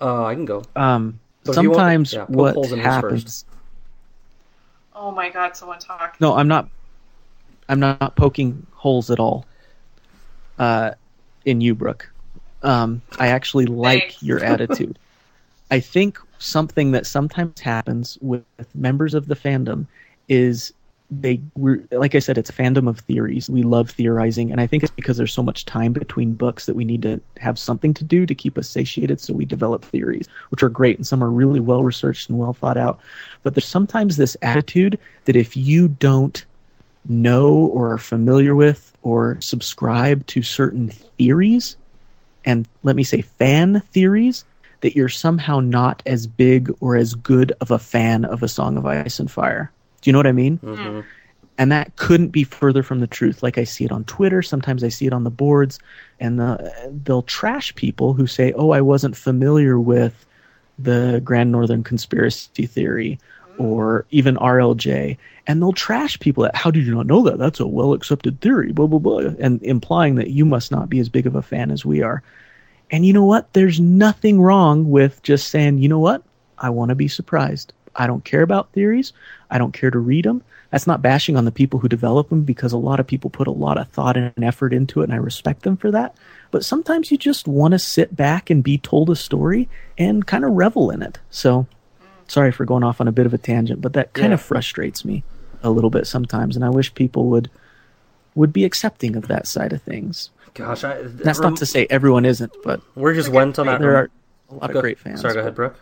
uh, 0.02 0.26
I 0.26 0.34
can 0.36 0.46
go. 0.46 0.64
um, 0.76 1.20
But 1.46 1.58
if 1.58 1.64
you 1.64 1.70
want- 1.70 1.80
sometimes 1.80 2.14
yeah, 2.14 2.26
what 2.28 2.54
holes 2.56 2.72
in 2.72 2.80
happens. 2.80 3.24
first. 3.24 3.46
Oh 4.94 5.12
my 5.12 5.30
God! 5.30 5.56
Someone 5.56 5.80
talk. 5.80 6.18
No, 6.20 6.36
I'm 6.36 6.48
not. 6.48 6.68
I'm 7.70 7.80
not 7.80 8.16
poking 8.16 8.66
holes 8.74 9.12
at 9.12 9.20
all. 9.20 9.46
Uh, 10.58 10.92
in 11.46 11.62
you, 11.62 11.76
Brooke. 11.76 12.10
Um, 12.64 13.02
I 13.20 13.28
actually 13.28 13.66
like 13.68 14.02
Thanks. 14.02 14.24
your 14.24 14.40
attitude. 14.44 14.98
I 15.70 15.80
think 15.80 16.20
something 16.40 16.92
that 16.92 17.06
sometimes 17.06 17.60
happens 17.60 18.18
with 18.22 18.44
members 18.74 19.14
of 19.14 19.28
the 19.28 19.36
fandom 19.36 19.86
is 20.30 20.74
they, 21.10 21.40
we're, 21.56 21.84
like 21.92 22.16
I 22.16 22.20
said, 22.20 22.38
it's 22.38 22.50
a 22.50 22.54
fandom 22.54 22.88
of 22.90 23.00
theories. 23.00 23.50
We 23.50 23.64
love 23.64 23.90
theorizing, 23.90 24.52
and 24.52 24.60
I 24.60 24.68
think 24.68 24.84
it's 24.84 24.92
because 24.92 25.16
there's 25.16 25.34
so 25.34 25.44
much 25.44 25.66
time 25.66 25.94
between 25.94 26.34
books 26.34 26.66
that 26.66 26.76
we 26.76 26.84
need 26.84 27.02
to 27.04 27.22
have 27.38 27.58
something 27.58 27.94
to 27.94 28.04
do 28.04 28.26
to 28.26 28.36
keep 28.36 28.58
us 28.58 28.70
satiated. 28.70 29.22
So 29.22 29.34
we 29.34 29.46
develop 29.46 29.86
theories, 29.86 30.28
which 30.50 30.64
are 30.64 30.70
great, 30.70 30.98
and 30.98 31.08
some 31.08 31.24
are 31.24 31.30
really 31.30 31.62
well 31.62 31.84
researched 31.84 32.30
and 32.30 32.38
well 32.38 32.54
thought 32.54 32.78
out. 32.78 33.00
But 33.44 33.56
there's 33.56 33.66
sometimes 33.66 34.18
this 34.18 34.36
attitude 34.42 35.00
that 35.26 35.38
if 35.38 35.56
you 35.56 35.88
don't 35.88 36.46
know 37.08 37.54
or 37.54 37.94
are 37.94 37.98
familiar 37.98 38.54
with 38.54 38.94
or 39.02 39.38
subscribe 39.40 40.26
to 40.28 40.42
certain 40.42 40.90
theories, 40.90 41.78
and 42.44 42.68
let 42.84 42.98
me 42.98 43.04
say 43.04 43.22
fan 43.22 43.82
theories, 43.92 44.44
that 44.82 44.96
you're 44.96 45.10
somehow 45.10 45.60
not 45.60 46.04
as 46.06 46.28
big 46.28 46.72
or 46.80 46.96
as 46.96 47.16
good 47.16 47.52
of 47.62 47.72
a 47.72 47.80
fan 47.80 48.26
of 48.26 48.44
A 48.44 48.48
Song 48.48 48.78
of 48.78 48.86
Ice 48.86 49.20
and 49.20 49.30
Fire. 49.30 49.72
Do 50.02 50.10
you 50.10 50.14
know 50.14 50.20
what 50.20 50.28
I 50.28 50.32
mean? 50.32 50.58
hmm 50.58 51.02
and 51.60 51.72
that 51.72 51.96
couldn't 51.96 52.28
be 52.28 52.44
further 52.44 52.84
from 52.84 53.00
the 53.00 53.08
truth. 53.08 53.42
Like 53.42 53.58
i 53.58 53.64
see 53.64 53.84
it 53.86 53.92
on 53.92 54.04
twitter. 54.06 54.42
Sometimes 54.42 54.84
i 54.84 54.90
see 54.90 55.08
it 55.08 55.14
on 55.14 55.24
the 55.24 55.32
boards. 55.32 55.80
And 56.20 56.40
the, 56.40 56.92
they'll 57.04 57.24
trash 57.24 57.74
people 57.76 58.14
who 58.14 58.28
say 58.28 58.54
oh 58.54 58.72
i 58.72 58.82
wasn't 58.82 59.18
familiar 59.18 59.80
with 59.80 60.26
the 60.80 61.22
grand 61.24 61.52
northern 61.52 61.84
conspiracy 61.84 62.68
theory 62.68 63.20
or 63.58 64.06
even 64.12 64.36
rlj 64.38 65.18
and 65.48 65.62
they'll 65.62 65.74
trash 65.74 66.20
people 66.20 66.44
that 66.44 66.56
how 66.56 66.70
did 66.70 66.86
you 66.86 66.94
not 66.94 67.08
know 67.08 67.24
that? 67.24 67.40
That's 67.40 67.60
a 67.60 67.68
well 67.68 67.94
accepted 67.94 68.40
theory 68.42 68.72
blah 68.72 68.86
blah 68.88 69.00
blah 69.00 69.32
and 69.40 69.62
implying 69.64 70.16
that 70.16 70.30
you 70.30 70.46
must 70.46 70.72
not 70.72 70.90
be 70.90 71.00
as 71.00 71.10
big 71.10 71.26
of 71.26 71.36
a 71.36 71.42
fan 71.42 71.72
as 71.72 71.84
we 71.84 72.04
are 72.04 72.22
and 72.92 73.06
you 73.06 73.14
know 73.14 73.26
what 73.26 73.52
there's 73.54 73.80
nothing 73.80 74.40
wrong 74.42 74.90
with 74.90 75.22
just 75.24 75.50
saying 75.50 75.78
you 75.78 75.90
know 75.90 76.00
what 76.00 76.24
i 76.58 76.70
want 76.70 76.90
to 76.90 76.96
be 76.96 77.08
surprised 77.08 77.74
i 77.96 78.08
don't 78.08 78.24
care 78.26 78.42
about 78.42 78.72
theories 78.72 79.14
i 79.52 79.58
don't 79.58 79.74
care 79.74 79.92
to 79.92 80.00
read 80.00 80.26
them 80.26 80.44
that's 80.70 80.88
not 80.88 81.02
bashing 81.02 81.38
on 81.38 81.46
the 81.46 81.52
people 81.52 81.80
who 81.80 81.88
develop 81.88 82.28
them 82.30 82.42
because 82.44 82.74
a 82.74 82.78
lot 82.78 83.00
of 83.00 83.08
people 83.08 83.30
put 83.30 83.48
a 83.48 83.52
lot 83.52 83.78
of 83.78 83.88
thought 83.88 84.18
and 84.18 84.34
effort 84.44 84.74
into 84.74 85.00
it 85.00 85.06
and 85.06 85.14
I 85.14 85.16
respect 85.16 85.62
them 85.62 85.78
for 85.78 85.92
that. 85.92 86.14
But 86.52 86.66
sometimes 86.66 87.10
you 87.10 87.18
just 87.18 87.48
want 87.48 87.72
to 87.72 87.80
sit 87.80 88.18
back 88.18 88.50
and 88.50 88.62
be 88.62 88.78
told 88.78 89.10
a 89.10 89.16
story 89.16 89.70
and 89.98 90.28
kind 90.28 90.44
of 90.44 90.52
revel 90.52 90.92
in 90.92 91.02
it. 91.02 91.20
So 91.30 91.68
sorry 92.28 92.52
for 92.52 92.66
going 92.66 92.84
off 92.84 93.00
on 93.00 93.08
a 93.08 93.14
bit 93.14 93.26
of 93.26 93.34
a 93.34 93.38
tangent, 93.38 93.80
but 93.82 93.94
that 93.94 94.12
kind 94.12 94.32
Yeah. 94.32 94.34
of 94.34 94.42
frustrates 94.42 95.06
me 95.06 95.24
a 95.64 95.70
little 95.70 95.90
bit 95.90 96.06
sometimes 96.06 96.58
and 96.58 96.66
I 96.66 96.70
wish 96.70 96.94
people 96.94 97.28
would 97.28 97.50
would 98.36 98.52
be 98.52 98.66
accepting 98.66 99.16
of 99.16 99.30
that 99.30 99.48
side 99.48 99.72
of 99.72 99.82
things. 99.82 100.32
Gosh, 100.54 100.84
I, 100.84 101.02
That's 101.04 101.40
rem- 101.40 101.52
not 101.52 101.60
to 101.60 101.66
say 101.66 101.88
everyone 101.90 102.26
isn't, 102.26 102.52
but 102.64 102.82
we're 102.96 103.14
just 103.14 103.30
went 103.30 103.60
on 103.60 103.68
that. 103.68 103.80
there 103.80 103.96
are 103.96 104.10
a 104.50 104.54
lot 104.56 104.72
Go- 104.72 104.80
of 104.80 104.84
great 104.84 105.00
fans. 105.00 105.22
Sorry, 105.22 105.34
go 105.34 105.40
ahead, 105.42 105.56
Brooke. 105.56 105.76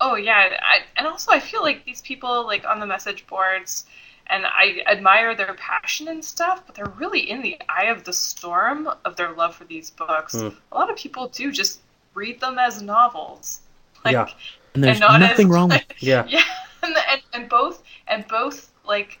Oh 0.00 0.16
yeah, 0.16 0.56
I, 0.60 0.80
and 0.96 1.06
also 1.06 1.30
I 1.30 1.38
feel 1.40 1.62
like 1.62 1.84
these 1.84 2.02
people 2.02 2.44
like 2.44 2.64
on 2.64 2.80
the 2.80 2.86
message 2.86 3.24
boards, 3.28 3.86
and 4.26 4.44
I 4.46 4.82
admire 4.90 5.34
their 5.36 5.54
passion 5.54 6.08
and 6.08 6.24
stuff, 6.24 6.64
but 6.66 6.74
they're 6.74 6.92
really 6.98 7.30
in 7.30 7.40
the 7.40 7.56
eye 7.68 7.84
of 7.84 8.02
the 8.04 8.12
storm 8.12 8.88
of 9.04 9.16
their 9.16 9.32
love 9.32 9.54
for 9.54 9.64
these 9.64 9.90
books. 9.90 10.34
Hmm. 10.34 10.48
A 10.72 10.74
lot 10.74 10.90
of 10.90 10.96
people 10.96 11.28
do 11.28 11.52
just 11.52 11.80
read 12.14 12.40
them 12.40 12.58
as 12.58 12.82
novels. 12.82 13.60
Like, 14.04 14.12
Yeah. 14.14 14.28
And 14.74 14.82
there's 14.82 15.00
not 15.00 15.20
nothing 15.20 15.46
as, 15.48 15.52
wrong 15.52 15.68
with 15.68 15.84
Yeah. 16.00 16.26
yeah, 16.28 16.42
and, 16.82 16.96
and, 17.10 17.22
and 17.34 17.48
both 17.48 17.82
and 18.08 18.26
both 18.26 18.70
like 18.86 19.18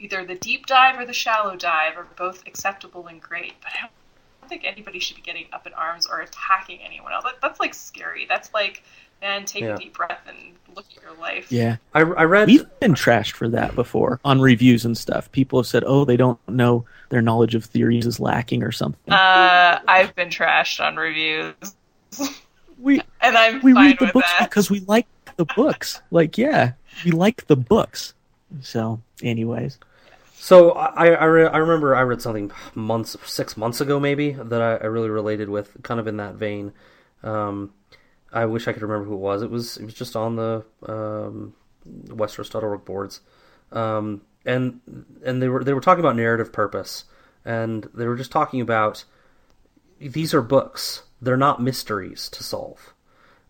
either 0.00 0.24
the 0.24 0.34
deep 0.34 0.66
dive 0.66 0.98
or 0.98 1.04
the 1.06 1.12
shallow 1.12 1.54
dive 1.56 1.96
are 1.96 2.06
both 2.16 2.42
acceptable 2.46 3.06
and 3.06 3.20
great. 3.20 3.54
But 3.60 3.70
I 3.76 3.80
don't 3.82 4.48
think 4.48 4.64
anybody 4.64 4.98
should 4.98 5.16
be 5.16 5.22
getting 5.22 5.46
up 5.52 5.66
in 5.66 5.72
arms 5.74 6.06
or 6.10 6.20
attacking 6.20 6.80
anyone 6.82 7.12
else. 7.12 7.24
That, 7.24 7.34
that's 7.40 7.60
like 7.60 7.74
scary. 7.74 8.26
That's 8.28 8.52
like, 8.54 8.82
man, 9.20 9.44
take 9.44 9.62
Yeah. 9.62 9.74
a 9.74 9.78
deep 9.78 9.94
breath 9.96 10.20
and 10.26 10.36
look 10.74 10.86
at 10.96 11.02
your 11.02 11.12
life. 11.20 11.52
Yeah. 11.52 11.76
I, 11.94 12.00
I 12.00 12.24
read. 12.24 12.48
We've 12.48 12.66
been 12.80 12.94
trashed 12.94 13.32
for 13.32 13.48
that 13.50 13.74
before 13.74 14.18
on 14.24 14.40
reviews 14.40 14.84
and 14.84 14.96
stuff. 14.96 15.30
People 15.32 15.58
have 15.60 15.66
said, 15.66 15.84
"Oh, 15.86 16.04
they 16.04 16.16
don't 16.16 16.38
know 16.48 16.84
their 17.10 17.20
knowledge 17.22 17.54
of 17.54 17.64
theories 17.64 18.06
is 18.06 18.18
lacking 18.20 18.62
or 18.62 18.72
something." 18.72 19.12
Uh, 19.12 19.80
I've 19.86 20.14
been 20.14 20.28
trashed 20.30 20.84
on 20.84 20.96
reviews, 20.96 21.54
we 22.78 23.00
and 23.20 23.36
I'm 23.36 23.60
we 23.62 23.72
fine 23.74 23.86
read 23.90 23.98
the 23.98 24.04
with 24.06 24.14
books 24.14 24.32
that. 24.38 24.48
because 24.48 24.70
we 24.70 24.80
like 24.80 25.06
the 25.36 25.44
books. 25.56 26.00
Like, 26.10 26.38
yeah, 26.38 26.72
we 27.04 27.10
like 27.10 27.46
the 27.46 27.56
books. 27.56 28.14
So, 28.62 29.00
anyways, 29.22 29.78
So 30.42 30.70
I 30.70 31.08
I, 31.08 31.24
re- 31.26 31.46
I 31.46 31.58
remember 31.58 31.94
I 31.94 32.00
read 32.00 32.22
something 32.22 32.50
months 32.74 33.14
six 33.24 33.58
months 33.58 33.80
ago 33.82 34.00
maybe 34.00 34.32
that 34.32 34.62
I, 34.62 34.76
I 34.76 34.86
really 34.86 35.10
related 35.10 35.50
with, 35.50 35.76
kind 35.82 36.00
of 36.00 36.06
in 36.06 36.16
that 36.16 36.36
vein. 36.36 36.72
Um, 37.22 37.74
I 38.32 38.46
wish 38.46 38.66
I 38.66 38.72
could 38.72 38.80
remember 38.80 39.04
who 39.04 39.14
it 39.14 39.18
was. 39.18 39.42
It 39.42 39.50
was 39.50 39.76
it 39.76 39.84
was 39.84 39.92
just 39.92 40.16
on 40.16 40.36
the 40.36 40.64
um, 40.88 41.54
Westeros.org 41.86 42.86
boards, 42.86 43.20
um, 43.70 44.22
and 44.46 44.80
and 45.22 45.42
they 45.42 45.48
were 45.48 45.62
they 45.62 45.74
were 45.74 45.80
talking 45.80 46.00
about 46.00 46.16
narrative 46.16 46.54
purpose, 46.54 47.04
and 47.44 47.90
they 47.92 48.06
were 48.06 48.16
just 48.16 48.32
talking 48.32 48.62
about 48.62 49.04
these 50.00 50.32
are 50.32 50.42
books. 50.42 51.02
they're 51.20 51.36
not 51.36 51.62
mysteries 51.62 52.30
to 52.30 52.42
solve. 52.42 52.94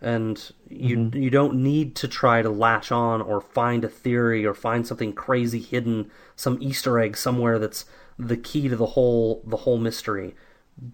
And 0.03 0.51
you 0.69 1.11
you 1.15 1.29
don't 1.29 1.57
need 1.57 1.95
to 1.97 2.09
try 2.09 2.41
to 2.41 2.49
latch 2.49 2.91
on 2.91 3.21
or 3.21 3.41
find 3.41 3.85
a 3.85 3.89
theory 3.89 4.47
or 4.47 4.55
find 4.55 4.87
something 4.87 5.13
crazy 5.13 5.61
hidden, 5.61 6.11
some 6.41 6.59
Easter 6.63 6.99
egg 6.99 7.17
somewhere 7.19 7.59
that's 7.59 7.85
the 8.19 8.37
key 8.37 8.69
to 8.69 8.77
the 8.77 8.87
whole 8.87 9.43
the 9.47 9.59
whole 9.59 9.79
mystery. 9.79 10.35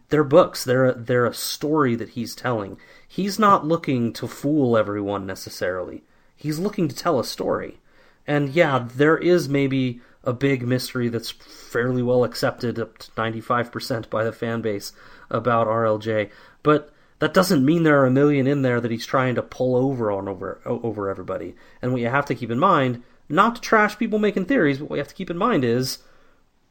They're 0.08 0.24
books. 0.24 0.64
They're 0.64 0.92
they're 0.92 1.26
a 1.26 1.34
story 1.34 1.94
that 1.94 2.10
he's 2.10 2.34
telling. 2.34 2.78
He's 3.06 3.38
not 3.38 3.64
looking 3.64 4.12
to 4.14 4.26
fool 4.26 4.76
everyone 4.76 5.24
necessarily. 5.24 6.02
He's 6.34 6.58
looking 6.58 6.88
to 6.88 6.96
tell 6.96 7.20
a 7.20 7.24
story. 7.24 7.78
And 8.26 8.50
yeah, 8.50 8.88
there 8.92 9.16
is 9.16 9.48
maybe 9.48 10.00
a 10.24 10.32
big 10.32 10.66
mystery 10.66 11.08
that's 11.08 11.30
fairly 11.30 12.02
well 12.02 12.24
accepted 12.24 12.80
up 12.80 12.98
to 12.98 13.10
95% 13.12 14.10
by 14.10 14.24
the 14.24 14.32
fan 14.32 14.60
base 14.60 14.92
about 15.30 15.68
RLJ, 15.68 16.30
but 16.64 16.90
that 17.20 17.32
doesn't 17.32 17.64
mean 17.64 17.84
there 17.84 18.00
are 18.02 18.06
a 18.06 18.10
million 18.10 18.48
in 18.48 18.62
there 18.62 18.80
that 18.80 18.90
he's 18.90 19.06
trying 19.06 19.36
to 19.36 19.42
pull 19.42 19.76
over 19.76 20.10
on 20.10 20.28
over 20.28 20.60
over 20.66 21.08
everybody. 21.08 21.54
And 21.80 21.92
what 21.92 22.00
you 22.00 22.08
have 22.08 22.26
to 22.26 22.34
keep 22.34 22.50
in 22.50 22.58
mind, 22.58 23.04
not 23.28 23.56
to 23.56 23.60
trash 23.60 23.98
people 23.98 24.18
making 24.18 24.46
theories, 24.46 24.78
but 24.78 24.90
what 24.90 24.96
you 24.96 25.00
have 25.00 25.08
to 25.08 25.14
keep 25.14 25.30
in 25.30 25.38
mind 25.38 25.64
is 25.64 25.98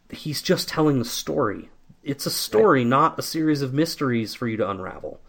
he's 0.09 0.41
just 0.41 0.67
telling 0.69 0.99
the 0.99 1.05
story. 1.05 1.69
It's 2.03 2.25
a 2.25 2.31
story, 2.31 2.85
not 2.85 3.17
a 3.17 3.21
series 3.21 3.61
of 3.61 3.73
mysteries 3.73 4.35
for 4.35 4.47
you 4.47 4.57
to 4.57 4.69
unravel. 4.69 5.19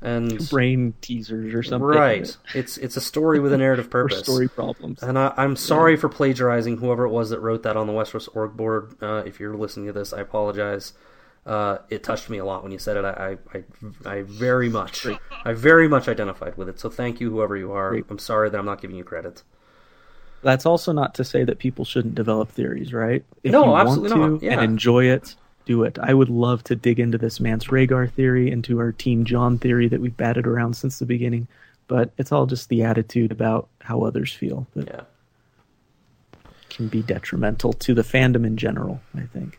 And 0.00 0.48
Brain 0.50 0.94
teasers 1.00 1.54
or 1.54 1.62
something. 1.62 1.86
right, 1.86 2.36
it's 2.54 2.76
it's 2.76 2.96
a 2.96 3.00
story 3.00 3.38
with 3.38 3.52
a 3.52 3.58
narrative 3.58 3.88
purpose. 3.88 4.18
story 4.18 4.48
problems. 4.48 5.00
And 5.00 5.16
I, 5.16 5.32
I'm 5.36 5.54
sorry 5.54 5.96
for 5.96 6.08
plagiarizing 6.08 6.78
whoever 6.78 7.04
it 7.04 7.10
was 7.10 7.30
that 7.30 7.38
wrote 7.38 7.62
that 7.62 7.76
on 7.76 7.86
the 7.86 7.92
Westeros 7.92 8.28
org 8.34 8.56
board. 8.56 8.96
Uh, 9.00 9.22
if 9.24 9.38
you're 9.38 9.54
listening 9.56 9.86
to 9.86 9.92
this, 9.92 10.12
I 10.12 10.20
apologize. 10.20 10.92
Uh, 11.46 11.78
it 11.88 12.02
touched 12.02 12.30
me 12.30 12.38
a 12.38 12.44
lot 12.44 12.62
when 12.64 12.72
you 12.72 12.78
said 12.78 12.96
it. 12.96 13.04
I, 13.04 13.36
I, 13.54 13.58
I, 13.58 14.18
I 14.18 14.22
very 14.22 14.68
much, 14.68 15.06
I 15.44 15.52
very 15.52 15.88
much 15.88 16.08
identified 16.08 16.56
with 16.56 16.68
it. 16.68 16.78
So 16.80 16.88
thank 16.88 17.20
you, 17.20 17.30
whoever 17.30 17.56
you 17.56 17.72
are. 17.72 17.90
Great. 17.90 18.04
I'm 18.08 18.18
sorry 18.18 18.50
that 18.50 18.58
I'm 18.58 18.66
not 18.66 18.80
giving 18.80 18.96
you 18.96 19.04
credit. 19.04 19.42
That's 20.42 20.66
also 20.66 20.92
not 20.92 21.14
to 21.14 21.24
say 21.24 21.44
that 21.44 21.58
people 21.58 21.84
shouldn't 21.84 22.14
develop 22.16 22.50
theories, 22.50 22.92
right? 22.92 23.24
If 23.42 23.52
No, 23.52 23.64
you 23.66 23.76
absolutely 23.76 24.18
want 24.18 24.32
not. 24.34 24.42
Yeah. 24.42 24.52
and 24.54 24.62
enjoy 24.62 25.04
it, 25.06 25.36
do 25.66 25.84
it. 25.84 25.98
I 26.02 26.12
would 26.14 26.28
love 26.28 26.64
to 26.64 26.74
dig 26.76 26.98
into 26.98 27.16
this 27.18 27.38
Mance 27.38 27.66
Rhaegar 27.66 28.10
theory, 28.10 28.50
into 28.50 28.78
our 28.80 28.90
Team 28.92 29.24
Jon 29.24 29.58
theory 29.58 29.86
that 29.88 30.00
we've 30.00 30.16
batted 30.16 30.46
around 30.46 30.74
since 30.74 30.98
the 30.98 31.06
beginning, 31.06 31.46
but 31.86 32.10
it's 32.18 32.32
all 32.32 32.46
just 32.46 32.68
the 32.68 32.82
attitude 32.82 33.30
about 33.30 33.68
how 33.82 34.02
others 34.02 34.32
feel 34.32 34.66
that 34.74 34.86
Yeah. 34.88 35.00
can 36.70 36.88
be 36.88 37.02
detrimental 37.02 37.72
to 37.74 37.94
the 37.94 38.02
fandom 38.02 38.44
in 38.44 38.56
general, 38.56 39.00
I 39.14 39.22
think. 39.32 39.58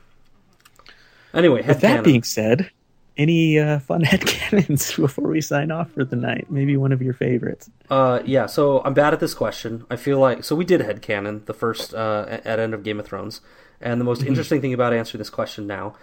Anyway, 1.33 1.63
With 1.65 1.79
that 1.81 2.01
headcanon. 2.01 2.03
being 2.03 2.23
said, 2.23 2.69
any 3.17 3.59
uh, 3.59 3.79
fun 3.79 4.01
headcanons 4.05 4.95
before 4.97 5.27
we 5.29 5.41
sign 5.41 5.71
off 5.71 5.91
for 5.91 6.03
the 6.03 6.15
night? 6.15 6.49
Maybe 6.49 6.77
one 6.77 6.91
of 6.91 7.01
your 7.01 7.13
favorites. 7.13 7.69
Uh, 7.89 8.21
yeah, 8.25 8.45
so 8.45 8.81
I'm 8.83 8.93
bad 8.93 9.13
at 9.13 9.19
this 9.19 9.33
question. 9.33 9.85
I 9.89 9.95
feel 9.95 10.19
like 10.19 10.43
so 10.43 10.55
we 10.55 10.65
did 10.65 10.81
headcanon 10.81 11.45
the 11.45 11.53
first 11.53 11.93
uh, 11.93 12.25
at 12.29 12.59
end 12.59 12.73
of 12.73 12.83
Game 12.83 12.99
of 12.99 13.05
Thrones, 13.05 13.41
and 13.81 13.99
the 14.01 14.05
most 14.05 14.19
Mm-hmm. 14.19 14.29
interesting 14.29 14.61
thing 14.61 14.73
about 14.73 14.93
answering 14.93 15.19
this 15.19 15.29
question 15.29 15.67
now 15.67 15.95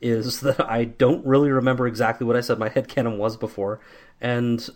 is 0.00 0.40
that 0.42 0.60
I 0.68 0.84
don't 0.84 1.24
really 1.26 1.50
remember 1.50 1.86
exactly 1.86 2.26
what 2.26 2.36
I 2.36 2.40
said 2.40 2.58
my 2.58 2.68
headcanon 2.68 3.16
was 3.18 3.36
before, 3.36 3.80
and 4.20 4.68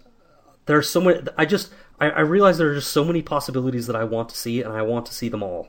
there's 0.66 0.89
so 0.89 1.01
many. 1.01 1.20
I 1.36 1.44
just 1.44 1.73
I, 2.01 2.10
I 2.10 2.20
realize 2.20 2.59
there 2.59 2.70
are 2.70 2.74
just 2.74 2.93
so 2.93 3.05
many 3.05 3.23
possibilities 3.23 3.86
that 3.86 3.97
I 3.97 4.05
want 4.05 4.28
to 4.31 4.36
see, 4.36 4.62
and 4.62 4.73
I 4.73 4.82
want 4.82 5.06
to 5.06 5.14
see 5.14 5.28
them 5.28 5.43
all. 5.43 5.69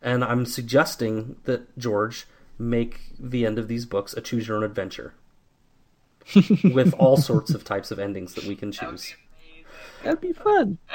And 0.00 0.22
I'm 0.22 0.46
suggesting 0.46 1.36
that 1.44 1.76
George 1.76 2.26
make 2.58 3.00
the 3.18 3.44
end 3.44 3.58
of 3.58 3.66
these 3.66 3.86
books 3.86 4.14
a 4.14 4.20
choose 4.20 4.46
your 4.46 4.56
own 4.56 4.62
adventure. 4.62 5.14
With 6.74 6.94
all 6.98 7.16
sorts 7.16 7.50
of 7.54 7.64
types 7.64 7.90
of 7.90 7.98
endings 7.98 8.34
that 8.34 8.44
we 8.44 8.54
can 8.54 8.70
That 8.72 8.82
would 8.90 8.98
choose. 8.98 9.14
be. 9.40 9.64
That'd 10.04 10.20
be 10.20 10.32
fun. 10.32 10.78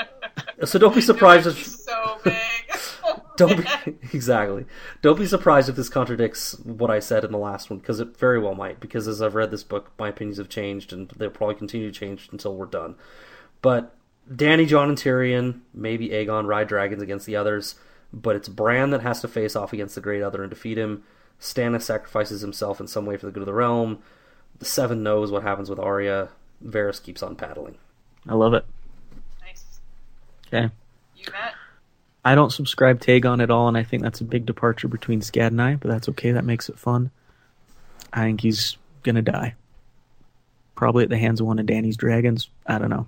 So 0.65 0.79
don't 0.79 0.95
be 0.95 1.01
surprised 1.01 1.45
It 1.45 1.49
would 1.49 1.55
be 1.55 1.61
if 1.61 1.67
so 1.67 2.17
big. 2.23 3.21
don't 3.37 3.57
be 3.57 3.97
exactly 4.13 4.65
don't 5.01 5.19
be 5.19 5.25
surprised 5.25 5.67
if 5.69 5.75
this 5.75 5.89
contradicts 5.89 6.57
what 6.59 6.89
I 6.89 6.99
said 6.99 7.23
in 7.25 7.31
the 7.31 7.37
last 7.37 7.69
one 7.69 7.79
because 7.79 7.99
it 7.99 8.17
very 8.17 8.39
well 8.39 8.55
might. 8.55 8.79
Because 8.79 9.07
as 9.07 9.21
I've 9.21 9.35
read 9.35 9.51
this 9.51 9.63
book, 9.63 9.91
my 9.99 10.09
opinions 10.09 10.37
have 10.37 10.49
changed 10.49 10.93
and 10.93 11.09
they'll 11.17 11.29
probably 11.29 11.55
continue 11.55 11.91
to 11.91 11.99
change 11.99 12.29
until 12.31 12.55
we're 12.55 12.65
done. 12.65 12.95
But 13.61 13.95
Dany, 14.31 14.65
Jon, 14.67 14.89
and 14.89 14.97
Tyrion, 14.97 15.59
maybe 15.73 16.09
Aegon 16.09 16.47
ride 16.47 16.67
dragons 16.69 17.01
against 17.01 17.25
the 17.25 17.35
others, 17.35 17.75
but 18.13 18.35
it's 18.35 18.47
Bran 18.49 18.91
that 18.91 19.01
has 19.01 19.19
to 19.21 19.27
face 19.27 19.55
off 19.55 19.73
against 19.73 19.95
the 19.95 20.01
Great 20.01 20.21
Other 20.23 20.41
and 20.43 20.49
defeat 20.49 20.77
him. 20.77 21.03
Stannis 21.41 21.81
sacrifices 21.81 22.41
himself 22.41 22.79
in 22.79 22.87
some 22.87 23.05
way 23.05 23.17
for 23.17 23.25
the 23.25 23.31
good 23.33 23.41
of 23.43 23.47
the 23.47 23.53
realm. 23.53 23.99
The 24.63 24.69
Seven 24.69 25.03
knows 25.03 25.29
what 25.29 25.43
happens 25.43 25.69
with 25.69 25.77
Arya. 25.77 26.29
Varys 26.65 27.03
keeps 27.03 27.21
on 27.21 27.35
paddling. 27.35 27.75
I 28.29 28.33
love 28.33 28.53
it. 28.53 28.65
nice. 29.41 29.81
Okay. 30.47 30.73
You 31.17 31.25
Matt? 31.33 31.55
I 32.23 32.33
don't 32.33 32.49
subscribe 32.49 33.01
to 33.01 33.11
Aegon 33.11 33.43
at 33.43 33.51
all, 33.51 33.67
and 33.67 33.75
I 33.75 33.83
think 33.83 34.03
that's 34.03 34.21
a 34.21 34.23
big 34.23 34.45
departure 34.45 34.87
between 34.87 35.19
Scad 35.19 35.47
and 35.47 35.61
I, 35.61 35.75
but 35.75 35.91
that's 35.91 36.07
okay. 36.07 36.31
That 36.31 36.45
makes 36.45 36.69
it 36.69 36.79
fun. 36.79 37.11
I 38.13 38.21
think 38.21 38.39
he's 38.39 38.77
gonna 39.03 39.21
die. 39.21 39.55
Probably 40.75 41.03
at 41.03 41.09
the 41.09 41.17
hands 41.17 41.41
of 41.41 41.47
one 41.47 41.59
of 41.59 41.65
Dany's 41.65 41.97
dragons. 41.97 42.47
I 42.65 42.77
don't 42.77 42.89
know. 42.89 43.07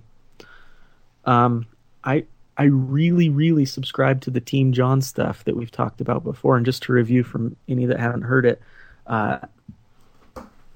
Um, 1.24 1.64
I 2.04 2.26
I 2.58 2.64
really 2.64 3.30
really 3.30 3.64
subscribe 3.64 4.20
to 4.22 4.30
the 4.30 4.42
Team 4.42 4.74
Jon 4.74 5.00
stuff 5.00 5.42
that 5.44 5.56
we've 5.56 5.70
talked 5.70 6.02
about 6.02 6.22
before, 6.22 6.58
and 6.58 6.66
just 6.66 6.82
to 6.82 6.92
review 6.92 7.22
from 7.24 7.56
any 7.66 7.86
that 7.86 7.98
haven't 7.98 8.22
heard 8.22 8.44
it, 8.44 8.60
uh, 9.06 9.38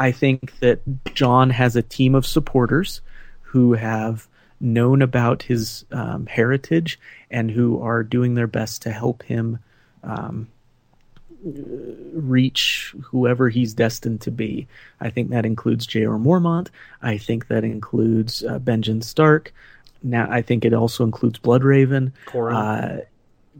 I 0.01 0.13
think 0.13 0.59
that 0.61 0.81
Jon 1.15 1.51
has 1.51 1.77
a 1.77 1.83
team 1.83 2.15
of 2.15 2.25
supporters 2.25 3.03
who 3.43 3.75
have 3.75 4.27
known 4.59 5.03
about 5.03 5.43
his 5.43 5.85
um, 5.93 6.25
heritage 6.25 6.99
and 7.31 7.51
who 7.51 7.83
are 7.83 8.03
doing 8.03 8.35
their 8.35 8.47
best 8.47 8.83
to 8.83 8.91
help 8.91 9.23
him 9.23 9.59
um, 10.03 10.49
reach 11.45 12.95
whoever 13.03 13.51
he's 13.51 13.75
destined 13.75 14.23
to 14.23 14.31
be. 14.31 14.67
I 15.01 15.11
think 15.11 15.31
that 15.31 15.45
includes 15.45 15.87
J.R. 15.87 16.19
Mormont. 16.19 16.69
I 17.03 17.19
think 17.19 17.49
that 17.49 17.63
includes 17.63 18.43
uh, 18.43 18.59
Benjen 18.59 19.05
Stark. 19.05 19.53
Now, 20.03 20.29
I 20.31 20.41
think 20.41 20.65
it 20.65 20.73
also 20.73 21.05
includes 21.05 21.39
Bloodraven, 21.39 22.13
Qhorin. 22.27 22.55
uh, 22.55 23.05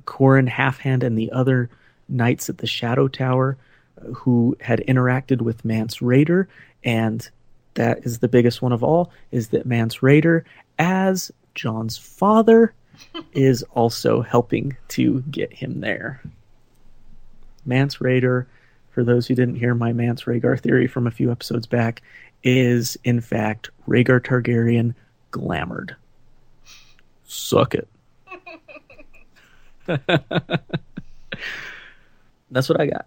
Qhorin 0.07 0.49
Halfhand, 0.49 1.03
and 1.03 1.19
the 1.19 1.33
other 1.33 1.69
knights 2.09 2.49
at 2.49 2.57
the 2.59 2.67
Shadow 2.67 3.09
Tower 3.09 3.59
who 4.15 4.57
had 4.61 4.85
interacted 4.87 5.43
with 5.43 5.65
Mance 5.65 5.99
Rayder, 5.99 6.47
and 6.85 7.29
that 7.75 8.05
is 8.05 8.19
the 8.19 8.29
biggest 8.29 8.63
one 8.63 8.73
of 8.73 8.83
all, 8.83 9.11
is 9.31 9.49
that 9.49 9.67
Mance 9.67 9.99
Rayder, 9.99 10.45
as 10.79 11.31
Jon's 11.55 11.97
father, 11.97 12.75
is 13.33 13.63
also 13.75 14.21
helping 14.21 14.77
to 14.89 15.23
get 15.31 15.53
him 15.53 15.81
there. 15.81 16.23
Mance 17.65 17.99
Rayder, 17.99 18.47
for 18.91 19.05
those 19.05 19.27
who 19.27 19.35
didn't 19.35 19.57
hear 19.57 19.75
my 19.75 19.93
Mance 19.93 20.25
Rhaegar 20.25 20.59
theory 20.61 20.87
from 20.87 21.07
a 21.07 21.11
few 21.11 21.31
episodes 21.31 21.67
back, 21.67 22.03
is 22.43 22.99
in 23.05 23.21
fact 23.21 23.71
Rhaegar 23.87 24.21
Targaryen 24.21 24.95
glamoured. 25.31 25.95
Suck 27.25 27.75
it. 27.75 27.89
That's 32.51 32.69
what 32.69 32.81
I 32.81 32.87
got. 32.87 33.07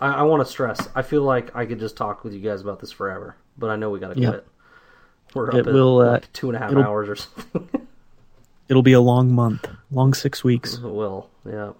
I, 0.00 0.08
I 0.14 0.22
want 0.22 0.44
to 0.44 0.50
stress. 0.50 0.88
I 0.94 1.02
feel 1.02 1.22
like 1.22 1.54
I 1.54 1.66
could 1.66 1.78
just 1.80 1.96
talk 1.96 2.24
with 2.24 2.32
you 2.32 2.40
guys 2.40 2.60
about 2.62 2.80
this 2.80 2.90
forever, 2.92 3.36
but 3.58 3.70
I 3.70 3.76
know 3.76 3.90
we 3.90 3.98
got 4.00 4.14
to 4.14 4.20
Yeah. 4.20 4.30
quit. 4.30 4.46
We're 5.34 5.48
up 5.48 5.54
It 5.54 5.66
at 5.68 5.72
will, 5.74 6.00
uh, 6.00 6.12
like 6.12 6.32
two 6.32 6.48
and 6.48 6.56
a 6.56 6.58
half 6.58 6.72
hours 6.74 7.08
or 7.08 7.16
something. 7.16 7.86
It'll 8.68 8.82
be 8.82 8.92
a 8.94 9.00
long 9.00 9.32
month, 9.32 9.68
long 9.90 10.14
six 10.14 10.42
weeks. 10.42 10.74
it 10.74 10.82
will. 10.82 11.28
Yeah. 11.44 11.66
All 11.66 11.74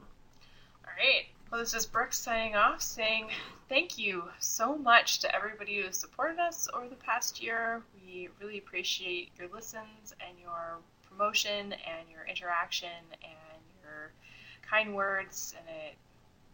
right. 0.96 1.26
Well, 1.50 1.60
this 1.60 1.74
is 1.74 1.86
Brooke 1.86 2.12
signing 2.12 2.54
off, 2.54 2.80
saying 2.80 3.28
thank 3.68 3.98
you 3.98 4.24
so 4.38 4.76
much 4.76 5.18
to 5.20 5.34
everybody 5.34 5.78
who 5.80 5.86
has 5.86 5.96
supported 5.96 6.38
us 6.38 6.68
over 6.72 6.88
the 6.88 6.94
past 6.96 7.42
year. 7.42 7.82
We 8.04 8.28
really 8.40 8.58
appreciate 8.58 9.30
your 9.38 9.48
listens 9.52 10.14
and 10.26 10.38
your 10.40 10.78
promotion 11.08 11.72
and 11.72 12.08
your 12.10 12.24
interaction 12.28 12.88
and 13.22 13.62
your 13.82 14.12
kind 14.62 14.94
words, 14.94 15.54
and 15.58 15.68
it 15.68 15.96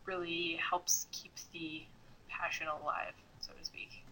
really 0.07 0.59
helps 0.71 1.07
keep 1.13 1.33
the 1.53 1.83
passion 2.29 2.67
alive, 2.69 3.13
so 3.41 3.53
to 3.59 3.65
speak. 3.65 4.05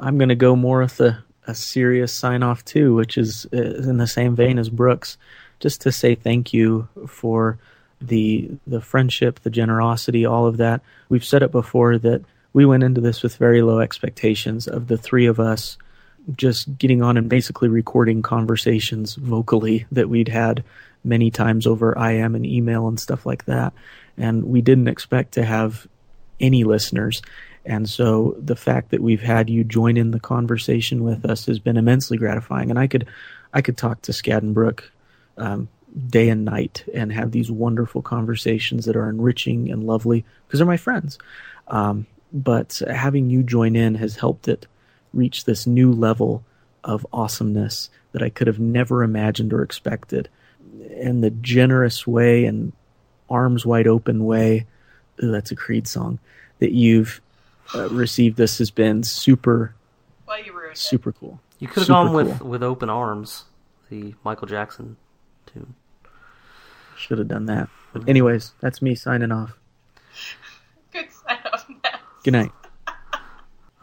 I'm 0.00 0.18
going 0.18 0.28
to 0.28 0.34
go 0.34 0.56
more 0.56 0.80
with 0.80 1.00
a, 1.00 1.22
a 1.46 1.54
serious 1.54 2.12
sign 2.12 2.42
off 2.42 2.64
too, 2.64 2.94
which 2.94 3.18
is 3.18 3.44
in 3.46 3.98
the 3.98 4.06
same 4.06 4.34
vein 4.34 4.58
as 4.58 4.68
Brooke's, 4.68 5.16
just 5.60 5.80
to 5.82 5.92
say 5.92 6.14
thank 6.14 6.52
you 6.52 6.88
for 7.06 7.58
the 8.00 8.50
the 8.66 8.80
friendship, 8.80 9.40
the 9.40 9.50
generosity, 9.50 10.26
all 10.26 10.46
of 10.46 10.56
that. 10.56 10.80
We've 11.08 11.24
said 11.24 11.42
it 11.42 11.52
before 11.52 11.98
that 11.98 12.24
we 12.52 12.66
went 12.66 12.82
into 12.82 13.00
this 13.00 13.22
with 13.22 13.36
very 13.36 13.62
low 13.62 13.80
expectations 13.80 14.66
of 14.66 14.88
the 14.88 14.98
three 14.98 15.26
of 15.26 15.40
us 15.40 15.78
just 16.36 16.78
getting 16.78 17.02
on 17.02 17.16
and 17.16 17.28
basically 17.28 17.68
recording 17.68 18.22
conversations 18.22 19.14
vocally 19.16 19.86
that 19.90 20.08
we'd 20.08 20.28
had 20.28 20.62
many 21.04 21.30
times 21.30 21.66
over 21.66 21.92
IM 21.92 22.34
and 22.34 22.46
email 22.46 22.88
and 22.88 22.98
stuff 22.98 23.26
like 23.26 23.44
that. 23.46 23.72
And 24.16 24.44
we 24.44 24.60
didn't 24.60 24.88
expect 24.88 25.32
to 25.34 25.44
have 25.44 25.86
any 26.40 26.64
listeners. 26.64 27.22
And 27.64 27.88
so 27.88 28.36
the 28.38 28.56
fact 28.56 28.90
that 28.90 29.00
we've 29.00 29.22
had 29.22 29.48
you 29.48 29.64
join 29.64 29.96
in 29.96 30.10
the 30.10 30.20
conversation 30.20 31.04
with 31.04 31.24
us 31.24 31.46
has 31.46 31.58
been 31.58 31.76
immensely 31.76 32.18
gratifying. 32.18 32.70
And 32.70 32.78
I 32.78 32.86
could, 32.86 33.06
I 33.52 33.62
could 33.62 33.76
talk 33.76 34.02
to 34.02 34.12
Scad 34.12 34.38
and 34.38 34.54
Brooke 34.54 34.90
um, 35.36 35.68
day 36.08 36.28
and 36.28 36.44
night 36.44 36.84
and 36.94 37.12
have 37.12 37.30
these 37.30 37.50
wonderful 37.50 38.02
conversations 38.02 38.84
that 38.86 38.96
are 38.96 39.08
enriching 39.08 39.70
and 39.70 39.84
lovely 39.84 40.24
because 40.46 40.58
they're 40.58 40.66
my 40.66 40.76
friends. 40.76 41.18
Um, 41.68 42.06
but 42.32 42.80
having 42.90 43.30
you 43.30 43.42
join 43.42 43.76
in 43.76 43.94
has 43.96 44.16
helped 44.16 44.48
it 44.48 44.66
reach 45.12 45.44
this 45.44 45.66
new 45.66 45.92
level 45.92 46.42
of 46.82 47.06
awesomeness 47.12 47.90
that 48.12 48.22
I 48.22 48.30
could 48.30 48.46
have 48.46 48.58
never 48.58 49.02
imagined 49.02 49.52
or 49.52 49.62
expected. 49.62 50.28
And 51.00 51.22
the 51.22 51.30
generous 51.30 52.06
way 52.06 52.44
and 52.44 52.72
arms 53.28 53.66
wide 53.66 53.86
open 53.86 54.24
way, 54.24 54.66
ooh, 55.22 55.30
that's 55.30 55.50
a 55.50 55.56
Creed 55.56 55.86
song, 55.86 56.18
that 56.60 56.72
you've 56.72 57.20
uh, 57.74 57.88
received 57.90 58.36
this 58.36 58.58
has 58.58 58.70
been 58.70 59.02
super, 59.02 59.74
Well, 60.26 60.42
you 60.42 60.52
ruined 60.52 60.72
it. 60.72 60.78
super 60.78 61.12
cool. 61.12 61.40
You 61.58 61.68
could 61.68 61.80
have 61.82 61.88
gone 61.88 62.12
with 62.12 62.38
cool. 62.38 62.48
with 62.48 62.62
open 62.62 62.90
arms, 62.90 63.44
the 63.90 64.14
Michael 64.24 64.46
Jackson 64.48 64.96
tune. 65.46 65.74
Should 66.96 67.18
have 67.18 67.28
done 67.28 67.46
that. 67.46 67.68
But 67.92 68.08
anyways, 68.08 68.52
that's 68.60 68.80
me 68.82 68.94
signing 68.94 69.30
off. 69.32 69.56
Good 70.92 71.06
sign 71.12 71.38
off, 71.52 71.66
Good 72.24 72.32
night. 72.32 72.52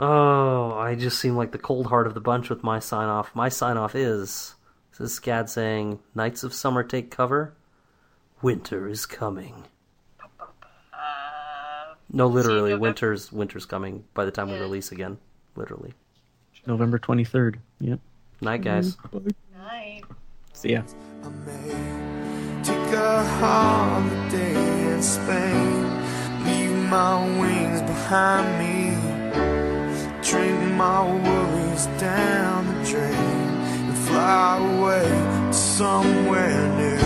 Oh, 0.02 0.72
I 0.78 0.95
just 0.95 1.20
seem 1.20 1.36
like 1.36 1.52
the 1.52 1.57
cold 1.57 1.88
heart 1.88 2.07
of 2.07 2.14
the 2.14 2.22
bunch 2.22 2.49
with 2.49 2.64
my 2.64 2.80
sign 2.80 3.10
off. 3.10 3.36
My 3.36 3.49
sign 3.49 3.76
off 3.76 3.95
is 3.95 4.56
this 5.00 5.12
is 5.14 5.20
Scad 5.20 5.50
saying, 5.50 6.00
"Nights 6.14 6.44
of 6.44 6.54
summer 6.54 6.84
take 6.84 7.10
cover. 7.10 7.54
Winter 8.42 8.88
is 8.88 9.06
coming." 9.06 9.64
Uh, 10.94 11.94
No, 12.12 12.28
literally, 12.28 12.72
November- 12.72 12.82
winter's 12.82 13.32
winter's 13.32 13.66
coming 13.66 14.04
by 14.14 14.26
the 14.26 14.32
time 14.32 14.50
we 14.52 14.58
release 14.60 14.92
again. 14.92 15.18
Literally. 15.56 15.94
November 16.66 17.00
23rd. 17.00 17.60
Yep. 17.80 18.00
Night, 18.42 18.62
guys. 18.62 18.98
night. 19.58 20.04
See 20.54 20.72
ya. 20.74 20.82
I 21.24 21.30
may 21.30 22.62
take 22.64 22.94
a 22.94 23.24
holiday 23.40 24.94
in 24.94 25.02
Spain, 25.02 25.84
leave 26.46 26.90
my 26.90 27.40
wings 27.40 27.82
behind 27.82 28.48
me, 28.60 28.92
drink 30.22 30.60
my 30.76 31.04
worries 31.06 31.86
down 32.00 32.68
the 32.68 32.84
drain, 32.86 33.14
and 33.14 33.49
fly 34.10 34.57
away 34.80 35.52
somewhere 35.52 36.68
new. 36.77 36.99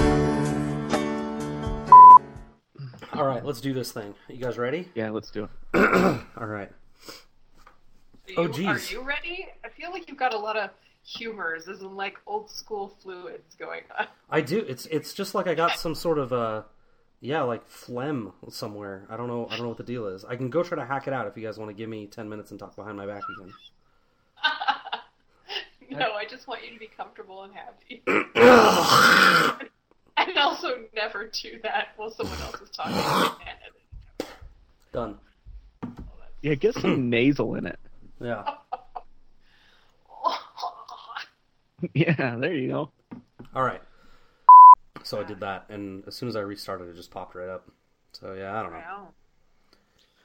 All 3.14 3.26
right, 3.26 3.44
let's 3.46 3.62
do 3.62 3.74
this 3.74 3.92
thing. 3.92 4.16
You 4.30 4.38
guys 4.38 4.58
ready? 4.58 4.90
Yeah, 4.96 5.10
let's 5.12 5.30
do 5.30 5.44
it. 5.44 5.50
All 6.38 6.48
right. 6.48 6.70
Are 6.70 8.34
Oh, 8.38 8.44
you, 8.44 8.54
geez. 8.54 8.90
Are 8.90 8.94
you 8.94 9.02
ready? 9.02 9.48
I 9.66 9.70
feel 9.70 9.92
like 9.92 10.08
you've 10.08 10.18
got 10.18 10.34
a 10.34 10.38
lot 10.38 10.58
of 10.58 10.70
humors, 11.06 11.68
as 11.68 11.82
in 11.82 11.96
like 11.96 12.18
old 12.26 12.50
school 12.50 12.96
fluids 13.02 13.54
going 13.56 13.82
on. 14.00 14.08
I 14.30 14.40
do. 14.42 14.60
It's 14.60 14.86
it's 14.88 15.14
just 15.14 15.36
like 15.36 15.46
I 15.48 15.54
got 15.56 15.78
some 15.78 15.94
sort 15.94 16.18
of 16.18 16.32
uh 16.32 16.64
yeah, 17.20 17.42
like 17.42 17.68
phlegm 17.68 18.32
somewhere. 18.50 19.06
I 19.10 19.18
don't 19.18 19.28
know. 19.28 19.46
I 19.48 19.58
don't 19.58 19.64
know 19.64 19.70
what 19.70 19.78
the 19.78 19.84
deal 19.84 20.08
is. 20.08 20.24
I 20.26 20.38
can 20.38 20.50
go 20.50 20.64
try 20.64 20.78
to 20.78 20.86
hack 20.86 21.08
it 21.08 21.14
out 21.14 21.28
if 21.28 21.36
you 21.38 21.44
guys 21.46 21.58
want 21.58 21.70
to 21.70 21.76
give 21.76 21.90
me 21.90 22.08
ten 22.08 22.30
minutes 22.30 22.52
and 22.52 22.60
talk 22.60 22.76
behind 22.78 22.96
my 22.98 23.06
back 23.06 23.24
again. 23.38 23.54
no, 25.98 26.14
I 26.14 26.26
just 26.30 26.48
want 26.48 26.64
you 26.66 26.72
to 26.74 26.80
be 26.80 26.88
comfortable 26.88 27.44
and 27.44 27.54
happy. 27.54 28.02
and 30.18 30.38
also 30.38 30.84
never 30.96 31.28
do 31.28 31.60
that 31.64 31.90
while 31.96 32.12
someone 32.12 32.40
else 32.42 32.62
is 32.62 32.70
talking. 32.70 33.38
Done. 34.92 35.18
Yeah, 36.42 36.56
get 36.56 36.76
some 36.76 37.10
nasal 37.10 37.56
in 37.56 37.66
it. 37.68 37.80
Yeah. 38.22 38.44
Yeah, 41.94 42.38
there 42.40 42.54
you 42.54 42.70
go. 42.70 42.92
All 43.54 43.64
right. 43.64 43.82
So 45.04 45.20
I 45.20 45.26
did 45.26 45.42
that, 45.42 45.66
and 45.68 46.08
as 46.08 46.16
soon 46.16 46.30
as 46.30 46.38
I 46.38 46.40
restarted, 46.40 46.88
it 46.88 46.96
just 46.96 47.12
popped 47.12 47.36
right 47.36 47.50
up. 47.50 47.68
So 48.14 48.32
yeah, 48.34 48.58
I 48.58 48.64
don't 48.64 48.72
know. 48.72 48.78
wow. 48.78 49.08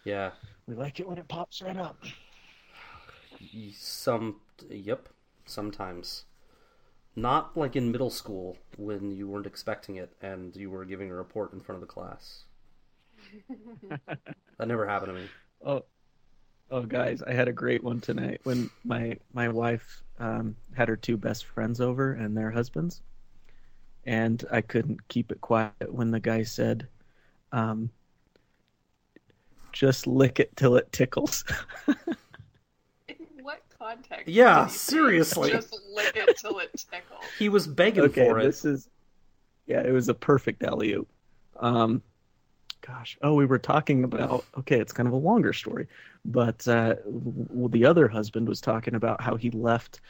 Yeah, 0.05 0.31
We 0.69 0.77
like 0.77 1.01
it 1.01 1.09
when 1.09 1.19
it 1.19 1.27
pops 1.27 1.61
right 1.61 1.77
up. 1.77 1.99
some. 3.74 4.36
Yep. 4.70 5.09
Sometimes. 5.49 6.25
Not 7.16 7.57
like 7.57 7.75
in 7.75 7.91
middle 7.91 8.11
school 8.11 8.59
when 8.77 9.11
you 9.11 9.27
weren't 9.27 9.47
expecting 9.47 9.97
it 9.97 10.12
and 10.23 10.55
you 10.55 10.70
were 10.70 10.85
giving 10.85 11.11
a 11.11 11.15
report 11.15 11.53
in 11.53 11.61
front 11.61 11.83
of 11.83 11.89
the 11.89 11.93
class. 11.93 12.45
that 13.89 14.69
never 14.69 14.87
happened 14.87 15.15
to 15.15 15.20
me. 15.20 15.29
Oh, 15.65 15.85
oh, 16.70 16.83
guys, 16.83 17.23
I 17.23 17.33
had 17.33 17.49
a 17.49 17.53
great 17.53 17.83
one 17.83 18.01
tonight 18.01 18.41
when 18.45 18.70
my 18.85 19.16
my 19.33 19.49
wife 19.49 20.03
um, 20.19 20.55
had 20.77 20.89
her 20.89 20.97
two 20.97 21.16
best 21.16 21.47
friends 21.47 21.81
over 21.81 22.12
and 22.12 22.37
their 22.37 22.51
husbands, 22.51 23.03
and 24.05 24.45
I 24.53 24.61
couldn't 24.61 25.09
keep 25.09 25.33
it 25.33 25.41
quiet 25.41 25.73
when 25.93 26.11
the 26.11 26.20
guy 26.20 26.43
said, 26.43 26.87
um, 27.53 27.91
"Just 29.73 30.07
lick 30.07 30.39
it 30.39 30.57
till 30.57 30.77
it 30.77 30.93
tickles." 30.93 31.45
In 33.80 33.86
what 33.86 33.94
context? 33.96 34.28
Yeah, 34.28 34.60
did 34.60 34.64
he 34.64 34.70
say, 34.70 34.90
seriously. 34.92 35.50
Just 35.50 35.80
lick 35.94 36.16
it 36.16 36.38
till 36.38 36.59
it 36.59 36.70
tickles. 36.72 37.24
He 37.38 37.48
was 37.48 37.66
begging 37.66 38.05
okay, 38.05 38.28
for 38.28 38.38
it. 38.38 38.44
this 38.44 38.64
is 38.64 38.88
yeah, 39.66 39.82
it 39.82 39.92
was 39.92 40.09
a 40.09 40.14
perfect 40.14 40.62
alley 40.62 40.94
oop. 40.94 41.09
Um, 41.60 42.02
gosh, 42.86 43.18
oh, 43.22 43.34
we 43.34 43.46
were 43.46 43.59
talking 43.59 44.05
about 44.05 44.44
okay, 44.59 44.80
it's 44.80 44.92
kind 44.92 45.06
of 45.06 45.12
a 45.12 45.18
longer 45.18 45.52
story, 45.52 45.86
but 46.24 46.66
uh, 46.66 46.94
w- 47.05 47.68
the 47.68 47.84
other 47.84 48.09
husband 48.09 48.48
was 48.48 48.60
talking 48.60 48.94
about 48.94 49.20
how 49.20 49.36
he 49.36 49.50
left 49.50 50.00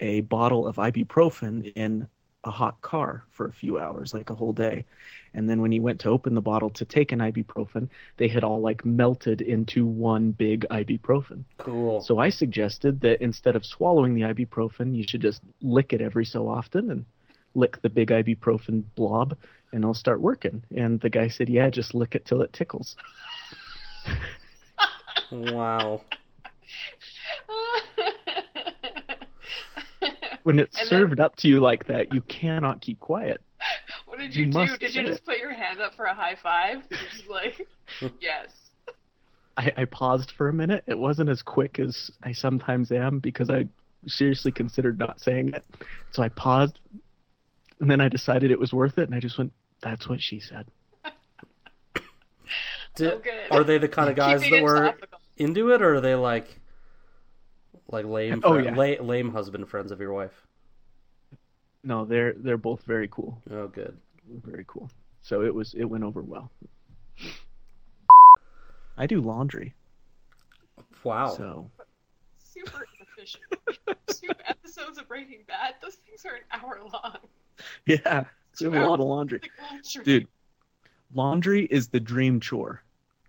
a 0.00 0.22
bottle 0.22 0.66
of 0.66 0.76
ibuprofen 0.76 1.72
in 1.76 2.08
a 2.44 2.50
hot 2.50 2.80
car 2.82 3.24
for 3.30 3.46
a 3.46 3.52
few 3.52 3.78
hours, 3.78 4.14
like 4.14 4.30
a 4.30 4.34
whole 4.34 4.52
day, 4.52 4.84
and 5.34 5.50
then 5.50 5.60
when 5.60 5.72
he 5.72 5.80
went 5.80 6.00
to 6.00 6.10
open 6.10 6.34
the 6.34 6.40
bottle 6.40 6.70
to 6.70 6.84
take 6.84 7.10
an 7.12 7.18
ibuprofen, 7.18 7.88
they 8.16 8.28
had 8.28 8.44
all 8.44 8.60
like 8.60 8.84
melted 8.84 9.40
into 9.40 9.84
one 9.84 10.30
big 10.30 10.64
ibuprofen. 10.70 11.44
Cool. 11.58 12.00
So 12.00 12.18
I 12.18 12.30
suggested 12.30 13.00
that 13.00 13.20
instead 13.20 13.56
of 13.56 13.66
swallowing 13.66 14.14
the 14.14 14.22
ibuprofen, 14.22 14.94
you 14.94 15.02
should 15.06 15.20
just 15.20 15.42
lick 15.60 15.92
it 15.92 16.00
every 16.00 16.24
so 16.24 16.48
often 16.48 16.90
and 16.90 17.04
lick 17.54 17.82
the 17.82 17.90
big 17.90 18.10
ibuprofen 18.10 18.84
blob 18.94 19.36
and 19.72 19.82
it'll 19.82 19.94
start 19.94 20.20
working. 20.20 20.62
And 20.76 21.00
the 21.00 21.10
guy 21.10 21.28
said, 21.28 21.48
Yeah, 21.48 21.68
just 21.68 21.94
lick 21.94 22.14
it 22.14 22.24
till 22.24 22.42
it 22.42 22.52
tickles. 22.52 22.96
wow. 25.32 26.00
When 30.44 30.58
it's 30.58 30.78
And 30.78 30.88
then- 30.90 31.00
served 31.08 31.20
up 31.20 31.36
to 31.36 31.48
you 31.48 31.58
like 31.60 31.86
that, 31.88 32.14
you 32.14 32.20
cannot 32.22 32.80
keep 32.80 33.00
quiet. 33.00 33.40
what 34.06 34.18
did 34.18 34.34
You 34.36 34.44
you, 34.46 34.52
do? 34.52 34.66
Did 34.78 34.94
you 34.94 35.02
say 35.02 35.06
just 35.08 35.24
put 35.24 35.38
your 35.38 35.52
hand 35.52 35.80
up 35.80 35.94
for 35.94 36.04
a 36.04 36.14
high 36.14 36.36
five? 36.42 36.82
Just 36.90 37.28
like, 37.28 37.66
yes. 38.20 38.48
I, 39.56 39.72
I 39.76 39.84
paused 39.86 40.32
for 40.36 40.48
a 40.48 40.52
minute. 40.52 40.84
It 40.86 40.98
wasn't 40.98 41.28
as 41.30 41.40
quick 41.42 41.78
as 41.78 42.10
I 42.22 42.32
sometimes 42.32 42.90
am 42.92 43.20
because 43.20 43.50
I 43.50 43.66
seriously 44.06 44.52
considered 44.52 44.98
not 44.98 45.20
saying 45.20 45.54
it. 45.54 45.64
So 46.12 46.22
I 46.22 46.28
paused 46.28 46.78
and 47.80 47.90
then 47.90 48.00
I 48.00 48.08
decided 48.08 48.50
it 48.50 48.58
was 48.60 48.72
worth 48.72 48.98
it 48.98 49.04
and 49.08 49.14
I 49.14 49.20
just 49.20 49.38
went, 49.38 49.52
That's 49.82 50.08
what 50.08 50.20
she 50.20 50.40
said. 50.40 50.66
Did- 52.96 53.12
Oh, 53.12 53.18
good. 53.18 53.32
Are 53.50 53.64
they 53.64 53.78
the 53.78 53.88
kind 53.88 54.10
of 54.10 54.16
guys 54.16 54.42
Keeping 54.42 54.58
that 54.60 54.62
were 54.64 54.86
topical. 54.92 55.20
into 55.36 55.70
it, 55.72 55.82
or 55.82 55.94
are 55.96 56.00
they 56.00 56.14
like, 56.14 56.60
like 57.90 58.04
lame, 58.06 58.40
Oh, 58.44 58.54
fri- 58.54 58.64
yeah. 58.64 58.74
la- 58.74 59.04
lame 59.04 59.30
husband 59.30 59.68
friends 59.68 59.92
of 59.92 60.00
your 60.00 60.12
wife? 60.12 60.46
No, 61.82 62.04
they're 62.04 62.32
they're 62.34 62.56
both 62.56 62.82
very 62.84 63.08
cool. 63.10 63.40
Oh, 63.50 63.68
good. 63.68 63.96
very 64.42 64.64
cool. 64.66 64.90
So 65.22 65.42
it 65.42 65.54
was 65.54 65.74
it 65.74 65.84
went 65.84 66.04
over 66.04 66.22
well. 66.22 66.50
I 68.96 69.06
do 69.06 69.20
laundry, 69.20 69.74
Wow. 71.02 71.28
so 71.34 71.70
Super 72.38 72.86
inefficient. 73.00 73.42
Two 74.06 74.28
episodes 74.46 74.98
of 74.98 75.08
Breaking 75.08 75.40
Bad. 75.48 75.74
Those 75.82 75.96
things 75.96 76.24
are 76.24 76.36
an 76.36 76.42
hour 76.52 76.80
long. 76.92 77.16
yeah, 77.86 78.24
it's 78.52 78.60
a 78.62 78.68
lot 78.70 79.00
of 79.00 79.06
laundry, 79.06 79.40
laundry. 79.70 80.04
dude. 80.04 80.28
Laundry 81.12 81.64
is 81.66 81.88
the 81.88 81.98
dream 82.00 82.38
chore. 82.38 82.83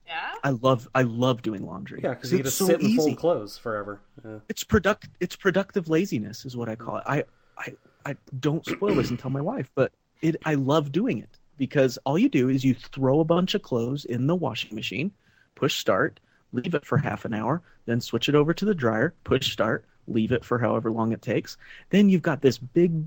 Yeah. 0.08 0.34
I 0.44 0.52
love 0.52 0.88
I 0.94 1.02
love 1.02 1.42
doing 1.42 1.66
laundry. 1.66 2.00
yeah, 2.04 2.10
because 2.10 2.32
you 2.32 2.40
get 2.40 2.46
to 2.46 2.52
so 2.52 2.68
sit 2.68 2.82
in 2.82 2.88
easy. 2.88 2.98
fold 2.98 3.18
clothes 3.18 3.58
forever. 3.58 4.02
Yeah. 4.24 4.38
It's 4.50 4.64
product 4.64 5.10
it's 5.20 5.36
productive 5.36 5.90
laziness 5.90 6.46
is 6.46 6.56
what 6.56 6.70
I 6.70 6.76
call 6.76 6.98
it. 6.98 7.04
I 7.08 7.24
I 7.58 7.74
I 8.06 8.16
don't 8.40 8.66
spoil 8.66 8.96
this 8.96 9.10
and 9.10 9.18
tell 9.18 9.32
my 9.32 9.42
wife, 9.42 9.70
but 9.76 9.92
it 10.22 10.36
I 10.46 10.54
love 10.56 10.92
doing 10.92 11.20
it 11.20 11.40
because 11.58 11.98
all 12.06 12.20
you 12.20 12.30
do 12.30 12.50
is 12.50 12.64
you 12.64 12.74
throw 12.76 13.20
a 13.20 13.26
bunch 13.26 13.56
of 13.56 13.62
clothes 13.62 14.06
in 14.06 14.28
the 14.28 14.36
washing 14.36 14.76
machine, 14.76 15.12
push 15.56 15.78
start, 15.78 16.20
leave 16.54 16.76
it 16.76 16.86
for 16.86 16.98
half 16.98 17.26
an 17.26 17.34
hour, 17.34 17.62
then 17.86 18.00
switch 18.02 18.30
it 18.30 18.36
over 18.36 18.54
to 18.54 18.66
the 18.66 18.76
dryer, 18.76 19.14
push 19.24 19.52
start, 19.52 19.86
leave 20.08 20.32
it 20.32 20.46
for 20.46 20.60
however 20.60 20.92
long 20.92 21.12
it 21.14 21.22
takes. 21.22 21.58
Then 21.90 22.10
you've 22.10 22.22
got 22.22 22.42
this 22.42 22.58
big 22.58 23.04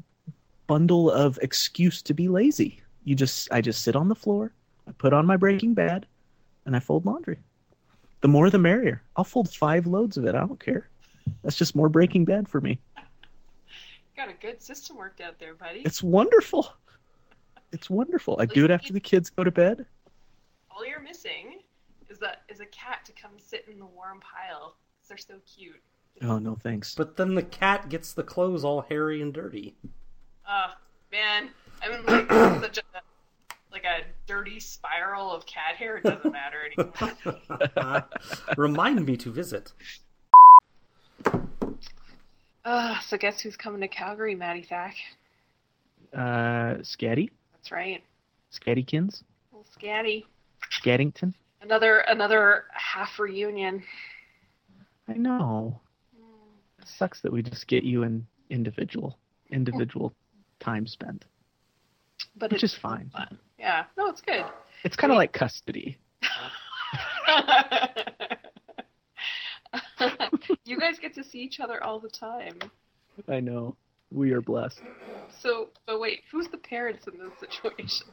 bundle 0.66 1.10
of 1.10 1.38
excuse 1.42 2.02
to 2.02 2.14
be 2.14 2.28
lazy. 2.28 2.80
You 3.04 3.14
just 3.14 3.48
I 3.52 3.60
just 3.60 3.82
sit 3.82 3.94
on 3.96 4.08
the 4.08 4.14
floor, 4.14 4.52
I 4.86 4.92
put 4.92 5.12
on 5.12 5.26
my 5.26 5.36
Breaking 5.36 5.74
Bad, 5.74 6.06
and 6.68 6.76
I 6.76 6.80
fold 6.80 7.06
laundry. 7.06 7.38
The 8.20 8.28
more 8.28 8.50
the 8.50 8.58
merrier. 8.58 9.02
I'll 9.16 9.24
fold 9.24 9.48
five 9.48 9.86
loads 9.86 10.18
of 10.18 10.26
it. 10.26 10.34
I 10.34 10.40
don't 10.40 10.60
care. 10.60 10.90
That's 11.42 11.56
just 11.56 11.74
more 11.74 11.88
Breaking 11.88 12.26
Bad 12.26 12.46
for 12.46 12.60
me. 12.60 12.78
Got 14.16 14.28
a 14.28 14.34
good 14.34 14.62
system 14.62 14.96
worked 14.98 15.22
out 15.22 15.38
there, 15.38 15.54
buddy. 15.54 15.80
It's 15.86 16.02
wonderful. 16.02 16.74
It's 17.72 17.88
wonderful. 17.88 18.36
I 18.38 18.44
do 18.44 18.66
it 18.66 18.70
after 18.70 18.92
the 18.92 19.00
kids 19.00 19.30
go 19.30 19.44
to 19.44 19.50
bed. 19.50 19.86
All 20.70 20.86
you're 20.86 21.00
missing 21.00 21.60
is 22.10 22.18
that 22.18 22.42
is 22.50 22.60
a 22.60 22.66
cat 22.66 23.00
to 23.06 23.12
come 23.12 23.32
sit 23.38 23.64
in 23.70 23.78
the 23.78 23.86
warm 23.86 24.20
pile. 24.20 24.76
'cause 25.00 25.08
they're 25.08 25.16
so 25.16 25.40
cute. 25.46 25.80
Oh 26.20 26.38
no, 26.38 26.54
thanks. 26.54 26.94
But 26.94 27.16
then 27.16 27.34
the 27.34 27.42
cat 27.42 27.88
gets 27.88 28.12
the 28.12 28.22
clothes 28.22 28.62
all 28.62 28.82
hairy 28.82 29.22
and 29.22 29.32
dirty. 29.32 29.74
Oh 30.46 30.74
man, 31.10 31.48
I'm 31.82 31.92
in 31.92 32.04
like 32.04 32.28
such 32.62 32.78
a 32.78 32.82
like 33.78 33.84
a 33.84 34.04
dirty 34.26 34.60
spiral 34.60 35.30
of 35.30 35.46
cat 35.46 35.76
hair. 35.76 35.98
It 35.98 36.04
doesn't 36.04 36.32
matter 36.32 36.58
anymore. 37.76 38.04
Remind 38.56 39.04
me 39.06 39.16
to 39.18 39.30
visit. 39.30 39.72
Uh, 42.64 42.98
so 43.00 43.16
guess 43.16 43.40
who's 43.40 43.56
coming 43.56 43.80
to 43.80 43.88
Calgary, 43.88 44.34
Maddie 44.34 44.62
Thack? 44.68 44.96
Uh, 46.12 46.80
Scatty, 46.82 47.30
That's 47.52 47.70
right, 47.70 48.02
Scattykins, 48.52 49.22
little 49.52 49.66
Scatty. 49.78 50.24
Scaddington. 50.82 51.34
Another 51.60 51.98
another 52.00 52.64
half 52.72 53.18
reunion. 53.18 53.82
I 55.08 55.14
know. 55.14 55.80
It 56.80 56.88
sucks 56.88 57.20
that 57.22 57.32
we 57.32 57.42
just 57.42 57.66
get 57.66 57.84
you 57.84 58.04
in 58.04 58.26
individual, 58.48 59.18
individual 59.50 60.14
time 60.60 60.86
spent, 60.86 61.24
But 62.36 62.52
which 62.52 62.64
it's 62.64 62.72
is 62.74 62.78
fine. 62.78 63.10
fun. 63.10 63.38
Yeah, 63.58 63.84
no, 63.96 64.08
it's 64.08 64.20
good. 64.20 64.44
It's 64.84 64.96
kind 64.96 65.12
of 65.12 65.16
like 65.16 65.32
custody. 65.32 65.98
you 70.64 70.78
guys 70.78 70.98
get 71.00 71.14
to 71.14 71.24
see 71.24 71.38
each 71.38 71.60
other 71.60 71.82
all 71.82 71.98
the 71.98 72.08
time. 72.08 72.58
I 73.28 73.40
know. 73.40 73.76
We 74.10 74.32
are 74.32 74.40
blessed. 74.40 74.80
So, 75.42 75.68
but 75.86 76.00
wait, 76.00 76.20
who's 76.30 76.48
the 76.48 76.56
parents 76.56 77.06
in 77.06 77.18
this 77.18 77.32
situation? 77.40 78.06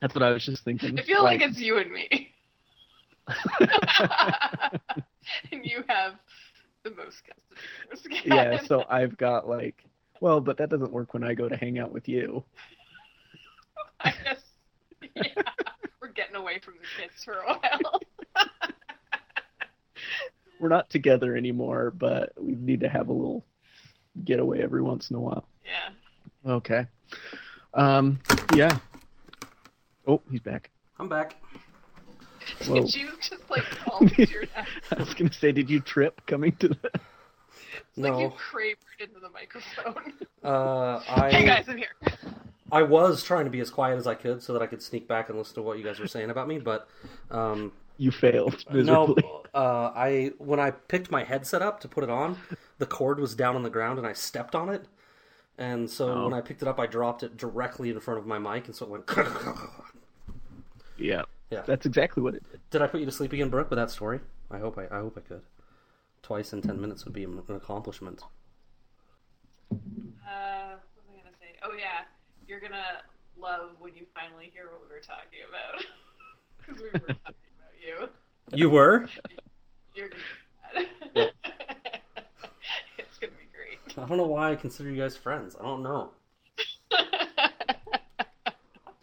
That's 0.00 0.14
what 0.14 0.22
I 0.22 0.30
was 0.30 0.44
just 0.44 0.64
thinking. 0.64 0.98
I 0.98 1.02
feel 1.02 1.22
like 1.22 1.42
it's 1.42 1.58
you 1.58 1.78
and 1.78 1.92
me. 1.92 2.32
and 5.52 5.64
you 5.64 5.84
have 5.88 6.14
the 6.84 6.90
most 6.90 7.22
custody. 7.24 7.60
of 7.92 8.02
this 8.02 8.06
cat. 8.06 8.26
yeah. 8.26 8.58
So 8.66 8.84
I've 8.88 9.16
got 9.16 9.48
like, 9.48 9.84
well, 10.20 10.40
but 10.40 10.56
that 10.58 10.70
doesn't 10.70 10.92
work 10.92 11.14
when 11.14 11.22
I 11.22 11.34
go 11.34 11.48
to 11.48 11.56
hang 11.56 11.78
out 11.78 11.92
with 11.92 12.08
you. 12.08 12.42
I 14.00 14.12
guess, 14.24 14.40
yeah, 15.14 15.22
we're 16.00 16.08
getting 16.08 16.36
away 16.36 16.58
from 16.58 16.74
the 16.74 17.02
kids 17.02 17.22
for 17.24 17.34
a 17.34 17.46
while. 17.46 18.00
We're 20.60 20.68
not 20.68 20.88
together 20.90 21.36
anymore, 21.36 21.90
but 21.90 22.32
we 22.40 22.54
need 22.54 22.80
to 22.80 22.88
have 22.88 23.08
a 23.08 23.12
little 23.12 23.44
getaway 24.24 24.62
every 24.62 24.80
once 24.82 25.10
in 25.10 25.16
a 25.16 25.20
while. 25.20 25.48
yeah. 25.64 26.50
Okay. 26.52 26.86
Um. 27.74 28.20
Yeah. 28.54 28.78
Oh, 30.06 30.20
he's 30.30 30.40
back. 30.40 30.70
I'm 31.00 31.08
back. 31.08 31.34
Whoa. 32.66 32.74
Did 32.82 32.94
you 32.94 33.08
just 33.20 33.48
like 33.50 33.64
fall 33.84 34.00
to 34.06 34.30
your 34.30 34.42
death? 34.42 34.68
I 34.92 34.98
was 35.00 35.14
gonna 35.14 35.32
say, 35.32 35.50
did 35.52 35.68
you 35.70 35.80
trip 35.80 36.20
coming 36.26 36.54
to 36.56 36.68
the? 36.68 36.76
It's 36.84 37.98
like 37.98 38.12
you 38.18 38.28
No. 38.28 38.30
cravered 38.30 38.78
into 39.00 39.18
the 39.20 39.30
microphone. 39.30 40.12
Uh, 40.44 41.00
I. 41.08 41.30
hey 41.30 41.44
guys, 41.46 41.64
I'm 41.68 41.76
here. 41.76 41.88
I 42.72 42.82
was 42.82 43.22
trying 43.22 43.44
to 43.44 43.50
be 43.50 43.60
as 43.60 43.70
quiet 43.70 43.96
as 43.98 44.06
I 44.06 44.14
could 44.14 44.42
so 44.42 44.52
that 44.54 44.62
I 44.62 44.66
could 44.66 44.82
sneak 44.82 45.06
back 45.06 45.28
and 45.28 45.36
listen 45.38 45.54
to 45.56 45.62
what 45.62 45.78
you 45.78 45.84
guys 45.84 46.00
were 46.00 46.08
saying 46.08 46.30
about 46.30 46.48
me, 46.48 46.58
but 46.58 46.88
um, 47.30 47.70
You 47.98 48.10
failed 48.10 48.64
no. 48.72 49.08
miserably. 49.08 49.24
Uh, 49.54 49.92
I 49.94 50.32
when 50.38 50.58
I 50.58 50.70
picked 50.70 51.10
my 51.10 51.22
headset 51.24 51.60
up 51.60 51.78
to 51.80 51.88
put 51.88 52.02
it 52.02 52.08
on, 52.10 52.38
the 52.78 52.86
cord 52.86 53.20
was 53.20 53.34
down 53.34 53.54
on 53.54 53.62
the 53.62 53.70
ground 53.70 53.98
and 53.98 54.06
I 54.08 54.14
stepped 54.14 54.54
on 54.54 54.70
it, 54.70 54.86
and 55.58 55.88
so 55.90 56.08
Oh. 56.08 56.24
when 56.24 56.32
I 56.32 56.40
picked 56.40 56.62
it 56.62 56.68
up, 56.68 56.80
I 56.80 56.86
dropped 56.86 57.22
it 57.22 57.36
directly 57.36 57.90
in 57.90 58.00
front 58.00 58.18
of 58.18 58.26
my 58.26 58.38
mic, 58.38 58.66
and 58.66 58.74
so 58.74 58.86
it 58.86 58.90
went. 58.90 59.10
Yeah. 60.96 61.22
Yeah. 61.50 61.62
That's 61.66 61.84
exactly 61.84 62.22
what 62.22 62.34
it 62.34 62.42
did. 62.50 62.60
Did 62.70 62.80
I 62.80 62.86
put 62.86 63.00
you 63.00 63.06
to 63.06 63.12
sleep 63.12 63.32
again, 63.34 63.50
Brooke, 63.50 63.68
with 63.68 63.78
that 63.78 63.90
story? 63.90 64.20
I 64.50 64.58
hope 64.58 64.78
I, 64.78 64.84
I 64.94 65.00
hope 65.00 65.18
I 65.18 65.20
could. 65.20 65.42
Twice 66.22 66.52
in 66.54 66.62
ten 66.62 66.80
minutes 66.80 67.04
would 67.04 67.12
be 67.12 67.24
an 67.24 67.42
an 67.48 67.56
accomplishment. 67.56 68.22
Uh, 69.70 69.76
what 69.76 71.04
was 71.08 71.18
I 71.18 71.22
gonna 71.24 71.36
say? 71.40 71.56
Oh 71.62 71.72
yeah, 71.78 72.04
you're 72.52 72.60
gonna 72.60 73.00
love 73.40 73.70
when 73.80 73.94
you 73.94 74.04
finally 74.14 74.50
hear 74.52 74.64
what 74.64 74.82
we 74.82 74.94
were 74.94 75.00
talking 75.00 75.40
about. 75.48 75.84
Because 76.58 76.80
we 76.80 76.90
were 76.90 76.98
talking 77.00 77.16
about 77.26 77.74
you. 78.52 78.56
You 78.56 78.70
were? 78.70 79.08
You're 79.96 80.10
gonna 80.10 80.86
be 80.86 81.20
mad. 81.20 81.32
it's 82.98 83.18
gonna 83.18 83.32
be 83.32 83.48
great. 83.52 83.98
I 83.98 84.06
don't 84.06 84.16
know 84.16 84.28
why 84.28 84.52
I 84.52 84.54
consider 84.54 84.90
you 84.90 85.02
guys 85.02 85.16
friends. 85.16 85.56
I 85.58 85.64
don't 85.64 85.82
know. 85.82 86.10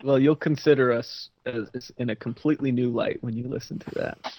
Well, 0.02 0.18
you'll 0.18 0.38
consider 0.38 0.94
us 0.94 1.30
as, 1.46 1.70
as 1.74 1.92
in 1.98 2.10
a 2.10 2.16
completely 2.16 2.72
new 2.72 2.90
light 2.90 3.22
when 3.22 3.36
you 3.36 3.50
listen 3.50 3.80
to 3.80 3.92
that. 3.96 4.34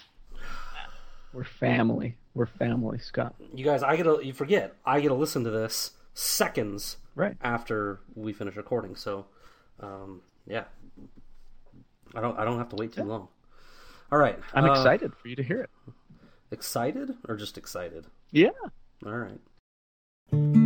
We're 1.33 1.43
family. 1.43 2.17
We're 2.33 2.47
family, 2.47 2.97
Scott. 2.97 3.35
You 3.53 3.63
guys, 3.63 3.83
I 3.83 3.95
get 3.95 4.05
to 4.05 4.21
you 4.23 4.33
forget. 4.33 4.75
I 4.83 4.99
get 5.01 5.09
to 5.09 5.13
listen 5.13 5.43
to 5.43 5.51
this 5.51 5.91
seconds 6.15 6.97
Right. 7.15 7.35
after 7.41 7.99
we 8.15 8.33
finish 8.33 8.55
recording. 8.55 8.95
So, 8.95 9.25
um, 9.79 10.21
yeah, 10.47 10.63
I 12.15 12.21
don't 12.21 12.37
I 12.37 12.45
don't 12.45 12.57
have 12.57 12.69
to 12.69 12.75
wait 12.75 12.93
too 12.93 13.03
long. 13.03 13.27
All 14.11 14.19
right, 14.19 14.39
I'm 14.53 14.65
uh, 14.65 14.71
excited 14.71 15.15
for 15.15 15.27
you 15.27 15.35
to 15.35 15.43
hear 15.43 15.61
it. 15.61 15.69
Excited 16.51 17.15
or 17.27 17.35
just 17.35 17.57
excited? 17.57 18.07
Yeah. 18.31 18.49
All 19.05 19.17
right. 19.17 20.60